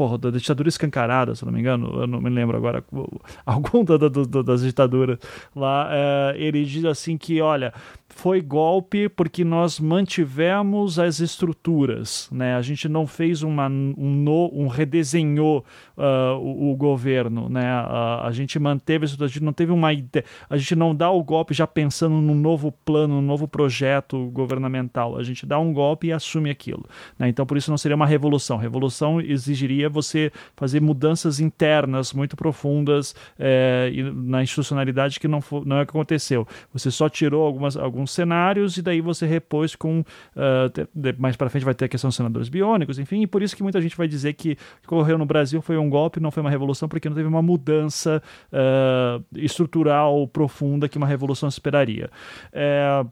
porra, 0.00 0.16
da 0.16 0.30
ditadura 0.30 0.66
escancarada, 0.66 1.34
se 1.34 1.44
não 1.44 1.52
me 1.52 1.60
engano, 1.60 2.00
eu 2.00 2.06
não 2.06 2.22
me 2.22 2.30
lembro 2.30 2.56
agora, 2.56 2.82
algum 3.44 3.84
da, 3.84 3.98
da, 3.98 4.08
da, 4.08 4.40
das 4.40 4.62
ditaduras 4.62 5.18
lá, 5.54 5.90
é, 5.92 6.34
ele 6.38 6.64
diz 6.64 6.86
assim 6.86 7.18
que, 7.18 7.38
olha, 7.42 7.74
foi 8.10 8.40
golpe 8.40 9.08
porque 9.08 9.44
nós 9.44 9.78
mantivemos 9.80 10.98
as 10.98 11.20
estruturas, 11.20 12.28
né? 12.30 12.54
A 12.56 12.62
gente 12.62 12.88
não 12.88 13.06
fez 13.06 13.42
uma, 13.42 13.68
um, 13.68 13.94
no, 13.96 14.50
um 14.52 14.66
redesenhou 14.66 15.64
uh, 15.96 16.36
o, 16.38 16.72
o, 16.72 16.76
governo, 16.76 17.48
né? 17.48 17.82
Uh, 17.82 18.26
a 18.26 18.30
gente 18.32 18.58
manteve 18.58 19.06
a 19.06 19.26
gente 19.26 19.42
não 19.42 19.52
teve 19.52 19.72
uma 19.72 19.92
ideia, 19.92 20.24
a 20.48 20.56
gente 20.56 20.74
não 20.74 20.94
dá 20.94 21.10
o 21.10 21.22
golpe 21.22 21.54
já 21.54 21.66
pensando 21.66 22.16
num 22.16 22.34
novo 22.34 22.72
plano, 22.84 23.14
num 23.14 23.26
novo 23.26 23.46
projeto 23.46 24.28
governamental. 24.30 25.16
A 25.16 25.22
gente 25.22 25.46
dá 25.46 25.58
um 25.58 25.72
golpe 25.72 26.08
e 26.08 26.12
assume 26.12 26.50
aquilo, 26.50 26.84
né? 27.18 27.28
Então 27.28 27.46
por 27.46 27.56
isso 27.56 27.70
não 27.70 27.78
seria 27.78 27.96
uma 27.96 28.06
revolução. 28.06 28.56
Revolução 28.56 29.20
exigiria 29.20 29.88
você 29.88 30.32
fazer 30.56 30.80
mudanças 30.80 31.40
internas 31.40 32.12
muito 32.12 32.36
profundas 32.36 33.14
é, 33.38 33.90
na 34.14 34.42
institucionalidade 34.42 35.20
que 35.20 35.28
não, 35.28 35.40
for, 35.40 35.64
não 35.64 35.76
é 35.76 35.82
o 35.82 35.86
que 35.86 35.90
aconteceu. 35.90 36.46
Você 36.72 36.90
só 36.90 37.08
tirou 37.08 37.46
algumas 37.46 37.76
alguns 38.00 38.10
cenários 38.10 38.76
e 38.76 38.82
daí 38.82 39.00
você 39.00 39.26
repôs 39.26 39.76
com. 39.76 40.00
Uh, 40.00 41.14
mais 41.18 41.36
para 41.36 41.48
frente 41.50 41.64
vai 41.64 41.74
ter 41.74 41.84
a 41.84 41.88
questão 41.88 42.08
dos 42.08 42.16
senadores 42.16 42.48
biônicos, 42.48 42.98
enfim, 42.98 43.22
e 43.22 43.26
por 43.26 43.42
isso 43.42 43.54
que 43.54 43.62
muita 43.62 43.80
gente 43.80 43.96
vai 43.96 44.08
dizer 44.08 44.32
que 44.32 44.52
o 44.52 44.88
que 44.88 44.94
ocorreu 44.94 45.18
no 45.18 45.26
Brasil 45.26 45.60
foi 45.60 45.76
um 45.76 45.88
golpe, 45.88 46.20
não 46.20 46.30
foi 46.30 46.40
uma 46.40 46.50
revolução, 46.50 46.88
porque 46.88 47.08
não 47.08 47.16
teve 47.16 47.28
uma 47.28 47.42
mudança 47.42 48.22
uh, 48.52 49.24
estrutural 49.36 50.26
profunda 50.28 50.88
que 50.88 50.98
uma 50.98 51.06
revolução 51.06 51.48
esperaria. 51.48 52.10
É, 52.52 53.04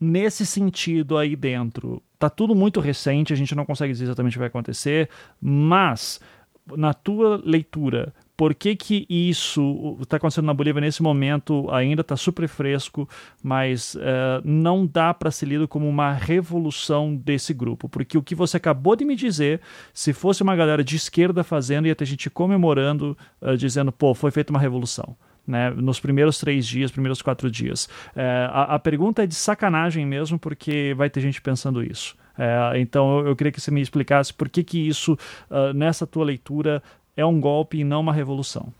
nesse 0.00 0.46
sentido 0.46 1.18
aí 1.18 1.36
dentro, 1.36 2.02
tá 2.18 2.30
tudo 2.30 2.54
muito 2.54 2.80
recente, 2.80 3.32
a 3.32 3.36
gente 3.36 3.54
não 3.54 3.64
consegue 3.64 3.92
dizer 3.92 4.04
exatamente 4.04 4.32
o 4.32 4.34
que 4.34 4.40
vai 4.40 4.48
acontecer, 4.48 5.08
mas 5.40 6.20
na 6.76 6.94
tua 6.94 7.42
leitura, 7.44 8.14
por 8.42 8.56
que, 8.56 8.74
que 8.74 9.06
isso 9.08 9.96
está 10.02 10.16
acontecendo 10.16 10.46
na 10.46 10.52
Bolívia 10.52 10.80
nesse 10.80 11.00
momento 11.00 11.70
ainda 11.70 12.00
está 12.00 12.16
super 12.16 12.48
fresco, 12.48 13.08
mas 13.40 13.94
uh, 13.94 14.42
não 14.44 14.84
dá 14.84 15.14
para 15.14 15.30
ser 15.30 15.46
lido 15.46 15.68
como 15.68 15.88
uma 15.88 16.12
revolução 16.12 17.14
desse 17.14 17.54
grupo, 17.54 17.88
porque 17.88 18.18
o 18.18 18.22
que 18.22 18.34
você 18.34 18.56
acabou 18.56 18.96
de 18.96 19.04
me 19.04 19.14
dizer, 19.14 19.60
se 19.94 20.12
fosse 20.12 20.42
uma 20.42 20.56
galera 20.56 20.82
de 20.82 20.96
esquerda 20.96 21.44
fazendo, 21.44 21.86
ia 21.86 21.94
ter 21.94 22.04
gente 22.04 22.28
comemorando, 22.28 23.16
uh, 23.40 23.56
dizendo, 23.56 23.92
pô, 23.92 24.12
foi 24.12 24.32
feita 24.32 24.52
uma 24.52 24.58
revolução. 24.58 25.16
Né, 25.46 25.70
nos 25.70 26.00
primeiros 26.00 26.38
três 26.38 26.66
dias, 26.66 26.90
primeiros 26.90 27.20
quatro 27.20 27.50
dias. 27.50 27.88
É, 28.14 28.48
a, 28.52 28.74
a, 28.74 28.78
pergunta 28.78 29.24
é 29.24 29.26
de 29.26 29.34
sacanagem 29.34 30.06
mesmo, 30.06 30.38
porque 30.38 30.94
vai 30.96 31.10
ter 31.10 31.20
gente 31.20 31.42
pensando 31.42 31.82
isso. 31.82 32.16
É, 32.38 32.78
então 32.78 33.18
eu, 33.18 33.26
eu, 33.28 33.36
queria 33.36 33.50
que 33.50 33.60
você 33.60 33.70
me 33.70 33.80
explicasse 33.80 34.32
por 34.32 34.48
que, 34.48 34.62
que 34.62 34.78
isso, 34.78 35.18
uh, 35.50 35.72
nessa 35.74 36.06
tua 36.06 36.24
leitura, 36.24 36.80
é 37.16 37.24
um 37.24 37.40
golpe 37.40 37.78
e 37.78 37.84
não 37.84 38.00
uma 38.00 38.12
revolução? 38.12 38.72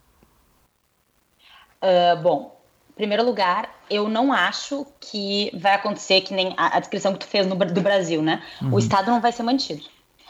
Uh, 1.83 2.21
bom, 2.23 2.61
em 2.91 2.95
primeiro 2.95 3.25
lugar, 3.25 3.69
eu 3.91 4.09
não 4.09 4.33
acho 4.33 4.87
que 5.01 5.51
vai 5.55 5.75
acontecer 5.75 6.21
que 6.21 6.33
nem 6.33 6.55
a, 6.57 6.77
a 6.77 6.81
descrição 6.81 7.13
que 7.13 7.21
tu 7.21 7.27
fez 7.27 7.47
no, 7.47 7.57
do 7.57 7.81
Brasil, 7.81 8.23
né? 8.23 8.43
Uhum. 8.61 8.75
O 8.75 8.79
Estado 8.79 9.11
não 9.11 9.21
vai 9.21 9.33
ser 9.33 9.43
mantido. 9.43 9.83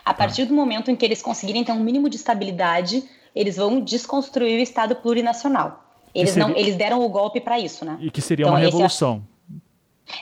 A 0.04 0.12
tá. 0.12 0.14
partir 0.14 0.44
do 0.46 0.54
momento 0.54 0.90
em 0.90 0.96
que 0.96 1.04
eles 1.04 1.22
conseguirem 1.22 1.62
ter 1.64 1.72
um 1.72 1.80
mínimo 1.80 2.08
de 2.08 2.16
estabilidade, 2.16 3.04
eles 3.34 3.56
vão 3.56 3.80
desconstruir 3.80 4.58
o 4.58 4.62
Estado 4.62 4.96
plurinacional. 4.96 5.84
Eles, 6.14 6.30
seria... 6.30 6.48
não, 6.48 6.56
eles 6.56 6.76
deram 6.76 7.04
o 7.04 7.08
golpe 7.08 7.40
para 7.40 7.58
isso, 7.58 7.84
né? 7.84 7.98
E 8.00 8.10
que 8.10 8.20
seria 8.20 8.44
então, 8.44 8.54
uma 8.54 8.60
revolução. 8.60 9.22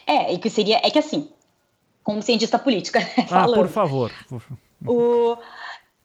É, 0.06 0.32
e 0.32 0.38
que 0.38 0.48
seria. 0.48 0.80
É 0.84 0.90
que 0.90 0.98
assim, 0.98 1.28
como 2.02 2.22
cientista 2.22 2.58
política. 2.58 3.00
ah, 3.30 3.46
por 3.46 3.68
favor. 3.68 4.12
O, 4.86 5.36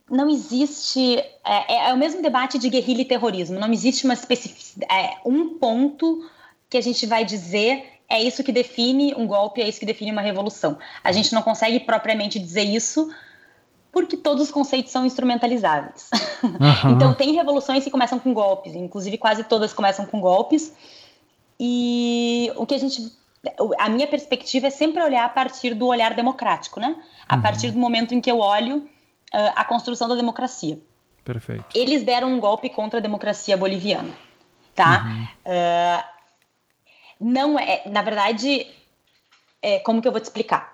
não 0.10 0.30
existe. 0.30 1.18
É, 1.44 1.90
é, 1.90 1.94
o 1.94 1.98
mesmo 1.98 2.22
debate 2.22 2.58
de 2.58 2.70
guerrilha 2.70 3.02
e 3.02 3.06
terrorismo. 3.06 3.60
Não 3.60 3.72
existe 3.72 4.06
uma 4.06 4.14
especificidade. 4.14 4.92
É, 4.92 5.18
um 5.26 5.58
ponto 5.58 6.30
que 6.70 6.78
a 6.78 6.82
gente 6.82 7.06
vai 7.06 7.26
dizer 7.26 7.86
é 8.10 8.22
isso 8.22 8.44
que 8.44 8.52
define 8.52 9.16
um 9.16 9.26
golpe, 9.26 9.62
é 9.62 9.68
isso 9.68 9.80
que 9.80 9.86
define 9.86 10.12
uma 10.12 10.22
revolução. 10.22 10.78
A 11.04 11.12
gente 11.12 11.34
não 11.34 11.42
consegue 11.42 11.80
propriamente 11.80 12.40
dizer 12.40 12.64
isso 12.64 13.10
porque 13.92 14.18
todos 14.18 14.44
os 14.44 14.52
conceitos 14.52 14.92
são 14.92 15.06
instrumentalizáveis. 15.06 16.10
Uhum. 16.44 16.92
então, 16.92 17.14
tem 17.14 17.34
revoluções 17.34 17.84
que 17.84 17.90
começam 17.90 18.20
com 18.20 18.34
golpes, 18.34 18.76
inclusive 18.76 19.18
quase 19.18 19.44
todas 19.46 19.74
começam 19.74 20.06
com 20.06 20.20
golpes. 20.20 20.74
E 21.60 22.52
o 22.58 22.66
que 22.66 22.76
a 22.76 22.78
gente. 22.78 23.12
A 23.80 23.90
minha 23.90 24.08
perspectiva 24.08 24.68
é 24.68 24.70
sempre 24.72 25.02
olhar 25.02 25.24
a 25.24 25.30
partir 25.30 25.76
do 25.76 25.86
olhar 25.86 26.14
democrático, 26.16 26.80
né? 26.80 26.96
A 27.28 27.36
uhum. 27.36 27.42
partir 27.42 27.72
do 27.72 27.80
momento 27.80 28.14
em 28.14 28.20
que 28.20 28.30
eu 28.30 28.40
olho 28.40 28.88
a 29.56 29.66
construção 29.66 30.08
da 30.08 30.16
democracia. 30.16 30.80
Perfeito. 31.24 31.66
Eles 31.74 32.04
deram 32.04 32.32
um 32.32 32.40
golpe 32.40 32.70
contra 32.70 33.00
a 33.00 33.02
democracia 33.02 33.58
boliviana, 33.58 34.14
tá? 34.76 35.04
Uhum. 35.04 35.24
Uh, 35.46 36.04
não 37.20 37.60
é, 37.60 37.82
na 37.88 38.02
verdade, 38.04 38.68
é, 39.62 39.80
como 39.80 40.02
que 40.02 40.08
eu 40.08 40.12
vou 40.12 40.22
te 40.22 40.26
explicar? 40.26 40.72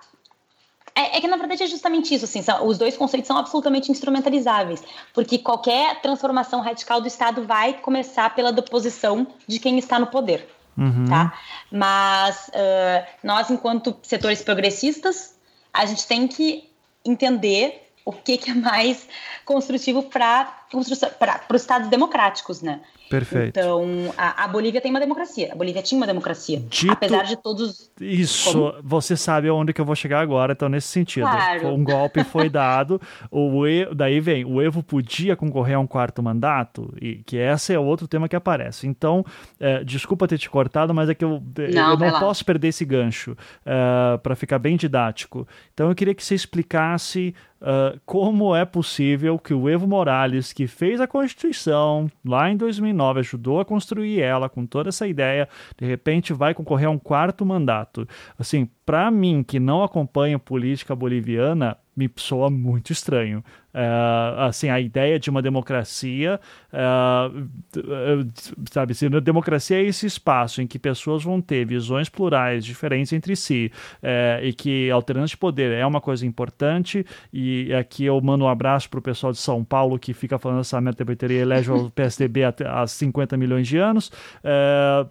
É, 0.94 1.16
é, 1.16 1.20
que 1.20 1.26
na 1.26 1.38
verdade 1.38 1.62
é 1.62 1.66
justamente 1.66 2.14
isso, 2.14 2.26
assim, 2.26 2.42
são, 2.42 2.66
os 2.66 2.76
dois 2.76 2.96
conceitos 2.98 3.26
são 3.26 3.38
absolutamente 3.38 3.90
instrumentalizáveis, 3.90 4.82
porque 5.14 5.38
qualquer 5.38 6.02
transformação 6.02 6.60
radical 6.60 7.00
do 7.00 7.06
Estado 7.06 7.46
vai 7.46 7.74
começar 7.74 8.34
pela 8.34 8.52
deposição 8.52 9.26
de 9.46 9.58
quem 9.58 9.78
está 9.78 9.98
no 9.98 10.08
poder, 10.08 10.46
uhum. 10.76 11.06
tá? 11.08 11.38
Mas 11.70 12.48
uh, 12.48 13.06
nós, 13.22 13.50
enquanto 13.50 13.96
setores 14.02 14.42
progressistas, 14.42 15.34
a 15.72 15.86
gente 15.86 16.06
tem 16.06 16.28
que 16.28 16.70
entender 17.02 17.81
o 18.04 18.12
que, 18.12 18.36
que 18.36 18.50
é 18.50 18.54
mais 18.54 19.06
construtivo 19.44 20.02
para 20.04 20.66
os 20.74 21.62
estados 21.62 21.88
democráticos, 21.88 22.62
né? 22.62 22.80
Perfeito. 23.12 23.58
Então, 23.58 23.84
a, 24.16 24.44
a, 24.44 24.48
Bolívia 24.48 24.80
tem 24.80 24.90
uma 24.90 24.98
democracia. 24.98 25.50
A 25.52 25.54
Bolívia 25.54 25.82
tinha 25.82 25.98
uma 25.98 26.06
democracia. 26.06 26.62
Dito 26.70 26.92
apesar 26.92 27.24
de 27.24 27.36
todos. 27.36 27.90
Isso, 28.00 28.52
Como? 28.52 28.74
você 28.82 29.18
sabe 29.18 29.48
aonde 29.48 29.74
que 29.74 29.80
eu 29.82 29.84
vou 29.84 29.94
chegar 29.94 30.20
agora, 30.20 30.54
então, 30.54 30.66
nesse 30.66 30.88
sentido. 30.88 31.24
Claro. 31.24 31.68
Um 31.68 31.84
golpe 31.84 32.24
foi 32.24 32.48
dado, 32.48 32.98
o 33.30 33.52
daí 33.94 34.18
vem, 34.18 34.46
o 34.46 34.62
Evo 34.62 34.82
podia 34.82 35.36
concorrer 35.36 35.76
a 35.76 35.80
um 35.80 35.86
quarto 35.86 36.22
mandato, 36.22 36.94
e 37.02 37.16
que 37.16 37.36
esse 37.36 37.74
é 37.74 37.78
outro 37.78 38.08
tema 38.08 38.30
que 38.30 38.36
aparece. 38.36 38.86
Então, 38.86 39.22
é, 39.60 39.84
desculpa 39.84 40.26
ter 40.26 40.38
te 40.38 40.48
cortado, 40.48 40.94
mas 40.94 41.10
é 41.10 41.14
que 41.14 41.24
eu 41.24 41.42
não, 41.74 41.90
eu 41.90 41.96
não 41.98 42.18
posso 42.18 42.42
perder 42.46 42.68
esse 42.68 42.84
gancho 42.84 43.36
é, 43.66 44.16
para 44.22 44.34
ficar 44.34 44.58
bem 44.58 44.74
didático. 44.74 45.46
Então, 45.74 45.90
eu 45.90 45.94
queria 45.94 46.14
que 46.14 46.24
você 46.24 46.34
explicasse 46.34 47.34
Uh, 47.62 47.96
como 48.04 48.56
é 48.56 48.64
possível 48.64 49.38
que 49.38 49.54
o 49.54 49.68
Evo 49.68 49.86
Morales, 49.86 50.52
que 50.52 50.66
fez 50.66 51.00
a 51.00 51.06
Constituição 51.06 52.10
lá 52.24 52.50
em 52.50 52.56
2009, 52.56 53.20
ajudou 53.20 53.60
a 53.60 53.64
construir 53.64 54.20
ela 54.20 54.48
com 54.48 54.66
toda 54.66 54.88
essa 54.88 55.06
ideia, 55.06 55.48
de 55.78 55.86
repente 55.86 56.32
vai 56.32 56.54
concorrer 56.54 56.88
a 56.88 56.90
um 56.90 56.98
quarto 56.98 57.46
mandato. 57.46 58.04
Assim, 58.36 58.68
para 58.84 59.08
mim, 59.12 59.44
que 59.44 59.60
não 59.60 59.84
acompanho 59.84 60.40
política 60.40 60.96
boliviana, 60.96 61.78
me 61.96 62.10
soa 62.16 62.50
muito 62.50 62.92
estranho. 62.92 63.44
Uh, 63.74 64.40
assim, 64.40 64.68
a 64.68 64.78
ideia 64.78 65.18
de 65.18 65.30
uma 65.30 65.40
democracia, 65.40 66.38
uh, 66.72 68.30
sabe, 68.70 68.94
se 68.94 69.08
democracia 69.08 69.78
é 69.78 69.82
esse 69.82 70.06
espaço 70.06 70.60
em 70.60 70.66
que 70.66 70.78
pessoas 70.78 71.24
vão 71.24 71.40
ter 71.40 71.64
visões 71.64 72.08
plurais, 72.08 72.66
diferentes 72.66 73.12
entre 73.14 73.34
si, 73.34 73.72
uh, 74.02 74.44
e 74.44 74.52
que 74.52 74.90
alternância 74.90 75.34
de 75.34 75.38
poder 75.38 75.72
é 75.72 75.86
uma 75.86 76.02
coisa 76.02 76.26
importante, 76.26 77.04
e 77.32 77.72
aqui 77.72 78.04
eu 78.04 78.20
mando 78.20 78.44
um 78.44 78.48
abraço 78.48 78.90
para 78.90 78.98
o 78.98 79.02
pessoal 79.02 79.32
de 79.32 79.38
São 79.38 79.64
Paulo 79.64 79.98
que 79.98 80.12
fica 80.12 80.38
falando 80.38 80.60
essa 80.60 80.80
merda 80.80 81.04
e 81.30 81.34
elege 81.34 81.70
o 81.70 81.90
PSDB 81.90 82.42
há 82.44 82.86
50 82.86 83.36
milhões 83.36 83.66
de 83.66 83.78
anos. 83.78 84.08
Uh, 84.44 85.08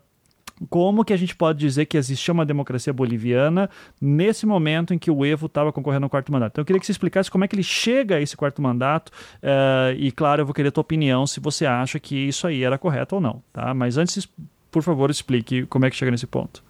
como 0.70 1.04
que 1.04 1.14
a 1.14 1.18
gente 1.18 1.36
pode 1.36 1.60
dizer 1.60 1.86
que 1.86 1.98
existia 1.98 2.34
uma 2.34 2.46
democracia 2.46 2.94
boliviana 2.94 3.70
nesse 4.00 4.46
momento 4.46 4.94
em 4.94 5.00
que 5.00 5.10
o 5.10 5.26
Evo 5.26 5.48
estava 5.48 5.72
concorrendo 5.72 6.06
ao 6.06 6.10
quarto 6.10 6.32
mandato? 6.32 6.54
Então 6.54 6.62
eu 6.62 6.66
queria 6.66 6.80
que 6.80 6.86
você 6.86 6.92
explicasse 6.92 7.32
como 7.32 7.44
é 7.44 7.48
que 7.48 7.56
ele 7.56 7.64
chega 7.64 8.16
a 8.16 8.22
esse 8.22 8.38
quarto 8.38 8.62
mandato 8.62 9.10
uh, 9.10 9.94
e, 9.98 10.12
claro, 10.12 10.42
eu 10.42 10.46
vou 10.46 10.54
querer 10.54 10.70
a 10.70 10.72
tua 10.72 10.82
opinião 10.82 11.26
se 11.26 11.40
você 11.40 11.66
acha 11.66 12.00
que 12.00 12.16
isso 12.16 12.46
aí 12.48 12.64
era 12.64 12.78
correto 12.78 13.16
ou 13.16 13.22
não, 13.22 13.42
tá? 13.52 13.74
Mas 13.74 13.98
antes, 13.98 14.28
por 14.70 14.84
favor, 14.84 15.10
explique 15.10 15.66
como 15.66 15.86
é 15.86 15.90
que 15.90 15.96
chega 15.96 16.12
nesse 16.12 16.28
ponto. 16.28 16.64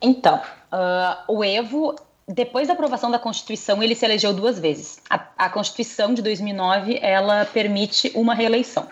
Então, 0.00 0.36
uh, 0.72 1.32
o 1.32 1.44
Evo 1.44 1.96
depois 2.28 2.68
da 2.68 2.74
aprovação 2.74 3.10
da 3.10 3.18
Constituição, 3.18 3.82
ele 3.82 3.94
se 3.94 4.04
elegeu 4.04 4.34
duas 4.34 4.58
vezes. 4.58 5.00
A, 5.08 5.28
a, 5.38 5.48
Constituição 5.48 6.12
de 6.12 6.20
2009, 6.20 6.98
ela 7.00 7.46
permite 7.46 8.12
uma 8.14 8.34
reeleição. 8.34 8.86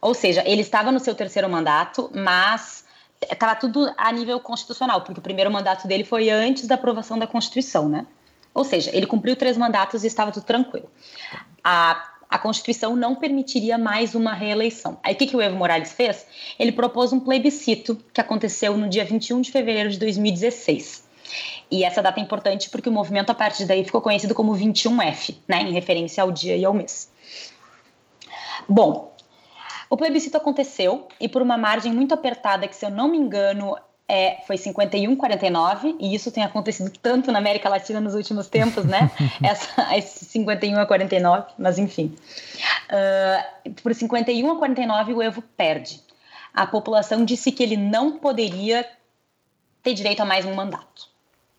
Ou 0.00 0.14
seja, 0.14 0.44
ele 0.46 0.60
estava 0.60 0.92
no 0.92 1.00
seu 1.00 1.16
terceiro 1.16 1.48
mandato, 1.48 2.10
mas 2.14 2.83
estava 3.30 3.54
tudo 3.54 3.92
a 3.96 4.12
nível 4.12 4.38
constitucional, 4.40 5.02
porque 5.02 5.20
o 5.20 5.22
primeiro 5.22 5.50
mandato 5.50 5.86
dele 5.86 6.04
foi 6.04 6.30
antes 6.30 6.66
da 6.66 6.74
aprovação 6.74 7.18
da 7.18 7.26
Constituição, 7.26 7.88
né? 7.88 8.06
Ou 8.52 8.64
seja, 8.64 8.90
ele 8.94 9.06
cumpriu 9.06 9.34
três 9.34 9.56
mandatos 9.56 10.04
e 10.04 10.06
estava 10.06 10.30
tudo 10.30 10.44
tranquilo. 10.44 10.88
A, 11.62 12.12
a 12.30 12.38
Constituição 12.38 12.94
não 12.94 13.16
permitiria 13.16 13.76
mais 13.76 14.14
uma 14.14 14.32
reeleição. 14.32 14.98
Aí 15.02 15.14
o 15.14 15.16
que, 15.16 15.26
que 15.26 15.36
o 15.36 15.40
Evo 15.40 15.56
Morales 15.56 15.92
fez? 15.92 16.26
Ele 16.58 16.70
propôs 16.70 17.12
um 17.12 17.18
plebiscito 17.18 17.96
que 18.12 18.20
aconteceu 18.20 18.76
no 18.76 18.88
dia 18.88 19.04
21 19.04 19.40
de 19.40 19.50
fevereiro 19.50 19.90
de 19.90 19.98
2016. 19.98 21.04
E 21.70 21.84
essa 21.84 22.02
data 22.02 22.20
é 22.20 22.22
importante 22.22 22.70
porque 22.70 22.88
o 22.88 22.92
movimento 22.92 23.30
a 23.30 23.34
partir 23.34 23.64
daí 23.64 23.84
ficou 23.84 24.00
conhecido 24.00 24.34
como 24.34 24.52
21F, 24.52 25.36
né, 25.48 25.62
em 25.62 25.72
referência 25.72 26.22
ao 26.22 26.30
dia 26.30 26.56
e 26.56 26.64
ao 26.64 26.72
mês. 26.72 27.10
Bom, 28.68 29.13
o 29.94 29.96
plebiscito 29.96 30.36
aconteceu 30.36 31.06
e 31.20 31.28
por 31.28 31.40
uma 31.40 31.56
margem 31.56 31.92
muito 31.92 32.12
apertada, 32.12 32.66
que 32.66 32.74
se 32.74 32.84
eu 32.84 32.90
não 32.90 33.06
me 33.06 33.16
engano 33.16 33.76
é, 34.08 34.38
foi 34.44 34.56
51-49, 34.56 35.94
e 36.00 36.12
isso 36.12 36.32
tem 36.32 36.42
acontecido 36.42 36.90
tanto 37.00 37.30
na 37.30 37.38
América 37.38 37.68
Latina 37.68 38.00
nos 38.00 38.12
últimos 38.16 38.48
tempos, 38.48 38.84
né? 38.84 39.08
Essa, 39.40 39.96
esse 39.96 40.24
51 40.24 40.80
a 40.80 40.84
49, 40.84 41.46
mas 41.56 41.78
enfim. 41.78 42.12
Uh, 42.90 43.70
por 43.82 43.94
51 43.94 44.50
a 44.50 44.56
49, 44.56 45.14
o 45.14 45.22
Evo 45.22 45.42
perde. 45.56 46.00
A 46.52 46.66
população 46.66 47.24
disse 47.24 47.52
que 47.52 47.62
ele 47.62 47.76
não 47.76 48.18
poderia 48.18 48.84
ter 49.80 49.94
direito 49.94 50.20
a 50.20 50.24
mais 50.24 50.44
um 50.44 50.54
mandato. 50.54 51.08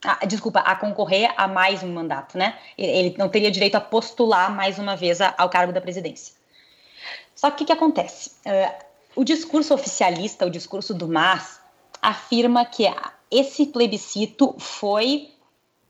Ah, 0.04 0.26
desculpa, 0.26 0.60
a 0.60 0.76
concorrer 0.76 1.34
a 1.38 1.48
mais 1.48 1.82
um 1.84 1.94
mandato, 1.94 2.38
né? 2.38 2.58
Ele 2.78 3.16
não 3.18 3.30
teria 3.30 3.50
direito 3.50 3.76
a 3.76 3.82
postular 3.82 4.54
mais 4.54 4.78
uma 4.78 4.98
vez 4.98 5.20
ao 5.22 5.50
cargo 5.50 5.72
da 5.72 5.80
presidência. 5.80 6.36
Só 7.46 7.52
que 7.52 7.56
o 7.56 7.58
que, 7.60 7.66
que 7.66 7.74
acontece? 7.74 8.32
Uh, 8.44 8.86
o 9.18 9.24
discurso 9.24 9.72
oficialista, 9.72 10.48
o 10.48 10.50
discurso 10.50 10.96
do 10.96 11.08
MAS, 11.08 11.60
afirma 12.02 12.66
que 12.66 12.92
esse 13.30 13.68
plebiscito 13.68 14.56
foi 14.58 15.30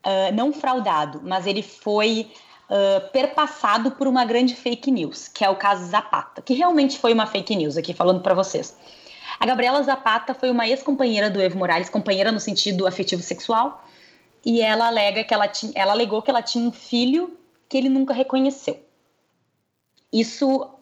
uh, 0.04 0.34
não 0.34 0.52
fraudado, 0.52 1.22
mas 1.24 1.46
ele 1.46 1.62
foi 1.62 2.30
uh, 2.68 3.10
perpassado 3.10 3.92
por 3.92 4.06
uma 4.06 4.26
grande 4.26 4.54
fake 4.54 4.90
news, 4.90 5.28
que 5.28 5.42
é 5.42 5.48
o 5.48 5.56
caso 5.56 5.86
Zapata, 5.86 6.42
que 6.42 6.52
realmente 6.52 6.98
foi 6.98 7.14
uma 7.14 7.26
fake 7.26 7.56
news, 7.56 7.78
aqui 7.78 7.94
falando 7.94 8.20
para 8.20 8.34
vocês. 8.34 8.76
A 9.40 9.46
Gabriela 9.46 9.82
Zapata 9.82 10.34
foi 10.34 10.50
uma 10.50 10.68
ex-companheira 10.68 11.30
do 11.30 11.40
Evo 11.40 11.56
Morales, 11.56 11.88
companheira 11.88 12.30
no 12.30 12.38
sentido 12.38 12.86
afetivo 12.86 13.22
sexual, 13.22 13.82
e 14.44 14.60
ela 14.60 14.88
alega 14.88 15.24
que 15.24 15.32
ela, 15.32 15.48
tinha, 15.48 15.72
ela 15.74 15.92
alegou 15.92 16.20
que 16.20 16.30
ela 16.30 16.42
tinha 16.42 16.68
um 16.68 16.72
filho 16.72 17.34
que 17.66 17.78
ele 17.78 17.88
nunca 17.88 18.12
reconheceu. 18.12 18.78
Isso 20.12 20.75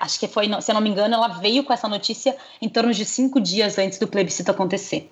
acho 0.00 0.18
que 0.18 0.28
foi, 0.28 0.48
se 0.60 0.70
eu 0.70 0.74
não 0.74 0.80
me 0.80 0.90
engano, 0.90 1.14
ela 1.14 1.28
veio 1.28 1.64
com 1.64 1.72
essa 1.72 1.88
notícia 1.88 2.36
em 2.60 2.68
torno 2.68 2.92
de 2.92 3.04
cinco 3.04 3.40
dias 3.40 3.78
antes 3.78 3.98
do 3.98 4.08
plebiscito 4.08 4.50
acontecer. 4.50 5.10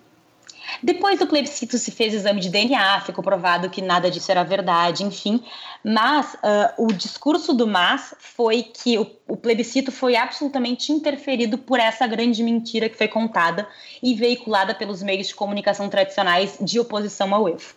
Depois 0.83 1.19
do 1.19 1.27
plebiscito 1.27 1.77
se 1.77 1.91
fez 1.91 2.15
exame 2.15 2.41
de 2.41 2.49
DNA, 2.49 3.01
ficou 3.01 3.23
provado 3.23 3.69
que 3.69 3.83
nada 3.83 4.11
disso 4.11 4.31
era 4.31 4.43
verdade, 4.43 5.05
enfim. 5.05 5.43
Mas 5.85 6.35
uh, 6.35 6.85
o 6.85 6.93
discurso 6.93 7.53
do 7.53 7.67
MAS 7.67 8.15
foi 8.19 8.63
que 8.63 8.99
o, 8.99 9.11
o, 9.29 9.37
plebiscito 9.37 9.91
foi 9.91 10.17
absolutamente 10.17 10.93
interferido 10.93 11.59
por 11.59 11.81
essa 11.81 12.07
grande 12.07 12.43
mentira 12.43 12.89
que 12.89 12.97
foi 12.97 13.09
contada 13.09 13.69
e 14.03 14.15
veiculada 14.15 14.75
pelos 14.75 15.03
meios 15.03 15.29
de 15.29 15.35
comunicação 15.35 15.89
tradicionais 15.89 16.57
de 16.61 16.79
oposição 16.79 17.35
ao 17.35 17.49
Evo. 17.49 17.75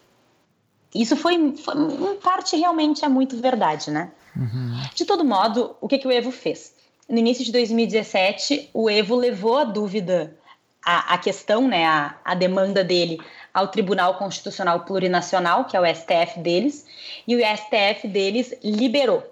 Isso 0.93 1.17
foi, 1.17 1.55
foi 1.57 1.75
em 1.75 2.15
parte 2.17 2.55
realmente 2.55 3.03
é 3.03 3.09
muito 3.09 3.35
verdade, 3.37 3.91
né? 3.91 4.11
Uhum. 4.35 4.81
De 4.93 5.05
todo 5.05 5.25
modo, 5.25 5.75
o 5.81 5.87
que, 5.87 5.97
que 5.97 6.07
o 6.07 6.11
Evo 6.11 6.31
fez? 6.31 6.74
No 7.07 7.17
início 7.17 7.45
de 7.45 7.51
2017, 7.51 8.69
o 8.73 8.89
Evo 8.89 9.15
levou 9.15 9.57
a 9.57 9.63
dúvida, 9.63 10.35
a, 10.83 11.13
a 11.13 11.17
questão, 11.17 11.67
né, 11.67 11.85
a, 11.85 12.17
a 12.23 12.35
demanda 12.35 12.83
dele 12.83 13.19
ao 13.53 13.67
Tribunal 13.67 14.15
Constitucional 14.17 14.81
Plurinacional, 14.81 15.65
que 15.65 15.77
é 15.77 15.79
o 15.79 15.85
STF 15.85 16.39
deles, 16.39 16.85
e 17.27 17.35
o 17.35 17.39
STF 17.39 18.07
deles 18.07 18.53
liberou. 18.63 19.23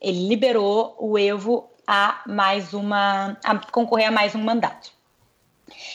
Ele 0.00 0.28
liberou 0.28 0.94
o 0.98 1.18
Evo 1.18 1.68
a 1.86 2.22
mais 2.26 2.72
uma 2.72 3.36
a 3.44 3.58
concorrer 3.70 4.08
a 4.08 4.12
mais 4.12 4.34
um 4.34 4.42
mandato. 4.42 4.92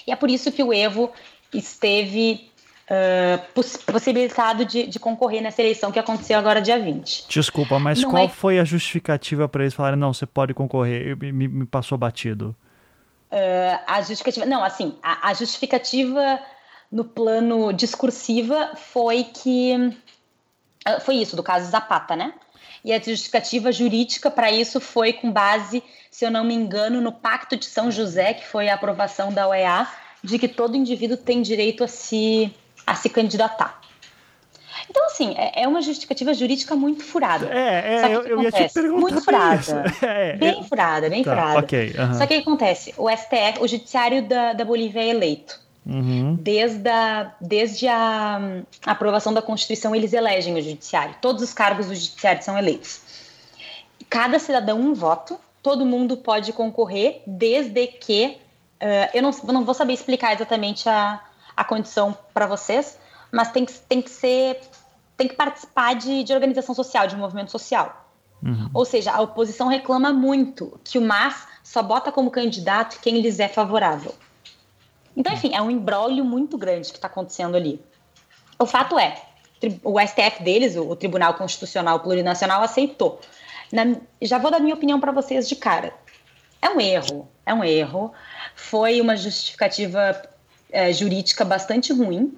E 0.05 0.11
é 0.11 0.15
por 0.15 0.29
isso 0.29 0.51
que 0.51 0.63
o 0.63 0.73
Evo 0.73 1.11
esteve 1.53 2.51
uh, 2.87 3.53
poss 3.53 3.77
possibilitado 3.77 4.65
de, 4.65 4.87
de, 4.87 4.99
concorrer 4.99 5.41
nessa 5.41 5.61
eleição 5.61 5.91
que 5.91 5.99
aconteceu 5.99 6.37
agora 6.37 6.61
dia 6.61 6.79
20. 6.79 7.27
Desculpa, 7.27 7.79
mas 7.79 8.01
não 8.01 8.09
qual 8.09 8.25
é... 8.25 8.29
foi 8.29 8.59
a 8.59 8.63
justificativa 8.63 9.47
para 9.47 9.63
eles 9.63 9.73
falarem, 9.73 9.99
não, 9.99 10.13
você 10.13 10.25
pode 10.25 10.53
concorrer? 10.53 11.17
Me, 11.17 11.47
me 11.47 11.65
passou 11.65 11.97
batido. 11.97 12.55
Uh, 13.31 13.79
a 13.85 14.01
justificativa. 14.01 14.45
Não, 14.45 14.63
assim, 14.63 14.97
a, 15.03 15.29
a, 15.29 15.33
justificativa 15.33 16.39
no 16.91 17.03
plano 17.03 17.73
discursiva 17.73 18.71
foi 18.75 19.25
que. 19.25 19.75
Uh, 20.87 21.01
foi 21.01 21.15
isso, 21.15 21.35
do 21.35 21.43
caso 21.43 21.69
Zapata, 21.69 22.15
né? 22.15 22.33
E 22.85 22.93
a 22.93 22.99
justificativa 23.01 23.69
jurídica 23.69 24.31
para 24.31 24.49
isso 24.49 24.79
foi 24.79 25.11
com 25.11 25.29
base, 25.29 25.83
se 26.09 26.23
eu 26.23 26.31
não 26.31 26.45
me 26.45 26.53
engano, 26.53 27.01
no 27.01 27.11
Pacto 27.11 27.57
de 27.57 27.65
São 27.65 27.91
José, 27.91 28.33
que 28.33 28.47
foi 28.47 28.69
a 28.69 28.75
aprovação 28.75 29.33
da 29.33 29.45
OEA, 29.45 29.85
de 30.23 30.39
que 30.39 30.47
todo 30.47 30.77
indivíduo 30.77 31.17
tem 31.17 31.41
direito 31.41 31.83
a 31.83 31.87
se 31.87 32.55
a 32.87 32.95
se 32.95 33.09
candidatar. 33.09 33.81
Então, 34.89 35.05
assim, 35.07 35.35
é, 35.37 35.63
é 35.63 35.67
uma 35.67 35.81
justificativa 35.81 36.33
jurídica 36.33 36.75
muito 36.75 37.03
furada. 37.03 37.47
É, 37.47 37.95
é 37.95 38.15
eu, 38.15 38.21
eu 38.23 38.41
ia 38.41 38.51
te 38.51 38.73
perguntar. 38.73 38.99
Muito 38.99 39.21
furada. 39.21 39.83
É, 40.01 40.35
bem 40.37 40.63
furada, 40.63 41.09
bem 41.09 41.23
tá, 41.23 41.31
furada. 41.31 41.59
Okay, 41.59 41.89
uh 41.89 41.93
-huh. 41.93 42.13
Só 42.13 42.25
que 42.25 42.35
o 42.35 42.37
que 42.37 42.43
acontece? 42.43 42.93
O 42.97 43.09
STF, 43.09 43.59
o 43.59 43.67
judiciário 43.67 44.21
da, 44.23 44.53
da 44.53 44.63
Bolívia 44.63 45.01
é 45.01 45.09
eleito. 45.09 45.59
Uhum. 45.85 46.35
Desde, 46.35 46.87
a, 46.89 47.33
desde 47.39 47.87
a, 47.87 48.39
a, 48.85 48.91
aprovação 48.91 49.33
da 49.33 49.41
Constituição, 49.41 49.95
eles 49.95 50.13
elegem 50.13 50.55
o 50.55 50.61
judiciário. 50.61 51.15
Todos 51.21 51.41
os 51.41 51.53
cargos 51.53 51.87
do 51.87 51.95
judiciário 51.95 52.43
são 52.43 52.57
eleitos. 52.57 53.01
Cada 54.09 54.39
cidadão 54.39 54.79
um 54.79 54.93
voto, 54.93 55.39
todo 55.61 55.85
mundo 55.85 56.17
pode 56.17 56.53
concorrer, 56.53 57.21
desde 57.25 57.87
que. 57.87 58.37
Uh, 58.81 59.09
eu 59.13 59.23
não, 59.23 59.31
não 59.45 59.65
vou 59.65 59.73
saber 59.73 59.93
explicar 59.93 60.33
exatamente 60.33 60.87
a, 60.87 61.19
a 61.57 61.63
condição 61.63 62.15
para 62.33 62.45
vocês, 62.45 62.99
mas 63.31 63.51
tem 63.51 63.65
que, 63.65 63.73
tem 63.73 64.01
que 64.01 64.11
ser, 64.11 64.61
tem 65.17 65.27
que 65.27 65.33
participar 65.33 65.95
de, 65.95 66.23
de 66.23 66.31
organização 66.31 66.75
social, 66.75 67.07
de 67.07 67.15
um 67.15 67.19
movimento 67.19 67.51
social. 67.51 68.05
Uhum. 68.43 68.69
Ou 68.71 68.85
seja, 68.85 69.11
a 69.11 69.19
oposição 69.19 69.67
reclama 69.67 70.13
muito 70.13 70.79
que 70.83 70.99
o 70.99 71.01
MAS 71.01 71.47
só 71.63 71.81
bota 71.81 72.11
como 72.11 72.29
candidato 72.29 72.99
quem 73.01 73.19
lhes 73.19 73.39
é 73.39 73.47
favorável. 73.47 74.13
Então, 75.15 75.33
enfim, 75.33 75.55
é 75.55 75.61
um 75.61 75.71
embrólio 75.71 76.23
muito 76.23 76.57
grande 76.59 76.91
que 76.91 76.97
está 76.97 77.07
acontecendo 77.07 77.57
ali. 77.57 77.81
O 78.59 78.67
fato 78.67 78.99
é, 78.99 79.19
o 79.83 79.99
STF 79.99 80.43
deles, 80.43 80.75
o 80.75 80.95
Tribunal 80.95 81.33
Constitucional 81.33 81.99
Plurinacional, 81.99 82.61
aceitou. 82.61 83.19
Na, 83.71 83.83
já 84.21 84.37
vou 84.37 84.51
dar 84.51 84.59
minha 84.59 84.75
opinião 84.75 84.99
para 84.99 85.11
vocês 85.11 85.49
de 85.49 85.55
cara. 85.55 85.91
É 86.61 86.69
um 86.69 86.79
erro, 86.79 87.27
é 87.45 87.53
um 87.53 87.63
erro. 87.63 88.13
Foi 88.55 89.01
uma 89.01 89.17
justificativa 89.17 90.21
é, 90.71 90.91
jurídica 90.91 91.43
bastante 91.45 91.93
ruim. 91.93 92.37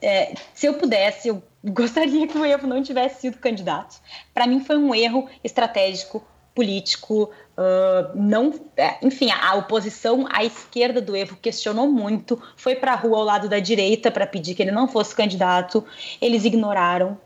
É, 0.00 0.34
se 0.54 0.66
eu 0.66 0.74
pudesse, 0.74 1.28
eu 1.28 1.42
gostaria 1.64 2.26
que 2.26 2.36
o 2.36 2.44
Evo 2.44 2.66
não 2.66 2.82
tivesse 2.82 3.22
sido 3.22 3.38
candidato. 3.38 4.00
Para 4.32 4.46
mim 4.46 4.60
foi 4.60 4.76
um 4.76 4.94
erro 4.94 5.28
estratégico, 5.42 6.24
político. 6.54 7.30
Uh, 7.56 8.16
não, 8.16 8.54
é, 8.76 8.96
enfim, 9.02 9.30
a, 9.30 9.54
oposição 9.54 10.26
à 10.30 10.44
esquerda 10.44 11.00
do 11.00 11.16
Evo 11.16 11.36
questionou 11.36 11.90
muito, 11.90 12.40
foi 12.56 12.74
para 12.74 12.92
a 12.92 12.96
rua 12.96 13.18
ao 13.18 13.24
lado 13.24 13.48
da 13.48 13.58
direita 13.58 14.10
para 14.10 14.26
pedir 14.26 14.54
que 14.54 14.62
ele 14.62 14.70
não 14.70 14.86
fosse 14.86 15.14
candidato. 15.14 15.84
Eles 16.20 16.44
ignoraram. 16.44 17.18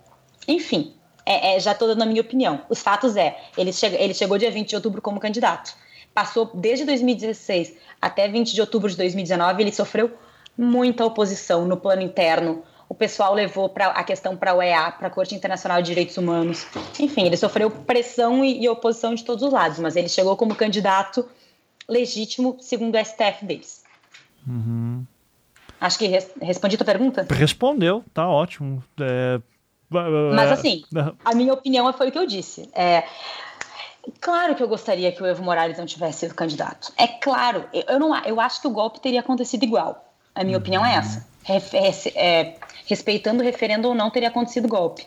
Enfim, 0.47 0.95
é, 1.27 1.57
é, 1.57 1.61
já 1.61 1.73
estou 1.73 1.89
dando 1.89 2.03
a 2.03 2.07
minha 2.07 2.23
opinião. 2.23 2.63
Os 2.71 2.81
fatos 2.81 3.17
é, 3.17 3.37
ele, 3.57 3.73
chega, 3.73 3.97
ele 3.97 4.15
chegou 4.15 4.39
dia 4.39 4.51
20 4.51 4.69
de 4.69 4.77
outubro 4.77 5.03
como 5.03 5.21
candidato. 5.21 5.75
Passou 6.15 6.51
desde 6.55 6.85
2016 6.85 7.75
até 8.01 8.27
20 8.27 8.55
de 8.55 8.61
outubro 8.61 8.89
de 8.89 8.97
2019, 8.97 9.63
ele 9.63 9.73
sofreu 9.73 10.11
muita 10.59 11.05
oposição 11.07 11.65
no 11.67 11.77
plano 11.77 12.03
interno. 12.03 12.65
O 12.89 12.95
pessoal 12.95 13.33
levou 13.33 13.69
pra, 13.69 13.89
a 13.89 14.03
questão 14.03 14.37
para 14.37 14.51
a 14.51 14.55
OEA, 14.55 14.91
para 14.91 15.07
a 15.07 15.11
Corte 15.11 15.35
Internacional 15.35 15.81
de 15.81 15.87
Direitos 15.89 16.17
Humanos. 16.17 16.67
Enfim, 16.99 17.27
ele 17.27 17.37
sofreu 17.37 17.71
pressão 17.71 18.45
e, 18.45 18.65
e 18.65 18.69
oposição 18.69 19.15
de 19.15 19.25
todos 19.25 19.45
os 19.45 19.53
lados, 19.53 19.79
mas 19.79 19.95
ele 19.95 20.09
chegou 20.09 20.37
como 20.37 20.55
candidato 20.55 21.29
legítimo, 21.89 22.57
segundo 22.61 22.97
o 22.97 23.05
STF 23.05 23.45
deles. 23.45 23.85
Uhum. 24.47 25.05
Acho 25.81 25.99
que 25.99 26.07
res, 26.07 26.31
respondi 26.41 26.75
a 26.75 26.79
tua 26.79 26.87
pergunta? 26.87 27.27
Respondeu, 27.31 28.05
tá 28.13 28.27
ótimo. 28.27 28.83
É... 29.01 29.41
Mas 30.35 30.53
assim, 30.53 30.85
a 31.25 31.35
minha 31.35 31.55
opinião 31.55 31.91
foi 31.93 32.09
o 32.09 32.13
que 32.13 32.19
eu 32.19 32.27
disse. 32.27 32.69
É, 32.75 33.05
claro 34.21 34.55
que 34.55 34.63
eu 34.63 34.69
gostaria 34.69 35.11
que 35.13 35.23
o 35.23 35.27
Evo 35.27 35.43
Morales 35.43 35.79
não 35.79 35.87
tivesse 35.87 36.21
sido 36.21 36.35
candidato. 36.35 36.93
É 36.97 37.07
claro, 37.07 37.65
eu, 37.73 37.99
não, 37.99 38.15
eu 38.25 38.39
acho 38.39 38.61
que 38.61 38.67
o 38.67 38.71
golpe 38.71 39.01
teria 39.01 39.21
acontecido 39.21 39.63
igual. 39.63 40.08
A 40.39 40.45
minha 40.45 40.57
uhum. 40.57 40.63
opinião 40.63 40.87
é 40.87 40.95
essa. 40.95 41.27
É, 42.15 42.55
respeitando 42.87 43.43
o 43.43 43.45
referendo 43.45 43.89
ou 43.89 43.95
não, 43.95 44.09
teria 44.09 44.29
acontecido 44.29 44.69
golpe. 44.69 45.05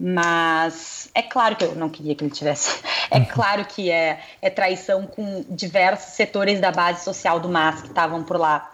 Mas 0.00 1.10
é 1.14 1.20
claro 1.20 1.54
que 1.56 1.64
eu 1.64 1.74
não 1.74 1.90
queria 1.90 2.14
que 2.14 2.24
ele 2.24 2.32
tivesse. 2.32 2.82
É 3.12 3.18
uhum. 3.18 3.26
claro 3.26 3.66
que 3.66 3.90
é, 3.90 4.20
é 4.40 4.48
traição 4.48 5.06
com 5.06 5.44
diversos 5.50 6.14
setores 6.14 6.58
da 6.58 6.72
base 6.72 7.04
social 7.04 7.38
do 7.38 7.46
MAS 7.46 7.82
que 7.82 7.88
estavam 7.88 8.22
por 8.22 8.38
lá 8.38 8.72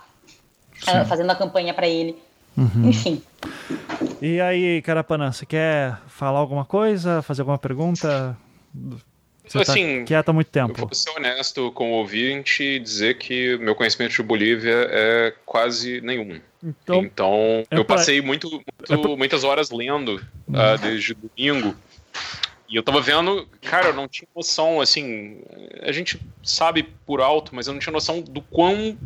uh, 0.83 1.05
fazendo 1.07 1.29
a 1.33 1.35
campanha 1.35 1.75
para 1.75 1.89
ele. 1.89 2.17
Uhum. 2.57 2.89
Enfim. 2.89 3.21
E 4.23 4.41
aí, 4.41 4.81
Carapanã, 4.83 5.33
você 5.33 5.45
quer 5.45 5.99
falar 6.07 6.39
alguma 6.39 6.65
coisa? 6.65 7.21
Fazer 7.21 7.43
alguma 7.43 7.59
pergunta? 7.59 8.39
Você 9.49 9.65
tá 9.65 9.73
assim, 9.73 10.01
tá 10.01 10.05
quieto 10.07 10.29
há 10.29 10.33
muito 10.33 10.51
tempo. 10.51 10.73
Eu 10.73 10.87
vou 10.87 10.95
ser 10.95 11.11
honesto 11.11 11.73
com 11.73 11.93
o 11.93 11.95
ouvinte 11.95 12.63
e 12.63 12.79
dizer 12.79 13.19
que 13.19 13.57
meu 13.59 13.75
conhecimento 13.75 14.15
de 14.15 14.23
Bolívia 14.23 14.87
é 14.91 15.35
quase 15.45 16.01
nenhum. 16.01 16.41
Então, 16.63 17.03
então 17.03 17.65
é 17.71 17.79
eu 17.79 17.85
passei 17.85 18.21
muito, 18.21 18.51
muito 18.51 18.65
é 18.93 18.97
pra... 18.97 19.17
muitas 19.17 19.45
horas 19.45 19.71
lendo 19.71 20.17
uh, 20.49 20.79
desde 20.81 21.15
domingo. 21.15 21.75
E 22.69 22.77
eu 22.77 22.83
tava 22.83 23.01
vendo, 23.01 23.49
cara, 23.63 23.89
eu 23.89 23.95
não 23.95 24.07
tinha 24.07 24.29
noção, 24.37 24.79
assim, 24.79 25.41
a 25.81 25.91
gente 25.91 26.21
sabe 26.43 26.83
por 27.07 27.21
alto, 27.21 27.55
mas 27.55 27.67
eu 27.67 27.73
não 27.73 27.81
tinha 27.81 27.93
noção 27.93 28.21
do 28.21 28.43
quão 28.43 28.99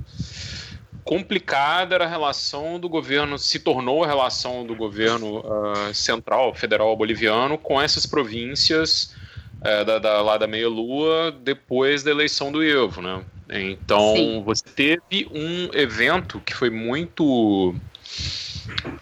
complicada 1.04 1.94
era 1.94 2.04
a 2.04 2.08
relação 2.08 2.78
do 2.78 2.88
governo, 2.88 3.38
se 3.38 3.58
tornou 3.60 4.02
a 4.02 4.06
relação 4.06 4.66
do 4.66 4.74
governo 4.74 5.40
uh, 5.40 5.94
central, 5.94 6.54
federal 6.54 6.96
boliviano 6.96 7.56
com 7.56 7.80
essas 7.80 8.06
províncias 8.06 9.14
uh, 9.62 9.84
da, 9.84 9.98
da, 9.98 10.20
lá 10.20 10.36
da 10.36 10.46
meia-lua 10.46 11.32
depois 11.32 12.02
da 12.02 12.10
eleição 12.10 12.52
do 12.52 12.62
Evo, 12.62 13.00
né? 13.00 13.24
Então, 13.48 14.14
Sim. 14.14 14.42
você 14.44 14.64
teve 14.64 15.28
um 15.30 15.70
evento 15.74 16.40
que 16.40 16.54
foi 16.54 16.70
muito... 16.70 17.74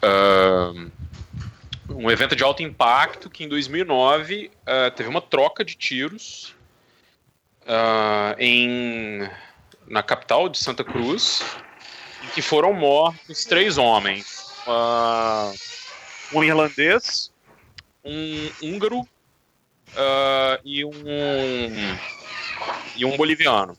Uh, 0.03 0.91
um 1.89 2.09
evento 2.09 2.35
de 2.35 2.43
alto 2.43 2.63
impacto 2.63 3.29
que 3.29 3.43
em 3.43 3.49
2009 3.49 4.49
teve 4.95 5.09
uma 5.09 5.21
troca 5.21 5.63
de 5.63 5.75
tiros 5.75 6.55
em, 8.39 9.29
na 9.91 10.01
capital 10.01 10.47
de 10.47 10.57
Santa 10.57 10.85
Cruz, 10.85 11.43
em 12.23 12.27
que 12.29 12.41
foram 12.41 12.73
mortos 12.73 13.45
três 13.45 13.77
homens: 13.77 14.53
uh, 14.65 15.53
um 16.33 16.43
irlandês, 16.43 17.31
um 18.03 18.49
húngaro 18.63 19.07
uh, 19.93 20.59
e 20.63 20.83
um 20.85 20.93
e 22.95 23.05
um 23.05 23.15
boliviano. 23.17 23.77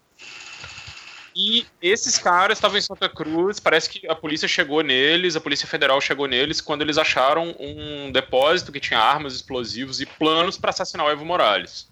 E 1.34 1.66
esses 1.80 2.18
caras 2.18 2.58
estavam 2.58 2.76
em 2.76 2.82
Santa 2.82 3.08
Cruz, 3.08 3.58
parece 3.58 3.88
que 3.88 4.06
a 4.06 4.14
polícia 4.14 4.46
chegou 4.46 4.82
neles, 4.82 5.34
a 5.34 5.40
Polícia 5.40 5.66
Federal 5.66 5.98
chegou 6.00 6.26
neles 6.26 6.60
quando 6.60 6.82
eles 6.82 6.98
acharam 6.98 7.56
um 7.58 8.12
depósito 8.12 8.70
que 8.70 8.78
tinha 8.78 9.00
armas, 9.00 9.34
explosivos 9.34 10.00
e 10.02 10.06
planos 10.06 10.58
para 10.58 10.70
assassinar 10.70 11.06
o 11.06 11.10
Evo 11.10 11.24
Morales. 11.24 11.88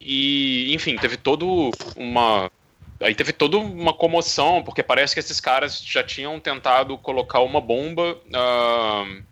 E, 0.00 0.72
enfim, 0.72 0.96
teve 0.96 1.16
todo 1.16 1.72
uma 1.96 2.48
aí 3.00 3.14
teve 3.14 3.32
toda 3.32 3.58
uma 3.58 3.92
comoção, 3.92 4.62
porque 4.62 4.82
parece 4.82 5.12
que 5.12 5.20
esses 5.20 5.40
caras 5.40 5.82
já 5.82 6.02
tinham 6.02 6.38
tentado 6.38 6.96
colocar 6.96 7.40
uma 7.40 7.60
bomba 7.60 8.14
uh, 8.14 9.22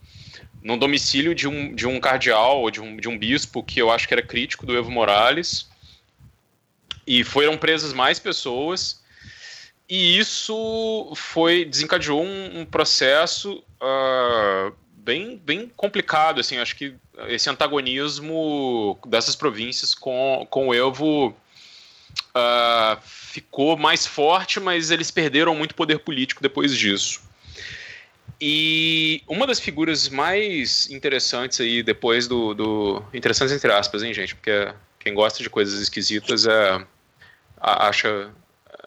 no 0.65 0.79
domicílio 0.79 1.35
de 1.35 1.47
um, 1.47 1.75
de 1.75 1.87
um 1.87 2.01
cardeal 2.01 2.63
ou 2.63 2.71
de 2.71 2.81
um, 2.81 2.97
de 2.97 3.07
um 3.07 3.19
bispo 3.19 3.63
que 3.63 3.81
eu 3.81 3.91
acho 3.91 4.09
que 4.09 4.15
era 4.15 4.23
crítico 4.23 4.65
do 4.65 4.75
Evo 4.75 4.91
Morales. 4.91 5.69
E 7.07 7.23
foram 7.23 7.59
presas 7.59 7.93
mais 7.93 8.19
pessoas. 8.19 9.03
E 9.87 10.19
isso 10.19 11.13
foi 11.15 11.67
desencadeou 11.67 12.25
um, 12.25 12.61
um 12.61 12.65
processo 12.65 13.63
uh, 13.79 14.75
bem, 14.97 15.37
bem 15.37 15.71
complicado. 15.77 16.41
Assim, 16.41 16.57
acho 16.57 16.75
que 16.77 16.95
esse 17.29 17.51
antagonismo 17.51 18.99
dessas 19.07 19.37
províncias 19.37 19.95
com, 19.95 20.47
com 20.49 20.69
o 20.69 20.75
Evo 20.75 21.29
uh, 21.29 22.99
ficou 23.03 23.77
mais 23.77 24.07
forte, 24.07 24.59
mas 24.59 24.91
eles 24.91 25.11
perderam 25.11 25.55
muito 25.55 25.75
poder 25.75 25.99
político 25.99 26.43
depois 26.43 26.75
disso. 26.75 27.21
E 28.41 29.23
uma 29.29 29.47
das 29.47 29.61
figuras 29.61 30.09
mais 30.09 30.91
interessantes 30.91 31.61
aí, 31.61 31.83
depois 31.83 32.27
do, 32.27 32.55
do. 32.55 33.03
Interessantes 33.13 33.55
entre 33.55 33.73
aspas, 33.73 34.03
hein, 34.03 34.13
gente? 34.13 34.35
Porque 34.35 34.73
quem 34.99 35.15
gosta 35.15 35.43
de 35.43 35.51
coisas 35.51 35.81
esquisitas 35.81 36.47
é, 36.47 36.85
acha 37.61 38.31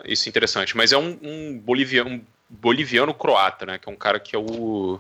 isso 0.06 0.28
interessante. 0.28 0.76
Mas 0.76 0.92
é 0.92 0.98
um, 0.98 1.18
um 1.22 1.60
boliviano, 1.60 2.10
um 2.10 2.26
boliviano 2.50 3.14
croata, 3.14 3.66
né? 3.66 3.78
Que 3.78 3.90
é 3.90 3.92
um 3.92 3.96
cara 3.96 4.20
que 4.20 4.36
é 4.36 4.40
o 4.40 5.00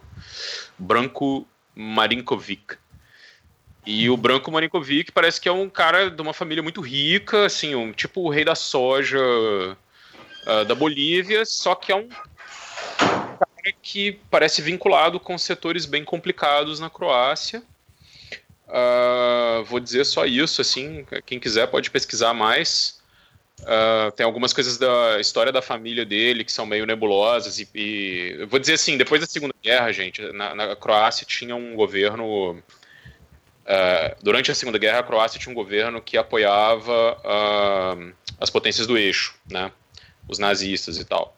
Branco 0.77 1.47
Marinkovic. 1.75 2.77
E 3.85 4.09
o 4.09 4.17
Branco 4.17 4.51
Marinkovic 4.51 5.11
parece 5.13 5.39
que 5.39 5.47
é 5.47 5.51
um 5.51 5.69
cara 5.69 6.09
de 6.09 6.21
uma 6.21 6.33
família 6.33 6.61
muito 6.61 6.81
rica, 6.81 7.45
assim, 7.45 7.73
um, 7.73 7.93
tipo 7.93 8.19
o 8.19 8.29
rei 8.29 8.43
da 8.43 8.53
soja 8.53 9.17
uh, 9.17 10.65
da 10.65 10.75
Bolívia, 10.75 11.45
só 11.45 11.73
que 11.73 11.93
é 11.93 11.95
um 11.95 12.09
cara 13.67 13.73
que 13.81 14.19
parece 14.29 14.61
vinculado 14.61 15.19
com 15.19 15.37
setores 15.37 15.85
bem 15.85 16.03
complicados 16.03 16.79
na 16.79 16.89
Croácia. 16.89 17.61
Uh, 18.67 19.63
vou 19.65 19.79
dizer 19.79 20.05
só 20.05 20.25
isso, 20.25 20.61
assim, 20.61 21.05
quem 21.25 21.39
quiser 21.39 21.67
pode 21.67 21.89
pesquisar 21.89 22.33
mais. 22.33 22.99
Uh, 23.61 24.11
tem 24.11 24.25
algumas 24.25 24.53
coisas 24.53 24.77
da 24.77 25.19
história 25.19 25.51
da 25.51 25.61
família 25.61 26.05
dele 26.05 26.43
que 26.43 26.51
são 26.51 26.65
meio 26.65 26.85
nebulosas 26.85 27.57
e, 27.59 27.67
e 27.73 28.45
vou 28.47 28.59
dizer 28.59 28.73
assim, 28.73 28.97
depois 28.97 29.19
da 29.19 29.27
Segunda 29.27 29.53
Guerra, 29.63 29.91
gente, 29.91 30.21
na, 30.31 30.53
na 30.53 30.75
Croácia 30.75 31.25
tinha 31.25 31.55
um 31.55 31.75
governo 31.75 32.61
Uh, 33.67 34.15
durante 34.23 34.49
a 34.49 34.55
Segunda 34.55 34.77
Guerra, 34.77 34.99
a 34.99 35.03
Croácia 35.03 35.37
tinha 35.37 35.51
um 35.51 35.53
governo 35.53 36.01
que 36.01 36.17
apoiava 36.17 37.17
uh, 37.17 38.13
as 38.39 38.49
potências 38.49 38.87
do 38.87 38.97
eixo, 38.97 39.35
né? 39.45 39.73
os 40.25 40.39
nazistas 40.39 40.97
e 40.97 41.03
tal. 41.03 41.36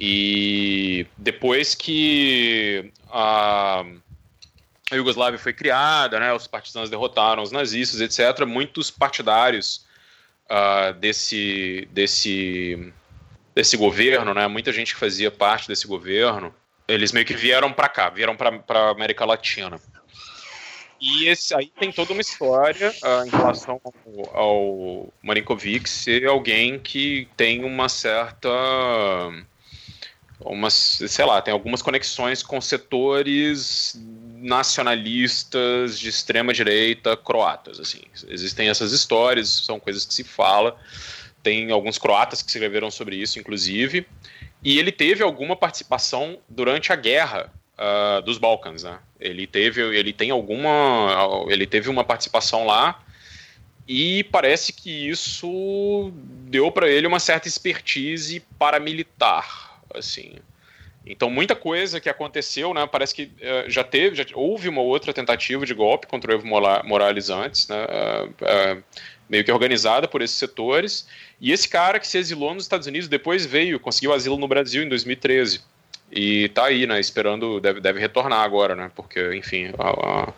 E 0.00 1.06
depois 1.16 1.74
que 1.74 2.92
a, 3.10 3.84
a 4.90 4.94
Iugoslávia 4.94 5.38
foi 5.38 5.52
criada, 5.52 6.20
né, 6.20 6.32
os 6.32 6.46
partisanos 6.46 6.88
derrotaram 6.88 7.42
os 7.42 7.50
nazistas, 7.50 8.00
etc., 8.00 8.46
muitos 8.46 8.90
partidários 8.90 9.84
uh, 10.48 10.92
desse, 10.94 11.88
desse, 11.90 12.92
desse 13.54 13.76
governo, 13.76 14.32
né, 14.32 14.46
muita 14.46 14.72
gente 14.72 14.94
que 14.94 15.00
fazia 15.00 15.30
parte 15.30 15.66
desse 15.66 15.86
governo, 15.86 16.54
eles 16.86 17.12
meio 17.12 17.26
que 17.26 17.34
vieram 17.34 17.72
para 17.72 17.88
cá, 17.88 18.08
vieram 18.08 18.36
para 18.36 18.62
a 18.68 18.90
América 18.90 19.24
Latina. 19.24 19.80
E 21.00 21.28
esse 21.28 21.54
aí 21.54 21.70
tem 21.78 21.92
toda 21.92 22.12
uma 22.12 22.20
história 22.20 22.90
uh, 22.90 23.26
em 23.26 23.30
relação 23.30 23.80
ao, 23.84 24.36
ao 24.36 25.12
Marinkovic 25.22 25.88
ser 25.88 26.26
alguém 26.26 26.78
que 26.78 27.28
tem 27.36 27.64
uma 27.64 27.88
certa. 27.88 28.48
Umas, 30.40 31.02
sei 31.08 31.24
lá, 31.24 31.42
tem 31.42 31.52
algumas 31.52 31.82
conexões 31.82 32.42
com 32.42 32.60
setores 32.60 34.00
nacionalistas 34.36 35.98
de 35.98 36.08
extrema 36.08 36.52
direita 36.52 37.16
croatas, 37.16 37.80
assim. 37.80 38.00
Existem 38.28 38.68
essas 38.68 38.92
histórias, 38.92 39.48
são 39.48 39.80
coisas 39.80 40.04
que 40.04 40.14
se 40.14 40.22
fala. 40.22 40.76
Tem 41.42 41.72
alguns 41.72 41.98
croatas 41.98 42.40
que 42.40 42.48
escreveram 42.48 42.90
sobre 42.90 43.16
isso, 43.16 43.38
inclusive. 43.38 44.06
E 44.62 44.78
ele 44.78 44.92
teve 44.92 45.22
alguma 45.22 45.56
participação 45.56 46.38
durante 46.48 46.92
a 46.92 46.96
guerra 46.96 47.52
uh, 47.78 48.22
dos 48.22 48.38
Balcãs, 48.38 48.82
né? 48.82 48.98
Ele 49.20 49.46
teve, 49.46 49.80
ele 49.80 50.12
tem 50.12 50.30
alguma, 50.30 51.44
ele 51.48 51.66
teve 51.66 51.88
uma 51.88 52.04
participação 52.04 52.66
lá 52.66 53.02
e 53.86 54.22
parece 54.24 54.72
que 54.72 55.08
isso 55.08 56.12
deu 56.44 56.70
para 56.70 56.88
ele 56.88 57.06
uma 57.06 57.18
certa 57.18 57.48
expertise 57.48 58.40
paramilitar, 58.58 59.67
assim. 59.94 60.36
Então, 61.06 61.30
muita 61.30 61.56
coisa 61.56 62.00
que 62.00 62.08
aconteceu, 62.08 62.74
né? 62.74 62.86
Parece 62.86 63.14
que 63.14 63.22
uh, 63.22 63.68
já 63.68 63.82
teve, 63.82 64.16
já 64.16 64.24
houve 64.34 64.68
uma 64.68 64.82
outra 64.82 65.12
tentativa 65.12 65.64
de 65.64 65.72
golpe 65.72 66.06
contra 66.06 66.32
o 66.32 66.34
Evo 66.34 66.46
Morales 66.46 67.30
antes, 67.30 67.66
né? 67.68 67.86
Uh, 67.86 68.28
uh, 68.28 68.84
meio 69.28 69.44
que 69.44 69.50
organizada 69.50 70.06
por 70.06 70.20
esses 70.20 70.36
setores. 70.36 71.08
E 71.40 71.52
esse 71.52 71.68
cara 71.68 71.98
que 71.98 72.06
se 72.06 72.18
exilou 72.18 72.54
nos 72.54 72.64
Estados 72.64 72.86
Unidos 72.86 73.08
depois 73.08 73.46
veio, 73.46 73.80
conseguiu 73.80 74.12
asilo 74.12 74.36
no 74.36 74.48
Brasil 74.48 74.82
em 74.82 74.88
2013. 74.88 75.60
E 76.10 76.48
tá 76.50 76.66
aí, 76.66 76.86
né? 76.86 77.00
Esperando, 77.00 77.60
deve, 77.60 77.80
deve 77.80 78.00
retornar 78.00 78.40
agora, 78.40 78.74
né? 78.74 78.90
Porque, 78.94 79.34
enfim, 79.34 79.72
a, 79.78 79.88
a, 79.88 80.32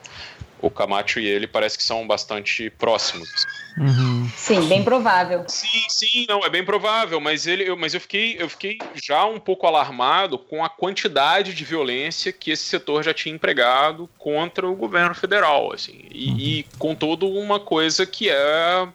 o 0.61 0.71
Camacho 0.71 1.19
e 1.19 1.27
ele 1.27 1.47
parece 1.47 1.77
que 1.77 1.85
são 1.85 2.07
bastante 2.07 2.71
próximos. 2.71 3.29
Uhum. 3.77 4.29
Sim, 4.37 4.69
bem 4.69 4.83
provável. 4.83 5.45
Sim, 5.49 5.87
sim, 5.89 6.27
não, 6.29 6.45
é 6.45 6.51
bem 6.51 6.65
provável, 6.65 7.21
mas 7.21 7.47
ele, 7.47 7.69
eu, 7.69 7.77
mas 7.77 7.95
eu 7.95 8.01
fiquei, 8.01 8.37
eu 8.39 8.49
fiquei 8.49 8.79
já 8.95 9.25
um 9.25 9.39
pouco 9.39 9.67
alarmado 9.67 10.39
com 10.39 10.65
a 10.65 10.69
quantidade 10.69 11.55
de 11.55 11.65
violência 11.65 12.33
que 12.33 12.51
esse 12.51 12.65
setor 12.65 13.03
já 13.03 13.15
tinha 13.15 13.35
empregado 13.35 14.09
contra 14.19 14.69
o 14.69 14.75
governo 14.75 15.15
federal, 15.15 15.73
assim, 15.73 16.05
e, 16.11 16.29
uhum. 16.29 16.39
e 16.39 16.67
com 16.79 16.95
toda 16.95 17.27
uma 17.27 17.61
coisa 17.61 18.05
que 18.05 18.29
é 18.29 18.89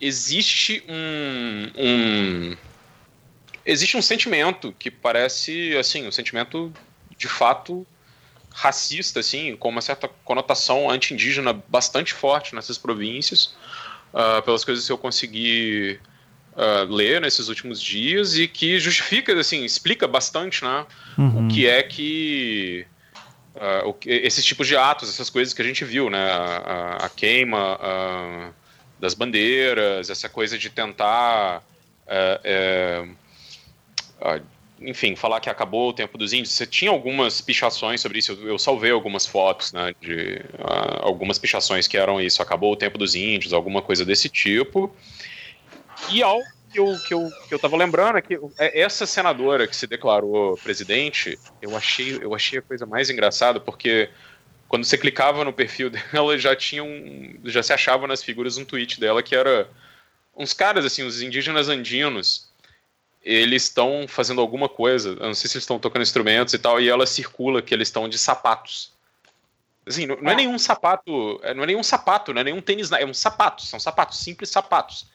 existe 0.00 0.82
um, 0.88 1.70
um 1.76 2.56
existe 3.64 3.96
um 3.96 4.02
sentimento 4.02 4.74
que 4.78 4.90
parece 4.90 5.74
assim 5.76 6.06
um 6.06 6.12
sentimento 6.12 6.72
de 7.16 7.28
fato 7.28 7.86
racista, 8.54 9.18
assim, 9.18 9.56
com 9.56 9.68
uma 9.68 9.80
certa 9.80 10.08
conotação 10.24 10.88
anti-indígena 10.88 11.52
bastante 11.68 12.14
forte 12.14 12.54
nessas 12.54 12.78
províncias, 12.78 13.56
uh, 14.12 14.40
pelas 14.42 14.64
coisas 14.64 14.86
que 14.86 14.92
eu 14.92 14.96
consegui 14.96 15.98
uh, 16.52 16.90
ler 16.90 17.20
nesses 17.20 17.48
últimos 17.48 17.82
dias 17.82 18.38
e 18.38 18.46
que 18.46 18.78
justifica, 18.78 19.38
assim, 19.38 19.64
explica 19.64 20.06
bastante, 20.06 20.64
né, 20.64 20.86
uhum. 21.18 21.46
o 21.46 21.48
que 21.48 21.66
é 21.66 21.82
que 21.82 22.86
uh, 23.56 23.88
o, 23.88 23.96
esses 24.06 24.44
tipos 24.44 24.68
de 24.68 24.76
atos, 24.76 25.08
essas 25.08 25.28
coisas 25.28 25.52
que 25.52 25.60
a 25.60 25.64
gente 25.64 25.84
viu, 25.84 26.08
né, 26.08 26.30
a, 26.30 27.06
a 27.06 27.08
queima 27.08 28.54
das 29.00 29.14
bandeiras, 29.14 30.10
essa 30.10 30.28
coisa 30.28 30.56
de 30.56 30.70
tentar 30.70 31.60
é, 32.06 33.04
enfim, 34.80 35.14
falar 35.14 35.40
que 35.40 35.48
acabou 35.48 35.90
o 35.90 35.92
tempo 35.92 36.18
dos 36.18 36.32
índios. 36.32 36.52
Você 36.52 36.66
tinha 36.66 36.90
algumas 36.90 37.40
pichações 37.40 38.00
sobre 38.00 38.18
isso, 38.18 38.32
eu, 38.32 38.58
salvei 38.58 38.90
algumas 38.90 39.26
fotos, 39.26 39.72
né, 39.72 39.94
de 40.00 40.40
uh, 40.58 41.02
algumas 41.02 41.38
pichações 41.38 41.86
que 41.86 41.96
eram 41.96 42.20
isso, 42.20 42.42
acabou 42.42 42.72
o 42.72 42.76
tempo 42.76 42.98
dos 42.98 43.14
índios, 43.14 43.52
alguma 43.52 43.80
coisa 43.80 44.04
desse 44.04 44.28
tipo. 44.28 44.94
E 46.10 46.22
algo 46.22 46.44
que 46.72 46.80
eu, 46.80 46.98
que 47.06 47.14
eu, 47.14 47.30
que 47.48 47.54
eu 47.54 47.58
tava 47.58 47.76
lembrando 47.76 48.18
é 48.18 48.22
que 48.22 48.34
é, 48.58 48.80
essa 48.80 49.06
senadora 49.06 49.66
que 49.66 49.76
se 49.76 49.86
declarou 49.86 50.56
presidente, 50.56 51.38
eu 51.62 51.76
achei, 51.76 52.18
eu 52.20 52.34
achei 52.34 52.58
a 52.58 52.62
coisa 52.62 52.84
mais 52.84 53.08
engraçada, 53.08 53.60
porque 53.60 54.10
quando 54.68 54.84
você 54.84 54.98
clicava 54.98 55.44
no 55.44 55.52
perfil 55.52 55.88
dela, 56.12 56.36
já 56.36 56.56
tinha 56.56 56.82
um, 56.82 57.38
já 57.44 57.62
se 57.62 57.72
achava 57.72 58.06
nas 58.06 58.22
figuras 58.24 58.56
um 58.56 58.64
tweet 58.64 58.98
dela 58.98 59.22
que 59.22 59.36
era 59.36 59.68
uns 60.36 60.52
caras, 60.52 60.84
assim, 60.84 61.04
os 61.04 61.22
indígenas 61.22 61.68
andinos, 61.68 62.52
eles 63.24 63.64
estão 63.64 64.04
fazendo 64.06 64.40
alguma 64.40 64.68
coisa, 64.68 65.10
eu 65.10 65.26
não 65.26 65.34
sei 65.34 65.48
se 65.48 65.56
eles 65.56 65.64
estão 65.64 65.78
tocando 65.78 66.02
instrumentos 66.02 66.52
e 66.52 66.58
tal, 66.58 66.80
e 66.80 66.88
ela 66.88 67.06
circula 67.06 67.62
que 67.62 67.72
eles 67.72 67.88
estão 67.88 68.08
de 68.08 68.18
sapatos. 68.18 68.92
Assim, 69.86 70.06
não, 70.06 70.16
não, 70.20 70.30
é 70.30 70.34
nenhum 70.34 70.58
sapato, 70.58 71.40
é, 71.42 71.54
não 71.54 71.62
é 71.62 71.66
nenhum 71.66 71.82
sapato, 71.82 72.32
não 72.32 72.40
é 72.40 72.44
nenhum 72.44 72.60
tênis, 72.60 72.92
é 72.92 73.04
um 73.04 73.14
sapato, 73.14 73.62
são 73.62 73.80
sapatos, 73.80 74.18
simples 74.18 74.50
sapatos. 74.50 75.06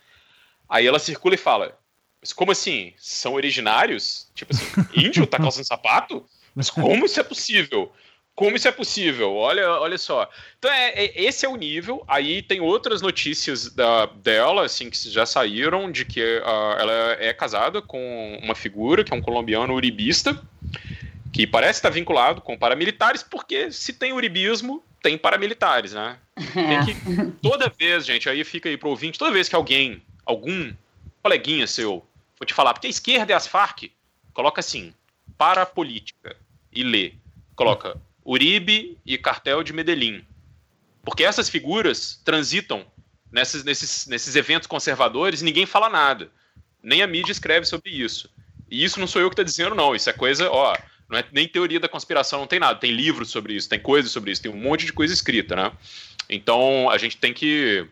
Aí 0.67 0.87
ela 0.87 0.99
circula 0.99 1.35
e 1.35 1.37
fala, 1.37 1.77
mas 2.19 2.33
como 2.33 2.51
assim? 2.51 2.93
São 2.97 3.33
originários? 3.33 4.27
Tipo 4.33 4.53
assim, 4.53 4.65
índio 4.93 5.27
tá 5.27 5.37
calçando 5.37 5.65
sapato? 5.65 6.25
Mas 6.55 6.69
como 6.69 7.05
isso 7.05 7.19
é 7.19 7.23
possível? 7.23 7.91
Como 8.35 8.55
isso 8.55 8.67
é 8.67 8.71
possível? 8.71 9.35
Olha, 9.35 9.69
olha 9.79 9.97
só. 9.97 10.29
Então, 10.57 10.71
é, 10.71 10.89
é, 10.91 11.23
esse 11.23 11.45
é 11.45 11.49
o 11.49 11.57
nível. 11.57 12.03
Aí 12.07 12.41
tem 12.41 12.61
outras 12.61 13.01
notícias 13.01 13.69
da, 13.69 14.05
dela, 14.05 14.65
assim, 14.65 14.89
que 14.89 15.09
já 15.09 15.25
saíram, 15.25 15.91
de 15.91 16.05
que 16.05 16.21
uh, 16.21 16.79
ela 16.79 17.17
é 17.19 17.33
casada 17.33 17.81
com 17.81 18.39
uma 18.41 18.55
figura, 18.55 19.03
que 19.03 19.13
é 19.13 19.15
um 19.15 19.21
colombiano 19.21 19.73
uribista, 19.73 20.41
que 21.33 21.45
parece 21.45 21.79
estar 21.79 21.89
vinculado 21.89 22.39
com 22.39 22.57
paramilitares, 22.57 23.23
porque 23.23 23.71
se 23.71 23.91
tem 23.91 24.13
uribismo, 24.13 24.81
tem 25.01 25.17
paramilitares, 25.17 25.93
né? 25.93 26.17
Tem 26.53 26.85
que, 26.85 27.31
toda 27.43 27.69
vez, 27.77 28.05
gente, 28.05 28.29
aí 28.29 28.43
fica 28.45 28.69
aí 28.69 28.77
pro 28.77 28.89
ouvinte, 28.89 29.19
toda 29.19 29.31
vez 29.31 29.49
que 29.49 29.55
alguém, 29.55 30.01
algum 30.25 30.73
coleguinha 31.21 31.67
seu, 31.67 32.05
for 32.35 32.45
te 32.45 32.53
falar, 32.53 32.73
porque 32.73 32.87
a 32.87 32.89
esquerda 32.89 33.33
é 33.33 33.35
as 33.35 33.47
Farc, 33.47 33.91
coloca 34.33 34.61
assim, 34.61 34.93
para 35.37 35.65
política, 35.65 36.35
e 36.71 36.83
lê. 36.83 37.13
Coloca 37.55 37.97
Uribe 38.29 38.95
e 39.03 39.17
Cartel 39.17 39.63
de 39.63 39.73
Medellín. 39.73 40.23
Porque 41.03 41.23
essas 41.23 41.49
figuras 41.49 42.21
transitam 42.23 42.85
nesses, 43.31 43.63
nesses, 43.63 44.05
nesses 44.05 44.35
eventos 44.35 44.67
conservadores 44.67 45.41
e 45.41 45.45
ninguém 45.45 45.65
fala 45.65 45.89
nada. 45.89 46.29
Nem 46.83 47.01
a 47.01 47.07
mídia 47.07 47.31
escreve 47.31 47.65
sobre 47.65 47.89
isso. 47.89 48.29
E 48.69 48.83
isso 48.83 48.99
não 48.99 49.07
sou 49.07 49.19
eu 49.19 49.29
que 49.29 49.33
estou 49.33 49.43
dizendo, 49.43 49.73
não. 49.73 49.95
Isso 49.95 50.11
é 50.11 50.13
coisa, 50.13 50.47
ó, 50.51 50.77
não 51.09 51.17
é 51.17 51.25
nem 51.31 51.47
teoria 51.47 51.79
da 51.79 51.89
conspiração, 51.89 52.41
não 52.41 52.47
tem 52.47 52.59
nada. 52.59 52.79
Tem 52.79 52.91
livros 52.91 53.31
sobre 53.31 53.55
isso, 53.55 53.67
tem 53.67 53.79
coisas 53.79 54.11
sobre 54.11 54.31
isso, 54.31 54.43
tem 54.43 54.51
um 54.51 54.61
monte 54.61 54.85
de 54.85 54.93
coisa 54.93 55.11
escrita, 55.11 55.55
né? 55.55 55.71
Então 56.29 56.87
a 56.87 56.99
gente 56.99 57.17
tem 57.17 57.33
que 57.33 57.87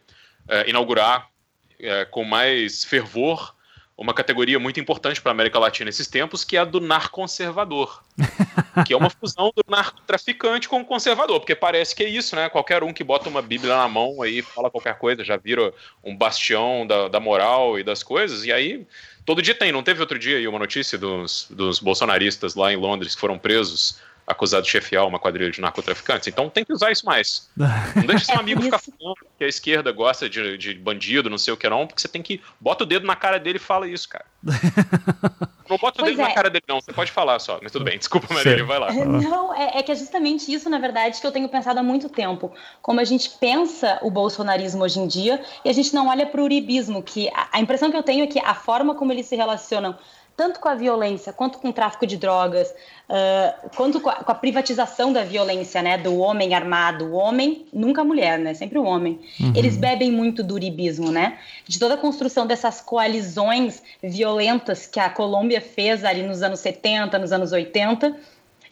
é, 0.47 0.69
inaugurar 0.69 1.31
é, 1.79 2.05
com 2.05 2.23
mais 2.23 2.85
fervor 2.85 3.55
uma 3.97 4.13
categoria 4.13 4.59
muito 4.59 4.79
importante 4.79 5.19
para 5.19 5.31
a 5.31 5.33
América 5.33 5.57
Latina 5.57 5.85
nesses 5.85 6.07
tempos, 6.07 6.43
que 6.43 6.55
é 6.55 6.59
a 6.59 6.65
do 6.65 6.79
narconservador. 6.79 8.03
que 8.85 8.93
é 8.93 8.97
uma 8.97 9.09
fusão 9.09 9.51
do 9.55 9.63
narcotraficante 9.67 10.69
com 10.69 10.81
o 10.81 10.85
conservador, 10.85 11.39
porque 11.39 11.55
parece 11.55 11.95
que 11.95 12.03
é 12.03 12.09
isso, 12.09 12.35
né? 12.35 12.47
Qualquer 12.47 12.83
um 12.83 12.93
que 12.93 13.03
bota 13.03 13.27
uma 13.27 13.41
Bíblia 13.41 13.75
na 13.75 13.87
mão 13.87 14.21
aí 14.21 14.43
fala 14.43 14.69
qualquer 14.69 14.99
coisa, 14.99 15.23
já 15.23 15.35
vira 15.35 15.73
um 16.03 16.15
bastião 16.15 16.85
da, 16.85 17.07
da 17.07 17.19
moral 17.19 17.79
e 17.79 17.83
das 17.83 18.03
coisas, 18.03 18.45
e 18.45 18.51
aí 18.51 18.85
todo 19.25 19.41
dia 19.41 19.55
tem. 19.55 19.71
Não 19.71 19.81
teve 19.81 19.99
outro 19.99 20.19
dia 20.19 20.37
aí 20.37 20.47
uma 20.47 20.59
notícia 20.59 20.97
dos, 20.97 21.47
dos 21.49 21.79
bolsonaristas 21.79 22.53
lá 22.53 22.71
em 22.71 22.77
Londres 22.77 23.15
que 23.15 23.21
foram 23.21 23.39
presos 23.39 23.99
acusado 24.27 24.63
de 24.63 24.69
chefiar 24.69 25.05
uma 25.05 25.17
quadrilha 25.17 25.49
de 25.49 25.61
narcotraficantes. 25.61 26.27
Então 26.27 26.49
tem 26.49 26.65
que 26.65 26.73
usar 26.73 26.91
isso 26.91 27.05
mais. 27.05 27.49
Não 27.95 28.05
deixa 28.05 28.25
seu 28.25 28.35
é 28.35 28.39
amigo 28.39 28.61
ficar 28.61 28.77
falando 28.99 29.15
que 29.37 29.43
a 29.45 29.47
esquerda 29.47 29.91
gosta 29.93 30.29
de, 30.29 30.57
de 30.57 30.73
bandido, 30.73 31.29
não 31.29 31.37
sei 31.37 31.53
o 31.53 31.57
que 31.57 31.69
não, 31.69 31.87
porque 31.87 32.01
você 32.01 32.09
tem 32.09 32.21
que. 32.21 32.41
Bota 32.59 32.83
o 32.83 32.87
dedo 32.87 33.07
na 33.07 33.15
cara 33.15 33.39
dele 33.39 33.55
e 33.55 33.61
fala 33.61 33.87
isso, 33.87 34.09
cara. 34.09 34.25
Não 35.69 35.77
bota 35.77 35.99
o 35.99 36.05
pois 36.05 36.15
dedo 36.15 36.21
é. 36.21 36.29
na 36.29 36.33
cara 36.33 36.49
dele, 36.49 36.63
não. 36.65 36.79
Você 36.79 36.93
pode 36.93 37.11
falar 37.11 37.39
só, 37.39 37.59
mas 37.61 37.73
tudo 37.73 37.83
bem. 37.83 37.97
Desculpa, 37.97 38.33
Marília, 38.33 38.63
vai 38.63 38.79
lá. 38.79 38.89
Não, 38.93 39.53
é, 39.53 39.79
é, 39.79 39.83
que 39.83 39.91
é 39.91 39.95
justamente 39.95 40.49
isso, 40.49 40.69
na 40.69 40.79
verdade, 40.79 41.19
que 41.19 41.27
eu 41.27 41.31
tenho 41.31 41.49
pensado 41.49 41.77
há 41.77 41.83
muito 41.83 42.07
tempo. 42.07 42.53
Como 42.81 43.01
a 43.01 43.03
gente 43.03 43.31
pensa 43.31 43.99
o 44.01 44.09
bolsonarismo 44.09 44.83
hoje 44.83 44.99
em 44.99 45.07
dia 45.07 45.43
e 45.65 45.69
a 45.69 45.73
gente 45.73 45.93
não 45.93 46.07
olha 46.07 46.25
para 46.25 46.39
o 46.39 46.45
uribismo, 46.45 47.03
que 47.03 47.27
a, 47.33 47.49
a 47.51 47.59
impressão 47.59 47.91
que 47.91 47.97
eu 47.97 48.03
tenho 48.03 48.23
é 48.23 48.27
que 48.27 48.39
a 48.39 48.53
forma 48.53 48.95
como 48.95 49.11
eles 49.11 49.25
se 49.25 49.35
relacionam 49.35 49.97
tanto 50.37 50.59
com 50.59 50.69
a 50.69 50.75
violência, 50.75 51.33
quanto 51.33 51.57
com 51.57 51.69
o 51.69 51.73
tráfico 51.73 52.05
de 52.05 52.15
drogas, 52.15 52.69
uh, 53.09 53.69
quanto 53.75 53.99
com 53.99 54.07
a, 54.07 54.17
com 54.17 54.31
a, 54.31 54.35
privatização 54.35 55.11
da 55.11 55.23
violência, 55.23 55.81
né, 55.81 55.97
do 55.97 56.15
homem 56.19 56.53
armado, 56.53 57.05
o 57.05 57.13
homem, 57.13 57.65
nunca 57.73 58.01
a 58.01 58.05
mulher, 58.05 58.37
né, 58.37 58.53
sempre 58.53 58.77
o 58.77 58.83
homem. 58.83 59.19
Uhum. 59.39 59.53
Eles 59.55 59.75
bebem 59.75 60.11
muito 60.11 60.43
do 60.43 60.53
uribismo, 60.53 61.11
né, 61.11 61.39
de 61.67 61.79
toda 61.79 61.95
a 61.95 61.97
construção 61.97 62.45
dessas 62.45 62.79
coalizões 62.79 63.81
violentas 64.01 64.85
que 64.85 64.99
a 64.99 65.09
Colômbia 65.09 65.59
fez 65.59 66.05
ali 66.05 66.21
nos 66.21 66.43
anos 66.43 66.59
70, 66.59 67.17
nos 67.17 67.31
anos 67.31 67.51
80, 67.51 68.15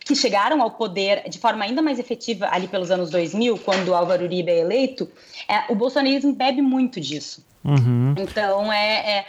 que 0.02 0.16
chegaram 0.16 0.62
ao 0.62 0.70
poder 0.70 1.28
de 1.28 1.40
forma 1.40 1.66
ainda 1.66 1.82
mais 1.82 1.98
efetiva 1.98 2.48
ali 2.52 2.68
pelos 2.68 2.92
anos 2.92 3.10
2000, 3.10 3.58
quando 3.58 3.96
Álvaro 3.96 4.24
Uribe 4.24 4.52
é 4.52 4.60
eleito, 4.60 5.10
é, 5.50 5.72
o 5.72 5.76
bolsonarismo 5.76 6.32
bebe 6.32 6.62
muito 6.62 7.02
disso. 7.02 7.44
Uhum. 7.66 8.14
Então, 8.18 8.72
é, 8.72 9.20
é, 9.20 9.26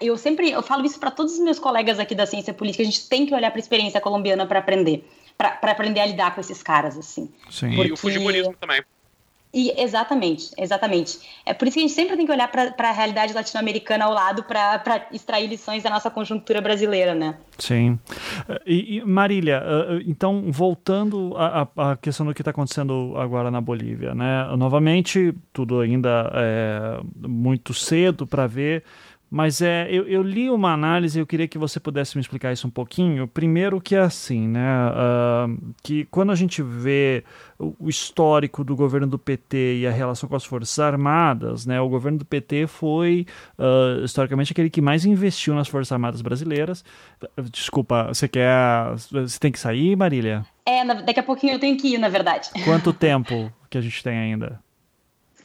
eu 0.00 0.18
sempre 0.18 0.50
eu 0.50 0.62
falo 0.62 0.84
isso 0.84 0.98
para 0.98 1.12
todos 1.12 1.34
os 1.34 1.38
meus 1.38 1.60
colegas 1.60 2.00
aqui 2.00 2.14
da 2.14 2.26
ciência 2.26 2.52
política. 2.52 2.82
A 2.82 2.86
gente 2.86 3.08
tem 3.08 3.24
que 3.24 3.32
olhar 3.32 3.50
para 3.50 3.58
a 3.58 3.62
experiência 3.62 4.00
colombiana 4.00 4.44
para 4.46 4.58
aprender, 4.58 5.08
para 5.36 5.58
aprender 5.62 6.00
a 6.00 6.06
lidar 6.06 6.34
com 6.34 6.40
esses 6.40 6.60
caras 6.62 6.98
assim. 6.98 7.30
Sim. 7.48 7.76
Porque... 7.76 7.90
E 7.90 7.92
o 7.92 7.96
fujimorismo 7.96 8.54
também. 8.60 8.82
E, 9.52 9.72
exatamente, 9.80 10.50
exatamente. 10.58 11.18
É 11.44 11.54
por 11.54 11.66
isso 11.66 11.74
que 11.74 11.80
a 11.80 11.86
gente 11.86 11.94
sempre 11.94 12.16
tem 12.16 12.26
que 12.26 12.32
olhar 12.32 12.48
para 12.48 12.90
a 12.90 12.92
realidade 12.92 13.32
latino-americana 13.32 14.04
ao 14.04 14.12
lado 14.12 14.42
para 14.42 15.08
extrair 15.10 15.48
lições 15.48 15.82
da 15.82 15.88
nossa 15.88 16.10
conjuntura 16.10 16.60
brasileira, 16.60 17.14
né? 17.14 17.34
Sim. 17.58 17.98
E, 18.66 18.98
e 18.98 19.04
Marília, 19.04 19.62
eh, 19.64 19.96
eh, 19.96 20.02
então, 20.06 20.52
voltando 20.52 21.34
à, 21.36 21.96
questão 21.96 22.26
do 22.26 22.34
que 22.34 22.42
está 22.42 22.50
acontecendo 22.50 23.14
agora 23.16 23.50
na 23.50 23.60
Bolívia, 23.60 24.14
né? 24.14 24.44
Novamente, 24.56 25.34
tudo 25.52 25.80
ainda 25.80 26.30
é 26.34 27.00
muito 27.26 27.72
cedo 27.72 28.26
para 28.26 28.46
ver, 28.46 28.84
Mas 29.30 29.60
é, 29.60 29.86
eu, 29.90 30.08
eu, 30.08 30.22
li 30.22 30.48
uma 30.48 30.72
análise, 30.72 31.18
eu 31.18 31.26
queria 31.26 31.46
que 31.46 31.58
você 31.58 31.78
pudesse 31.78 32.16
me 32.16 32.22
explicar 32.22 32.50
isso 32.52 32.66
um 32.66 32.70
pouquinho. 32.70 33.28
Primeiro 33.28 33.78
que 33.78 33.94
é 33.94 34.00
assim, 34.00 34.48
né? 34.48 34.88
Uh, 34.88 35.74
que 35.82 36.06
quando 36.06 36.32
a 36.32 36.34
gente 36.34 36.62
vê 36.62 37.24
o 37.58 37.88
histórico 37.88 38.64
do 38.64 38.74
governo 38.74 39.06
do 39.06 39.18
PT 39.18 39.80
e 39.80 39.86
a 39.86 39.90
relação 39.90 40.28
com 40.28 40.36
as 40.36 40.44
Forças 40.44 40.78
Armadas, 40.78 41.66
né? 41.66 41.78
O 41.78 41.88
governo 41.90 42.18
do 42.18 42.24
PT 42.24 42.66
foi, 42.66 43.26
uh, 43.58 44.02
historicamente, 44.02 44.52
aquele 44.52 44.70
que 44.70 44.80
mais 44.80 45.04
investiu 45.04 45.54
nas 45.54 45.68
Forças 45.68 45.92
Armadas 45.92 46.22
brasileiras. 46.22 46.82
Desculpa, 47.52 48.04
você 48.08 48.26
quer... 48.26 48.94
Você 48.94 49.38
tem 49.38 49.52
que 49.52 49.58
sair, 49.58 49.94
Marília? 49.94 50.46
É, 50.64 50.84
daqui 51.02 51.20
a 51.20 51.22
pouquinho 51.22 51.54
eu 51.54 51.58
tenho 51.58 51.76
que 51.76 51.94
ir, 51.94 51.98
na 51.98 52.08
verdade. 52.08 52.48
Quanto 52.64 52.94
tempo 52.94 53.52
que 53.68 53.76
a 53.76 53.80
gente 53.80 54.02
tem 54.02 54.16
ainda? 54.16 54.58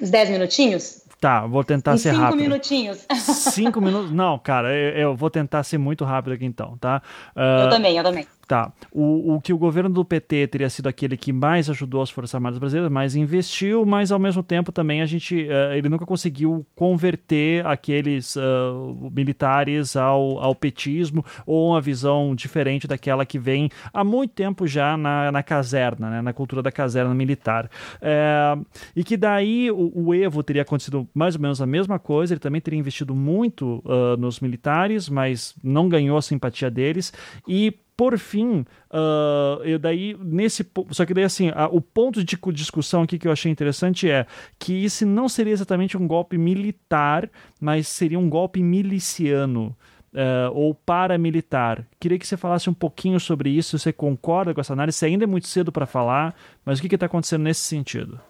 Uns 0.01 0.09
10 0.09 0.29
minutinhos? 0.31 1.02
Tá, 1.23 1.47
vou 1.47 1.63
tentar 1.63 1.93
em 1.93 1.97
ser 1.97 2.09
cinco 2.09 2.21
rápido. 2.21 2.39
Cinco 2.39 2.49
minutinhos. 2.49 3.07
Cinco 3.15 3.79
minutos? 3.79 4.11
Não, 4.11 4.37
cara, 4.37 4.75
eu, 4.75 4.89
eu, 4.97 5.15
vou 5.15 5.29
tentar 5.29 5.63
ser 5.63 5.77
muito 5.77 6.03
rápido 6.03 6.33
aqui 6.33 6.43
então, 6.43 6.77
tá? 6.77 7.01
Uh, 7.33 7.63
eu 7.63 7.69
também, 7.69 7.95
eu 7.95 8.03
também. 8.03 8.27
Tá. 8.45 8.73
O, 8.91 9.35
o 9.35 9.41
que 9.41 9.53
o 9.53 9.57
governo 9.57 9.89
do 9.89 10.03
PT 10.03 10.47
teria 10.47 10.69
sido 10.69 10.87
aquele 10.87 11.15
que 11.15 11.31
mais 11.31 11.69
ajudou 11.69 12.01
as 12.01 12.09
Forças 12.09 12.35
Armadas 12.35 12.59
Brasileiras, 12.59 12.91
mais 12.91 13.15
investiu, 13.15 13.85
mas 13.85 14.11
ao 14.11 14.19
mesmo 14.19 14.43
tempo 14.43 14.71
também 14.71 15.01
a 15.01 15.05
gente. 15.05 15.43
Uh, 15.43 15.73
ele 15.73 15.87
nunca 15.87 16.05
conseguiu 16.05 16.65
converter 16.75 17.65
aqueles 17.65 18.35
uh, 18.35 19.11
militares 19.15 19.95
ao, 19.95 20.39
ao 20.39 20.53
petismo 20.53 21.23
ou 21.45 21.69
uma 21.69 21.79
visão 21.79 22.35
diferente 22.35 22.85
daquela 22.85 23.25
que 23.25 23.39
vem 23.39 23.69
há 23.93 24.03
muito 24.03 24.31
tempo 24.31 24.67
já 24.67 24.97
na, 24.97 25.31
na 25.31 25.41
caserna, 25.41 26.09
né, 26.09 26.21
na 26.21 26.33
cultura 26.33 26.61
da 26.61 26.71
caserna 26.71 27.13
militar. 27.13 27.69
É, 28.01 28.57
e 28.93 29.03
que 29.03 29.15
daí 29.15 29.71
o, 29.71 29.91
o, 29.95 30.13
Evo 30.13 30.43
teria 30.43 30.63
acontecido 30.63 31.07
mais 31.13 31.35
ou 31.35 31.41
menos 31.41 31.61
a 31.61 31.65
mesma 31.65 31.97
coisa, 31.97 32.33
ele 32.33 32.39
também 32.39 32.59
teria 32.59 32.79
investido 32.79 33.15
muito 33.15 33.81
uh, 33.85 34.17
nos 34.17 34.41
militares, 34.41 35.07
mas 35.07 35.55
não 35.63 35.87
ganhou 35.87 36.17
a 36.17 36.21
simpatia 36.21 36.69
deles. 36.69 37.13
E 37.47 37.73
por 38.03 38.19
fim, 38.19 38.65
uh, 38.91 39.63
eu 39.63 39.79
daí 39.79 40.13
nesse 40.19 40.69
só 40.91 41.05
que 41.05 41.13
daí 41.13 41.23
assim 41.23 41.51
a, 41.55 41.67
o 41.67 41.79
ponto 41.79 42.21
de 42.21 42.37
discussão 42.51 43.03
aqui 43.03 43.17
que 43.17 43.25
eu 43.25 43.31
achei 43.31 43.49
interessante 43.49 44.09
é 44.09 44.27
que 44.59 44.83
esse 44.83 45.05
não 45.05 45.29
seria 45.29 45.53
exatamente 45.53 45.95
um 45.95 46.05
golpe 46.05 46.37
militar, 46.37 47.29
mas 47.61 47.87
seria 47.87 48.19
um 48.19 48.29
golpe 48.29 48.61
miliciano. 48.61 49.73
Uh, 50.13 50.53
ou 50.53 50.75
paramilitar. 50.75 51.87
Queria 51.99 52.19
que 52.19 52.27
você 52.27 52.37
falasse 52.37 52.69
um 52.69 52.73
pouquinho 52.73 53.19
sobre 53.19 53.49
isso, 53.49 53.79
se 53.79 53.85
você 53.85 53.91
concorda 53.91 54.53
com 54.53 54.61
essa 54.61 54.71
análise, 54.71 54.95
se 54.95 55.07
ainda 55.07 55.23
é 55.23 55.27
muito 55.27 55.47
cedo 55.47 55.71
para 55.71 55.87
falar, 55.87 56.35
mas 56.63 56.77
o 56.77 56.83
que 56.83 56.93
está 56.93 57.07
acontecendo 57.07 57.41
nesse 57.41 57.61
sentido? 57.61 58.21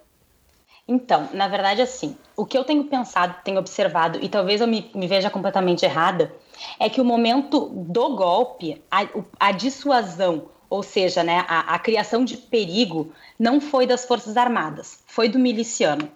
Então, 0.85 1.29
na 1.33 1.47
verdade, 1.47 1.81
assim, 1.81 2.17
o 2.35 2.45
que 2.45 2.57
eu 2.57 2.65
tenho 2.65 2.83
pensado, 2.83 3.35
tenho 3.43 3.57
observado, 3.57 4.19
e 4.21 4.27
talvez 4.27 4.59
eu 4.59 4.67
me, 4.67 4.91
me 4.93 5.07
veja 5.07 5.29
completamente 5.29 5.85
errada, 5.85 6.33
é 6.77 6.89
que 6.89 6.99
o 6.99 7.05
momento 7.05 7.69
do 7.69 8.15
golpe, 8.15 8.83
a, 8.91 9.07
a 9.39 9.51
dissuasão, 9.53 10.49
ou 10.69 10.83
seja, 10.83 11.23
né, 11.23 11.45
a, 11.47 11.75
a 11.75 11.79
criação 11.79 12.25
de 12.25 12.35
perigo, 12.35 13.13
não 13.39 13.61
foi 13.61 13.87
das 13.87 14.03
Forças 14.03 14.35
Armadas, 14.35 15.01
foi 15.07 15.29
do 15.29 15.39
miliciano. 15.39 16.11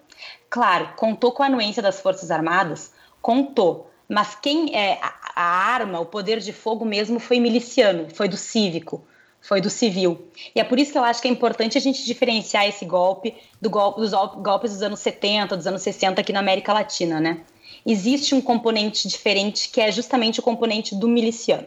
Claro, 0.50 0.90
contou 0.96 1.32
com 1.32 1.42
a 1.42 1.46
anuência 1.46 1.82
das 1.82 2.00
Forças 2.00 2.30
Armadas, 2.30 2.92
contou, 3.22 3.90
mas 4.06 4.34
quem 4.34 4.76
é 4.76 4.98
a, 5.00 5.14
a 5.34 5.44
arma, 5.44 5.98
o 5.98 6.06
poder 6.06 6.40
de 6.40 6.52
fogo 6.52 6.84
mesmo 6.84 7.18
foi 7.18 7.40
miliciano, 7.40 8.08
foi 8.14 8.28
do 8.28 8.36
cívico 8.36 9.02
foi 9.40 9.60
do 9.60 9.70
civil. 9.70 10.28
E 10.54 10.60
é 10.60 10.64
por 10.64 10.78
isso 10.78 10.92
que 10.92 10.98
eu 10.98 11.04
acho 11.04 11.22
que 11.22 11.28
é 11.28 11.30
importante 11.30 11.78
a 11.78 11.80
gente 11.80 12.04
diferenciar 12.04 12.66
esse 12.66 12.84
golpe 12.84 13.34
do 13.60 13.70
golpe 13.70 14.00
dos 14.00 14.12
golpes 14.12 14.72
dos 14.72 14.82
anos 14.82 15.00
70, 15.00 15.56
dos 15.56 15.66
anos 15.66 15.82
60 15.82 16.20
aqui 16.20 16.32
na 16.32 16.40
América 16.40 16.72
Latina, 16.72 17.20
né? 17.20 17.40
Existe 17.86 18.34
um 18.34 18.40
componente 18.40 19.08
diferente 19.08 19.68
que 19.68 19.80
é 19.80 19.90
justamente 19.90 20.40
o 20.40 20.42
componente 20.42 20.94
do 20.94 21.08
miliciano. 21.08 21.66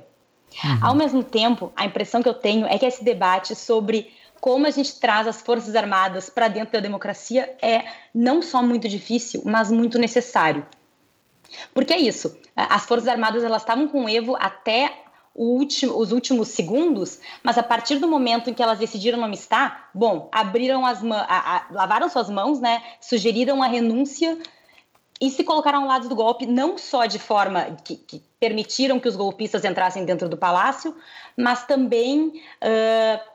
Uhum. 0.64 0.80
Ao 0.82 0.96
mesmo 0.96 1.24
tempo, 1.24 1.72
a 1.76 1.86
impressão 1.86 2.22
que 2.22 2.30
eu 2.30 2.34
tenho 2.34 2.66
é 2.68 2.78
que 2.78 2.86
esse 2.86 3.04
debate 3.04 3.56
sobre 3.56 4.12
como 4.40 4.66
a 4.66 4.72
gente 4.72 5.00
traz 5.00 5.28
as 5.28 5.42
Forças 5.42 5.76
Armadas 5.76 6.30
para 6.30 6.48
dentro 6.48 6.74
da 6.74 6.80
democracia 6.80 7.56
é 7.62 7.86
não 8.14 8.42
só 8.42 8.62
muito 8.62 8.90
difícil, 8.90 9.44
mas 9.46 9.72
muito 9.72 10.00
necessário. 10.00 10.66
Porque 11.74 11.94
é 11.94 12.00
isso, 12.00 12.36
as 12.56 12.86
Forças 12.86 13.08
Armadas 13.08 13.44
elas 13.44 13.62
estavam 13.62 13.88
com 13.88 14.06
o 14.06 14.10
Evo 14.10 14.36
até 14.40 14.94
último, 15.36 15.98
os 15.98 16.12
últimos 16.12 16.50
segundos, 16.50 17.20
mas 17.44 17.58
a 17.58 17.64
partir 17.64 18.00
do 18.00 18.08
momento 18.08 18.50
em 18.50 18.54
que 18.54 18.62
elas 18.62 18.80
decidiram 18.80 19.20
não 19.20 19.32
estar, 19.32 19.90
bom, 19.94 20.30
abriram 20.32 20.86
as 20.86 21.02
mãos, 21.02 21.26
lavaram 21.72 22.10
suas 22.10 22.30
mãos, 22.30 22.60
né? 22.60 22.84
Sugeriram 23.00 23.64
a 23.64 23.68
renúncia 23.68 24.38
e 25.20 25.30
se 25.30 25.44
colocaram 25.44 25.84
ao 25.84 25.88
lado 25.88 26.10
do 26.10 26.16
golpe, 26.16 26.46
não 26.46 26.78
só 26.78 27.06
de 27.06 27.20
forma 27.20 27.78
que, 27.84 27.96
que 27.96 28.22
permitiram 28.40 29.00
que 29.00 29.08
os 29.08 29.16
golpistas 29.16 29.64
entrassem 29.64 30.04
dentro 30.04 30.28
do 30.28 30.36
palácio, 30.36 30.96
mas 31.38 31.66
também. 31.66 32.42
Uh, 32.62 33.32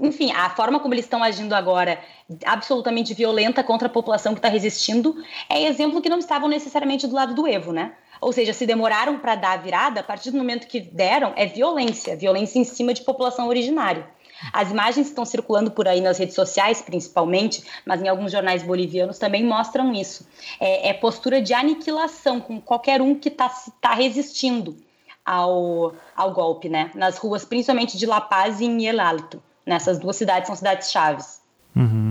enfim, 0.00 0.30
a 0.30 0.48
forma 0.50 0.78
como 0.78 0.94
eles 0.94 1.06
estão 1.06 1.24
agindo 1.24 1.52
agora, 1.54 2.00
absolutamente 2.46 3.14
violenta 3.14 3.64
contra 3.64 3.88
a 3.88 3.90
população 3.90 4.32
que 4.32 4.38
está 4.38 4.48
resistindo, 4.48 5.16
é 5.48 5.64
exemplo 5.64 6.00
que 6.00 6.08
não 6.08 6.20
estavam 6.20 6.48
necessariamente 6.48 7.04
do 7.08 7.16
lado 7.16 7.34
do 7.34 7.48
Evo, 7.48 7.72
né? 7.72 7.96
Ou 8.20 8.32
seja, 8.32 8.52
se 8.52 8.66
demoraram 8.66 9.18
para 9.18 9.34
dar 9.34 9.52
a 9.52 9.56
virada, 9.56 10.00
a 10.00 10.02
partir 10.02 10.30
do 10.30 10.38
momento 10.38 10.66
que 10.66 10.80
deram, 10.80 11.32
é 11.36 11.46
violência, 11.46 12.16
violência 12.16 12.58
em 12.58 12.64
cima 12.64 12.92
de 12.94 13.02
população 13.02 13.48
originária. 13.48 14.06
As 14.52 14.70
imagens 14.70 15.08
estão 15.08 15.24
circulando 15.24 15.70
por 15.70 15.88
aí 15.88 16.00
nas 16.00 16.18
redes 16.18 16.34
sociais, 16.34 16.80
principalmente, 16.80 17.64
mas 17.84 18.00
em 18.00 18.08
alguns 18.08 18.30
jornais 18.30 18.62
bolivianos 18.62 19.18
também 19.18 19.44
mostram 19.44 19.92
isso. 19.92 20.26
É, 20.60 20.90
é 20.90 20.92
postura 20.92 21.42
de 21.42 21.52
aniquilação 21.52 22.40
com 22.40 22.60
qualquer 22.60 23.02
um 23.02 23.14
que 23.14 23.28
está 23.28 23.48
tá 23.80 23.94
resistindo 23.94 24.76
ao, 25.24 25.92
ao 26.16 26.32
golpe, 26.32 26.68
né? 26.68 26.90
Nas 26.94 27.18
ruas, 27.18 27.44
principalmente 27.44 27.98
de 27.98 28.06
La 28.06 28.20
Paz 28.20 28.60
e 28.60 28.64
em 28.64 28.86
El 28.86 29.00
Alto. 29.00 29.42
Nessas 29.66 29.98
duas 29.98 30.16
cidades 30.16 30.46
são 30.46 30.56
cidades 30.56 30.90
chaves. 30.90 31.42
Uhum. 31.76 32.07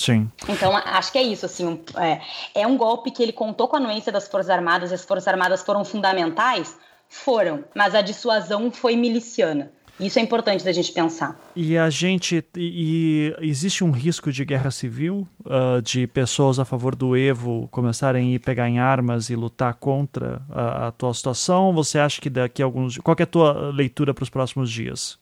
Sim. 0.00 0.30
Então, 0.48 0.74
acho 0.74 1.12
que 1.12 1.18
é 1.18 1.22
isso, 1.22 1.44
assim, 1.44 1.66
um, 1.66 1.78
é, 2.00 2.22
é, 2.54 2.66
um 2.66 2.74
golpe 2.74 3.10
que 3.10 3.22
ele 3.22 3.32
contou 3.32 3.68
com 3.68 3.76
a 3.76 3.78
anuência 3.78 4.10
das 4.10 4.26
Forças 4.26 4.48
Armadas, 4.48 4.90
e 4.90 4.94
as 4.94 5.04
Forças 5.04 5.28
Armadas 5.28 5.60
foram 5.60 5.84
fundamentais? 5.84 6.74
Foram, 7.06 7.64
mas 7.74 7.94
a 7.94 8.00
dissuasão 8.00 8.70
foi 8.70 8.96
miliciana. 8.96 9.70
Isso 10.00 10.18
é 10.18 10.22
importante 10.22 10.64
da 10.64 10.72
gente 10.72 10.90
pensar. 10.90 11.38
E 11.54 11.76
a 11.76 11.90
gente. 11.90 12.42
E, 12.56 13.34
e 13.38 13.46
existe 13.46 13.84
um 13.84 13.90
risco 13.90 14.32
de 14.32 14.42
guerra 14.42 14.70
civil, 14.70 15.28
uh, 15.40 15.82
de 15.82 16.06
pessoas 16.06 16.58
a 16.58 16.64
favor 16.64 16.94
do 16.94 17.14
Evo 17.14 17.68
começarem 17.70 18.30
a 18.30 18.34
ir 18.36 18.38
pegar 18.38 18.70
em 18.70 18.78
armas 18.78 19.28
e 19.28 19.36
lutar 19.36 19.74
contra 19.74 20.40
a, 20.48 20.62
a 20.62 20.86
atual 20.88 21.12
situação? 21.12 21.74
Você 21.74 21.98
acha 21.98 22.22
que 22.22 22.30
daqui 22.30 22.62
a 22.62 22.64
alguns. 22.64 22.96
Qual 22.96 23.14
é 23.18 23.22
a 23.22 23.26
tua 23.26 23.70
leitura 23.70 24.14
para 24.14 24.22
os 24.22 24.30
próximos 24.30 24.70
dias? 24.70 25.18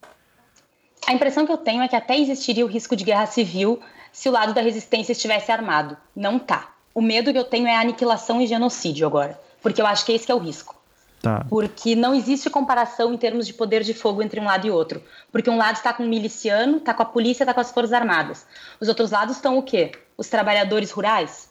A 1.04 1.12
impressão 1.12 1.44
que 1.44 1.50
eu 1.50 1.56
tenho 1.56 1.82
é 1.82 1.88
que 1.88 1.96
até 1.96 2.16
existiria 2.16 2.64
o 2.64 2.68
risco 2.68 2.94
de 2.94 3.02
guerra 3.02 3.26
civil 3.26 3.80
se 4.12 4.28
o 4.28 4.32
lado 4.32 4.54
da 4.54 4.60
resistência 4.60 5.12
estivesse 5.12 5.50
armado. 5.52 5.96
Não 6.14 6.38
tá. 6.38 6.72
O 6.94 7.00
medo 7.00 7.32
que 7.32 7.38
eu 7.38 7.44
tenho 7.44 7.66
é 7.66 7.76
a 7.76 7.80
aniquilação 7.80 8.40
e 8.40 8.46
genocídio 8.46 9.06
agora, 9.06 9.40
porque 9.62 9.80
eu 9.80 9.86
acho 9.86 10.04
que 10.04 10.12
esse 10.12 10.30
é 10.30 10.34
o 10.34 10.38
risco. 10.38 10.76
Tá. 11.22 11.44
Porque 11.48 11.96
não 11.96 12.14
existe 12.14 12.48
comparação 12.48 13.12
em 13.12 13.16
termos 13.16 13.46
de 13.46 13.52
poder 13.52 13.82
de 13.82 13.92
fogo 13.92 14.22
entre 14.22 14.38
um 14.38 14.44
lado 14.44 14.66
e 14.66 14.70
outro. 14.70 15.02
Porque 15.32 15.50
um 15.50 15.56
lado 15.56 15.76
está 15.76 15.92
com 15.92 16.04
o 16.04 16.08
miliciano, 16.08 16.78
está 16.78 16.94
com 16.94 17.02
a 17.02 17.06
polícia, 17.06 17.42
está 17.42 17.52
com 17.52 17.60
as 17.60 17.72
forças 17.72 17.92
armadas. 17.92 18.46
Os 18.80 18.88
outros 18.88 19.10
lados 19.10 19.36
estão 19.36 19.58
o 19.58 19.62
quê? 19.62 19.92
Os 20.16 20.28
trabalhadores 20.28 20.90
rurais, 20.92 21.50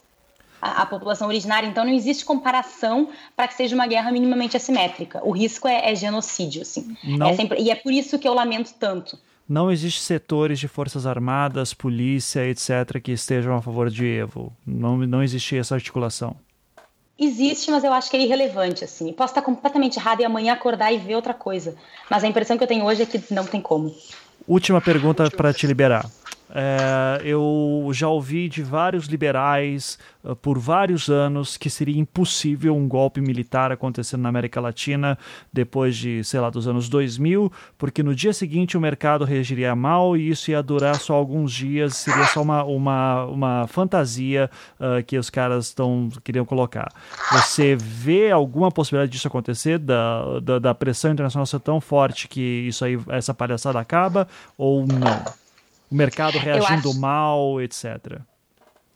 a, 0.61 0.83
a 0.83 0.85
população 0.85 1.27
originária. 1.27 1.67
Então 1.67 1.83
não 1.83 1.93
existe 1.93 2.23
comparação 2.23 3.09
para 3.35 3.47
que 3.47 3.55
seja 3.55 3.75
uma 3.75 3.87
guerra 3.87 4.11
minimamente 4.11 4.55
assimétrica. 4.55 5.21
O 5.23 5.31
risco 5.31 5.67
é, 5.67 5.91
é 5.91 5.95
genocídio, 5.95 6.61
assim. 6.61 6.95
É 7.25 7.33
sempre, 7.35 7.61
e 7.61 7.69
é 7.69 7.75
por 7.75 7.91
isso 7.91 8.17
que 8.17 8.27
eu 8.27 8.33
lamento 8.33 8.73
tanto 8.79 9.19
não 9.47 9.71
existe 9.71 10.01
setores 10.01 10.59
de 10.59 10.67
forças 10.67 11.05
armadas, 11.05 11.73
polícia, 11.73 12.45
etc., 12.45 13.01
que 13.01 13.11
estejam 13.11 13.55
a 13.55 13.61
favor 13.61 13.89
de 13.89 14.05
Evo. 14.05 14.51
Não, 14.65 14.97
não 14.97 15.23
existe 15.23 15.57
essa 15.57 15.75
articulação. 15.75 16.35
Existe, 17.19 17.71
mas 17.71 17.83
eu 17.83 17.91
acho 17.91 18.11
que 18.11 18.17
é 18.17 18.21
irrelevante, 18.21 18.83
assim. 18.83 19.11
Posso 19.11 19.31
estar 19.31 19.41
completamente 19.41 19.97
errado 19.97 20.19
e 20.19 20.25
amanhã 20.25 20.53
acordar 20.53 20.91
e 20.91 20.97
ver 20.97 21.15
outra 21.15 21.33
coisa. 21.33 21.75
Mas 22.09 22.23
a 22.23 22.27
impressão 22.27 22.57
que 22.57 22.63
eu 22.63 22.67
tenho 22.67 22.85
hoje 22.85 23.03
é 23.03 23.05
que 23.05 23.33
não 23.33 23.45
tem 23.45 23.59
como. 23.59 23.95
Última 24.47 24.79
pergunta 24.79 25.29
para 25.31 25.51
te 25.51 25.65
liberar. 25.65 26.05
É, 26.49 27.21
eu 27.23 27.89
já 27.93 28.07
ouvi 28.07 28.47
de 28.47 28.63
vários 28.63 29.05
liberais 29.05 29.99
uh, 30.23 30.35
por 30.35 30.57
vários 30.57 31.09
anos 31.09 31.57
que 31.57 31.69
seria 31.69 31.99
impossível 31.99 32.75
um 32.75 32.87
golpe 32.87 33.19
militar 33.19 33.71
acontecendo 33.71 34.21
na 34.21 34.29
América 34.29 34.61
Latina 34.61 35.17
depois 35.51 35.95
de, 35.97 36.23
sei 36.23 36.39
lá, 36.39 36.49
dos 36.49 36.67
anos 36.67 36.87
2000, 36.87 37.51
porque 37.77 38.01
no 38.01 38.15
dia 38.15 38.31
seguinte 38.31 38.77
o 38.77 38.81
mercado 38.81 39.25
reagiria 39.25 39.75
mal 39.75 40.15
e 40.15 40.29
isso 40.29 40.49
ia 40.49 40.63
durar 40.63 40.95
só 40.95 41.15
alguns 41.15 41.51
dias, 41.51 41.97
seria 41.97 42.25
só 42.27 42.41
uma, 42.41 42.63
uma, 42.63 43.25
uma 43.25 43.67
fantasia 43.67 44.49
uh, 44.79 45.03
que 45.03 45.17
os 45.17 45.29
caras 45.29 45.73
tão, 45.73 46.09
queriam 46.23 46.45
colocar. 46.45 46.87
Você 47.31 47.75
vê 47.75 48.31
alguma 48.31 48.71
possibilidade 48.71 49.11
disso 49.11 49.27
acontecer, 49.27 49.77
da, 49.79 50.39
da, 50.39 50.59
da 50.59 50.73
pressão 50.73 51.11
internacional 51.11 51.45
ser 51.45 51.59
tão 51.59 51.81
forte 51.81 52.27
que 52.27 52.41
isso 52.67 52.85
aí, 52.85 52.97
essa 53.09 53.33
palhaçada 53.33 53.79
acaba 53.79 54.27
ou 54.57 54.85
não? 54.87 55.46
O 55.89 55.95
mercado 55.95 56.37
reagindo 56.37 56.89
acho... 56.89 56.99
mal, 56.99 57.61
etc. 57.61 58.19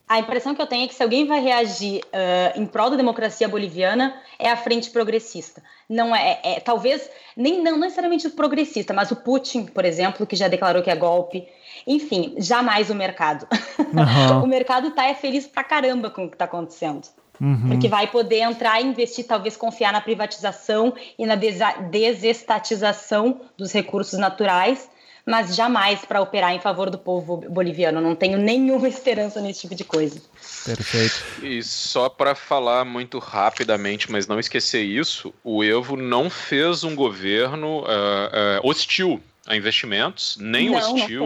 a 0.08 0.20
impressão 0.20 0.54
que 0.54 0.62
eu 0.62 0.68
tenho 0.68 0.86
é 0.86 0.88
que 0.88 0.94
se 0.94 1.02
alguém 1.02 1.26
vai 1.26 1.42
reagir 1.42 2.02
uh, 2.06 2.60
em 2.60 2.66
prol 2.66 2.90
da 2.90 2.98
democracia 2.98 3.48
boliviana 3.48 4.14
é 4.38 4.50
a 4.50 4.58
frente 4.58 4.90
progressista. 4.90 5.64
Não 5.88 6.16
é, 6.16 6.40
é, 6.44 6.60
talvez 6.60 7.10
nem 7.36 7.64
não 7.64 7.78
necessariamente 7.78 8.28
o 8.28 8.32
progressista, 8.32 8.94
mas 8.94 9.12
o 9.12 9.16
Putin, 9.16 9.66
por 9.66 9.86
exemplo, 9.86 10.28
que 10.28 10.36
já 10.36 10.48
declarou 10.48 10.84
que 10.84 10.90
é 10.90 10.96
golpe. 10.96 11.48
Enfim, 11.88 12.36
jamais 12.38 12.90
o 12.90 12.96
mercado. 12.96 13.48
Uhum. 13.80 14.44
o 14.44 14.48
mercado 14.48 14.90
está 14.90 15.06
é 15.06 15.14
feliz 15.14 15.48
pra 15.48 15.64
caramba 15.64 16.10
com 16.10 16.26
o 16.26 16.30
que 16.30 16.36
está 16.36 16.46
acontecendo. 16.46 17.08
Uhum. 17.40 17.70
Porque 17.70 17.88
vai 17.88 18.06
poder 18.06 18.42
entrar 18.42 18.80
e 18.80 18.86
investir, 18.86 19.26
talvez 19.26 19.58
confiar 19.58 19.92
na 19.92 20.00
privatização 20.00 20.94
e 21.18 21.26
na 21.26 21.36
desestatização 21.36 23.42
dos 23.58 23.72
recursos 23.72 24.20
naturais 24.20 24.88
mas 25.26 25.56
jamais 25.56 26.04
para 26.06 26.22
operar 26.22 26.54
em 26.54 26.60
favor 26.60 26.90
do 26.90 26.98
povo 26.98 27.38
boliviano. 27.50 28.02
Não 28.02 28.16
tenho 28.16 28.38
nenhuma 28.38 28.88
esperança 28.90 29.42
nesse 29.42 29.62
tipo 29.62 29.76
de 29.76 29.84
coisa. 29.84 30.22
Perfeito. 30.66 31.24
E 31.42 31.62
só 31.64 32.10
para 32.10 32.36
falar 32.36 32.86
muito 32.86 33.20
rapidamente, 33.20 34.12
mas 34.12 34.28
não 34.28 34.40
esquecer 34.40 34.84
isso, 34.84 35.34
o 35.44 35.64
Evo 35.64 35.96
não 35.96 36.30
fez 36.30 36.84
um 36.84 36.96
governo 36.96 37.82
uh, 37.82 37.84
uh, 37.84 38.68
hostil 38.68 39.22
a 39.48 39.56
investimentos, 39.56 40.38
nem 40.40 40.70
não, 40.70 40.78
hostil 40.78 41.26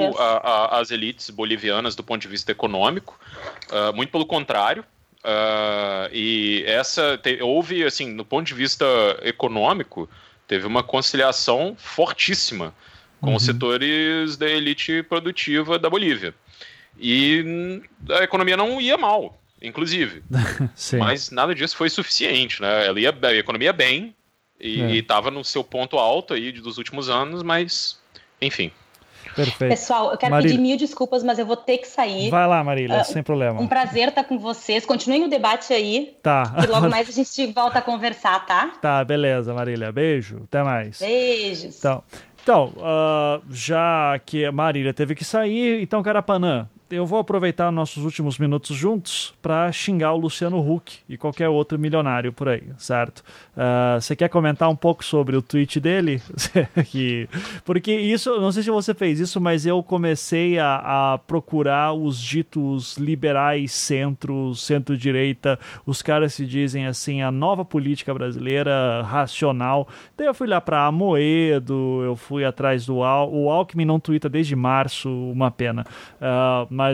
às 0.72 0.90
elites 0.90 1.30
bolivianas 1.30 1.96
do 1.96 2.04
ponto 2.04 2.22
de 2.22 2.30
vista 2.30 2.52
econômico, 2.52 3.20
uh, 3.70 3.94
muito 3.94 4.10
pelo 4.10 4.26
contrário. 4.26 4.86
e 6.14 6.64
essa 6.66 7.18
te, 7.18 7.42
houve, 7.42 7.84
assim, 7.84 8.12
no 8.14 8.24
ponto 8.24 8.48
de 8.48 8.54
vista 8.54 8.86
econômico, 9.22 10.10
teve 10.48 10.66
uma 10.66 10.82
conciliação 10.82 11.76
fortíssima 11.78 12.74
com 13.26 13.32
uhum. 13.32 13.36
os 13.38 13.44
setores 13.44 14.38
da 14.38 14.48
elite 14.48 15.04
produtiva 15.04 15.78
da 15.78 15.90
Bolívia. 15.90 16.34
E 16.98 17.82
a 18.10 18.24
economia 18.24 18.56
não 18.56 18.80
ia 18.80 18.98
mal, 18.98 19.38
inclusive. 19.62 20.24
Mas 20.98 21.32
nada 21.32 21.54
disso 21.54 21.76
foi 21.76 21.90
suficiente, 21.90 22.62
né? 22.62 22.88
Ela 22.88 23.00
ia, 23.00 23.14
a 23.22 23.34
economia 23.34 23.74
bem 23.74 24.16
e 24.60 25.00
estava 25.00 25.28
é. 25.28 25.32
no 25.32 25.44
seu 25.44 25.64
ponto 25.64 25.98
alto 25.98 26.34
aí 26.34 26.52
dos 26.52 26.78
últimos 26.78 27.10
anos, 27.10 27.44
mas 27.44 28.00
enfim. 28.42 28.72
Perfeito. 29.36 29.70
Pessoal, 29.70 30.12
eu 30.12 30.18
quero 30.18 30.32
Marília. 30.32 30.56
pedir 30.56 30.62
mil 30.62 30.78
desculpas, 30.78 31.22
mas 31.22 31.38
eu 31.38 31.46
vou 31.46 31.58
ter 31.58 31.80
que 31.80 31.88
sair. 31.88 32.30
Vai 32.30 32.48
lá, 32.48 32.64
Marília, 32.64 33.02
uh, 33.02 33.06
sem 33.06 33.22
problema. 33.22 33.60
Um 33.60 33.68
prazer 33.68 34.10
estar 34.10 34.24
com 34.24 34.40
vocês. 34.40 34.86
Continuem 34.86 35.26
o 35.26 35.30
debate 35.30 35.74
aí. 35.74 36.16
Tá. 36.24 36.56
E 36.64 36.68
logo 36.68 36.90
mais 36.90 37.10
a 37.10 37.12
gente 37.12 37.48
volta 37.48 37.80
a 37.80 37.82
conversar, 37.82 38.46
tá? 38.46 38.72
Tá, 38.82 39.04
beleza, 39.04 39.54
Marília. 39.54 39.92
Beijo. 39.92 40.42
Até 40.46 40.64
mais. 40.64 41.00
Beijos. 41.00 41.78
Então, 41.78 42.02
então, 42.46 42.74
uh, 42.78 43.42
já 43.50 44.20
que 44.24 44.46
a 44.46 44.52
Marília 44.52 44.94
teve 44.94 45.16
que 45.16 45.26
sair, 45.26 45.82
então, 45.82 46.04
Carapanã, 46.04 46.70
eu 46.90 47.06
vou 47.06 47.20
aproveitar 47.20 47.72
nossos 47.72 48.04
últimos 48.04 48.38
minutos 48.38 48.76
juntos 48.76 49.34
para 49.42 49.72
xingar 49.72 50.14
o 50.14 50.18
Luciano 50.18 50.60
Huck 50.60 51.00
e 51.10 51.18
qualquer 51.18 51.50
outro 51.50 51.80
milionário 51.80 52.32
por 52.32 52.48
aí, 52.48 52.64
certo? 52.78 53.24
Uh, 53.56 54.00
você 54.00 54.16
quer 54.16 54.30
comentar 54.30 54.70
um 54.70 54.76
pouco 54.76 55.04
sobre 55.04 55.36
o 55.36 55.42
tweet 55.42 55.80
dele? 55.80 56.22
Porque 57.66 57.92
isso, 57.92 58.40
não 58.40 58.52
sei 58.52 58.64
se 58.64 58.70
você 58.70 58.94
fez 58.94 59.20
isso, 59.20 59.42
mas 59.42 59.66
eu 59.66 59.82
comecei 59.82 60.60
a, 60.60 61.14
a 61.14 61.18
procurar 61.18 61.94
os 61.94 62.20
ditos 62.20 62.98
liberais, 62.98 63.72
centro, 63.72 64.54
centro-direita, 64.54 65.60
os 65.86 66.02
caras 66.02 66.34
se 66.34 66.46
dizem 66.46 66.86
assim, 66.86 67.22
a 67.22 67.32
nova 67.32 67.66
política 67.66 68.14
brasileira 68.14 69.02
racional. 69.02 69.88
Daí 70.16 70.28
eu 70.28 70.34
fui 70.34 70.48
lá 70.48 70.62
para 70.62 70.86
Amoedo, 70.86 72.02
eu 72.04 72.16
fui 72.16 72.46
atrás 72.46 72.86
do 72.86 73.02
Al, 73.02 73.34
o 73.34 73.50
Alckmin 73.50 73.86
não 73.86 74.00
twitta 74.00 74.30
desde 74.30 74.56
março, 74.56 75.10
uma 75.10 75.50
pena. 75.50 75.84
Uh, 76.18 76.76
mas 76.76 76.85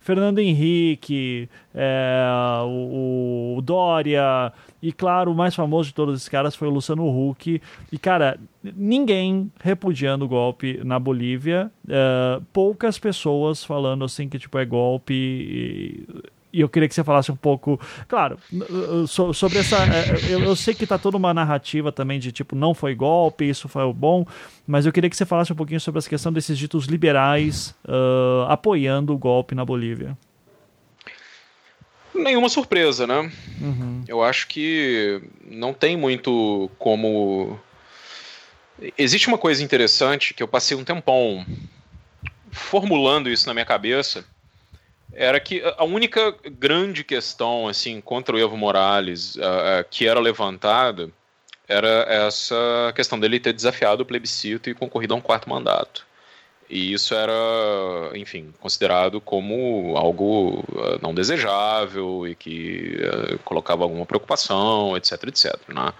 Fernando 0.00 0.38
Henrique, 0.38 1.48
é, 1.74 2.22
o, 2.64 3.56
o, 3.56 3.62
Dória, 3.62 4.52
e 4.82 4.92
claro, 4.92 5.32
o 5.32 5.34
mais 5.34 5.54
famoso 5.54 5.88
de 5.88 5.94
todos 5.94 6.16
esses 6.16 6.28
caras 6.28 6.54
foi 6.56 6.68
o 6.68 6.70
Luciano 6.70 7.06
Huck. 7.06 7.60
E, 7.92 7.98
cara, 7.98 8.38
ninguém 8.62 9.50
repudiando 9.60 10.24
o 10.24 10.28
golpe 10.28 10.80
na 10.84 10.98
Bolívia, 10.98 11.70
é, 11.88 12.40
poucas 12.52 12.98
pessoas 12.98 13.64
falando 13.64 14.04
assim 14.04 14.28
que 14.28 14.38
tipo 14.38 14.58
é 14.58 14.64
golpe. 14.64 15.14
E, 15.14 16.06
e 16.52 16.60
eu 16.60 16.68
queria 16.68 16.88
que 16.88 16.94
você 16.94 17.04
falasse 17.04 17.30
um 17.30 17.36
pouco, 17.36 17.78
claro, 18.06 18.38
sobre 19.32 19.58
essa. 19.58 19.76
É, 19.76 20.32
eu, 20.32 20.40
eu 20.40 20.56
sei 20.56 20.74
que 20.74 20.84
está 20.84 20.98
toda 20.98 21.16
uma 21.16 21.34
narrativa 21.34 21.92
também 21.92 22.18
de 22.18 22.32
tipo, 22.32 22.56
não 22.56 22.72
foi 22.72 22.94
golpe, 22.94 23.48
isso 23.48 23.68
foi 23.68 23.92
bom, 23.92 24.26
mas 24.66 24.86
eu 24.86 24.92
queria 24.92 25.10
que 25.10 25.16
você 25.16 25.26
falasse 25.26 25.52
um 25.52 25.56
pouquinho 25.56 25.80
sobre 25.80 25.98
essa 25.98 26.08
questão 26.08 26.32
desses 26.32 26.56
ditos 26.56 26.86
liberais 26.86 27.74
uh, 27.86 28.44
apoiando 28.48 29.12
o 29.12 29.18
golpe 29.18 29.54
na 29.54 29.64
Bolívia. 29.64 30.16
Nenhuma 32.14 32.48
surpresa, 32.48 33.06
né? 33.06 33.30
Uhum. 33.60 34.02
Eu 34.08 34.22
acho 34.22 34.48
que 34.48 35.22
não 35.44 35.74
tem 35.74 35.96
muito 35.96 36.70
como. 36.78 37.60
Existe 38.96 39.28
uma 39.28 39.38
coisa 39.38 39.62
interessante 39.62 40.32
que 40.32 40.42
eu 40.42 40.48
passei 40.48 40.76
um 40.76 40.84
tempão 40.84 41.44
formulando 42.50 43.28
isso 43.28 43.46
na 43.46 43.52
minha 43.52 43.66
cabeça 43.66 44.24
era 45.12 45.40
que 45.40 45.62
a 45.76 45.84
única 45.84 46.34
grande 46.44 47.02
questão 47.02 47.68
assim 47.68 48.00
contra 48.00 48.36
o 48.36 48.38
Evo 48.38 48.56
Morales 48.56 49.36
uh, 49.36 49.84
que 49.90 50.06
era 50.06 50.20
levantada 50.20 51.10
era 51.66 52.06
essa 52.08 52.92
questão 52.94 53.20
dele 53.20 53.38
ter 53.38 53.52
desafiado 53.52 54.02
o 54.02 54.06
plebiscito 54.06 54.70
e 54.70 54.74
concorrido 54.74 55.12
a 55.12 55.16
um 55.18 55.20
quarto 55.20 55.50
mandato. 55.50 56.06
E 56.70 56.92
isso 56.94 57.14
era, 57.14 57.32
enfim, 58.14 58.54
considerado 58.58 59.20
como 59.20 59.94
algo 59.96 60.60
uh, 60.60 60.98
não 61.02 61.14
desejável 61.14 62.26
e 62.26 62.34
que 62.34 62.98
colocava 63.44 63.82
alguma 63.84 64.06
preocupação, 64.06 64.96
etc, 64.96 65.24
etc. 65.24 65.56
Né? 65.68 65.92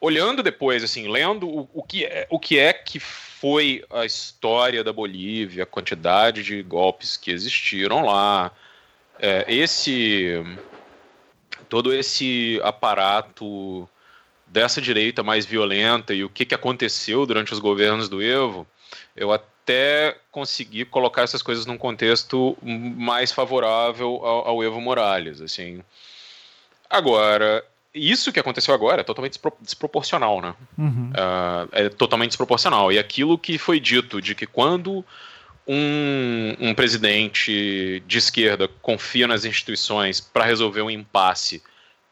olhando 0.00 0.42
depois, 0.42 0.82
assim, 0.82 1.08
lendo 1.08 1.46
o, 1.48 1.68
o, 1.72 1.82
que 1.82 2.04
é, 2.04 2.26
o 2.30 2.38
que 2.38 2.58
é 2.58 2.72
que 2.72 3.00
foi 3.40 3.82
a 3.88 4.04
história 4.04 4.84
da 4.84 4.92
Bolívia, 4.92 5.62
a 5.62 5.66
quantidade 5.66 6.42
de 6.42 6.62
golpes 6.62 7.16
que 7.16 7.30
existiram 7.30 8.04
lá, 8.04 8.52
é, 9.18 9.46
esse 9.48 10.44
todo 11.66 11.94
esse 11.94 12.60
aparato 12.62 13.88
dessa 14.46 14.78
direita 14.78 15.22
mais 15.22 15.46
violenta 15.46 16.12
e 16.12 16.22
o 16.22 16.28
que, 16.28 16.44
que 16.44 16.54
aconteceu 16.54 17.24
durante 17.24 17.54
os 17.54 17.58
governos 17.58 18.10
do 18.10 18.20
Evo, 18.20 18.66
eu 19.16 19.32
até 19.32 20.18
consegui 20.30 20.84
colocar 20.84 21.22
essas 21.22 21.40
coisas 21.40 21.64
num 21.64 21.78
contexto 21.78 22.58
mais 22.62 23.32
favorável 23.32 24.20
ao, 24.22 24.48
ao 24.48 24.62
Evo 24.62 24.82
Morales, 24.82 25.40
assim. 25.40 25.82
Agora, 26.90 27.64
isso 27.94 28.32
que 28.32 28.38
aconteceu 28.38 28.72
agora 28.72 29.00
é 29.00 29.04
totalmente 29.04 29.32
despro 29.32 29.52
desproporcional, 29.60 30.40
né? 30.40 30.54
Uhum. 30.78 31.10
Uh, 31.10 31.68
é 31.72 31.88
totalmente 31.88 32.30
desproporcional. 32.30 32.92
E 32.92 32.98
aquilo 32.98 33.38
que 33.38 33.58
foi 33.58 33.80
dito 33.80 34.20
de 34.20 34.34
que 34.34 34.46
quando 34.46 35.04
um, 35.66 36.56
um 36.60 36.74
presidente 36.74 38.02
de 38.06 38.18
esquerda 38.18 38.68
confia 38.80 39.26
nas 39.26 39.44
instituições 39.44 40.20
para 40.20 40.44
resolver 40.44 40.82
um 40.82 40.90
impasse, 40.90 41.62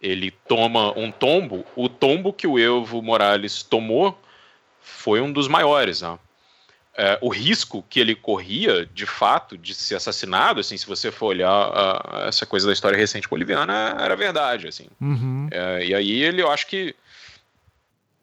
ele 0.01 0.31
toma 0.47 0.97
um 0.97 1.11
tombo, 1.11 1.65
o 1.75 1.89
tombo 1.89 2.33
que 2.33 2.47
o 2.47 2.59
Evo 2.59 3.03
Morales 3.03 3.63
tomou 3.63 4.17
foi 4.81 5.21
um 5.21 5.33
dos 5.33 5.49
maiores, 5.49 6.03
né? 6.03 6.19
É, 6.99 7.17
o 7.21 7.29
risco 7.29 7.85
que 7.89 8.01
ele 8.01 8.17
corria, 8.17 8.85
de 8.85 9.07
fato, 9.07 9.57
de 9.57 9.73
ser 9.73 9.95
assassinado, 9.95 10.59
assim, 10.59 10.77
se 10.77 10.85
você 10.85 11.13
for 11.13 11.27
olhar 11.27 11.49
a, 11.49 12.25
essa 12.27 12.45
coisa 12.45 12.67
da 12.67 12.73
história 12.73 12.99
recente 12.99 13.29
boliviana, 13.29 13.97
era 14.01 14.17
verdade, 14.17 14.67
assim. 14.67 14.89
Uhum. 15.01 15.49
É, 15.53 15.85
e 15.85 15.95
aí 15.95 16.23
ele, 16.25 16.43
eu 16.43 16.51
acho 16.51 16.67
que 16.67 16.97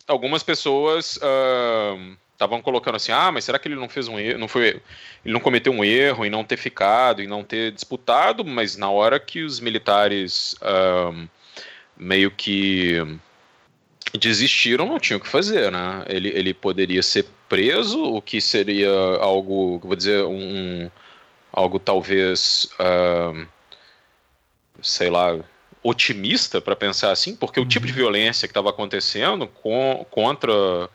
algumas 0.05 0.43
pessoas 0.43 1.13
estavam 2.33 2.59
uh, 2.59 2.61
colocando 2.61 2.95
assim, 2.95 3.13
ah, 3.13 3.31
mas 3.31 3.45
será 3.45 3.57
que 3.57 3.69
ele 3.69 3.75
não 3.75 3.87
fez 3.87 4.09
um 4.09 4.19
erro, 4.19 4.39
não 4.39 4.49
foi, 4.49 4.81
ele 5.23 5.33
não 5.33 5.39
cometeu 5.39 5.71
um 5.71 5.83
erro 5.83 6.25
em 6.25 6.29
não 6.29 6.43
ter 6.43 6.57
ficado, 6.57 7.21
em 7.21 7.27
não 7.27 7.45
ter 7.45 7.71
disputado, 7.71 8.43
mas 8.43 8.75
na 8.75 8.89
hora 8.89 9.21
que 9.21 9.41
os 9.41 9.61
militares 9.61 10.53
uh, 10.55 11.29
meio 11.95 12.29
que 12.29 13.01
desistiram, 14.13 14.85
não 14.85 14.99
tinha 14.99 15.17
o 15.17 15.19
que 15.19 15.27
fazer, 15.27 15.71
né? 15.71 16.03
Ele, 16.07 16.29
ele 16.29 16.53
poderia 16.53 17.03
ser 17.03 17.25
preso, 17.49 18.01
o 18.01 18.21
que 18.21 18.39
seria 18.39 18.89
algo, 19.19 19.79
vou 19.79 19.95
dizer, 19.95 20.23
um 20.23 20.89
algo 21.51 21.79
talvez, 21.79 22.69
uh, 22.79 23.47
sei 24.81 25.09
lá, 25.09 25.37
otimista 25.81 26.59
para 26.59 26.75
pensar 26.75 27.11
assim, 27.11 27.35
porque 27.35 27.59
uhum. 27.59 27.65
o 27.65 27.69
tipo 27.69 27.85
de 27.85 27.93
uhum. 27.93 27.97
violência 27.99 28.47
que 28.47 28.51
estava 28.51 28.69
acontecendo 28.69 29.47
com, 29.47 30.05
contra 30.11 30.51
uh, 30.51 30.89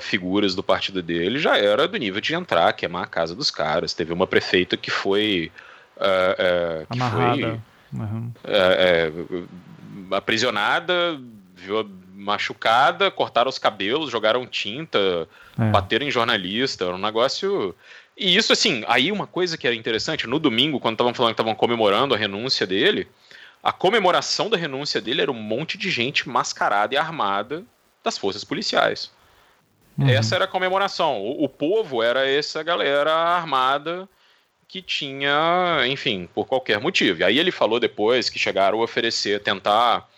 figuras 0.00 0.54
do 0.54 0.62
partido 0.62 1.02
dele 1.02 1.38
já 1.38 1.56
era 1.56 1.88
do 1.88 1.96
nível 1.96 2.20
de 2.20 2.34
entrar, 2.34 2.72
queimar 2.74 3.04
a 3.04 3.06
casa 3.06 3.34
dos 3.34 3.50
caras. 3.50 3.94
Teve 3.94 4.12
uma 4.12 4.26
prefeita 4.26 4.76
que 4.76 4.90
foi. 4.90 5.50
Uh, 5.96 6.86
que 6.86 6.98
Amarrada. 6.98 7.60
foi 7.90 7.98
uhum. 7.98 8.32
aprisionada, 10.12 11.18
viu 11.54 11.88
machucada, 12.20 13.10
cortaram 13.10 13.48
os 13.48 13.58
cabelos, 13.58 14.10
jogaram 14.10 14.46
tinta, 14.46 15.28
é. 15.58 15.70
bateram 15.70 16.06
em 16.06 16.10
jornalista, 16.10 16.84
era 16.84 16.94
um 16.94 16.98
negócio. 16.98 17.74
E 18.16 18.36
isso, 18.36 18.52
assim, 18.52 18.84
aí 18.86 19.10
uma 19.10 19.26
coisa 19.26 19.56
que 19.56 19.66
era 19.66 19.74
interessante, 19.74 20.26
no 20.26 20.38
domingo, 20.38 20.78
quando 20.78 20.94
estavam 20.94 21.14
falando 21.14 21.32
que 21.32 21.40
estavam 21.40 21.54
comemorando 21.54 22.14
a 22.14 22.18
renúncia 22.18 22.66
dele, 22.66 23.08
a 23.62 23.72
comemoração 23.72 24.50
da 24.50 24.56
renúncia 24.56 25.00
dele 25.00 25.22
era 25.22 25.30
um 25.30 25.34
monte 25.34 25.78
de 25.78 25.90
gente 25.90 26.28
mascarada 26.28 26.94
e 26.94 26.98
armada 26.98 27.64
das 28.04 28.18
forças 28.18 28.44
policiais. 28.44 29.10
Uhum. 29.98 30.08
Essa 30.08 30.34
era 30.34 30.44
a 30.44 30.48
comemoração. 30.48 31.20
O, 31.20 31.44
o 31.44 31.48
povo 31.48 32.02
era 32.02 32.28
essa 32.28 32.62
galera 32.62 33.12
armada 33.12 34.08
que 34.66 34.80
tinha, 34.80 35.84
enfim, 35.86 36.28
por 36.32 36.46
qualquer 36.46 36.80
motivo. 36.80 37.20
E 37.20 37.24
aí 37.24 37.38
ele 37.38 37.50
falou 37.50 37.80
depois 37.80 38.30
que 38.30 38.38
chegaram 38.38 38.80
a 38.80 38.84
oferecer, 38.84 39.40
tentar 39.40 40.08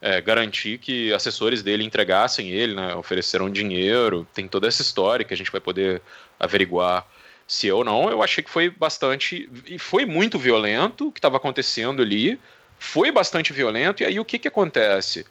é, 0.00 0.20
garantir 0.20 0.78
que 0.78 1.12
assessores 1.12 1.62
dele 1.62 1.84
entregassem 1.84 2.50
ele, 2.50 2.74
né, 2.74 2.94
ofereceram 2.94 3.50
dinheiro, 3.50 4.26
tem 4.32 4.48
toda 4.48 4.66
essa 4.66 4.82
história 4.82 5.24
que 5.24 5.34
a 5.34 5.36
gente 5.36 5.52
vai 5.52 5.60
poder 5.60 6.00
averiguar 6.38 7.06
se 7.50 7.66
eu 7.66 7.82
não, 7.82 8.08
eu 8.08 8.22
achei 8.22 8.44
que 8.44 8.50
foi 8.50 8.70
bastante. 8.70 9.50
E 9.66 9.76
foi 9.76 10.06
muito 10.06 10.38
violento 10.38 11.08
o 11.08 11.12
que 11.12 11.18
estava 11.18 11.36
acontecendo 11.36 12.00
ali. 12.00 12.38
Foi 12.78 13.10
bastante 13.10 13.52
violento. 13.52 14.04
E 14.04 14.06
aí 14.06 14.20
o 14.20 14.24
que, 14.24 14.38
que 14.38 14.46
acontece? 14.46 15.26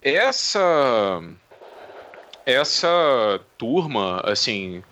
Essa. 0.00 1.20
Essa 2.46 3.40
turma, 3.58 4.20
assim, 4.24 4.84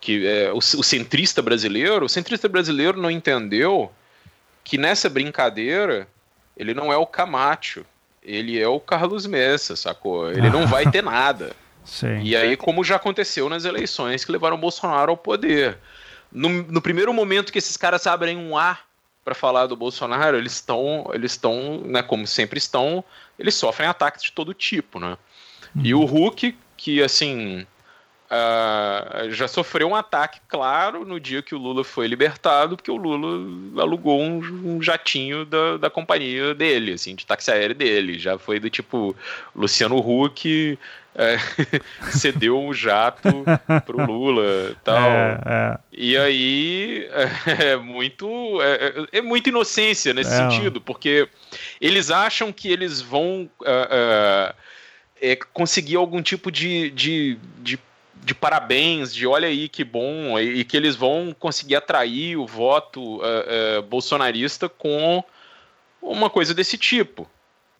que 0.00 0.24
é 0.26 0.52
o, 0.52 0.58
o 0.58 0.62
centrista 0.62 1.42
brasileiro, 1.42 2.06
o 2.06 2.08
centrista 2.08 2.48
brasileiro 2.48 3.00
não 3.00 3.10
entendeu 3.10 3.92
que 4.62 4.78
nessa 4.78 5.08
brincadeira 5.08 6.06
ele 6.56 6.72
não 6.72 6.92
é 6.92 6.96
o 6.96 7.06
Camacho, 7.06 7.84
ele 8.26 8.60
é 8.60 8.66
o 8.66 8.80
Carlos 8.80 9.24
Messa, 9.24 9.76
sacou? 9.76 10.30
Ele 10.30 10.50
não 10.50 10.66
vai 10.66 10.90
ter 10.90 11.02
nada. 11.02 11.54
Sim. 11.86 12.20
E 12.22 12.34
aí, 12.34 12.56
como 12.56 12.82
já 12.82 12.96
aconteceu 12.96 13.48
nas 13.48 13.64
eleições 13.64 14.24
que 14.24 14.32
levaram 14.32 14.56
o 14.56 14.60
Bolsonaro 14.60 15.12
ao 15.12 15.16
poder. 15.16 15.78
No, 16.32 16.48
no 16.48 16.82
primeiro 16.82 17.14
momento 17.14 17.52
que 17.52 17.58
esses 17.58 17.76
caras 17.76 18.04
abrem 18.08 18.36
um 18.36 18.58
ar 18.58 18.84
para 19.24 19.34
falar 19.34 19.68
do 19.68 19.76
Bolsonaro, 19.76 20.36
eles 20.36 20.54
estão, 20.54 21.08
eles 21.14 21.32
estão, 21.32 21.80
né, 21.84 22.02
como 22.02 22.26
sempre 22.26 22.58
estão, 22.58 23.04
eles 23.38 23.54
sofrem 23.54 23.88
ataques 23.88 24.24
de 24.24 24.32
todo 24.32 24.52
tipo, 24.52 24.98
né? 24.98 25.16
Uhum. 25.74 25.82
E 25.84 25.94
o 25.94 26.04
Hulk, 26.04 26.56
que 26.76 27.02
assim, 27.02 27.64
Uh, 28.26 29.30
já 29.30 29.46
sofreu 29.46 29.88
um 29.88 29.94
ataque 29.94 30.40
claro 30.48 31.04
no 31.04 31.20
dia 31.20 31.42
que 31.42 31.54
o 31.54 31.58
Lula 31.58 31.84
foi 31.84 32.08
libertado, 32.08 32.76
porque 32.76 32.90
o 32.90 32.96
Lula 32.96 33.80
alugou 33.80 34.20
um, 34.20 34.38
um 34.64 34.82
jatinho 34.82 35.44
da, 35.44 35.76
da 35.76 35.90
companhia 35.90 36.54
dele, 36.54 36.94
assim, 36.94 37.14
de 37.14 37.24
táxi 37.24 37.50
aéreo 37.50 37.76
dele. 37.76 38.18
Já 38.18 38.36
foi 38.36 38.58
do 38.58 38.68
tipo 38.68 39.14
Luciano 39.54 39.98
Huck 39.98 40.76
é, 41.16 41.38
cedeu 42.12 42.60
um 42.60 42.72
jato 42.74 43.44
pro 43.86 44.04
Lula 44.04 44.76
tal. 44.84 45.10
É, 45.10 45.40
é. 45.46 45.78
E 45.90 46.16
aí 46.16 47.08
é, 47.10 47.72
é 47.72 47.76
muito 47.76 48.60
é, 48.60 49.18
é, 49.18 49.22
muita 49.22 49.48
inocência 49.48 50.12
nesse 50.12 50.30
sentido, 50.30 50.80
porque 50.80 51.28
eles 51.80 52.10
acham 52.10 52.52
que 52.52 52.70
eles 52.70 53.00
vão 53.00 53.48
uh, 53.60 54.52
uh, 54.52 55.46
conseguir 55.54 55.96
algum 55.96 56.22
tipo 56.22 56.52
de, 56.52 56.90
de, 56.90 57.38
de 57.60 57.78
de 58.24 58.34
parabéns, 58.34 59.14
de 59.14 59.26
olha 59.26 59.48
aí 59.48 59.68
que 59.68 59.84
bom, 59.84 60.38
e, 60.38 60.60
e 60.60 60.64
que 60.64 60.76
eles 60.76 60.96
vão 60.96 61.34
conseguir 61.38 61.76
atrair 61.76 62.36
o 62.36 62.46
voto 62.46 63.18
uh, 63.18 63.20
uh, 63.78 63.82
bolsonarista 63.82 64.68
com 64.68 65.22
uma 66.02 66.30
coisa 66.30 66.52
desse 66.52 66.76
tipo. 66.76 67.28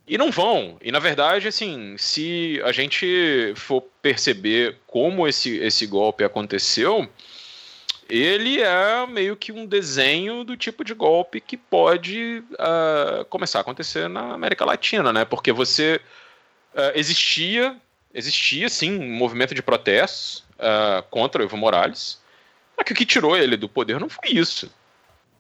E 0.08 0.16
não 0.16 0.30
vão. 0.30 0.76
E 0.80 0.92
na 0.92 1.00
verdade, 1.00 1.48
assim, 1.48 1.96
se 1.98 2.60
a 2.64 2.70
gente 2.70 3.52
for 3.56 3.82
perceber 4.00 4.78
como 4.86 5.26
esse, 5.26 5.56
esse 5.56 5.84
golpe 5.84 6.22
aconteceu, 6.22 7.08
ele 8.08 8.60
é 8.60 9.04
meio 9.06 9.36
que 9.36 9.50
um 9.50 9.66
desenho 9.66 10.44
do 10.44 10.56
tipo 10.56 10.84
de 10.84 10.94
golpe 10.94 11.40
que 11.40 11.56
pode 11.56 12.44
uh, 12.52 13.24
começar 13.24 13.58
a 13.58 13.62
acontecer 13.62 14.08
na 14.08 14.34
América 14.34 14.64
Latina, 14.64 15.12
né? 15.12 15.24
Porque 15.24 15.50
você 15.52 16.00
uh, 16.72 16.92
existia 16.94 17.76
existia 18.16 18.68
sim 18.68 18.98
um 18.98 19.10
movimento 19.10 19.55
de 19.55 19.62
protestos 19.62 20.43
uh, 20.59 21.02
contra 21.10 21.43
o 21.43 21.44
Evo 21.44 21.56
Morales. 21.56 22.18
Só 22.74 22.82
que 22.82 22.93
o 22.93 22.97
que 22.97 23.05
tirou 23.05 23.36
ele 23.36 23.56
do 23.56 23.68
poder 23.68 24.01
não 24.01 24.09
foi 24.09 24.30
isso. 24.30 24.70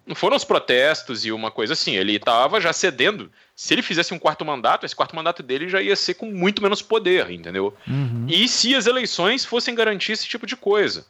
Não 0.06 0.14
foram 0.14 0.36
os 0.36 0.44
protestos 0.44 1.24
e 1.24 1.32
uma 1.32 1.50
coisa 1.50 1.72
assim. 1.72 1.96
Ele 1.96 2.16
estava 2.16 2.60
já 2.60 2.72
cedendo. 2.72 3.32
Se 3.56 3.74
ele 3.74 3.82
fizesse 3.82 4.14
um 4.14 4.18
quarto 4.18 4.44
mandato, 4.44 4.86
esse 4.86 4.94
quarto 4.94 5.16
mandato 5.16 5.42
dele 5.42 5.68
já 5.68 5.80
ia 5.80 5.96
ser 5.96 6.14
com 6.14 6.26
muito 6.26 6.62
menos 6.62 6.82
poder, 6.82 7.30
entendeu? 7.30 7.74
Uhum. 7.88 8.26
E 8.28 8.46
se 8.46 8.74
as 8.74 8.86
eleições 8.86 9.44
fossem 9.44 9.74
garantir 9.74 10.12
esse 10.12 10.26
tipo 10.26 10.46
de 10.46 10.54
coisa? 10.54 11.06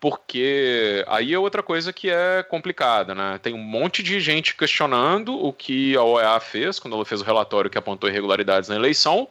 Porque 0.00 1.04
aí 1.08 1.34
é 1.34 1.38
outra 1.38 1.62
coisa 1.62 1.92
que 1.92 2.08
é 2.08 2.42
complicada, 2.44 3.14
né? 3.14 3.38
Tem 3.42 3.52
um 3.52 3.58
monte 3.58 4.02
de 4.02 4.20
gente 4.20 4.54
questionando 4.56 5.34
o 5.34 5.52
que 5.52 5.96
a 5.96 6.02
OEA 6.02 6.38
fez 6.40 6.78
quando 6.78 6.94
ela 6.94 7.04
fez 7.04 7.20
o 7.20 7.24
relatório 7.24 7.68
que 7.68 7.76
apontou 7.76 8.08
irregularidades 8.08 8.68
na 8.68 8.76
eleição. 8.76 9.28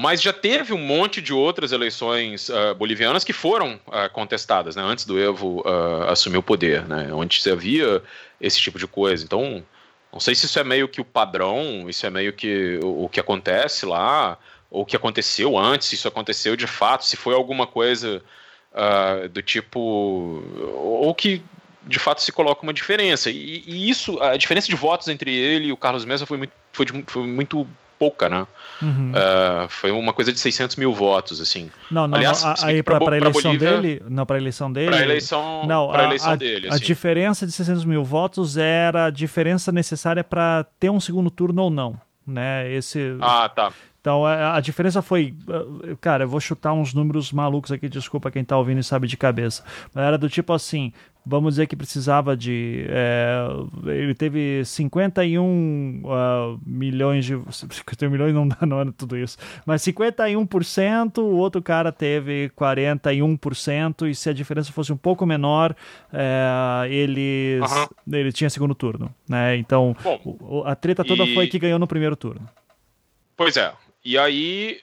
Mas 0.00 0.22
já 0.22 0.32
teve 0.32 0.72
um 0.72 0.78
monte 0.78 1.20
de 1.20 1.32
outras 1.32 1.72
eleições 1.72 2.48
uh, 2.50 2.72
bolivianas 2.76 3.24
que 3.24 3.32
foram 3.32 3.80
uh, 3.88 4.08
contestadas, 4.12 4.76
né, 4.76 4.82
antes 4.84 5.04
do 5.04 5.18
Evo 5.18 5.60
uh, 5.62 6.04
assumir 6.08 6.38
o 6.38 6.42
poder, 6.42 6.86
né, 6.86 7.12
onde 7.12 7.42
se 7.42 7.50
havia 7.50 8.00
esse 8.40 8.60
tipo 8.60 8.78
de 8.78 8.86
coisa. 8.86 9.24
Então, 9.24 9.60
não 10.12 10.20
sei 10.20 10.36
se 10.36 10.46
isso 10.46 10.56
é 10.56 10.62
meio 10.62 10.86
que 10.86 11.00
o 11.00 11.04
padrão, 11.04 11.90
isso 11.90 12.06
é 12.06 12.10
meio 12.10 12.32
que 12.32 12.78
o, 12.80 13.06
o 13.06 13.08
que 13.08 13.18
acontece 13.18 13.84
lá, 13.84 14.38
ou 14.70 14.82
o 14.82 14.86
que 14.86 14.94
aconteceu 14.94 15.58
antes, 15.58 15.88
se 15.88 15.96
isso 15.96 16.06
aconteceu 16.06 16.54
de 16.54 16.68
fato, 16.68 17.04
se 17.04 17.16
foi 17.16 17.34
alguma 17.34 17.66
coisa 17.66 18.22
do 19.32 19.42
tipo. 19.42 19.80
ou 19.80 21.12
que 21.12 21.42
de 21.82 21.98
fato 21.98 22.22
se 22.22 22.30
coloca 22.30 22.62
uma 22.62 22.72
diferença. 22.72 23.30
E, 23.30 23.64
e, 23.66 23.90
isso, 23.90 24.22
a 24.22 24.36
diferença 24.36 24.68
de 24.68 24.76
votos 24.76 25.08
entre 25.08 25.34
ele 25.34 25.68
e 25.68 25.72
o 25.72 25.76
Carlos 25.76 26.04
Mesa 26.04 26.24
foi 26.24 26.36
muito, 26.36 26.52
foi, 26.70 26.86
de, 26.86 27.04
foi 27.08 27.26
muito 27.26 27.66
pouca, 27.98 28.28
né? 28.28 28.46
Uhum. 28.80 29.12
Uh, 29.12 29.68
foi 29.68 29.90
uma 29.90 30.12
coisa 30.12 30.32
de 30.32 30.38
600 30.38 30.76
mil 30.76 30.92
votos, 30.92 31.40
assim. 31.40 31.70
Não, 31.90 32.06
não, 32.06 32.16
Aliás, 32.16 32.42
não 32.42 32.54
aí 32.62 32.82
para 32.82 32.98
a 32.98 33.16
eleição 33.16 33.42
Bolívia, 33.42 33.80
dele, 33.80 34.02
não 34.08 34.24
para 34.24 34.38
eleição 34.38 34.72
dele. 34.72 34.90
Para 34.90 35.02
eleição, 35.02 35.66
não, 35.66 35.90
a, 35.90 36.04
eleição 36.04 36.32
a, 36.32 36.36
dele. 36.36 36.68
A 36.68 36.74
assim. 36.74 36.84
diferença 36.84 37.46
de 37.46 37.52
600 37.52 37.84
mil 37.84 38.04
votos 38.04 38.56
era 38.56 39.06
a 39.06 39.10
diferença 39.10 39.72
necessária 39.72 40.22
para 40.22 40.64
ter 40.78 40.90
um 40.90 41.00
segundo 41.00 41.30
turno 41.30 41.62
ou 41.62 41.70
não, 41.70 42.00
né? 42.26 42.70
Esse. 42.72 43.16
Ah, 43.20 43.48
tá. 43.48 43.72
Então 44.08 44.24
a, 44.24 44.56
a, 44.56 44.60
diferença 44.60 45.02
foi, 45.02 45.34
uh, 45.46 45.94
cara, 46.00 46.24
eu 46.24 46.28
vou 46.28 46.40
chutar 46.40 46.72
uns 46.72 46.94
números 46.94 47.30
malucos 47.30 47.70
aqui, 47.70 47.90
desculpa 47.90 48.30
quem 48.30 48.42
tá 48.42 48.56
ouvindo 48.56 48.80
e 48.80 48.82
sabe 48.82 49.06
de 49.06 49.18
cabeça. 49.18 49.62
Era 49.94 50.16
do 50.16 50.30
tipo 50.30 50.50
assim, 50.54 50.94
vamos 51.26 51.52
dizer 51.52 51.66
que 51.66 51.76
precisava 51.76 52.34
de. 52.34 52.86
É, 52.88 53.46
ele 53.84 54.14
teve 54.14 54.64
51 54.64 56.00
uh, 56.02 56.10
ah, 56.10 56.56
milhões 56.64 57.26
de. 57.26 57.38
51 57.50 58.08
milhões 58.08 58.32
não, 58.32 58.48
dá, 58.48 58.64
não 58.64 58.80
era 58.80 58.90
tudo 58.92 59.14
isso. 59.14 59.36
Mas 59.66 59.82
51%, 59.82 61.18
o 61.18 61.36
outro 61.36 61.60
cara 61.60 61.92
teve 61.92 62.50
41%, 62.56 64.08
e 64.08 64.14
se 64.14 64.30
a 64.30 64.32
diferença 64.32 64.72
fosse 64.72 64.90
um 64.90 64.96
pouco 64.96 65.26
menor, 65.26 65.76
é, 66.10 66.88
eles, 66.88 67.60
uhum. 67.60 68.16
ele 68.16 68.32
tinha 68.32 68.48
segundo 68.48 68.74
turno. 68.74 69.14
Né? 69.28 69.58
Então, 69.58 69.94
Bom, 70.02 70.62
a 70.64 70.74
treta 70.74 71.04
toda 71.04 71.24
e... 71.24 71.34
foi 71.34 71.46
que 71.46 71.58
ganhou 71.58 71.78
no 71.78 71.86
primeiro 71.86 72.16
turno. 72.16 72.48
Pois 73.36 73.54
é. 73.58 73.70
E 74.08 74.16
aí. 74.16 74.80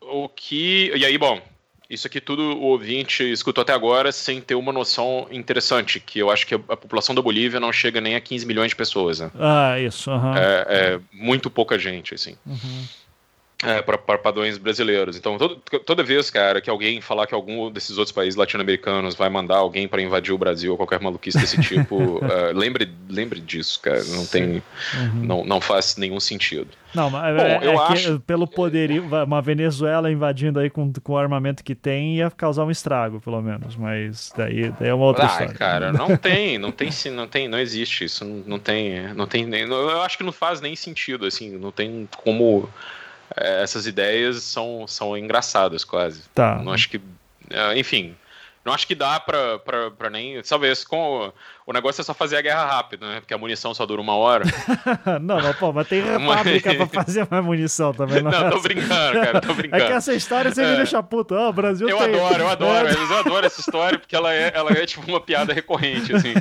O 0.00 0.30
que. 0.30 0.90
E 0.96 1.04
aí, 1.04 1.18
bom, 1.18 1.42
isso 1.90 2.06
aqui 2.06 2.22
tudo 2.22 2.42
o 2.42 2.62
ouvinte 2.62 3.22
escutou 3.22 3.60
até 3.60 3.74
agora 3.74 4.10
sem 4.12 4.40
ter 4.40 4.54
uma 4.54 4.72
noção 4.72 5.28
interessante, 5.30 6.00
que 6.00 6.20
eu 6.20 6.30
acho 6.30 6.46
que 6.46 6.54
a 6.54 6.58
população 6.58 7.14
da 7.14 7.20
Bolívia 7.20 7.60
não 7.60 7.70
chega 7.70 8.00
nem 8.00 8.14
a 8.14 8.20
15 8.22 8.46
milhões 8.46 8.70
de 8.70 8.76
pessoas. 8.76 9.20
Né? 9.20 9.30
Ah, 9.38 9.78
isso. 9.78 10.10
Uhum. 10.10 10.34
É, 10.34 10.64
é, 10.68 11.00
muito 11.12 11.50
pouca 11.50 11.78
gente, 11.78 12.14
assim. 12.14 12.34
Uhum. 12.46 12.84
É, 13.64 13.82
para 13.82 14.18
padrões 14.18 14.58
brasileiros. 14.58 15.16
Então, 15.16 15.38
todo, 15.38 15.56
toda 15.56 16.02
vez, 16.02 16.30
cara, 16.30 16.60
que 16.60 16.68
alguém 16.68 17.00
falar 17.00 17.26
que 17.26 17.34
algum 17.34 17.70
desses 17.70 17.96
outros 17.96 18.12
países 18.12 18.36
latino-americanos 18.36 19.14
vai 19.14 19.28
mandar 19.28 19.56
alguém 19.56 19.88
para 19.88 20.02
invadir 20.02 20.32
o 20.32 20.38
Brasil 20.38 20.72
ou 20.72 20.76
qualquer 20.76 21.00
maluquice 21.00 21.38
desse 21.38 21.60
tipo, 21.62 21.96
uh, 21.96 22.52
lembre, 22.52 22.90
lembre 23.08 23.40
disso, 23.40 23.80
cara. 23.80 24.04
Não 24.04 24.26
tem, 24.26 24.62
uhum. 24.94 25.22
não, 25.22 25.44
não 25.44 25.60
faz 25.60 25.96
nenhum 25.96 26.20
sentido. 26.20 26.68
Não, 26.94 27.10
mas 27.10 27.36
Bom, 27.36 27.42
é, 27.42 27.58
eu 27.62 27.72
é 27.72 27.76
acho... 27.76 28.20
pelo 28.20 28.46
poderio, 28.46 29.04
uma 29.24 29.42
Venezuela 29.42 30.10
invadindo 30.10 30.60
aí 30.60 30.70
com, 30.70 30.92
com 30.92 31.12
o 31.14 31.18
armamento 31.18 31.64
que 31.64 31.74
tem 31.74 32.16
ia 32.16 32.30
causar 32.30 32.64
um 32.64 32.70
estrago, 32.70 33.20
pelo 33.20 33.42
menos. 33.42 33.76
Mas 33.76 34.32
daí, 34.36 34.70
daí 34.78 34.90
é 34.90 34.94
uma 34.94 35.06
outra 35.06 35.24
ah, 35.24 35.26
história. 35.26 35.54
cara, 35.54 35.92
não 35.92 36.14
tem, 36.16 36.56
não 36.56 36.70
tem, 36.70 36.90
não 37.10 37.26
tem, 37.26 37.48
não 37.48 37.58
existe 37.58 38.04
isso, 38.04 38.24
não, 38.24 38.36
não 38.46 38.58
tem, 38.58 39.12
não 39.14 39.26
tem, 39.26 39.48
eu 39.50 40.02
acho 40.02 40.16
que 40.16 40.24
não 40.24 40.32
faz 40.32 40.60
nem 40.60 40.76
sentido, 40.76 41.26
assim, 41.26 41.56
não 41.58 41.72
tem 41.72 42.08
como 42.22 42.68
é, 42.68 43.03
essas 43.36 43.86
ideias 43.86 44.42
são, 44.42 44.86
são 44.86 45.16
engraçadas 45.16 45.84
quase. 45.84 46.22
Tá. 46.34 46.56
Não 46.62 46.72
acho 46.72 46.88
que. 46.88 47.00
É, 47.50 47.78
enfim. 47.78 48.14
Não 48.64 48.72
acho 48.72 48.86
que 48.86 48.94
dá 48.94 49.20
pra, 49.20 49.58
pra, 49.58 49.90
pra 49.90 50.08
nem. 50.08 50.40
Talvez 50.42 50.84
com. 50.84 51.30
O 51.66 51.72
negócio 51.72 52.00
é 52.00 52.04
só 52.04 52.14
fazer 52.14 52.38
a 52.38 52.40
guerra 52.40 52.64
rápido, 52.64 53.06
né? 53.06 53.20
Porque 53.20 53.34
a 53.34 53.38
munição 53.38 53.74
só 53.74 53.84
dura 53.84 54.00
uma 54.00 54.14
hora. 54.14 54.44
não, 55.20 55.40
não, 55.40 55.52
pô, 55.54 55.70
mas 55.70 55.86
tem 55.86 56.02
fábrica 56.26 56.74
pra 56.74 56.86
fazer 57.04 57.28
mais 57.30 57.44
munição 57.44 57.92
também. 57.92 58.22
Não, 58.22 58.30
não 58.30 58.50
tô 58.50 58.60
brincando, 58.60 59.20
cara, 59.20 59.40
tô 59.40 59.52
brincando. 59.52 59.82
É 59.82 59.86
que 59.86 59.92
essa 59.92 60.14
história 60.14 60.50
você 60.50 60.62
é. 60.62 60.70
me 60.70 60.76
deixa 60.76 61.02
puto. 61.02 61.34
Oh, 61.34 61.50
o 61.50 61.52
Brasil 61.52 61.86
eu 61.88 61.98
tem. 61.98 62.06
Adoro, 62.14 62.42
eu 62.42 62.48
adoro, 62.48 62.88
eu 62.88 62.92
adoro, 62.92 63.12
eu 63.12 63.18
adoro 63.18 63.46
essa 63.46 63.60
história 63.60 63.98
porque 63.98 64.16
ela 64.16 64.32
é, 64.32 64.50
ela 64.54 64.72
é 64.72 64.86
tipo 64.86 65.06
uma 65.06 65.20
piada 65.20 65.52
recorrente, 65.52 66.14
assim. 66.14 66.32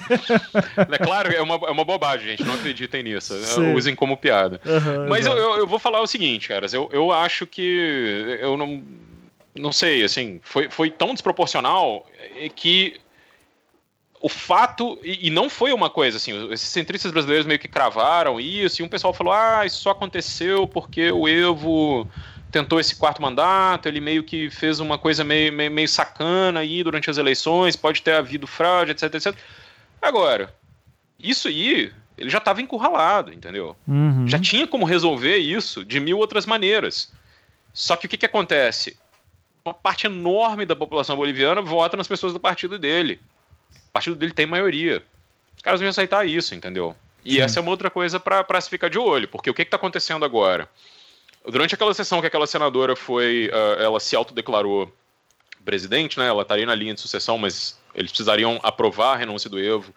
é 0.78 0.98
claro, 0.98 1.30
é 1.30 1.42
uma, 1.42 1.56
é 1.56 1.72
uma 1.72 1.84
bobagem, 1.84 2.30
gente. 2.30 2.46
Não 2.46 2.54
acreditem 2.54 3.04
nisso. 3.04 3.34
Sim. 3.44 3.74
Usem 3.74 3.96
como 3.96 4.16
piada. 4.16 4.62
Uhum, 4.66 5.10
mas 5.10 5.26
eu, 5.26 5.34
eu, 5.34 5.58
eu, 5.58 5.68
vou 5.68 5.78
falar 5.78 6.02
o 6.02 6.08
seguinte, 6.08 6.48
caras. 6.48 6.74
Eu, 6.74 6.90
eu 6.94 7.12
acho 7.12 7.46
que. 7.46 8.38
Eu 8.40 8.56
não 8.56 8.82
não 9.56 9.72
sei, 9.72 10.04
assim, 10.04 10.40
foi, 10.44 10.70
foi 10.70 10.90
tão 10.90 11.14
desproporcional 11.14 12.06
que 12.56 13.00
o 14.20 14.30
fato, 14.30 14.98
e, 15.04 15.28
e, 15.28 15.30
não 15.30 15.50
foi 15.50 15.74
uma 15.74 15.90
coisa 15.90 16.16
assim, 16.16 16.52
esses 16.52 16.70
centristas 16.70 17.12
brasileiros 17.12 17.46
meio 17.46 17.60
que 17.60 17.68
cravaram 17.68 18.40
isso, 18.40 18.82
e 18.82 18.86
um 18.86 18.88
pessoal 18.88 19.14
falou, 19.14 19.34
ah, 19.34 19.66
isso 19.66 19.82
só 19.82 19.92
aconteceu 19.92 20.66
porque 20.66 21.12
o 21.12 21.28
Evo 21.28 22.08
tentou 22.50 22.80
esse 22.80 22.96
quarto 22.96 23.22
mandato, 23.22 23.88
ele 23.88 24.00
meio 24.00 24.24
que 24.24 24.50
fez 24.50 24.80
uma 24.80 24.98
coisa 24.98 25.24
meio, 25.24 25.52
meio, 25.52 25.70
meio 25.70 25.90
sacana 25.90 26.62
aí 26.62 26.84
durante 26.84 27.10
as 27.10 27.18
eleições, 27.18 27.76
pode 27.76 28.02
ter 28.02 28.14
havido 28.14 28.48
fraude, 28.48 28.92
etc, 28.92 29.14
etc. 29.14 29.36
Agora, 30.02 30.56
isso 31.20 31.48
aí, 31.48 31.92
ele 32.18 32.30
já 32.30 32.38
estava 32.38 32.62
encurralado, 32.62 33.34
entendeu? 33.34 33.76
Uhum. 33.88 34.28
Já 34.28 34.40
tinha 34.40 34.68
como 34.68 34.86
resolver 34.86 35.38
isso 35.38 35.84
de 35.84 36.00
mil 36.00 36.18
outras 36.18 36.46
maneiras. 36.46 37.12
Só 37.74 37.96
que 37.96 38.06
o 38.06 38.10
que, 38.10 38.18
que 38.18 38.26
acontece? 38.26 38.96
Uma 39.66 39.74
parte 39.74 40.08
enorme 40.08 40.66
da 40.66 40.76
população 40.76 41.16
boliviana 41.16 41.62
vota 41.62 41.96
nas 41.96 42.08
pessoas 42.08 42.34
do 42.34 42.40
partido 42.40 42.78
dele. 42.78 43.20
O 43.88 43.92
partido 43.94 44.16
dele 44.16 44.34
tem 44.34 44.46
maioria. 44.46 45.02
Os 45.56 45.62
caras 45.62 45.80
vão 45.80 45.90
aceitar 45.90 46.28
isso, 46.28 46.54
entendeu? 46.54 46.96
E 47.24 47.36
Sim. 47.36 47.42
essa 47.42 47.60
é 47.60 47.62
uma 47.62 47.72
outra 47.72 47.90
coisa 47.90 48.20
para 48.20 48.60
se 48.60 48.70
ficar 48.70 48.90
de 48.90 49.00
olho, 49.00 49.28
porque 49.30 49.50
o 49.50 49.54
que 49.54 49.62
está 49.62 49.78
acontecendo 49.78 50.26
agora? 50.26 50.68
Durante 51.48 51.76
aquela 51.76 51.94
sessão 51.94 52.20
que 52.20 52.28
aquela 52.28 52.46
senadora 52.46 52.96
foi, 52.96 53.50
uh, 53.54 53.82
ela 53.82 54.00
se 54.00 54.16
autodeclarou 54.16 54.92
presidente, 55.64 56.20
né? 56.20 56.28
Ela 56.28 56.42
estaria 56.42 56.66
na 56.66 56.76
linha 56.76 56.94
de 56.94 57.00
sucessão, 57.00 57.38
mas 57.38 57.80
eles 57.96 58.12
precisariam 58.12 58.60
aprovar 58.64 59.14
a 59.14 59.18
renúncia 59.18 59.50
do 59.50 59.58
Evo. 59.58 59.94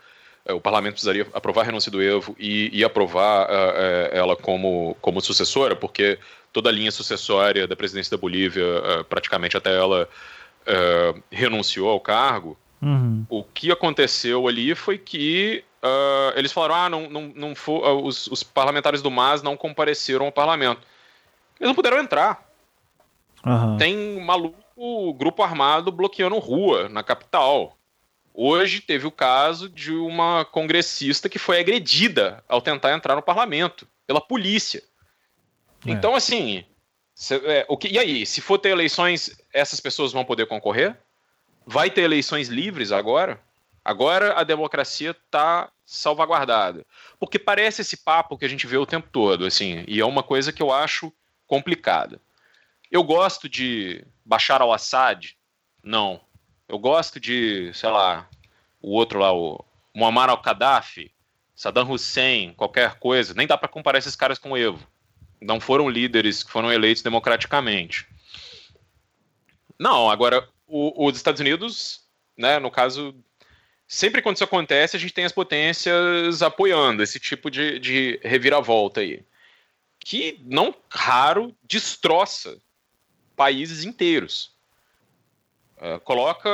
Uh, 0.48 0.54
o 0.54 0.60
parlamento 0.60 0.92
precisaria 0.92 1.26
aprovar 1.32 1.62
a 1.62 1.64
renúncia 1.64 1.90
do 1.90 2.00
Evo 2.00 2.36
e, 2.38 2.70
e 2.72 2.84
aprovar 2.84 3.48
uh, 3.48 4.08
ela 4.12 4.36
como, 4.36 4.96
como 5.00 5.20
sucessora, 5.20 5.74
porque 5.74 6.18
toda 6.56 6.70
a 6.70 6.72
linha 6.72 6.90
sucessória 6.90 7.68
da 7.68 7.76
presidência 7.76 8.16
da 8.16 8.18
Bolívia, 8.18 8.64
uh, 8.64 9.04
praticamente 9.04 9.58
até 9.58 9.76
ela 9.76 10.08
uh, 10.66 11.22
renunciou 11.30 11.90
ao 11.90 12.00
cargo. 12.00 12.56
Uhum. 12.80 13.26
O 13.28 13.44
que 13.44 13.70
aconteceu 13.70 14.48
ali 14.48 14.74
foi 14.74 14.96
que 14.96 15.62
uh, 15.82 16.32
eles 16.34 16.52
falaram: 16.52 16.74
ah, 16.74 16.88
não, 16.88 17.10
não, 17.10 17.32
não 17.36 17.54
for, 17.54 17.86
os, 18.02 18.26
os, 18.28 18.42
parlamentares 18.42 19.02
do 19.02 19.10
MAS 19.10 19.42
não 19.42 19.54
compareceram 19.54 20.24
ao 20.24 20.32
parlamento. 20.32 20.80
Eles 21.60 21.68
não 21.68 21.74
puderam 21.74 21.98
entrar. 21.98 22.42
Uhum. 23.44 23.76
Tem 23.76 23.94
um 23.94 24.24
maluco, 24.24 25.12
grupo 25.12 25.42
armado 25.42 25.92
bloqueando 25.92 26.38
rua 26.38 26.88
na 26.88 27.02
capital. 27.02 27.76
Hoje 28.32 28.80
teve 28.80 29.06
o 29.06 29.10
caso 29.10 29.68
de 29.68 29.92
uma 29.92 30.46
congressista 30.46 31.28
que 31.28 31.38
foi 31.38 31.60
agredida 31.60 32.42
ao 32.48 32.62
tentar 32.62 32.94
entrar 32.94 33.14
no 33.14 33.20
parlamento 33.20 33.86
pela 34.06 34.22
polícia. 34.22 34.82
É. 35.86 35.92
Então, 35.92 36.14
assim, 36.14 36.64
cê, 37.14 37.36
é, 37.44 37.66
o 37.68 37.76
que, 37.76 37.88
e 37.88 37.98
aí? 37.98 38.26
Se 38.26 38.40
for 38.40 38.58
ter 38.58 38.70
eleições, 38.70 39.30
essas 39.52 39.80
pessoas 39.80 40.12
vão 40.12 40.24
poder 40.24 40.46
concorrer? 40.46 40.96
Vai 41.66 41.90
ter 41.90 42.02
eleições 42.02 42.48
livres 42.48 42.92
agora? 42.92 43.40
Agora 43.84 44.34
a 44.34 44.44
democracia 44.44 45.10
está 45.10 45.70
salvaguardada. 45.84 46.84
Porque 47.18 47.38
parece 47.38 47.82
esse 47.82 47.96
papo 47.96 48.36
que 48.36 48.44
a 48.44 48.48
gente 48.48 48.66
vê 48.66 48.76
o 48.76 48.86
tempo 48.86 49.08
todo, 49.10 49.46
assim, 49.46 49.84
e 49.86 50.00
é 50.00 50.04
uma 50.04 50.22
coisa 50.22 50.52
que 50.52 50.62
eu 50.62 50.72
acho 50.72 51.12
complicada. 51.46 52.20
Eu 52.90 53.02
gosto 53.02 53.48
de 53.48 54.04
Bashar 54.24 54.60
al-Assad? 54.60 55.36
Não. 55.82 56.20
Eu 56.68 56.78
gosto 56.78 57.20
de, 57.20 57.70
sei 57.74 57.90
lá, 57.90 58.28
o 58.82 58.90
outro 58.90 59.20
lá, 59.20 59.32
o 59.32 59.64
Muammar 59.94 60.30
al-Qaddafi, 60.30 61.12
Saddam 61.54 61.90
Hussein, 61.90 62.52
qualquer 62.54 62.98
coisa. 62.98 63.34
Nem 63.34 63.46
dá 63.46 63.56
para 63.56 63.68
comparar 63.68 63.98
esses 63.98 64.16
caras 64.16 64.38
com 64.38 64.50
o 64.50 64.56
Evo 64.56 64.86
não 65.40 65.60
foram 65.60 65.88
líderes 65.88 66.42
que 66.42 66.50
foram 66.50 66.72
eleitos 66.72 67.02
democraticamente. 67.02 68.06
Não, 69.78 70.10
agora, 70.10 70.48
o, 70.66 71.06
os 71.06 71.16
Estados 71.16 71.40
Unidos, 71.40 72.00
né, 72.36 72.58
no 72.58 72.70
caso, 72.70 73.14
sempre 73.86 74.22
quando 74.22 74.36
isso 74.36 74.44
acontece, 74.44 74.96
a 74.96 75.00
gente 75.00 75.12
tem 75.12 75.24
as 75.24 75.32
potências 75.32 76.42
apoiando 76.42 77.02
esse 77.02 77.20
tipo 77.20 77.50
de, 77.50 77.78
de 77.78 78.20
reviravolta 78.22 79.00
aí. 79.00 79.22
Que, 79.98 80.40
não 80.44 80.74
raro, 80.88 81.54
destroça 81.62 82.58
países 83.34 83.84
inteiros. 83.84 84.54
Uh, 85.76 86.00
coloca 86.00 86.48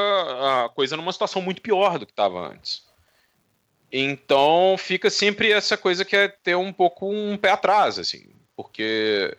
a 0.65 0.69
coisa 0.71 0.97
numa 0.97 1.13
situação 1.13 1.41
muito 1.41 1.63
pior 1.63 1.99
do 1.99 2.07
que 2.07 2.13
estava 2.13 2.49
antes. 2.49 2.85
Então 3.93 4.75
fica 4.79 5.11
sempre 5.11 5.53
essa 5.53 5.77
coisa 5.77 6.05
que 6.05 6.17
é 6.17 6.27
ter 6.27 6.57
um 6.57 6.73
pouco 6.73 7.09
um 7.09 7.37
pé 7.37 7.51
atrás, 7.51 7.99
assim 7.99 8.42
porque 8.63 9.37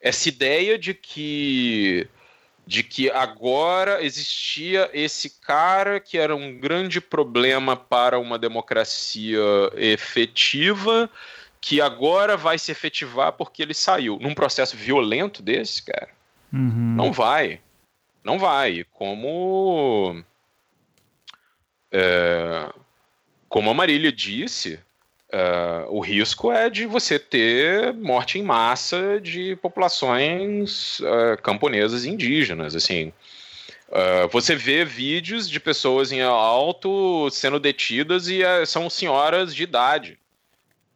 essa 0.00 0.28
ideia 0.28 0.76
de 0.76 0.92
que 0.92 2.08
de 2.66 2.82
que 2.82 3.10
agora 3.10 4.02
existia 4.02 4.90
esse 4.92 5.38
cara 5.40 6.00
que 6.00 6.16
era 6.16 6.34
um 6.34 6.58
grande 6.58 6.98
problema 6.98 7.76
para 7.76 8.18
uma 8.18 8.38
democracia 8.38 9.38
efetiva, 9.76 11.10
que 11.60 11.78
agora 11.78 12.38
vai 12.38 12.58
se 12.58 12.72
efetivar 12.72 13.32
porque 13.32 13.62
ele 13.62 13.74
saiu. 13.74 14.18
Num 14.18 14.34
processo 14.34 14.78
violento 14.78 15.42
desse, 15.42 15.82
cara, 15.82 16.08
uhum. 16.50 16.94
não 16.96 17.12
vai. 17.12 17.60
Não 18.24 18.38
vai. 18.38 18.84
Como. 18.92 20.24
É, 21.92 22.72
como 23.46 23.70
a 23.70 23.74
Marília 23.74 24.10
disse, 24.10 24.80
Uh, 25.34 25.90
o 25.90 25.98
risco 25.98 26.52
é 26.52 26.70
de 26.70 26.86
você 26.86 27.18
ter 27.18 27.92
morte 27.92 28.38
em 28.38 28.42
massa 28.44 29.20
de 29.20 29.56
populações 29.56 31.00
uh, 31.00 31.42
camponesas 31.42 32.04
e 32.04 32.10
indígenas. 32.10 32.76
Assim, 32.76 33.12
uh, 33.88 34.28
você 34.30 34.54
vê 34.54 34.84
vídeos 34.84 35.50
de 35.50 35.58
pessoas 35.58 36.12
em 36.12 36.22
alto 36.22 37.28
sendo 37.32 37.58
detidas 37.58 38.28
e 38.28 38.42
são 38.64 38.88
senhoras 38.88 39.52
de 39.52 39.64
idade, 39.64 40.20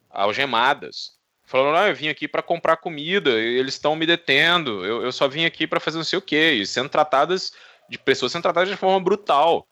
algemadas, 0.09 1.17
falando: 1.45 1.77
ah, 1.77 1.89
eu 1.89 1.97
vim 1.97 2.07
aqui 2.07 2.29
para 2.29 2.41
comprar 2.41 2.77
comida, 2.77 3.31
eles 3.31 3.75
estão 3.75 3.97
me 3.97 4.07
detendo, 4.07 4.87
eu, 4.87 5.03
eu, 5.03 5.11
só 5.11 5.27
vim 5.27 5.47
aqui 5.47 5.67
para 5.67 5.81
fazer 5.81 5.97
não 5.97 6.05
sei 6.05 6.21
o 6.21 6.23
quê, 6.23 6.53
e 6.53 6.65
sendo 6.65 6.89
tratadas 6.89 7.53
de 7.91 7.99
pessoas 7.99 8.31
sendo 8.31 8.43
tratadas 8.43 8.69
de 8.69 8.77
forma 8.77 9.01
brutal. 9.01 9.67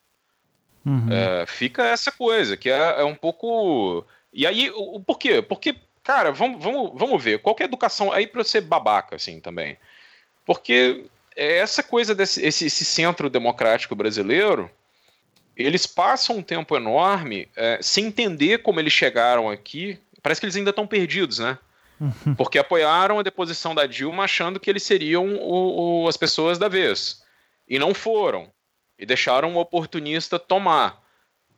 Uhum. 0.85 1.09
fica 1.49 1.85
essa 1.85 2.13
coisa 2.13 2.57
que 2.57 2.71
é, 2.71 3.01
é 3.01 3.05
um 3.05 3.17
pouco 3.17 4.07
e 4.33 4.47
aí, 4.47 4.71
o, 4.71 4.97
o 4.97 5.01
por 5.01 5.19
quê? 5.19 5.41
Porque, 5.43 5.77
cara, 6.03 6.33
vamos, 6.33 6.63
vamos, 6.63 6.93
vamos 6.95 7.23
ver. 7.23 7.41
Qual 7.41 7.57
é 7.59 7.63
a 7.63 7.67
educação 7.67 8.13
aí 8.13 8.27
para 8.27 8.45
ser 8.45 8.63
babaca, 8.63 9.17
assim, 9.17 9.41
também? 9.41 9.77
Porque 10.45 11.07
essa 11.35 11.83
coisa 11.83 12.15
desse 12.15 12.45
esse, 12.45 12.67
esse 12.67 12.85
centro 12.85 13.29
democrático 13.29 13.95
brasileiro, 13.95 14.71
eles 15.57 15.87
passam 15.87 16.37
um 16.37 16.43
tempo 16.43 16.77
enorme 16.77 17.49
é, 17.57 17.79
sem 17.83 18.07
entender 18.07 18.63
como 18.63 18.81
eles 18.81 18.93
chegaram 18.93 19.51
aqui. 19.51 19.99
Parece 20.23 20.41
que 20.41 20.47
eles 20.47 20.57
ainda 20.57 20.71
estão 20.71 20.87
perdidos, 20.87 21.39
né? 21.39 21.59
Uhum. 22.01 22.35
Porque 22.35 22.59
apoiaram 22.59 23.19
a 23.19 23.23
deposição 23.23 23.75
da 23.75 23.87
Dilma 23.87 24.25
achando 24.25 24.61
que 24.61 24.69
eles 24.69 24.83
seriam 24.83 25.37
o, 25.37 26.05
o, 26.05 26.09
as 26.09 26.17
pessoas 26.17 26.59
da 26.59 26.69
vez. 26.69 27.23
E 27.69 27.79
não 27.79 27.95
foram. 27.95 28.51
E 28.99 29.07
deixaram 29.07 29.55
o 29.55 29.59
oportunista 29.59 30.39
tomar. 30.39 31.03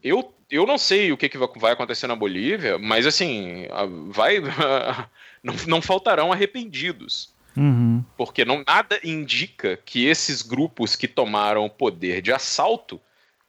Eu 0.02 0.32
eu 0.50 0.66
não 0.66 0.78
sei 0.78 1.12
o 1.12 1.16
que, 1.16 1.28
que 1.28 1.36
vai 1.36 1.72
acontecer 1.72 2.06
na 2.06 2.16
Bolívia, 2.16 2.78
mas 2.78 3.06
assim, 3.06 3.66
vai. 4.08 4.40
não, 5.42 5.54
não 5.66 5.82
faltarão 5.82 6.32
arrependidos. 6.32 7.32
Uhum. 7.56 8.04
Porque 8.16 8.44
não, 8.44 8.62
nada 8.66 8.98
indica 9.04 9.78
que 9.84 10.06
esses 10.06 10.42
grupos 10.42 10.96
que 10.96 11.08
tomaram 11.08 11.66
o 11.66 11.70
poder 11.70 12.22
de 12.22 12.32
assalto 12.32 13.00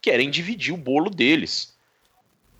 querem 0.02 0.28
dividir 0.28 0.74
o 0.74 0.76
bolo 0.76 1.08
deles. 1.08 1.74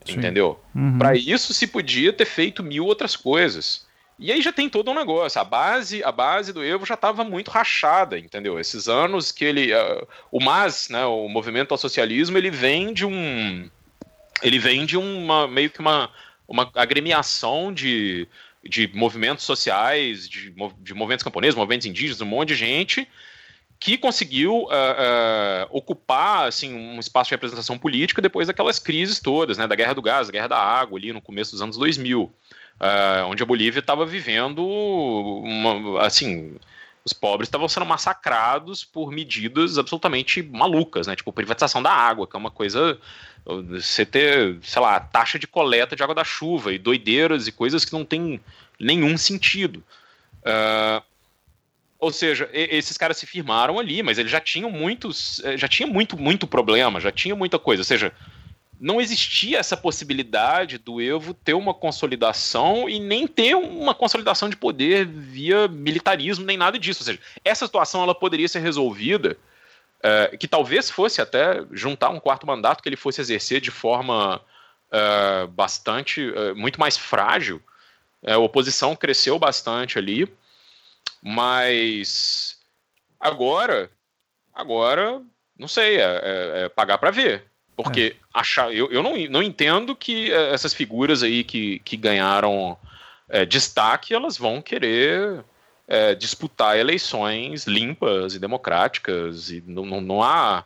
Sim. 0.04 0.14
Entendeu? 0.14 0.58
Uhum. 0.74 0.96
Para 0.96 1.16
isso 1.16 1.52
se 1.52 1.66
podia 1.66 2.12
ter 2.12 2.24
feito 2.24 2.62
mil 2.62 2.86
outras 2.86 3.16
coisas. 3.16 3.86
E 4.18 4.30
aí 4.30 4.40
já 4.40 4.52
tem 4.52 4.68
todo 4.68 4.90
um 4.90 4.94
negócio. 4.94 5.40
A 5.40 5.44
base, 5.44 6.04
a 6.04 6.12
base 6.12 6.52
do 6.52 6.64
Evo 6.64 6.86
já 6.86 6.94
estava 6.94 7.24
muito 7.24 7.50
rachada, 7.50 8.18
entendeu? 8.18 8.60
Esses 8.60 8.86
anos 8.88 9.32
que 9.32 9.44
ele, 9.44 9.74
uh, 9.74 10.06
o 10.30 10.42
MAS, 10.42 10.88
né, 10.88 11.04
o 11.04 11.28
Movimento 11.28 11.72
ao 11.72 11.78
Socialismo, 11.78 12.38
ele 12.38 12.50
vem 12.50 12.92
de 12.92 13.04
um 13.04 13.68
ele 14.42 14.58
vem 14.58 14.86
de 14.86 14.96
uma 14.96 15.46
meio 15.46 15.70
que 15.70 15.80
uma, 15.80 16.10
uma 16.46 16.70
agremiação 16.74 17.72
de, 17.72 18.26
de 18.64 18.88
movimentos 18.94 19.44
sociais, 19.44 20.28
de, 20.28 20.54
de 20.80 20.94
movimentos 20.94 21.22
camponeses, 21.22 21.54
movimentos 21.54 21.86
indígenas, 21.86 22.20
um 22.20 22.26
monte 22.26 22.48
de 22.48 22.54
gente 22.56 23.08
que 23.80 23.96
conseguiu 23.96 24.64
uh, 24.64 24.66
uh, 24.66 25.66
ocupar 25.70 26.46
assim, 26.46 26.74
um 26.74 27.00
espaço 27.00 27.28
de 27.28 27.34
representação 27.34 27.78
política 27.78 28.20
depois 28.20 28.46
daquelas 28.46 28.78
crises 28.78 29.18
todas, 29.18 29.56
né, 29.56 29.66
da 29.66 29.74
guerra 29.74 29.94
do 29.94 30.02
gás, 30.02 30.26
da 30.26 30.32
guerra 30.32 30.48
da 30.48 30.58
água, 30.58 30.98
ali 30.98 31.14
no 31.14 31.22
começo 31.22 31.52
dos 31.52 31.62
anos 31.62 31.78
2000, 31.78 32.24
uh, 32.24 32.32
onde 33.26 33.42
a 33.42 33.46
Bolívia 33.46 33.80
estava 33.80 34.04
vivendo, 34.04 34.62
uma, 34.62 36.02
assim, 36.02 36.56
os 37.02 37.14
pobres 37.14 37.48
estavam 37.48 37.68
sendo 37.68 37.86
massacrados 37.86 38.84
por 38.84 39.10
medidas 39.10 39.78
absolutamente 39.78 40.42
malucas, 40.42 41.06
né, 41.06 41.16
tipo 41.16 41.32
privatização 41.32 41.82
da 41.82 41.90
água, 41.90 42.26
que 42.26 42.36
é 42.36 42.38
uma 42.38 42.50
coisa 42.50 42.98
você 43.44 44.04
ter, 44.04 44.58
sei 44.62 44.82
lá, 44.82 45.00
taxa 45.00 45.38
de 45.38 45.46
coleta 45.46 45.96
de 45.96 46.02
água 46.02 46.14
da 46.14 46.24
chuva 46.24 46.72
e 46.72 46.78
doideiras 46.78 47.46
e 47.46 47.52
coisas 47.52 47.84
que 47.84 47.92
não 47.92 48.04
tem 48.04 48.40
nenhum 48.78 49.16
sentido. 49.16 49.82
Uh, 50.40 51.02
ou 52.00 52.10
seja, 52.10 52.48
esses 52.52 52.96
caras 52.96 53.18
se 53.18 53.26
firmaram 53.26 53.78
ali, 53.78 54.02
mas 54.02 54.18
eles 54.18 54.32
já 54.32 54.40
tinham 54.40 54.70
muitos, 54.70 55.38
eh, 55.44 55.58
já 55.58 55.68
tinha 55.68 55.86
muito, 55.86 56.16
muito 56.16 56.46
problema, 56.46 56.98
já 56.98 57.12
tinha 57.12 57.36
muita 57.36 57.58
coisa. 57.58 57.82
Ou 57.82 57.84
seja, 57.84 58.10
não 58.80 58.98
existia 58.98 59.58
essa 59.58 59.76
possibilidade 59.76 60.78
do 60.78 60.98
Evo 60.98 61.34
ter 61.34 61.52
uma 61.52 61.74
consolidação 61.74 62.88
e 62.88 62.98
nem 62.98 63.26
ter 63.26 63.54
uma 63.54 63.94
consolidação 63.94 64.48
de 64.48 64.56
poder 64.56 65.06
via 65.06 65.68
militarismo, 65.68 66.46
nem 66.46 66.56
nada 66.56 66.78
disso. 66.78 67.02
Ou 67.02 67.04
seja, 67.04 67.20
essa 67.44 67.66
situação 67.66 68.02
ela 68.02 68.14
poderia 68.14 68.48
ser 68.48 68.60
resolvida, 68.60 69.36
uh, 70.00 70.36
que 70.36 70.48
talvez 70.48 70.90
fosse 70.90 71.20
até 71.20 71.64
juntar 71.72 72.10
um 72.10 72.20
quarto 72.20 72.46
mandato 72.46 72.82
que 72.82 72.88
ele 72.88 72.96
fosse 72.96 73.20
exercer 73.20 73.60
de 73.60 73.70
forma 73.70 74.36
uh, 74.36 75.46
bastante, 75.48 76.28
uh, 76.30 76.54
muito 76.56 76.80
mais 76.80 76.96
frágil. 76.96 77.62
a 78.26 78.38
oposição 78.38 78.96
cresceu 78.96 79.38
bastante 79.38 79.98
ali. 79.98 80.30
Mas 81.22 82.58
agora, 83.18 83.90
agora, 84.54 85.22
não 85.58 85.68
sei, 85.68 85.98
é, 85.98 86.02
é, 86.02 86.64
é 86.64 86.68
pagar 86.68 86.98
para 86.98 87.10
ver. 87.10 87.44
Porque 87.76 88.16
é. 88.16 88.24
achar, 88.32 88.72
eu, 88.74 88.90
eu 88.90 89.02
não, 89.02 89.16
não 89.28 89.42
entendo 89.42 89.94
que 89.94 90.32
essas 90.32 90.74
figuras 90.74 91.22
aí 91.22 91.44
que, 91.44 91.78
que 91.80 91.96
ganharam 91.96 92.78
é, 93.28 93.44
destaque, 93.44 94.12
elas 94.12 94.36
vão 94.36 94.60
querer 94.60 95.44
é, 95.90 96.14
disputar 96.14 96.78
eleições 96.78 97.66
limpas 97.66 98.34
e 98.34 98.38
democráticas. 98.38 99.50
E 99.50 99.62
não, 99.66 99.84
não, 99.84 100.00
não 100.00 100.22
há. 100.22 100.64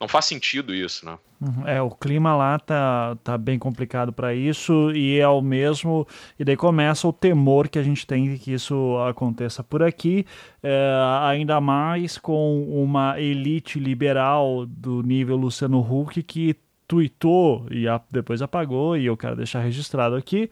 Não 0.00 0.08
faz 0.08 0.24
sentido 0.24 0.74
isso, 0.74 1.06
né? 1.06 1.16
Uhum. 1.40 1.66
É, 1.66 1.80
o 1.80 1.90
clima 1.90 2.34
lá 2.34 2.58
tá, 2.58 3.16
tá 3.22 3.38
bem 3.38 3.58
complicado 3.58 4.12
para 4.12 4.34
isso 4.34 4.90
e 4.90 5.18
é 5.18 5.28
o 5.28 5.40
mesmo. 5.40 6.06
E 6.38 6.44
daí 6.44 6.56
começa 6.56 7.06
o 7.06 7.12
temor 7.12 7.68
que 7.68 7.78
a 7.78 7.82
gente 7.82 8.04
tem 8.04 8.36
que 8.36 8.52
isso 8.52 8.98
aconteça 9.08 9.62
por 9.62 9.82
aqui, 9.82 10.26
é, 10.62 10.90
ainda 11.22 11.60
mais 11.60 12.18
com 12.18 12.64
uma 12.64 13.20
elite 13.20 13.78
liberal 13.78 14.66
do 14.66 15.02
nível 15.02 15.36
Luciano 15.36 15.80
Huck 15.80 16.22
que 16.22 16.56
tweetou 16.88 17.66
e 17.70 17.84
depois 18.10 18.42
apagou, 18.42 18.96
e 18.96 19.06
eu 19.06 19.16
quero 19.16 19.36
deixar 19.36 19.60
registrado 19.60 20.16
aqui 20.16 20.50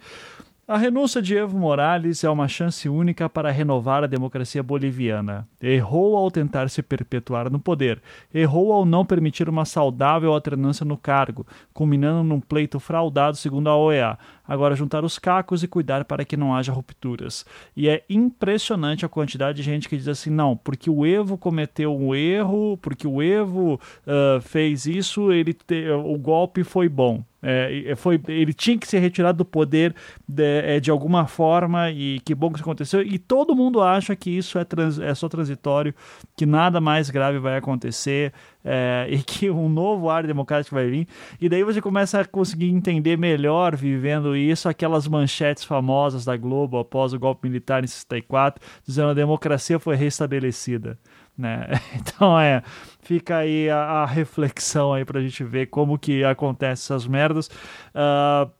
a 0.66 0.78
renúncia 0.78 1.20
de 1.20 1.36
Evo 1.36 1.59
Morales 1.59 2.22
é 2.22 2.30
uma 2.30 2.47
chance 2.47 2.89
única 2.89 3.28
para 3.28 3.51
renovar 3.51 4.05
a 4.05 4.06
democracia 4.06 4.62
boliviana. 4.62 5.47
Errou 5.60 6.16
ao 6.16 6.30
tentar 6.30 6.70
se 6.70 6.80
perpetuar 6.80 7.51
no 7.51 7.59
poder, 7.59 8.01
errou 8.32 8.72
ao 8.72 8.84
não 8.84 9.05
permitir 9.05 9.48
uma 9.48 9.64
saudável 9.64 10.32
alternância 10.32 10.84
no 10.84 10.97
cargo, 10.97 11.44
culminando 11.74 12.22
num 12.22 12.40
pleito 12.40 12.78
fraudado 12.78 13.36
segundo 13.36 13.68
a 13.68 13.76
OEA. 13.76 14.16
Agora 14.47 14.76
juntar 14.76 15.05
os 15.05 15.18
cacos 15.18 15.64
e 15.64 15.68
cuidar 15.68 16.05
para 16.05 16.24
que 16.24 16.36
não 16.36 16.55
haja 16.55 16.72
rupturas. 16.72 17.44
E 17.76 17.89
é 17.89 18.05
impressionante 18.09 19.05
a 19.05 19.09
quantidade 19.09 19.56
de 19.56 19.64
gente 19.64 19.89
que 19.89 19.97
diz 19.97 20.06
assim: 20.06 20.30
não, 20.30 20.56
porque 20.56 20.89
o 20.89 21.05
Evo 21.05 21.36
cometeu 21.36 21.97
um 21.97 22.14
erro, 22.14 22.78
porque 22.80 23.06
o 23.06 23.20
Evo 23.20 23.74
uh, 24.06 24.40
fez 24.40 24.86
isso, 24.86 25.32
ele 25.32 25.52
te, 25.52 25.90
o 25.90 26.16
golpe 26.16 26.62
foi 26.62 26.89
bom. 26.89 27.24
É, 27.43 27.94
foi, 27.97 28.20
ele 28.28 28.55
tinha 28.55 28.78
que 28.78 28.86
ser 28.86 29.01
retirado 29.01 29.39
do 29.39 29.44
poder 29.44 29.93
de, 30.28 30.44
é, 30.44 30.78
de, 30.78 30.93
alguma 30.93 31.27
forma 31.27 31.90
e 31.90 32.20
que 32.20 32.36
bom 32.36 32.48
que 32.48 32.55
isso 32.55 32.62
aconteceu. 32.62 33.02
E 33.02 33.19
todo 33.19 33.56
mundo 33.56 33.81
acha 33.81 34.14
que 34.14 34.31
isso 34.31 34.59
é, 34.59 34.64
trans, 34.64 35.01
é 35.01 35.12
só 35.12 35.28
transitório, 35.28 35.93
que 36.36 36.47
nada 36.47 36.81
mais 36.81 37.10
grave 37.10 37.40
vai 37.40 37.56
acontecer 37.56 38.32
é, 38.64 39.09
e 39.10 39.19
que 39.19 39.51
um 39.51 39.69
novo 39.69 40.09
ar 40.09 40.24
democrático 40.24 40.77
vai 40.77 40.89
vir. 40.89 41.09
E 41.40 41.48
daí 41.48 41.64
você 41.64 41.81
começa 41.81 42.20
a 42.20 42.24
conseguir 42.24 42.69
entender 42.69 43.19
melhor, 43.19 43.74
vivendo 43.74 44.36
isso, 44.36 44.69
aquelas 44.69 45.09
manchetes 45.09 45.64
famosas 45.64 46.24
da 46.24 46.36
Globo 46.36 46.78
após 46.78 47.12
o 47.12 47.19
golpe 47.19 47.48
militar 47.48 47.82
em 47.82 47.89
64, 47.89 48.64
dizendo 48.86 49.09
a 49.09 49.14
democracia 49.14 49.81
foi 49.81 49.97
restabelecida. 49.97 50.97
Né? 51.36 51.68
Então 51.94 52.38
é, 52.38 52.62
fica 53.00 53.38
aí 53.38 53.68
a, 53.70 53.78
a 53.78 54.06
reflexão 54.06 54.92
aí 54.92 55.04
pra 55.04 55.20
gente 55.20 55.42
ver 55.44 55.66
como 55.66 55.98
que 55.98 56.24
acontece 56.24 56.84
essas 56.84 57.06
merdas. 57.06 57.48
Uh, 57.94 58.50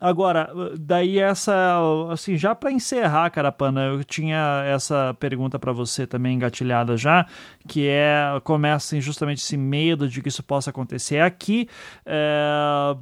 Agora, 0.00 0.50
daí 0.78 1.18
essa, 1.18 1.78
assim, 2.10 2.36
já 2.36 2.54
para 2.54 2.70
encerrar, 2.70 3.30
Carapana, 3.30 3.86
eu 3.86 4.04
tinha 4.04 4.62
essa 4.66 5.14
pergunta 5.18 5.58
para 5.58 5.72
você 5.72 6.06
também 6.06 6.34
engatilhada 6.34 6.96
já, 6.96 7.26
que 7.66 7.86
é 7.88 8.38
começa 8.44 9.00
justamente 9.00 9.38
esse 9.38 9.56
medo 9.56 10.08
de 10.08 10.20
que 10.20 10.28
isso 10.28 10.42
possa 10.42 10.68
acontecer 10.68 11.20
aqui. 11.20 11.66
É, 12.04 12.96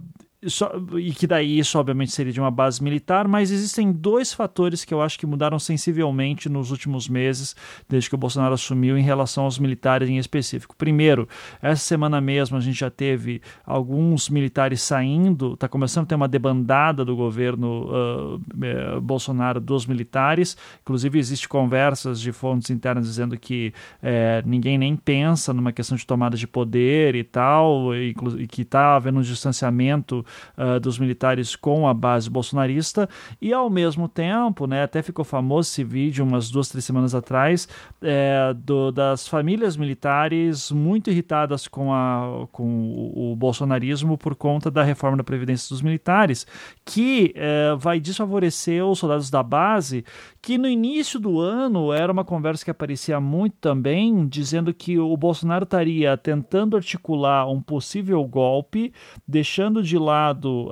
e 0.98 1.12
que 1.12 1.26
daí 1.26 1.58
isso 1.58 1.78
obviamente 1.78 2.12
seria 2.12 2.32
de 2.32 2.40
uma 2.40 2.50
base 2.50 2.82
militar, 2.82 3.26
mas 3.26 3.50
existem 3.50 3.90
dois 3.92 4.32
fatores 4.32 4.84
que 4.84 4.92
eu 4.92 5.00
acho 5.00 5.18
que 5.18 5.26
mudaram 5.26 5.58
sensivelmente 5.58 6.48
nos 6.48 6.70
últimos 6.70 7.08
meses, 7.08 7.56
desde 7.88 8.08
que 8.08 8.14
o 8.14 8.18
Bolsonaro 8.18 8.54
assumiu, 8.54 8.98
em 8.98 9.02
relação 9.02 9.44
aos 9.44 9.58
militares 9.58 10.08
em 10.08 10.18
específico. 10.18 10.76
Primeiro, 10.76 11.28
essa 11.62 11.82
semana 11.82 12.20
mesmo 12.20 12.56
a 12.56 12.60
gente 12.60 12.78
já 12.78 12.90
teve 12.90 13.40
alguns 13.64 14.28
militares 14.28 14.82
saindo, 14.82 15.54
está 15.54 15.68
começando 15.68 16.04
a 16.04 16.08
ter 16.08 16.14
uma 16.14 16.28
debandada 16.28 17.04
do 17.04 17.16
governo 17.16 17.88
uh, 17.88 19.00
Bolsonaro 19.00 19.60
dos 19.60 19.86
militares, 19.86 20.56
inclusive 20.82 21.18
existe 21.18 21.48
conversas 21.48 22.20
de 22.20 22.32
fontes 22.32 22.70
internas 22.70 23.06
dizendo 23.06 23.38
que 23.38 23.72
é, 24.02 24.42
ninguém 24.44 24.76
nem 24.76 24.96
pensa 24.96 25.52
numa 25.52 25.72
questão 25.72 25.96
de 25.96 26.06
tomada 26.06 26.36
de 26.36 26.46
poder 26.46 27.14
e 27.14 27.24
tal, 27.24 27.94
e, 27.94 28.14
e 28.38 28.46
que 28.46 28.62
está 28.62 28.96
havendo 28.96 29.18
um 29.18 29.22
distanciamento 29.22 30.24
uh, 30.56 30.80
dos 30.80 30.98
militares 30.98 31.56
com 31.56 31.86
a 31.86 31.94
base 31.94 32.28
bolsonarista. 32.28 33.08
E 33.40 33.52
ao 33.52 33.70
mesmo 33.70 34.08
tempo, 34.08 34.66
né, 34.66 34.82
até 34.82 35.02
ficou 35.02 35.24
famoso 35.24 35.68
esse 35.70 35.84
vídeo 35.84 36.24
umas 36.24 36.50
duas, 36.50 36.68
três 36.68 36.84
semanas 36.84 37.14
atrás, 37.14 37.68
é, 38.02 38.54
do, 38.54 38.90
das 38.90 39.28
famílias 39.28 39.76
militares 39.76 40.70
muito 40.70 41.10
irritadas 41.10 41.68
com, 41.68 41.92
a, 41.92 42.46
com 42.52 43.12
o, 43.14 43.36
bolsonarismo 43.36 44.16
por 44.16 44.34
conta 44.34 44.70
da 44.70 44.82
reforma 44.82 45.16
da 45.16 45.24
Previdência 45.24 45.68
dos 45.68 45.82
militares, 45.82 46.46
que 46.84 47.32
é, 47.36 47.74
vai 47.76 48.00
desfavorecer 48.00 48.84
os 48.84 48.98
soldados 48.98 49.30
da 49.30 49.42
base, 49.42 50.04
que 50.40 50.58
no 50.58 50.68
início 50.68 51.18
do 51.18 51.40
ano 51.40 51.92
era 51.92 52.12
uma 52.12 52.24
conversa 52.24 52.64
que 52.64 52.70
aparecia 52.70 53.20
muito 53.20 53.56
também, 53.60 54.26
dizendo 54.26 54.72
que 54.72 54.98
o 54.98 55.16
Bolsonaro 55.16 55.64
estaria 55.64 56.16
tentando 56.16 56.76
articular 56.76 57.48
um 57.50 57.60
possível 57.60 58.22
golpe, 58.24 58.92
deixando 59.26 59.82
de 59.82 59.98
lado 59.98 60.23
lado, 60.24 60.70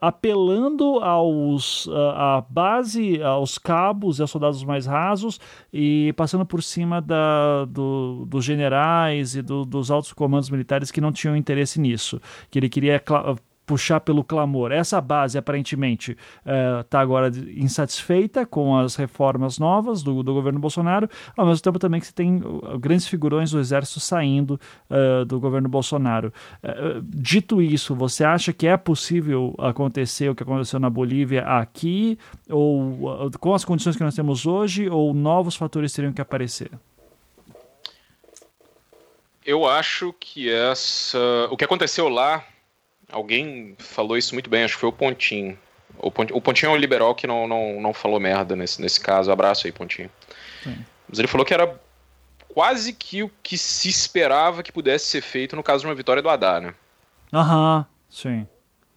apelando 0.00 0.98
aos 1.00 1.88
a 2.16 2.44
base, 2.48 3.22
aos 3.22 3.58
cabos 3.58 4.18
e 4.18 4.22
aos 4.22 4.30
soldados 4.30 4.64
mais 4.64 4.86
rasos 4.86 5.38
e 5.72 6.12
passando 6.16 6.44
por 6.44 6.62
cima 6.62 7.00
da, 7.00 7.64
do, 7.66 8.24
dos 8.26 8.44
generais 8.44 9.36
e 9.36 9.42
do, 9.42 9.64
dos 9.64 9.90
altos 9.90 10.12
comandos 10.12 10.50
militares 10.50 10.90
que 10.90 11.00
não 11.00 11.12
tinham 11.12 11.36
interesse 11.36 11.80
nisso, 11.80 12.20
que 12.50 12.58
ele 12.58 12.68
queria 12.68 13.02
puxar 13.66 14.00
pelo 14.00 14.22
clamor. 14.22 14.72
Essa 14.72 15.00
base, 15.00 15.38
aparentemente, 15.38 16.16
está 16.80 16.98
eh, 16.98 17.02
agora 17.02 17.30
insatisfeita 17.56 18.44
com 18.44 18.76
as 18.76 18.96
reformas 18.96 19.58
novas 19.58 20.02
do, 20.02 20.22
do, 20.22 20.34
governo 20.34 20.58
Bolsonaro, 20.58 21.08
ao 21.36 21.46
mesmo 21.46 21.62
tempo 21.62 21.78
também 21.78 22.00
que 22.00 22.06
você 22.06 22.12
tem 22.12 22.36
uh, 22.36 22.78
grandes 22.78 23.06
figurões 23.06 23.50
do 23.50 23.58
exército 23.58 24.00
saindo 24.00 24.60
uh, 24.90 25.24
do 25.24 25.40
governo 25.40 25.68
Bolsonaro. 25.68 26.32
Uh, 26.62 27.02
dito 27.02 27.62
isso, 27.62 27.94
você 27.94 28.24
acha 28.24 28.52
que 28.52 28.66
é 28.66 28.76
possível 28.76 29.54
acontecer 29.58 30.28
o 30.28 30.34
que 30.34 30.42
aconteceu 30.42 30.78
na 30.78 30.90
Bolívia 30.90 31.42
aqui, 31.42 32.18
ou 32.48 33.30
com 33.40 33.54
as 33.54 33.64
condições 33.64 33.96
que 33.96 34.04
nós 34.04 34.14
temos 34.14 34.46
hoje, 34.46 34.88
ou 34.88 35.14
novos 35.14 35.56
fatores 35.56 35.92
teriam 35.92 36.12
que 36.12 36.20
aparecer? 36.20 36.70
Eu 39.44 39.66
acho 39.66 40.14
que 40.18 40.50
essa. 40.50 41.18
O 41.50 41.56
que 41.56 41.64
aconteceu 41.64 42.08
lá 42.08 42.42
Alguém 43.10 43.76
falou 43.78 44.16
isso 44.16 44.34
muito 44.34 44.50
bem, 44.50 44.64
acho 44.64 44.74
que 44.74 44.80
foi 44.80 44.88
o 44.88 44.92
Pontinho. 44.92 45.58
O 45.98 46.10
Pontinho, 46.10 46.36
o 46.36 46.40
Pontinho 46.40 46.70
é 46.70 46.72
um 46.72 46.78
liberal 46.78 47.14
que 47.14 47.26
não, 47.26 47.46
não, 47.46 47.80
não 47.80 47.94
falou 47.94 48.18
merda 48.18 48.56
nesse, 48.56 48.80
nesse 48.80 49.00
caso. 49.00 49.30
Abraço 49.30 49.66
aí, 49.66 49.72
Pontinho. 49.72 50.10
Sim. 50.62 50.84
Mas 51.08 51.18
ele 51.18 51.28
falou 51.28 51.46
que 51.46 51.54
era 51.54 51.80
quase 52.48 52.92
que 52.92 53.22
o 53.22 53.30
que 53.42 53.58
se 53.58 53.88
esperava 53.88 54.62
que 54.62 54.72
pudesse 54.72 55.06
ser 55.06 55.20
feito 55.20 55.56
no 55.56 55.62
caso 55.62 55.82
de 55.82 55.88
uma 55.88 55.94
vitória 55.94 56.22
do 56.22 56.28
Haddad, 56.28 56.66
né? 56.66 56.74
Aham, 57.32 57.78
uhum, 57.78 57.84
sim. 58.08 58.46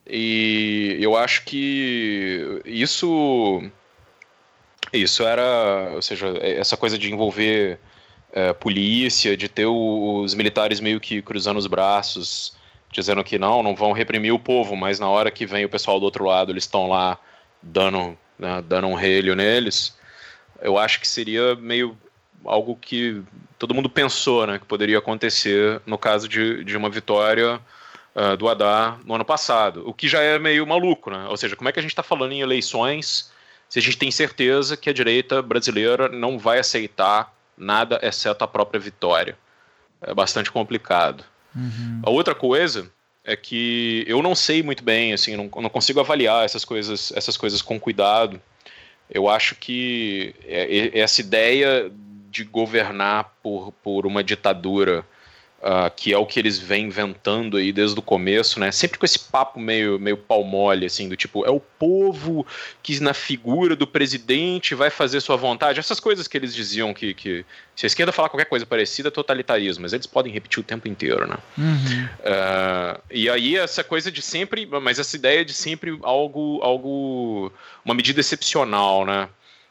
E 0.09 0.97
eu 1.01 1.17
acho 1.17 1.43
que 1.43 2.61
isso. 2.65 3.61
Isso 4.93 5.23
era. 5.23 5.91
Ou 5.95 6.01
seja, 6.01 6.27
essa 6.41 6.77
coisa 6.77 6.97
de 6.97 7.11
envolver 7.11 7.77
é, 8.31 8.53
polícia, 8.53 9.35
de 9.35 9.49
ter 9.49 9.65
os 9.65 10.33
militares 10.33 10.79
meio 10.79 10.99
que 10.99 11.21
cruzando 11.21 11.57
os 11.57 11.67
braços, 11.67 12.55
dizendo 12.91 13.23
que 13.23 13.37
não, 13.37 13.61
não 13.61 13.75
vão 13.75 13.91
reprimir 13.91 14.33
o 14.33 14.39
povo, 14.39 14.75
mas 14.75 14.99
na 14.99 15.07
hora 15.07 15.31
que 15.31 15.45
vem 15.45 15.65
o 15.65 15.69
pessoal 15.69 15.99
do 15.99 16.05
outro 16.05 16.25
lado, 16.25 16.51
eles 16.51 16.63
estão 16.63 16.87
lá 16.87 17.17
dando, 17.61 18.17
né, 18.37 18.63
dando 18.65 18.87
um 18.87 18.95
relho 18.95 19.35
neles. 19.35 19.97
Eu 20.61 20.77
acho 20.77 20.99
que 20.99 21.07
seria 21.07 21.55
meio 21.55 21.97
algo 22.45 22.75
que 22.75 23.21
todo 23.57 23.73
mundo 23.73 23.89
pensou 23.89 24.47
né, 24.47 24.59
que 24.59 24.65
poderia 24.65 24.97
acontecer 24.97 25.81
no 25.85 25.97
caso 25.97 26.27
de, 26.27 26.63
de 26.63 26.77
uma 26.77 26.89
vitória 26.89 27.59
uh, 28.15 28.37
do 28.37 28.47
Haddad 28.47 28.99
no 29.05 29.15
ano 29.15 29.25
passado, 29.25 29.87
o 29.87 29.93
que 29.93 30.07
já 30.07 30.21
é 30.21 30.39
meio 30.39 30.65
maluco, 30.65 31.11
né? 31.11 31.27
Ou 31.29 31.37
seja, 31.37 31.55
como 31.55 31.69
é 31.69 31.71
que 31.71 31.79
a 31.79 31.81
gente 31.81 31.91
está 31.91 32.03
falando 32.03 32.31
em 32.31 32.41
eleições 32.41 33.31
se 33.69 33.79
a 33.79 33.81
gente 33.81 33.97
tem 33.97 34.09
certeza 34.09 34.77
que 34.77 34.89
a 34.89 34.93
direita 34.93 35.41
brasileira 35.41 36.07
não 36.07 36.39
vai 36.39 36.59
aceitar 36.59 37.33
nada 37.57 37.99
exceto 38.01 38.43
a 38.43 38.47
própria 38.47 38.79
vitória? 38.79 39.37
É 40.01 40.13
bastante 40.13 40.51
complicado. 40.51 41.23
Uhum. 41.57 42.01
A 42.03 42.09
outra 42.09 42.35
coisa 42.35 42.89
é 43.23 43.35
que 43.35 44.05
eu 44.07 44.21
não 44.21 44.33
sei 44.33 44.63
muito 44.63 44.83
bem, 44.83 45.11
assim, 45.11 45.35
não, 45.35 45.49
não 45.61 45.69
consigo 45.69 45.99
avaliar 45.99 46.45
essas 46.45 46.63
coisas, 46.63 47.11
essas 47.15 47.35
coisas 47.35 47.61
com 47.61 47.79
cuidado. 47.79 48.41
Eu 49.09 49.27
acho 49.27 49.55
que 49.55 50.33
é, 50.45 50.99
essa 50.99 51.19
ideia 51.19 51.91
de 52.29 52.43
governar 52.43 53.35
por, 53.41 53.71
por 53.83 54.05
uma 54.05 54.23
ditadura, 54.23 55.05
uh, 55.59 55.89
que 55.95 56.13
é 56.13 56.17
o 56.17 56.25
que 56.25 56.39
eles 56.39 56.57
vêm 56.57 56.85
inventando 56.85 57.57
aí 57.57 57.71
desde 57.71 57.97
o 57.99 58.01
começo, 58.01 58.59
né? 58.59 58.71
Sempre 58.71 58.97
com 58.97 59.05
esse 59.05 59.19
papo 59.19 59.59
meio, 59.59 59.99
meio 59.99 60.17
pau 60.17 60.43
mole, 60.43 60.85
assim, 60.85 61.09
do 61.09 61.15
tipo, 61.15 61.45
é 61.45 61.49
o 61.49 61.59
povo 61.59 62.45
que 62.83 62.99
na 62.99 63.13
figura 63.13 63.75
do 63.75 63.87
presidente 63.87 64.75
vai 64.75 64.89
fazer 64.89 65.21
sua 65.21 65.35
vontade. 65.35 65.79
Essas 65.79 65.99
coisas 65.99 66.27
que 66.27 66.37
eles 66.37 66.53
diziam 66.53 66.93
que, 66.93 67.13
que 67.13 67.45
se 67.75 67.85
a 67.85 67.87
esquerda 67.87 68.11
falar 68.11 68.29
qualquer 68.29 68.45
coisa 68.45 68.65
parecida, 68.65 69.09
é 69.09 69.11
totalitarismo, 69.11 69.83
mas 69.83 69.93
eles 69.93 70.07
podem 70.07 70.31
repetir 70.31 70.59
o 70.59 70.63
tempo 70.63 70.87
inteiro, 70.87 71.27
né? 71.27 71.37
Uhum. 71.57 72.05
Uh, 72.05 73.01
e 73.11 73.29
aí 73.29 73.57
essa 73.57 73.83
coisa 73.83 74.11
de 74.11 74.21
sempre, 74.21 74.65
mas 74.65 74.99
essa 74.99 75.15
ideia 75.15 75.43
de 75.43 75.53
sempre 75.53 75.97
algo, 76.03 76.59
algo, 76.61 77.51
uma 77.83 77.93
medida 77.93 78.19
excepcional, 78.19 79.05
né? 79.05 79.29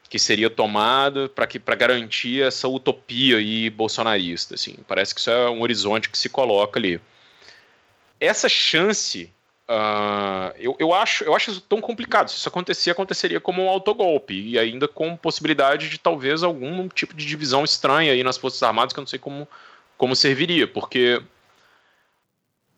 Que 0.09 0.19
seria 0.19 0.49
tomada 0.49 1.29
para 1.29 1.47
que 1.47 1.59
para 1.59 1.75
garantir 1.75 2.43
essa 2.43 2.69
utopia 2.69 3.39
aí 3.39 3.69
bolsonarista 3.71 4.55
assim. 4.55 4.77
Parece 4.87 5.15
que 5.15 5.21
isso 5.21 5.31
é 5.31 5.51
um 5.51 5.63
horizonte 5.63 6.09
que 6.09 6.19
se 6.19 6.29
coloca 6.29 6.79
ali. 6.79 7.01
Essa 8.21 8.49
chance 8.49 9.31
uh, 9.69 10.55
eu, 10.59 10.77
eu 10.79 10.95
acho 10.95 11.25
eu 11.25 11.35
acho 11.35 11.51
isso 11.51 11.61
tão 11.61 11.81
complicado. 11.81 12.31
Se 12.31 12.37
isso 12.37 12.49
acontecer 12.49 12.91
aconteceria 12.91 13.41
como 13.41 13.63
um 13.63 13.69
autogolpe 13.69 14.35
e 14.35 14.59
ainda 14.59 14.87
com 14.87 15.17
possibilidade 15.17 15.89
de 15.89 15.99
talvez 15.99 16.43
algum 16.43 16.89
tipo 16.89 17.15
de 17.15 17.27
divisão 17.27 17.65
estranha 17.65 18.13
aí 18.13 18.23
nas 18.23 18.37
forças 18.37 18.63
armadas 18.63 18.93
que 18.93 18.99
eu 18.99 19.03
não 19.03 19.09
sei 19.09 19.19
como 19.19 19.49
como 19.99 20.15
serviria 20.15 20.69
porque 20.69 21.23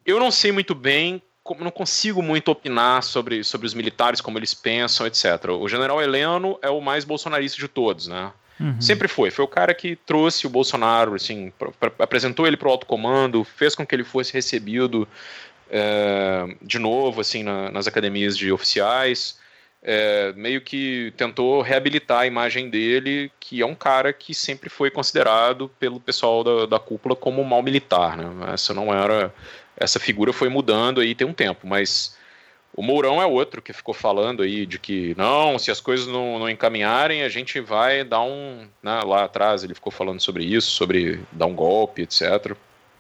eu 0.07 0.19
não 0.19 0.31
sei 0.31 0.53
muito 0.53 0.75
bem 0.75 1.23
não 1.61 1.71
consigo 1.71 2.23
muito 2.23 2.51
opinar 2.51 3.03
sobre, 3.03 3.45
sobre 3.45 3.67
os 3.67 3.75
militares, 3.75 4.21
como 4.21 4.39
eles 4.39 4.55
pensam, 4.55 5.07
etc. 5.07 5.51
O 5.51 5.69
general 5.69 6.03
Heleno 6.03 6.59
é 6.63 6.71
o 6.71 6.81
mais 6.81 7.05
bolsonarista 7.05 7.59
de 7.59 7.69
todos, 7.69 8.07
né? 8.09 8.33
Uhum. 8.61 8.81
Sempre 8.81 9.07
foi. 9.07 9.31
Foi 9.31 9.45
o 9.45 9.49
cara 9.49 9.73
que 9.73 9.97
trouxe 9.97 10.47
o 10.47 10.51
Bolsonaro, 10.51 11.15
assim, 11.15 11.53
pra, 11.59 11.71
pra, 11.71 11.93
apresentou 12.01 12.47
ele 12.47 12.57
para 12.57 12.69
o 12.69 12.71
alto 12.71 12.87
comando, 12.87 13.45
fez 13.45 13.75
com 13.75 13.87
que 13.87 13.95
ele 13.95 14.05
fosse 14.05 14.33
recebido 14.33 15.07
é, 15.71 16.57
de 16.61 16.79
novo, 16.79 17.21
assim, 17.21 17.43
na, 17.43 17.71
nas 17.71 17.87
academias 17.87 18.37
de 18.37 18.51
oficiais. 18.51 19.39
É, 19.81 20.33
meio 20.33 20.61
que 20.61 21.13
tentou 21.17 21.63
reabilitar 21.63 22.21
a 22.21 22.27
imagem 22.27 22.69
dele, 22.69 23.31
que 23.39 23.63
é 23.63 23.67
um 23.67 23.77
cara 23.77 24.13
que 24.13 24.35
sempre 24.35 24.69
foi 24.69 24.91
considerado 24.91 25.71
pelo 25.79 26.01
pessoal 26.01 26.43
da, 26.43 26.67
da 26.67 26.79
cúpula 26.81 27.15
como 27.15 27.41
um 27.41 27.45
mal 27.45 27.63
militar, 27.63 28.17
né? 28.17 28.53
Essa 28.53 28.75
não 28.75 28.93
era 28.93 29.33
essa 29.79 30.01
figura 30.01 30.33
foi 30.33 30.49
mudando 30.49 31.01
aí 31.01 31.15
tem 31.15 31.27
um 31.27 31.33
tempo, 31.33 31.67
mas 31.67 32.17
o 32.75 32.83
Mourão 32.83 33.21
é 33.21 33.27
outro 33.27 33.63
que 33.63 33.73
ficou 33.73 33.95
falando 33.95 34.43
aí 34.43 34.67
de 34.67 34.79
que 34.79 35.15
não, 35.17 35.59
se 35.59 35.71
as 35.71 35.81
coisas 35.81 36.07
não, 36.07 36.39
não 36.39 36.49
encaminharem, 36.49 37.23
a 37.23 37.29
gente 37.29 37.61
vai 37.61 38.05
dar 38.05 38.23
um. 38.23 38.69
Né, 38.83 39.01
lá 39.05 39.25
atrás 39.25 39.65
ele 39.65 39.75
ficou 39.75 39.91
falando 39.91 40.21
sobre 40.21 40.45
isso, 40.45 40.71
sobre 40.71 41.21
dar 41.33 41.47
um 41.47 41.55
golpe, 41.55 42.03
etc. 42.03 42.55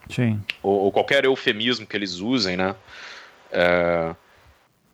Sim. 0.08 0.42
Ou, 0.62 0.84
ou 0.84 0.92
qualquer 0.92 1.24
eufemismo 1.24 1.86
que 1.86 1.96
eles 1.96 2.14
usem, 2.14 2.56
né? 2.56 2.74
É, 3.52 4.14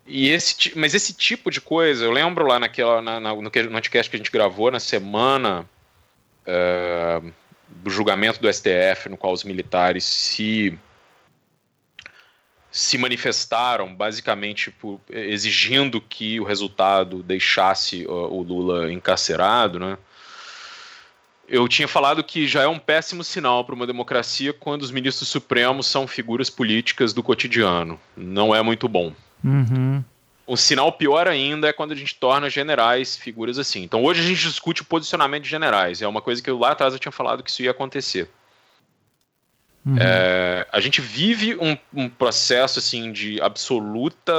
e 0.07 0.29
esse, 0.29 0.77
mas 0.77 0.95
esse 0.95 1.15
tipo 1.15 1.51
de 1.51 1.61
coisa, 1.61 2.05
eu 2.05 2.11
lembro 2.11 2.47
lá 2.47 2.59
naquela, 2.59 3.01
na, 3.01 3.19
na, 3.19 3.35
no, 3.35 3.51
podcast 3.51 4.11
que 4.11 4.17
a 4.17 4.19
gente 4.19 4.31
gravou 4.31 4.71
na 4.71 4.81
semana 4.81 5.65
é, 6.47 7.23
do 7.69 7.91
julgamento 7.91 8.41
do 8.41 8.53
STF, 8.53 9.09
no 9.09 9.17
qual 9.17 9.33
os 9.33 9.45
militares 9.45 10.05
se 10.05 10.79
se 12.75 12.99
manifestaram 12.99 13.95
basicamente 13.95 14.69
por, 14.69 15.01
exigindo 15.09 16.01
que 16.01 16.41
o 16.41 16.45
resultado 16.45 17.23
deixasse 17.23 18.05
o 18.09 18.43
Lula 18.43 18.93
encarcerado, 18.93 19.79
né? 19.79 19.97
Eu 21.49 21.69
tinha 21.69 21.87
falado 21.87 22.25
que 22.25 22.49
já 22.49 22.63
é 22.63 22.67
um 22.67 22.81
péssimo 22.81 23.23
sinal 23.23 23.65
para 23.65 23.77
uma 23.77 23.87
democracia 23.87 24.53
quando 24.53 24.83
os 24.83 24.91
ministros 24.91 25.29
supremos 25.29 25.87
são 25.87 26.09
figuras 26.09 26.51
políticas 26.51 27.13
do 27.13 27.23
cotidiano. 27.23 28.01
Não 28.17 28.53
é 28.53 28.61
muito 28.61 28.89
bom. 28.89 29.13
Uhum. 29.45 30.03
O 30.45 30.57
sinal 30.57 30.91
pior 30.91 31.29
ainda 31.29 31.69
é 31.69 31.73
quando 31.73 31.93
a 31.93 31.97
gente 31.97 32.17
torna 32.17 32.51
generais 32.51 33.17
figuras 33.17 33.57
assim. 33.57 33.85
Então 33.85 34.03
hoje 34.03 34.21
a 34.21 34.25
gente 34.25 34.43
discute 34.43 34.83
o 34.83 34.85
posicionamento 34.85 35.45
de 35.45 35.49
generais. 35.49 36.03
É 36.03 36.09
uma 36.09 36.21
coisa 36.21 36.43
que 36.43 36.51
eu, 36.51 36.59
lá 36.59 36.73
atrás 36.73 36.93
eu 36.93 36.99
tinha 36.99 37.13
falado 37.13 37.41
que 37.41 37.51
isso 37.51 37.63
ia 37.63 37.71
acontecer. 37.71 38.29
Uhum. 39.87 39.97
É, 39.99 40.67
a 40.73 40.81
gente 40.81 41.01
vive 41.01 41.57
um, 41.57 41.77
um, 41.93 42.09
processo 42.09 42.79
assim 42.79 43.13
de 43.13 43.41
absoluta 43.43 44.33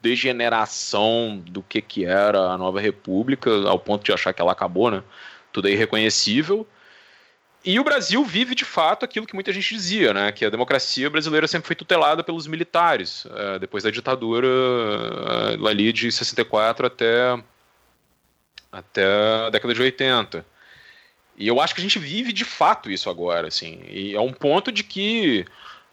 degeneração 0.00 1.42
do 1.46 1.62
que, 1.62 1.80
que 1.80 2.04
era 2.04 2.38
a 2.38 2.58
nova 2.58 2.80
república, 2.80 3.50
ao 3.68 3.78
ponto 3.78 4.04
de 4.04 4.12
achar 4.12 4.32
que 4.32 4.40
ela 4.40 4.52
acabou, 4.52 4.90
né? 4.90 5.02
Tudo 5.52 5.68
é 5.68 5.72
irreconhecível. 5.72 6.66
E 7.64 7.78
o 7.78 7.84
Brasil 7.84 8.24
vive 8.24 8.54
de 8.54 8.64
fato 8.64 9.04
aquilo 9.04 9.26
que 9.26 9.34
muita 9.34 9.52
gente 9.52 9.74
dizia, 9.74 10.12
né? 10.12 10.32
Que 10.32 10.44
a 10.44 10.50
democracia 10.50 11.08
brasileira 11.08 11.46
sempre 11.46 11.68
foi 11.68 11.76
tutelada 11.76 12.24
pelos 12.24 12.46
militares, 12.46 13.24
é, 13.36 13.58
depois 13.58 13.84
da 13.84 13.90
ditadura 13.90 14.48
é, 14.48 15.68
ali 15.68 15.92
de 15.92 16.10
64 16.10 16.86
até, 16.86 17.40
até 18.70 19.04
a 19.46 19.50
década 19.50 19.74
de 19.74 19.82
80. 19.82 20.51
E 21.36 21.48
eu 21.48 21.60
acho 21.60 21.74
que 21.74 21.80
a 21.80 21.84
gente 21.84 21.98
vive 21.98 22.32
de 22.32 22.44
fato 22.44 22.90
isso 22.90 23.08
agora, 23.08 23.48
assim. 23.48 23.80
E 23.88 24.14
é 24.14 24.20
um 24.20 24.32
ponto 24.32 24.70
de 24.70 24.84
que 24.84 25.44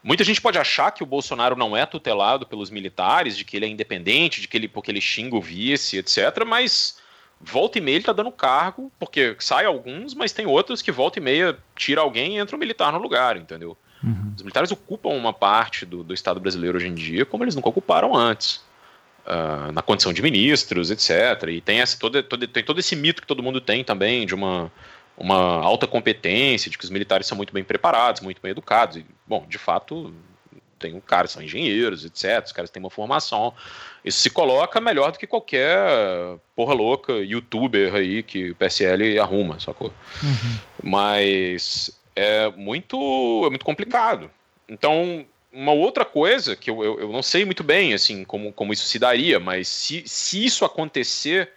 muita 0.03 0.23
gente 0.23 0.41
pode 0.41 0.57
achar 0.57 0.91
que 0.91 1.03
o 1.03 1.05
Bolsonaro 1.05 1.55
não 1.55 1.75
é 1.75 1.85
tutelado 1.85 2.45
pelos 2.45 2.69
militares, 2.69 3.37
de 3.37 3.45
que 3.45 3.57
ele 3.57 3.65
é 3.65 3.69
independente, 3.69 4.41
de 4.41 4.47
que 4.47 4.57
ele 4.57 4.67
porque 4.67 4.91
ele 4.91 5.01
xinga 5.01 5.35
o 5.35 5.41
vice, 5.41 5.97
etc. 5.97 6.45
Mas 6.45 6.97
volta 7.39 7.77
e 7.77 7.81
meia 7.81 7.95
ele 7.95 8.03
tá 8.03 8.13
dando 8.13 8.31
cargo, 8.31 8.91
porque 8.99 9.35
sai 9.39 9.65
alguns, 9.65 10.13
mas 10.13 10.31
tem 10.31 10.45
outros 10.45 10.81
que 10.81 10.91
volta 10.91 11.19
e 11.19 11.21
meia 11.21 11.57
tira 11.75 12.01
alguém 12.01 12.35
e 12.35 12.39
entra 12.39 12.55
um 12.55 12.59
militar 12.59 12.91
no 12.91 12.99
lugar, 12.99 13.37
entendeu? 13.37 13.77
Uhum. 14.03 14.33
Os 14.35 14.41
militares 14.41 14.71
ocupam 14.71 15.09
uma 15.09 15.33
parte 15.33 15.85
do, 15.85 16.03
do 16.03 16.13
Estado 16.13 16.39
brasileiro 16.39 16.77
hoje 16.77 16.87
em 16.87 16.93
dia, 16.93 17.25
como 17.25 17.43
eles 17.43 17.55
nunca 17.55 17.69
ocuparam 17.69 18.15
antes. 18.15 18.67
Uh, 19.25 19.71
na 19.73 19.81
condição 19.83 20.11
de 20.11 20.23
ministros, 20.23 20.89
etc. 20.89 21.49
E 21.49 21.61
tem, 21.61 21.79
esse, 21.79 21.99
todo, 21.99 22.23
todo, 22.23 22.47
tem 22.47 22.63
todo 22.63 22.79
esse 22.79 22.95
mito 22.95 23.21
que 23.21 23.27
todo 23.27 23.43
mundo 23.43 23.61
tem 23.61 23.83
também 23.83 24.25
de 24.25 24.33
uma 24.33 24.71
uma 25.19 25.61
alta 25.61 25.85
competência, 25.85 26.71
de 26.71 26.77
que 26.77 26.83
os 26.83 26.89
militares 26.89 27.27
são 27.27 27.35
muito 27.35 27.53
bem 27.53 27.63
preparados, 27.63 28.21
muito 28.21 28.41
bem 28.41 28.51
educados. 28.51 28.97
E, 28.97 29.05
bom, 29.27 29.45
de 29.47 29.57
fato, 29.57 30.13
tem 30.79 30.95
um 30.95 31.01
cara, 31.01 31.27
são 31.27 31.43
engenheiros, 31.43 32.05
etc. 32.05 32.43
Os 32.45 32.51
caras 32.51 32.69
têm 32.69 32.81
uma 32.81 32.89
formação. 32.89 33.53
Isso 34.03 34.19
se 34.19 34.29
coloca 34.29 34.79
melhor 34.79 35.11
do 35.11 35.19
que 35.19 35.27
qualquer 35.27 35.77
porra 36.55 36.73
louca 36.73 37.13
youtuber 37.13 37.93
aí 37.93 38.23
que 38.23 38.51
o 38.51 38.55
PSL 38.55 39.19
arruma, 39.19 39.59
sacou? 39.59 39.93
Uhum. 40.23 40.59
Mas 40.81 41.91
é 42.15 42.49
muito, 42.51 43.43
é 43.45 43.49
muito 43.49 43.65
complicado. 43.65 44.31
Então, 44.67 45.25
uma 45.51 45.73
outra 45.73 46.05
coisa 46.05 46.55
que 46.55 46.69
eu, 46.69 46.83
eu, 46.83 46.99
eu, 47.01 47.11
não 47.11 47.23
sei 47.23 47.43
muito 47.43 47.63
bem 47.63 47.93
assim 47.93 48.23
como, 48.23 48.53
como 48.53 48.71
isso 48.71 48.85
se 48.85 48.99
daria, 48.99 49.39
mas 49.39 49.67
se, 49.67 50.03
se 50.05 50.45
isso 50.45 50.63
acontecer, 50.63 51.49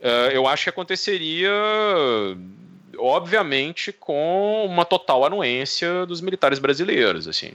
uh, 0.00 0.30
eu 0.32 0.46
acho 0.46 0.64
que 0.64 0.70
aconteceria 0.70 1.50
obviamente 2.98 3.92
com 3.92 4.64
uma 4.66 4.84
total 4.84 5.24
anuência 5.24 6.04
dos 6.06 6.20
militares 6.20 6.58
brasileiros, 6.58 7.28
assim. 7.28 7.52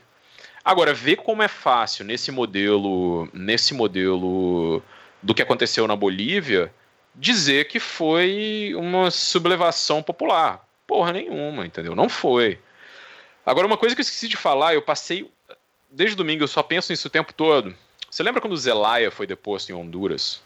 Agora, 0.63 0.93
ver 0.93 1.17
como 1.17 1.43
é 1.43 1.47
fácil 1.47 2.05
nesse 2.05 2.31
modelo, 2.31 3.27
nesse 3.33 3.73
modelo 3.73 4.81
do 5.21 5.33
que 5.33 5.41
aconteceu 5.41 5.87
na 5.87 5.95
Bolívia, 5.95 6.73
dizer 7.13 7.67
que 7.67 7.79
foi 7.79 8.73
uma 8.75 9.11
sublevação 9.11 10.01
popular. 10.01 10.65
Porra 10.87 11.13
nenhuma, 11.13 11.65
entendeu? 11.65 11.95
Não 11.95 12.07
foi. 12.07 12.59
Agora, 13.45 13.67
uma 13.67 13.77
coisa 13.77 13.95
que 13.95 14.01
eu 14.01 14.03
esqueci 14.03 14.27
de 14.27 14.37
falar, 14.37 14.73
eu 14.73 14.81
passei. 14.81 15.29
Desde 15.91 16.15
domingo 16.15 16.43
eu 16.43 16.47
só 16.47 16.63
penso 16.63 16.91
nisso 16.91 17.07
o 17.07 17.11
tempo 17.11 17.33
todo. 17.33 17.75
Você 18.09 18.23
lembra 18.23 18.41
quando 18.41 18.53
o 18.53 18.57
Zelaya 18.57 19.11
foi 19.11 19.27
deposto 19.27 19.71
em 19.71 19.75
Honduras? 19.75 20.41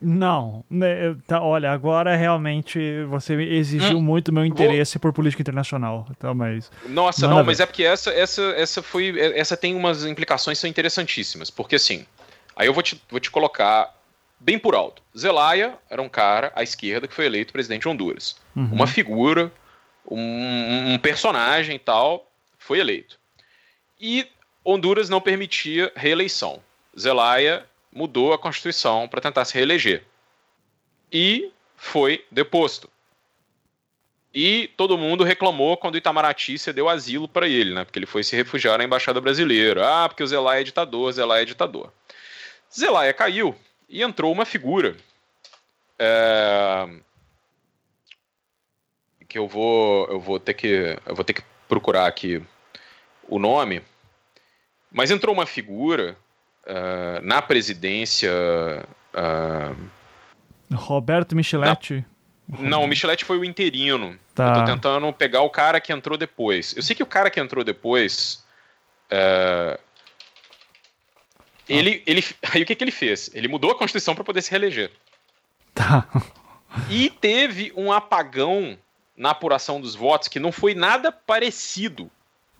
Não, 0.00 0.64
né, 0.68 1.16
tá, 1.26 1.40
olha, 1.40 1.70
agora 1.70 2.14
realmente 2.14 3.04
você 3.04 3.34
exigiu 3.34 3.98
hum, 3.98 4.02
muito 4.02 4.32
meu 4.32 4.44
interesse 4.44 4.94
vou... 4.94 5.00
por 5.00 5.12
política 5.12 5.42
internacional, 5.42 6.06
então, 6.10 6.34
mas 6.34 6.70
Nossa, 6.86 7.26
não, 7.26 7.42
mas 7.42 7.60
é 7.60 7.66
porque 7.66 7.84
essa 7.84 8.10
essa 8.10 8.42
essa 8.56 8.82
foi 8.82 9.18
essa 9.34 9.56
tem 9.56 9.74
umas 9.74 10.04
implicações 10.04 10.58
são 10.58 10.68
interessantíssimas, 10.68 11.50
porque 11.50 11.76
assim, 11.76 12.04
aí 12.54 12.66
eu 12.66 12.74
vou 12.74 12.82
te, 12.82 13.00
vou 13.10 13.18
te 13.18 13.30
colocar 13.30 13.94
bem 14.38 14.58
por 14.58 14.74
alto. 14.74 15.02
Zelaya 15.16 15.74
era 15.88 16.02
um 16.02 16.08
cara 16.08 16.52
à 16.54 16.62
esquerda 16.62 17.08
que 17.08 17.14
foi 17.14 17.26
eleito 17.26 17.52
presidente 17.52 17.82
de 17.82 17.88
Honduras. 17.88 18.36
Uhum. 18.54 18.68
Uma 18.72 18.86
figura, 18.86 19.50
um, 20.10 20.92
um 20.92 20.98
personagem 20.98 21.76
e 21.76 21.78
tal, 21.78 22.30
foi 22.58 22.78
eleito. 22.78 23.18
E 23.98 24.26
Honduras 24.64 25.08
não 25.08 25.20
permitia 25.20 25.90
reeleição. 25.96 26.60
Zelaya 26.98 27.64
mudou 27.94 28.32
a 28.32 28.38
Constituição 28.38 29.08
para 29.08 29.20
tentar 29.20 29.44
se 29.44 29.54
reeleger. 29.54 30.04
E 31.12 31.52
foi 31.76 32.24
deposto. 32.30 32.90
E 34.34 34.68
todo 34.76 34.98
mundo 34.98 35.22
reclamou 35.22 35.76
quando 35.76 35.96
Itamaraty 35.96 36.58
cedeu 36.58 36.88
asilo 36.88 37.28
para 37.28 37.46
ele, 37.46 37.72
né? 37.72 37.84
Porque 37.84 38.00
ele 38.00 38.06
foi 38.06 38.24
se 38.24 38.34
refugiar 38.34 38.76
na 38.78 38.84
embaixada 38.84 39.20
brasileira. 39.20 39.86
Ah, 39.86 40.08
porque 40.08 40.24
o 40.24 40.26
Zelaya 40.26 40.60
é 40.60 40.64
ditador, 40.64 41.12
Zelaya 41.12 41.42
é 41.42 41.44
ditador. 41.44 41.92
Zelaya 42.76 43.14
caiu 43.14 43.54
e 43.88 44.02
entrou 44.02 44.32
uma 44.32 44.44
figura 44.44 44.96
é, 45.96 46.88
que 49.28 49.38
eu 49.38 49.46
vou 49.46 50.08
eu 50.08 50.18
vou 50.18 50.40
ter 50.40 50.54
que 50.54 50.98
eu 51.06 51.14
vou 51.14 51.24
ter 51.24 51.34
que 51.34 51.42
procurar 51.68 52.06
aqui 52.06 52.42
o 53.28 53.38
nome, 53.38 53.82
mas 54.90 55.12
entrou 55.12 55.32
uma 55.32 55.46
figura 55.46 56.16
uh, 56.66 57.24
na 57.24 57.40
presidência. 57.42 58.30
Uh, 59.14 59.76
Roberto 60.74 61.36
Micheletti. 61.36 62.04
Não, 62.58 62.82
o 62.82 62.86
Micheletti 62.86 63.24
foi 63.24 63.38
o 63.38 63.44
interino. 63.44 64.18
Tá. 64.34 64.48
Eu 64.48 64.54
tô 64.54 64.64
tentando 64.64 65.12
pegar 65.12 65.40
o 65.42 65.50
cara 65.50 65.80
que 65.80 65.92
entrou 65.92 66.18
depois. 66.18 66.74
Eu 66.76 66.82
sei 66.82 66.94
que 66.94 67.02
o 67.02 67.06
cara 67.06 67.30
que 67.30 67.40
entrou 67.40 67.64
depois. 67.64 68.44
Uh, 69.06 69.78
ele, 71.68 72.02
ele, 72.06 72.22
aí 72.52 72.62
o 72.62 72.66
que, 72.66 72.74
que 72.74 72.84
ele 72.84 72.90
fez? 72.90 73.30
Ele 73.34 73.48
mudou 73.48 73.70
a 73.70 73.78
Constituição 73.78 74.14
para 74.14 74.24
poder 74.24 74.42
se 74.42 74.50
reeleger. 74.50 74.90
Tá. 75.72 76.06
E 76.90 77.08
teve 77.08 77.72
um 77.76 77.92
apagão 77.92 78.76
na 79.16 79.30
apuração 79.30 79.80
dos 79.80 79.94
votos 79.94 80.28
que 80.28 80.40
não 80.40 80.50
foi 80.50 80.74
nada 80.74 81.12
parecido. 81.12 82.10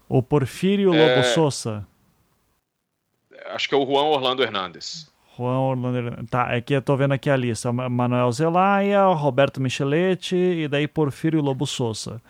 O 0.09 0.23
Porfírio 0.23 0.91
Lobo 0.91 1.01
é... 1.01 1.23
Souza. 1.23 1.87
Acho 3.47 3.69
que 3.69 3.75
é 3.75 3.79
o 3.79 3.87
Juan 3.87 4.05
Orlando 4.05 4.43
Hernandes. 4.43 5.11
Juan 5.37 5.59
Orlando 5.59 5.99
Hernandes. 5.99 6.31
Tá, 6.31 6.55
é 6.55 6.61
que 6.61 6.75
eu 6.75 6.83
tô 6.83 6.97
vendo 6.97 7.13
aqui 7.13 7.29
a 7.29 7.37
lista. 7.37 7.73
Manuel 7.73 8.31
Zelaya, 8.33 9.05
Roberto 9.07 9.61
Micheletti 9.61 10.37
e 10.37 10.69
daí 10.69 10.87
Porfírio 10.87 11.41
Lobo 11.41 11.67
Souza. 11.67 12.21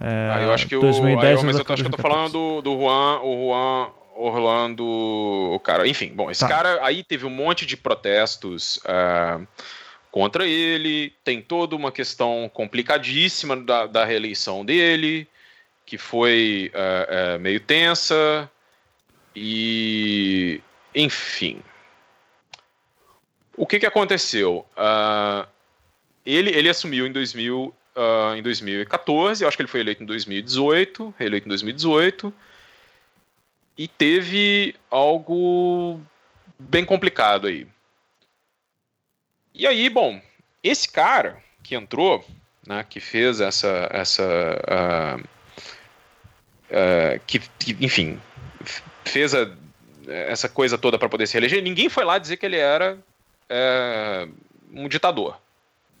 É, 0.00 0.30
ah, 0.32 0.42
eu 0.42 0.52
acho 0.52 0.66
que 0.66 0.78
2010, 0.78 1.42
o. 1.42 1.46
mas 1.46 1.58
eu 1.58 1.64
tô, 1.64 1.72
acho 1.72 1.82
que 1.82 1.88
eu 1.88 1.92
tô 1.92 2.02
falando 2.02 2.32
do, 2.32 2.62
do 2.62 2.78
Juan, 2.78 3.20
o 3.20 3.48
Juan 3.48 3.90
Orlando. 4.16 4.84
O 4.84 5.60
cara. 5.60 5.86
Enfim, 5.86 6.12
bom, 6.14 6.30
esse 6.30 6.40
tá. 6.40 6.48
cara 6.48 6.78
aí 6.82 7.02
teve 7.02 7.26
um 7.26 7.30
monte 7.30 7.66
de 7.66 7.76
protestos. 7.76 8.78
Uh, 8.78 9.46
contra 10.10 10.46
ele, 10.46 11.12
tem 11.24 11.40
toda 11.40 11.76
uma 11.76 11.92
questão 11.92 12.50
complicadíssima 12.52 13.56
da, 13.56 13.86
da 13.86 14.04
reeleição 14.04 14.64
dele, 14.64 15.28
que 15.86 15.96
foi 15.96 16.72
uh, 16.74 17.36
uh, 17.36 17.40
meio 17.40 17.60
tensa. 17.60 18.50
E, 19.34 20.60
enfim. 20.94 21.62
O 23.56 23.66
que, 23.66 23.78
que 23.78 23.86
aconteceu? 23.86 24.66
Uh, 24.76 25.46
ele, 26.24 26.50
ele 26.50 26.68
assumiu 26.68 27.06
em, 27.06 27.12
2000, 27.12 27.74
uh, 27.96 28.34
em 28.36 28.42
2014, 28.42 29.42
eu 29.42 29.48
acho 29.48 29.56
que 29.56 29.62
ele 29.62 29.68
foi 29.68 29.80
eleito 29.80 30.02
em 30.02 30.06
2018, 30.06 31.14
reeleito 31.18 31.46
em 31.46 31.50
2018, 31.50 32.32
e 33.76 33.88
teve 33.88 34.74
algo 34.90 36.00
bem 36.58 36.84
complicado 36.84 37.46
aí. 37.46 37.66
E 39.54 39.66
aí, 39.66 39.88
bom, 39.88 40.20
esse 40.62 40.88
cara 40.88 41.42
que 41.62 41.74
entrou, 41.74 42.24
né, 42.66 42.84
que 42.88 43.00
fez 43.00 43.40
essa, 43.40 43.88
essa, 43.90 44.24
uh, 44.24 45.20
uh, 46.70 47.20
que, 47.26 47.38
que, 47.58 47.76
enfim, 47.84 48.20
fez 49.10 49.34
a, 49.34 49.50
essa 50.08 50.48
coisa 50.48 50.78
toda 50.78 50.98
para 50.98 51.08
poder 51.08 51.26
se 51.26 51.36
eleger, 51.36 51.62
ninguém 51.62 51.88
foi 51.88 52.04
lá 52.04 52.18
dizer 52.18 52.36
que 52.36 52.46
ele 52.46 52.56
era 52.56 52.98
é, 53.48 54.28
um 54.72 54.88
ditador. 54.88 55.36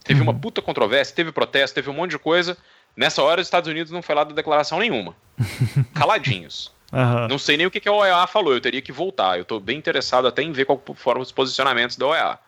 Teve 0.02 0.22
uma 0.22 0.32
uhum. 0.32 0.38
puta 0.38 0.62
controvérsia, 0.62 1.14
teve 1.14 1.30
protesto, 1.30 1.74
teve 1.74 1.90
um 1.90 1.92
monte 1.92 2.12
de 2.12 2.18
coisa. 2.18 2.56
Nessa 2.96 3.22
hora, 3.22 3.40
os 3.40 3.46
Estados 3.46 3.68
Unidos 3.68 3.92
não 3.92 4.02
foi 4.02 4.14
lá 4.14 4.24
da 4.24 4.34
declaração 4.34 4.78
nenhuma. 4.78 5.14
Caladinhos. 5.94 6.72
Uhum. 6.92 7.28
Não 7.28 7.38
sei 7.38 7.56
nem 7.56 7.66
o 7.66 7.70
que, 7.70 7.80
que 7.80 7.88
a 7.88 7.92
OEA 7.92 8.26
falou, 8.26 8.52
eu 8.52 8.60
teria 8.60 8.82
que 8.82 8.92
voltar. 8.92 9.36
Eu 9.36 9.42
estou 9.42 9.60
bem 9.60 9.78
interessado 9.78 10.26
até 10.26 10.42
em 10.42 10.52
ver 10.52 10.64
qual 10.64 10.82
foram 10.94 11.20
os 11.20 11.30
posicionamentos 11.30 11.96
da 11.96 12.06
OEA. 12.06 12.38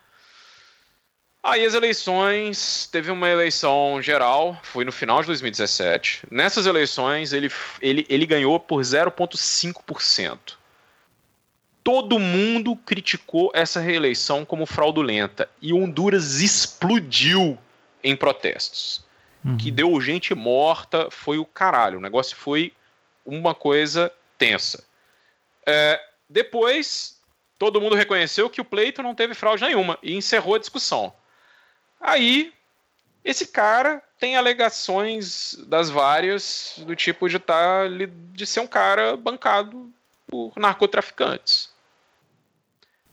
Aí 1.42 1.64
as 1.64 1.74
eleições, 1.74 2.88
teve 2.92 3.10
uma 3.10 3.28
eleição 3.28 4.00
geral, 4.00 4.56
foi 4.62 4.84
no 4.84 4.92
final 4.92 5.20
de 5.22 5.26
2017. 5.26 6.22
Nessas 6.30 6.66
eleições 6.66 7.32
ele, 7.32 7.50
ele, 7.80 8.06
ele 8.08 8.24
ganhou 8.24 8.60
por 8.60 8.80
0,5%. 8.80 10.54
Todo 11.82 12.20
mundo 12.20 12.76
criticou 12.76 13.50
essa 13.52 13.80
reeleição 13.80 14.44
como 14.44 14.66
fraudulenta 14.66 15.50
e 15.60 15.72
Honduras 15.72 16.40
explodiu 16.40 17.58
em 18.04 18.14
protestos. 18.14 19.04
Uhum. 19.44 19.56
Que 19.56 19.72
deu 19.72 20.00
gente 20.00 20.32
morta, 20.36 21.08
foi 21.10 21.38
o 21.38 21.44
caralho. 21.44 21.98
O 21.98 22.02
negócio 22.02 22.36
foi 22.36 22.72
uma 23.26 23.52
coisa 23.52 24.12
tensa. 24.38 24.84
É, 25.66 26.00
depois, 26.30 27.20
todo 27.58 27.80
mundo 27.80 27.96
reconheceu 27.96 28.48
que 28.48 28.60
o 28.60 28.64
pleito 28.64 29.02
não 29.02 29.12
teve 29.12 29.34
fraude 29.34 29.64
nenhuma 29.64 29.98
e 30.00 30.14
encerrou 30.14 30.54
a 30.54 30.58
discussão. 30.60 31.12
Aí, 32.02 32.52
esse 33.24 33.46
cara 33.46 34.02
tem 34.18 34.36
alegações 34.36 35.54
das 35.66 35.88
várias 35.88 36.74
do 36.78 36.96
tipo 36.96 37.28
de 37.28 37.38
tá, 37.38 37.84
de 38.32 38.46
ser 38.46 38.60
um 38.60 38.66
cara 38.66 39.16
bancado 39.16 39.88
por 40.26 40.52
narcotraficantes. 40.56 41.70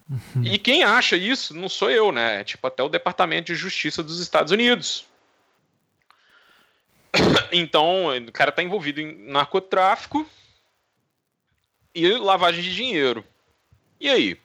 Uhum. 0.10 0.44
E 0.44 0.58
quem 0.58 0.84
acha 0.84 1.16
isso 1.16 1.54
não 1.54 1.70
sou 1.70 1.92
eu, 1.92 2.12
né? 2.12 2.42
É 2.42 2.44
tipo 2.44 2.66
até 2.66 2.82
o 2.82 2.90
Departamento 2.90 3.48
de 3.48 3.56
Justiça 3.56 4.02
dos 4.02 4.20
Estados 4.20 4.52
Unidos. 4.52 5.06
Então, 7.52 8.16
o 8.16 8.32
cara 8.32 8.52
tá 8.52 8.62
envolvido 8.62 9.02
em 9.02 9.28
narcotráfico 9.28 10.30
e 11.96 12.08
lavagem 12.14 12.62
de 12.62 12.76
dinheiro. 12.76 13.26
E 14.00 14.08
aí? 14.08 14.40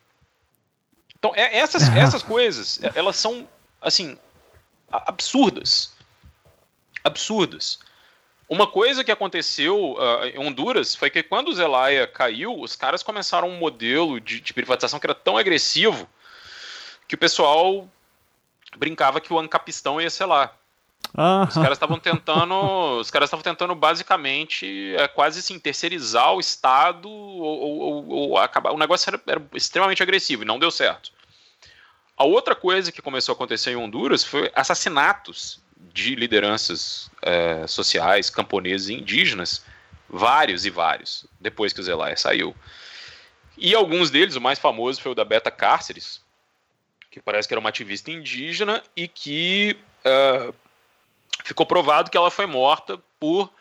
Então, 1.19 1.33
é, 1.35 1.59
essas, 1.59 1.87
essas 1.95 2.23
coisas, 2.23 2.81
elas 2.95 3.17
são, 3.17 3.47
assim, 3.81 4.19
absurdas. 4.91 5.95
Absurdas. 7.03 7.79
Uma 8.49 8.67
coisa 8.67 9.03
que 9.03 9.11
aconteceu 9.11 9.93
uh, 9.93 10.25
em 10.27 10.39
Honduras 10.39 10.95
foi 10.95 11.11
que 11.11 11.23
quando 11.23 11.49
o 11.49 11.55
Zelaya 11.55 12.07
caiu, 12.07 12.59
os 12.61 12.77
caras 12.77 13.03
começaram 13.03 13.49
um 13.49 13.57
modelo 13.57 14.21
de, 14.21 14.41
de 14.41 14.53
privatização 14.53 15.01
que 15.01 15.07
era 15.07 15.15
tão 15.15 15.37
agressivo 15.37 16.09
que 17.09 17.15
o 17.15 17.19
pessoal 17.19 17.89
brincava 18.77 19.21
que 19.21 19.33
o 19.33 19.39
Ancapistão 19.39 20.01
ia 20.01 20.11
ser 20.11 20.27
lá. 20.27 20.55
Ah. 21.17 21.47
Os 21.49 21.55
caras 21.55 21.73
estavam 21.73 21.99
tentando, 21.99 22.55
os 23.01 23.11
caras 23.11 23.29
estavam 23.29 23.43
tentando 23.43 23.75
basicamente 23.75 24.95
é, 24.97 25.07
quase 25.09 25.41
assim 25.41 25.59
terceirizar 25.59 26.33
o 26.33 26.41
Estado 26.41 27.09
ou, 27.09 27.61
ou, 27.61 28.09
ou 28.09 28.39
acabar. 28.39 28.73
O 28.73 28.79
negócio 28.79 29.11
era, 29.11 29.21
era, 29.27 29.43
extremamente 29.55 30.03
agressivo 30.03 30.43
e 30.43 30.47
não 30.47 30.59
deu 30.59 30.71
certo. 30.71 31.13
A 32.17 32.25
outra 32.25 32.55
coisa 32.55 32.93
que 32.93 33.03
começou 33.03 33.33
a 33.33 33.37
acontecer 33.37 33.73
em 33.73 33.77
Honduras 33.77 34.23
foi 34.23 34.51
assassinatos 34.55 35.61
de 35.77 36.15
lideranças 36.15 37.11
é, 37.23 37.67
sociais, 37.67 38.31
camponeses 38.31 38.89
e 38.89 38.95
indígenas, 38.95 39.65
vários 40.09 40.65
e 40.65 40.71
vários, 40.71 41.27
depois 41.41 41.73
que 41.73 41.81
o 41.81 41.83
Zelaya 41.83 42.17
saiu. 42.17 42.55
E 43.57 43.75
alguns 43.75 44.11
deles, 44.11 44.37
o 44.37 44.41
mais 44.41 44.59
famoso 44.59 45.01
foi 45.01 45.13
o 45.13 45.15
da 45.15 45.25
Beta 45.25 45.51
Cárceres, 45.51 46.23
que 47.11 47.21
parece 47.21 47.47
que 47.47 47.55
era 47.55 47.61
uma 47.61 47.69
ativista 47.69 48.11
indígena 48.11 48.83
e 48.97 49.07
que 49.07 49.77
uh, 50.05 50.55
ficou 51.45 51.67
provado 51.67 52.11
que 52.11 52.17
ela 52.17 52.31
foi 52.31 52.47
morta 52.47 53.01
por 53.19 53.53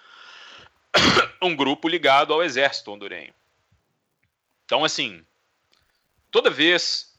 um 1.41 1.55
grupo 1.55 1.87
ligado 1.87 2.33
ao 2.33 2.43
exército 2.43 2.91
hondurenho. 2.91 3.33
Então, 4.65 4.83
assim, 4.83 5.23
toda 6.31 6.49
vez 6.49 7.12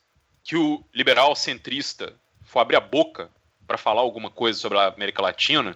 que 0.45 0.57
o 0.57 0.85
liberal 0.93 1.35
centrista 1.35 2.12
for 2.43 2.61
abrir 2.61 2.77
a 2.77 2.81
boca 2.81 3.31
para 3.66 3.79
falar 3.79 4.03
alguma 4.03 4.31
coisa 4.31 4.59
sobre 4.59 4.79
a 4.79 4.89
América 4.89 5.23
Latina, 5.23 5.75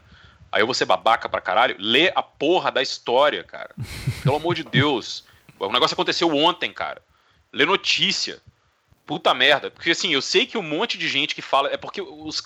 aí 0.52 0.60
eu 0.60 0.66
vou 0.66 0.74
ser 0.74 0.84
babaca 0.84 1.28
pra 1.28 1.40
caralho. 1.40 1.74
Lê 1.78 2.12
a 2.14 2.22
porra 2.22 2.70
da 2.70 2.82
história, 2.82 3.42
cara. 3.42 3.74
Pelo 4.22 4.36
amor 4.36 4.54
de 4.54 4.62
Deus. 4.62 5.24
O 5.58 5.72
negócio 5.72 5.94
aconteceu 5.94 6.36
ontem, 6.36 6.70
cara. 6.70 7.02
Lê 7.50 7.64
notícia. 7.64 8.40
puta 9.06 9.32
merda. 9.32 9.70
Porque 9.70 9.90
assim, 9.90 10.12
eu 10.12 10.20
sei 10.20 10.46
que 10.46 10.58
um 10.58 10.62
monte 10.62 10.98
de 10.98 11.08
gente 11.08 11.34
que 11.34 11.42
fala. 11.42 11.70
É 11.70 11.78
porque 11.78 12.02
os 12.02 12.42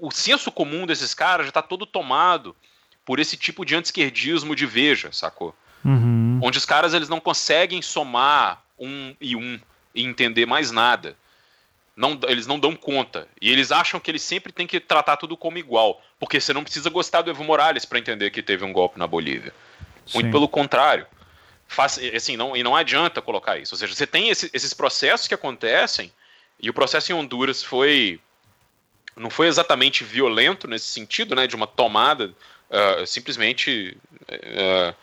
o 0.00 0.10
senso 0.10 0.50
comum 0.50 0.86
desses 0.86 1.14
caras 1.14 1.46
já 1.46 1.52
tá 1.52 1.62
todo 1.62 1.86
tomado 1.86 2.56
por 3.04 3.20
esse 3.20 3.36
tipo 3.36 3.64
de 3.64 3.74
anti-esquerdismo 3.76 4.56
de 4.56 4.66
veja, 4.66 5.12
sacou? 5.12 5.54
Uhum. 5.84 6.40
Onde 6.42 6.58
os 6.58 6.64
caras 6.64 6.92
eles 6.92 7.08
não 7.08 7.20
conseguem 7.20 7.80
somar 7.80 8.64
um 8.78 9.14
e 9.20 9.36
um 9.36 9.60
e 9.94 10.04
entender 10.04 10.44
mais 10.44 10.70
nada. 10.70 11.16
Não, 11.96 12.20
eles 12.28 12.46
não 12.46 12.60
dão 12.60 12.76
conta. 12.76 13.26
E 13.40 13.50
eles 13.50 13.72
acham 13.72 13.98
que 13.98 14.10
eles 14.10 14.20
sempre 14.20 14.52
têm 14.52 14.66
que 14.66 14.78
tratar 14.78 15.16
tudo 15.16 15.34
como 15.34 15.56
igual. 15.56 16.02
Porque 16.20 16.38
você 16.38 16.52
não 16.52 16.62
precisa 16.62 16.90
gostar 16.90 17.22
do 17.22 17.30
Evo 17.30 17.42
Morales 17.42 17.86
para 17.86 17.98
entender 17.98 18.30
que 18.30 18.42
teve 18.42 18.64
um 18.64 18.72
golpe 18.72 18.98
na 18.98 19.06
Bolívia. 19.06 19.54
Sim. 20.06 20.18
Muito 20.18 20.30
pelo 20.30 20.46
contrário. 20.46 21.06
Faz, 21.66 21.98
assim, 22.14 22.36
não, 22.36 22.54
e 22.54 22.62
não 22.62 22.76
adianta 22.76 23.22
colocar 23.22 23.56
isso. 23.56 23.74
Ou 23.74 23.78
seja, 23.78 23.94
você 23.94 24.06
tem 24.06 24.28
esse, 24.28 24.50
esses 24.52 24.74
processos 24.74 25.26
que 25.26 25.34
acontecem, 25.34 26.12
e 26.60 26.68
o 26.68 26.74
processo 26.74 27.10
em 27.10 27.14
Honduras 27.14 27.62
foi. 27.62 28.20
Não 29.16 29.30
foi 29.30 29.46
exatamente 29.46 30.04
violento 30.04 30.68
nesse 30.68 30.88
sentido, 30.88 31.34
né? 31.34 31.46
De 31.46 31.56
uma 31.56 31.66
tomada. 31.66 32.34
Uh, 32.70 33.06
simplesmente. 33.06 33.96
Uh, 34.28 34.94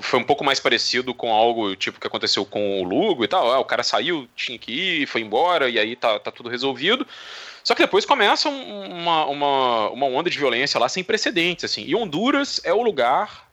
foi 0.00 0.18
um 0.18 0.24
pouco 0.24 0.44
mais 0.44 0.60
parecido 0.60 1.14
com 1.14 1.32
algo 1.32 1.74
tipo 1.74 1.98
que 1.98 2.06
aconteceu 2.06 2.44
com 2.44 2.80
o 2.80 2.84
Lugo 2.84 3.24
e 3.24 3.28
tal. 3.28 3.50
Ah, 3.50 3.58
o 3.58 3.64
cara 3.64 3.82
saiu, 3.82 4.28
tinha 4.36 4.58
que 4.58 4.72
ir, 4.72 5.06
foi 5.06 5.22
embora, 5.22 5.70
e 5.70 5.78
aí 5.78 5.96
tá, 5.96 6.18
tá 6.18 6.30
tudo 6.30 6.50
resolvido. 6.50 7.06
Só 7.64 7.74
que 7.74 7.82
depois 7.82 8.04
começa 8.04 8.48
uma, 8.48 9.26
uma, 9.26 9.90
uma 9.90 10.06
onda 10.06 10.30
de 10.30 10.38
violência 10.38 10.78
lá 10.78 10.88
sem 10.88 11.04
precedentes. 11.04 11.64
Assim. 11.64 11.84
E 11.86 11.94
Honduras 11.94 12.60
é 12.64 12.72
o 12.72 12.82
lugar 12.82 13.48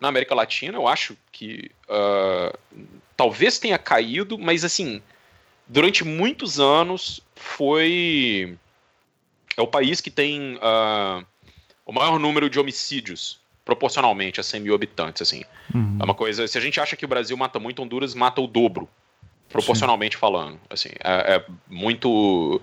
na 0.00 0.08
América 0.08 0.34
Latina, 0.34 0.76
eu 0.76 0.88
acho 0.88 1.16
que 1.30 1.70
uh, 1.88 2.58
talvez 3.16 3.58
tenha 3.60 3.78
caído, 3.78 4.36
mas 4.36 4.64
assim, 4.64 5.00
durante 5.66 6.04
muitos 6.04 6.58
anos 6.58 7.20
foi. 7.36 8.58
É 9.56 9.62
o 9.62 9.66
país 9.66 10.00
que 10.00 10.10
tem 10.10 10.56
uh, 10.56 11.24
o 11.86 11.92
maior 11.92 12.18
número 12.18 12.50
de 12.50 12.58
homicídios 12.58 13.41
proporcionalmente 13.64 14.40
a 14.40 14.42
100 14.42 14.60
mil 14.60 14.74
habitantes, 14.74 15.22
assim. 15.22 15.44
Uhum. 15.74 15.98
É 16.00 16.04
uma 16.04 16.14
coisa, 16.14 16.46
se 16.46 16.58
a 16.58 16.60
gente 16.60 16.80
acha 16.80 16.96
que 16.96 17.04
o 17.04 17.08
Brasil 17.08 17.36
mata 17.36 17.58
muito, 17.58 17.82
Honduras 17.82 18.14
mata 18.14 18.40
o 18.40 18.46
dobro, 18.46 18.88
proporcionalmente 19.48 20.16
Sim. 20.16 20.20
falando, 20.20 20.60
assim. 20.68 20.90
É, 21.02 21.36
é, 21.36 21.44
muito 21.68 22.60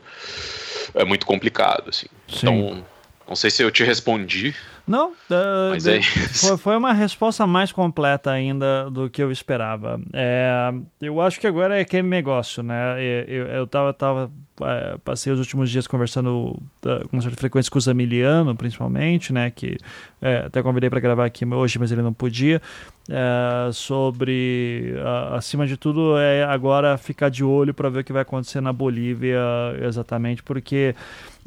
é 0.93 1.05
muito 1.05 1.25
complicado, 1.25 1.89
assim. 1.89 2.07
Sim. 2.27 2.37
Então, 2.37 2.85
não 3.27 3.35
sei 3.35 3.49
se 3.49 3.63
eu 3.63 3.71
te 3.71 3.83
respondi. 3.83 4.55
Não, 4.89 5.11
uh, 5.11 5.69
mas 5.69 5.85
é 5.85 6.01
foi, 6.01 6.57
foi, 6.57 6.75
uma 6.75 6.91
resposta 6.91 7.45
mais 7.45 7.71
completa 7.71 8.31
ainda 8.31 8.89
do 8.89 9.07
que 9.07 9.21
eu 9.21 9.31
esperava. 9.31 10.01
É, 10.11 10.73
eu 10.99 11.21
acho 11.21 11.39
que 11.39 11.45
agora 11.45 11.77
é 11.77 11.81
aquele 11.81 12.07
negócio, 12.07 12.63
né? 12.63 12.99
Eu, 13.27 13.45
eu 13.45 13.67
tava, 13.67 13.93
tava 13.93 14.31
é, 14.61 14.97
passei 15.05 15.31
os 15.31 15.37
últimos 15.37 15.69
dias 15.69 15.85
conversando 15.85 16.59
uh, 16.85 17.07
com 17.07 17.21
certa 17.21 17.37
frequência 17.37 17.71
com 17.71 17.77
o 17.77 17.81
Zamiliano, 17.81 18.55
principalmente, 18.55 19.31
né? 19.31 19.51
Que 19.51 19.77
é, 20.19 20.45
até 20.47 20.63
convidei 20.63 20.89
para 20.89 20.99
gravar 20.99 21.25
aqui 21.25 21.45
hoje, 21.45 21.77
mas 21.77 21.91
ele 21.91 22.01
não 22.01 22.11
podia. 22.11 22.59
É, 23.07 23.71
sobre, 23.71 24.95
acima 25.35 25.67
de 25.67 25.77
tudo, 25.77 26.17
é 26.17 26.43
agora 26.43 26.97
ficar 26.97 27.29
de 27.29 27.43
olho 27.43 27.75
para 27.75 27.89
ver 27.89 27.99
o 27.99 28.03
que 28.03 28.13
vai 28.13 28.23
acontecer 28.23 28.59
na 28.59 28.73
Bolívia 28.73 29.39
exatamente, 29.81 30.41
porque 30.41 30.95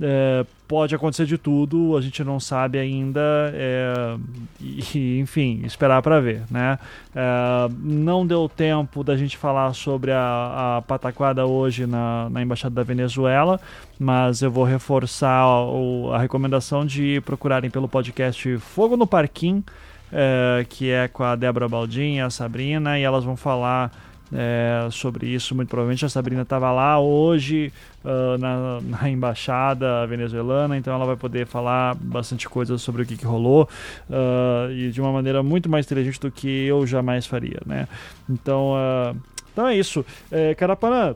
é, 0.00 0.46
pode 0.72 0.94
acontecer 0.94 1.26
de 1.26 1.36
tudo, 1.36 1.98
a 1.98 2.00
gente 2.00 2.24
não 2.24 2.40
sabe 2.40 2.78
ainda, 2.78 3.20
é, 3.52 4.16
e, 4.58 5.18
enfim, 5.18 5.60
esperar 5.66 6.00
para 6.00 6.18
ver, 6.18 6.44
né? 6.50 6.78
É, 7.14 7.68
não 7.78 8.26
deu 8.26 8.48
tempo 8.48 9.04
da 9.04 9.14
gente 9.14 9.36
falar 9.36 9.74
sobre 9.74 10.12
a, 10.12 10.78
a 10.78 10.82
pataquada 10.82 11.44
hoje 11.44 11.84
na, 11.84 12.30
na 12.30 12.40
Embaixada 12.40 12.74
da 12.74 12.82
Venezuela, 12.82 13.60
mas 13.98 14.40
eu 14.40 14.50
vou 14.50 14.64
reforçar 14.64 15.44
a, 15.44 16.14
a 16.16 16.18
recomendação 16.18 16.86
de 16.86 17.20
procurarem 17.20 17.68
pelo 17.68 17.86
podcast 17.86 18.56
Fogo 18.56 18.96
no 18.96 19.06
Parquinho, 19.06 19.62
é, 20.10 20.64
que 20.66 20.88
é 20.88 21.06
com 21.06 21.22
a 21.22 21.36
Débora 21.36 21.68
Baldin 21.68 22.14
e 22.14 22.20
a 22.22 22.30
Sabrina, 22.30 22.98
e 22.98 23.02
elas 23.02 23.24
vão 23.24 23.36
falar 23.36 23.92
é, 24.32 24.88
sobre 24.90 25.26
isso. 25.26 25.54
Muito 25.54 25.68
provavelmente 25.68 26.04
a 26.04 26.08
Sabrina 26.08 26.42
estava 26.42 26.70
lá 26.70 26.98
hoje 26.98 27.72
uh, 28.04 28.38
na, 28.38 28.80
na, 28.80 29.10
embaixada 29.10 30.06
venezuelana, 30.06 30.76
então 30.76 30.94
ela 30.94 31.04
vai 31.04 31.16
poder 31.16 31.46
falar 31.46 31.94
bastante 31.94 32.48
coisa 32.48 32.78
sobre 32.78 33.02
o 33.02 33.06
que, 33.06 33.16
que 33.16 33.24
rolou 33.24 33.68
uh, 34.08 34.70
e 34.72 34.90
de 34.90 35.00
uma 35.00 35.12
maneira 35.12 35.42
muito 35.42 35.68
mais 35.68 35.86
inteligente 35.86 36.20
do 36.20 36.30
que 36.30 36.66
eu 36.66 36.86
jamais 36.86 37.26
faria, 37.26 37.60
né? 37.66 37.86
Então, 38.28 38.72
uh, 38.72 39.16
então 39.52 39.66
é 39.66 39.76
isso. 39.76 40.04
É, 40.30 40.54
Carapanã, 40.54 41.14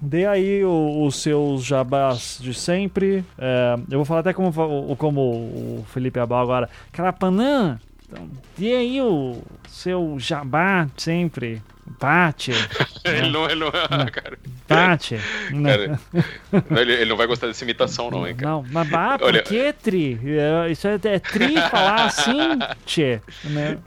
Dê 0.00 0.26
aí 0.26 0.64
os 0.64 1.22
seus 1.22 1.62
jabás 1.64 2.38
de 2.40 2.52
sempre. 2.54 3.24
É, 3.38 3.76
eu 3.88 3.98
vou 3.98 4.04
falar 4.04 4.20
até 4.20 4.32
como, 4.32 4.50
como 4.96 5.20
o 5.20 5.84
Felipe 5.92 6.18
Abal 6.18 6.42
agora. 6.42 6.68
Carapanã, 6.90 7.78
então, 8.12 8.28
dê 8.58 8.74
aí 8.74 9.00
o 9.00 9.42
seu 9.68 10.16
jabá 10.18 10.86
sempre. 10.96 11.62
Bate. 12.00 12.52
ele, 13.04 13.30
não, 13.30 13.44
ele 13.46 13.60
não 13.60 13.68
é, 13.68 14.10
cara. 14.10 14.38
Bate. 14.68 15.16
Cara, 15.62 16.80
ele, 16.80 16.92
ele, 16.92 17.04
não 17.06 17.16
vai 17.16 17.26
gostar 17.26 17.46
dessa 17.46 17.62
imitação, 17.64 18.10
não, 18.10 18.26
hein, 18.26 18.34
cara. 18.34 18.50
Não, 18.50 18.64
mas 18.70 18.88
bah, 18.88 19.18
por 19.18 19.28
Olha... 19.28 19.42
que, 19.42 19.72
Tri? 19.72 20.18
É, 20.24 20.70
isso 20.70 20.86
é, 20.88 20.98
é 21.04 21.18
Tri 21.18 21.54
falar 21.70 22.06
assim, 22.06 22.58
tchê. 22.86 23.20
Né? 23.44 23.78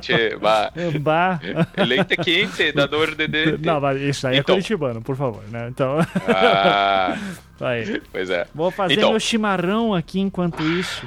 Tchê, 0.00 0.36
bah. 0.36 0.72
bah. 1.00 1.40
Leite 1.78 2.16
quente, 2.16 2.72
da 2.72 2.86
dor 2.86 3.14
de. 3.14 3.58
Não, 3.58 3.80
mas 3.80 4.00
isso 4.00 4.26
aí 4.26 4.36
é 4.36 4.38
então. 4.40 4.54
é 4.54 4.58
curitibano, 4.58 5.02
por 5.02 5.16
favor, 5.16 5.42
né? 5.48 5.68
Então. 5.68 5.98
Ah, 6.28 7.16
aí. 7.60 8.00
Pois 8.12 8.30
é. 8.30 8.46
Vou 8.54 8.70
fazer 8.70 8.94
então. 8.94 9.10
meu 9.10 9.20
chimarrão 9.20 9.94
aqui 9.94 10.20
enquanto 10.20 10.62
isso. 10.62 11.06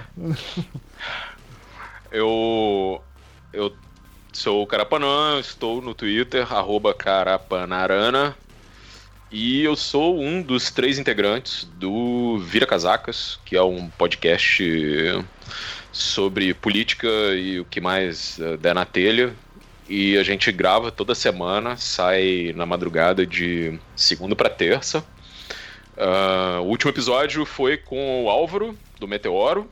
Eu. 2.11 3.01
Eu 3.53 3.73
Sou 4.33 4.63
o 4.63 4.67
Carapanã, 4.67 5.39
estou 5.41 5.81
no 5.81 5.93
Twitter, 5.93 6.51
arroba 6.53 6.93
Carapanarana. 6.93 8.33
E 9.29 9.61
eu 9.61 9.75
sou 9.75 10.21
um 10.21 10.41
dos 10.41 10.71
três 10.71 10.97
integrantes 10.97 11.65
do 11.75 12.39
Vira 12.39 12.65
Casacas, 12.65 13.37
que 13.43 13.57
é 13.57 13.61
um 13.61 13.89
podcast 13.89 14.63
sobre 15.91 16.53
política 16.53 17.09
e 17.35 17.59
o 17.59 17.65
que 17.65 17.81
mais 17.81 18.39
eh, 18.39 18.55
der 18.55 18.73
na 18.73 18.85
telha. 18.85 19.35
E 19.89 20.17
a 20.17 20.23
gente 20.23 20.49
grava 20.49 20.93
toda 20.93 21.13
semana, 21.13 21.75
sai 21.75 22.53
na 22.55 22.65
madrugada 22.65 23.25
de 23.25 23.77
segunda 23.97 24.33
para 24.33 24.49
terça. 24.49 24.99
Uh, 25.97 26.61
o 26.61 26.67
último 26.67 26.89
episódio 26.89 27.45
foi 27.45 27.75
com 27.75 28.23
o 28.23 28.29
Álvaro, 28.29 28.77
do 28.97 29.07
Meteoro 29.09 29.69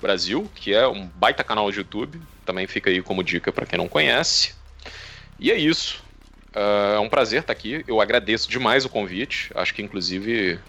Brasil, 0.00 0.50
que 0.56 0.74
é 0.74 0.86
um 0.88 1.06
baita 1.06 1.44
canal 1.44 1.70
de 1.70 1.78
YouTube. 1.78 2.20
Também 2.52 2.66
fica 2.66 2.90
aí 2.90 3.00
como 3.00 3.24
dica 3.24 3.50
para 3.50 3.64
quem 3.64 3.78
não 3.78 3.88
conhece. 3.88 4.52
E 5.40 5.50
é 5.50 5.56
isso. 5.56 6.04
Uh, 6.54 6.96
é 6.96 7.00
um 7.00 7.08
prazer 7.08 7.40
estar 7.40 7.52
aqui. 7.54 7.82
Eu 7.88 7.98
agradeço 7.98 8.46
demais 8.50 8.84
o 8.84 8.90
convite. 8.90 9.50
Acho 9.54 9.72
que, 9.72 9.80
inclusive, 9.80 10.60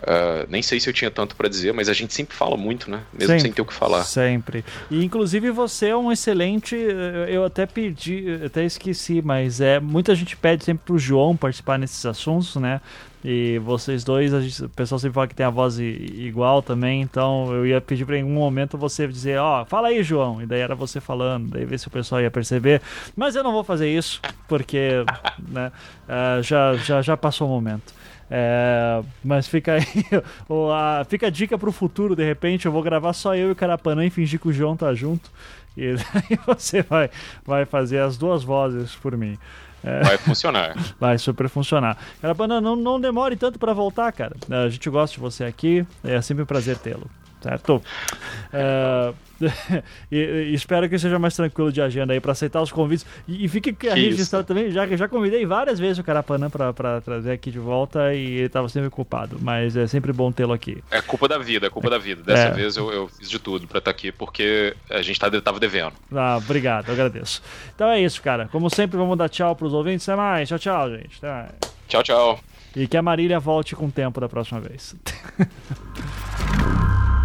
Uh, 0.00 0.46
nem 0.48 0.62
sei 0.62 0.78
se 0.78 0.88
eu 0.88 0.92
tinha 0.92 1.10
tanto 1.10 1.34
para 1.34 1.48
dizer, 1.48 1.72
mas 1.72 1.88
a 1.88 1.92
gente 1.92 2.14
sempre 2.14 2.36
fala 2.36 2.56
muito, 2.56 2.88
né? 2.90 3.02
Mesmo 3.12 3.26
sempre, 3.26 3.40
sem 3.40 3.52
ter 3.52 3.62
o 3.62 3.64
que 3.64 3.74
falar. 3.74 4.04
Sempre. 4.04 4.64
E 4.90 5.04
inclusive 5.04 5.50
você 5.50 5.88
é 5.88 5.96
um 5.96 6.12
excelente. 6.12 6.76
Eu 7.28 7.44
até 7.44 7.66
pedi, 7.66 8.40
até 8.44 8.64
esqueci, 8.64 9.20
mas 9.20 9.60
é 9.60 9.80
muita 9.80 10.14
gente 10.14 10.36
pede 10.36 10.64
sempre 10.64 10.84
pro 10.86 10.98
João 10.98 11.36
participar 11.36 11.78
nesses 11.78 12.06
assuntos, 12.06 12.54
né? 12.56 12.80
E 13.24 13.58
vocês 13.58 14.04
dois, 14.04 14.30
gente, 14.30 14.64
o 14.64 14.68
pessoal 14.68 14.98
sempre 14.98 15.14
fala 15.14 15.26
que 15.26 15.34
tem 15.34 15.44
a 15.44 15.50
voz 15.50 15.80
igual 15.80 16.62
também, 16.62 17.02
então 17.02 17.52
eu 17.52 17.66
ia 17.66 17.80
pedir 17.80 18.04
para 18.04 18.16
em 18.16 18.22
algum 18.22 18.34
momento 18.34 18.78
você 18.78 19.08
dizer, 19.08 19.40
ó, 19.40 19.62
oh, 19.62 19.64
fala 19.64 19.88
aí, 19.88 20.04
João, 20.04 20.40
e 20.40 20.46
daí 20.46 20.60
era 20.60 20.76
você 20.76 21.00
falando, 21.00 21.50
daí 21.50 21.64
ver 21.64 21.80
se 21.80 21.88
o 21.88 21.90
pessoal 21.90 22.20
ia 22.20 22.30
perceber. 22.30 22.80
Mas 23.16 23.34
eu 23.34 23.42
não 23.42 23.50
vou 23.50 23.64
fazer 23.64 23.92
isso, 23.92 24.20
porque 24.46 25.04
né, 25.50 25.72
uh, 26.08 26.42
já, 26.44 26.76
já, 26.76 27.02
já 27.02 27.16
passou 27.16 27.48
o 27.48 27.50
momento. 27.50 27.92
É, 28.30 29.02
mas 29.24 29.48
fica 29.48 29.74
aí, 29.74 29.84
a, 30.74 31.04
fica 31.08 31.28
a 31.28 31.30
dica 31.30 31.56
pro 31.56 31.72
futuro, 31.72 32.14
de 32.14 32.24
repente 32.24 32.66
eu 32.66 32.72
vou 32.72 32.82
gravar 32.82 33.12
só 33.12 33.34
eu 33.34 33.48
e 33.48 33.52
o 33.52 33.56
Carapanã 33.56 34.04
e 34.04 34.10
fingir 34.10 34.38
que 34.38 34.48
o 34.48 34.52
João 34.52 34.76
tá 34.76 34.92
junto. 34.94 35.30
E 35.76 35.90
aí 36.14 36.38
você 36.46 36.82
vai, 36.82 37.10
vai 37.44 37.64
fazer 37.64 38.00
as 38.00 38.16
duas 38.16 38.42
vozes 38.42 38.94
por 38.96 39.16
mim. 39.16 39.38
É, 39.82 40.02
vai 40.02 40.18
funcionar. 40.18 40.74
Vai 40.98 41.16
super 41.18 41.48
funcionar. 41.48 41.96
Carapanã, 42.20 42.60
não, 42.60 42.74
não 42.74 43.00
demore 43.00 43.36
tanto 43.36 43.60
para 43.60 43.72
voltar, 43.72 44.10
cara. 44.12 44.34
A 44.50 44.68
gente 44.68 44.90
gosta 44.90 45.14
de 45.14 45.20
você 45.20 45.44
aqui, 45.44 45.86
é 46.02 46.20
sempre 46.20 46.42
um 46.42 46.46
prazer 46.46 46.76
tê-lo 46.78 47.08
certo? 47.40 47.82
É, 48.52 49.12
e, 50.10 50.18
e, 50.18 50.54
espero 50.54 50.88
que 50.88 50.98
seja 50.98 51.18
mais 51.18 51.36
tranquilo 51.36 51.70
de 51.70 51.80
agenda 51.80 52.12
aí 52.12 52.20
para 52.20 52.32
aceitar 52.32 52.60
os 52.60 52.72
convites. 52.72 53.06
E, 53.26 53.44
e 53.44 53.48
fique 53.48 53.72
que 53.72 53.88
registrado 53.88 54.46
também, 54.46 54.70
já 54.70 54.86
que 54.86 54.96
já 54.96 55.08
convidei 55.08 55.44
várias 55.46 55.78
vezes 55.78 55.98
o 55.98 56.04
Carapanã 56.04 56.50
para 56.50 57.00
trazer 57.00 57.32
aqui 57.32 57.50
de 57.50 57.58
volta 57.58 58.14
e 58.14 58.24
ele 58.24 58.46
estava 58.46 58.68
sempre 58.68 58.88
ocupado, 58.88 59.38
mas 59.40 59.76
é 59.76 59.86
sempre 59.86 60.12
bom 60.12 60.32
tê-lo 60.32 60.52
aqui. 60.52 60.82
É 60.90 61.00
culpa 61.00 61.28
da 61.28 61.38
vida, 61.38 61.66
é 61.66 61.70
culpa 61.70 61.90
da 61.90 61.98
vida. 61.98 62.22
Dessa 62.22 62.48
é. 62.48 62.50
vez 62.50 62.76
eu, 62.76 62.92
eu, 62.92 63.08
fiz 63.08 63.30
de 63.30 63.38
tudo 63.38 63.66
para 63.66 63.78
estar 63.78 63.92
tá 63.92 63.96
aqui 63.96 64.10
porque 64.10 64.74
a 64.90 65.02
gente 65.02 65.18
tá, 65.18 65.30
tava 65.40 65.60
devendo. 65.60 65.92
Ah, 66.12 66.38
obrigado, 66.38 66.88
eu 66.88 66.94
agradeço. 66.94 67.42
Então 67.74 67.88
é 67.88 68.00
isso, 68.00 68.20
cara. 68.22 68.48
Como 68.50 68.68
sempre, 68.68 68.96
vamos 68.96 69.16
dar 69.16 69.28
tchau 69.28 69.54
para 69.54 69.66
os 69.66 69.72
ouvintes. 69.72 70.08
Até 70.08 70.16
mais. 70.16 70.48
Tchau, 70.48 70.58
tchau, 70.58 70.90
gente. 70.90 71.20
Tchau, 71.86 72.02
tchau. 72.02 72.40
E 72.76 72.86
que 72.86 72.96
a 72.96 73.02
Marília 73.02 73.40
volte 73.40 73.74
com 73.74 73.86
o 73.86 73.90
tempo 73.90 74.20
da 74.20 74.28
próxima 74.28 74.60
vez. 74.60 74.94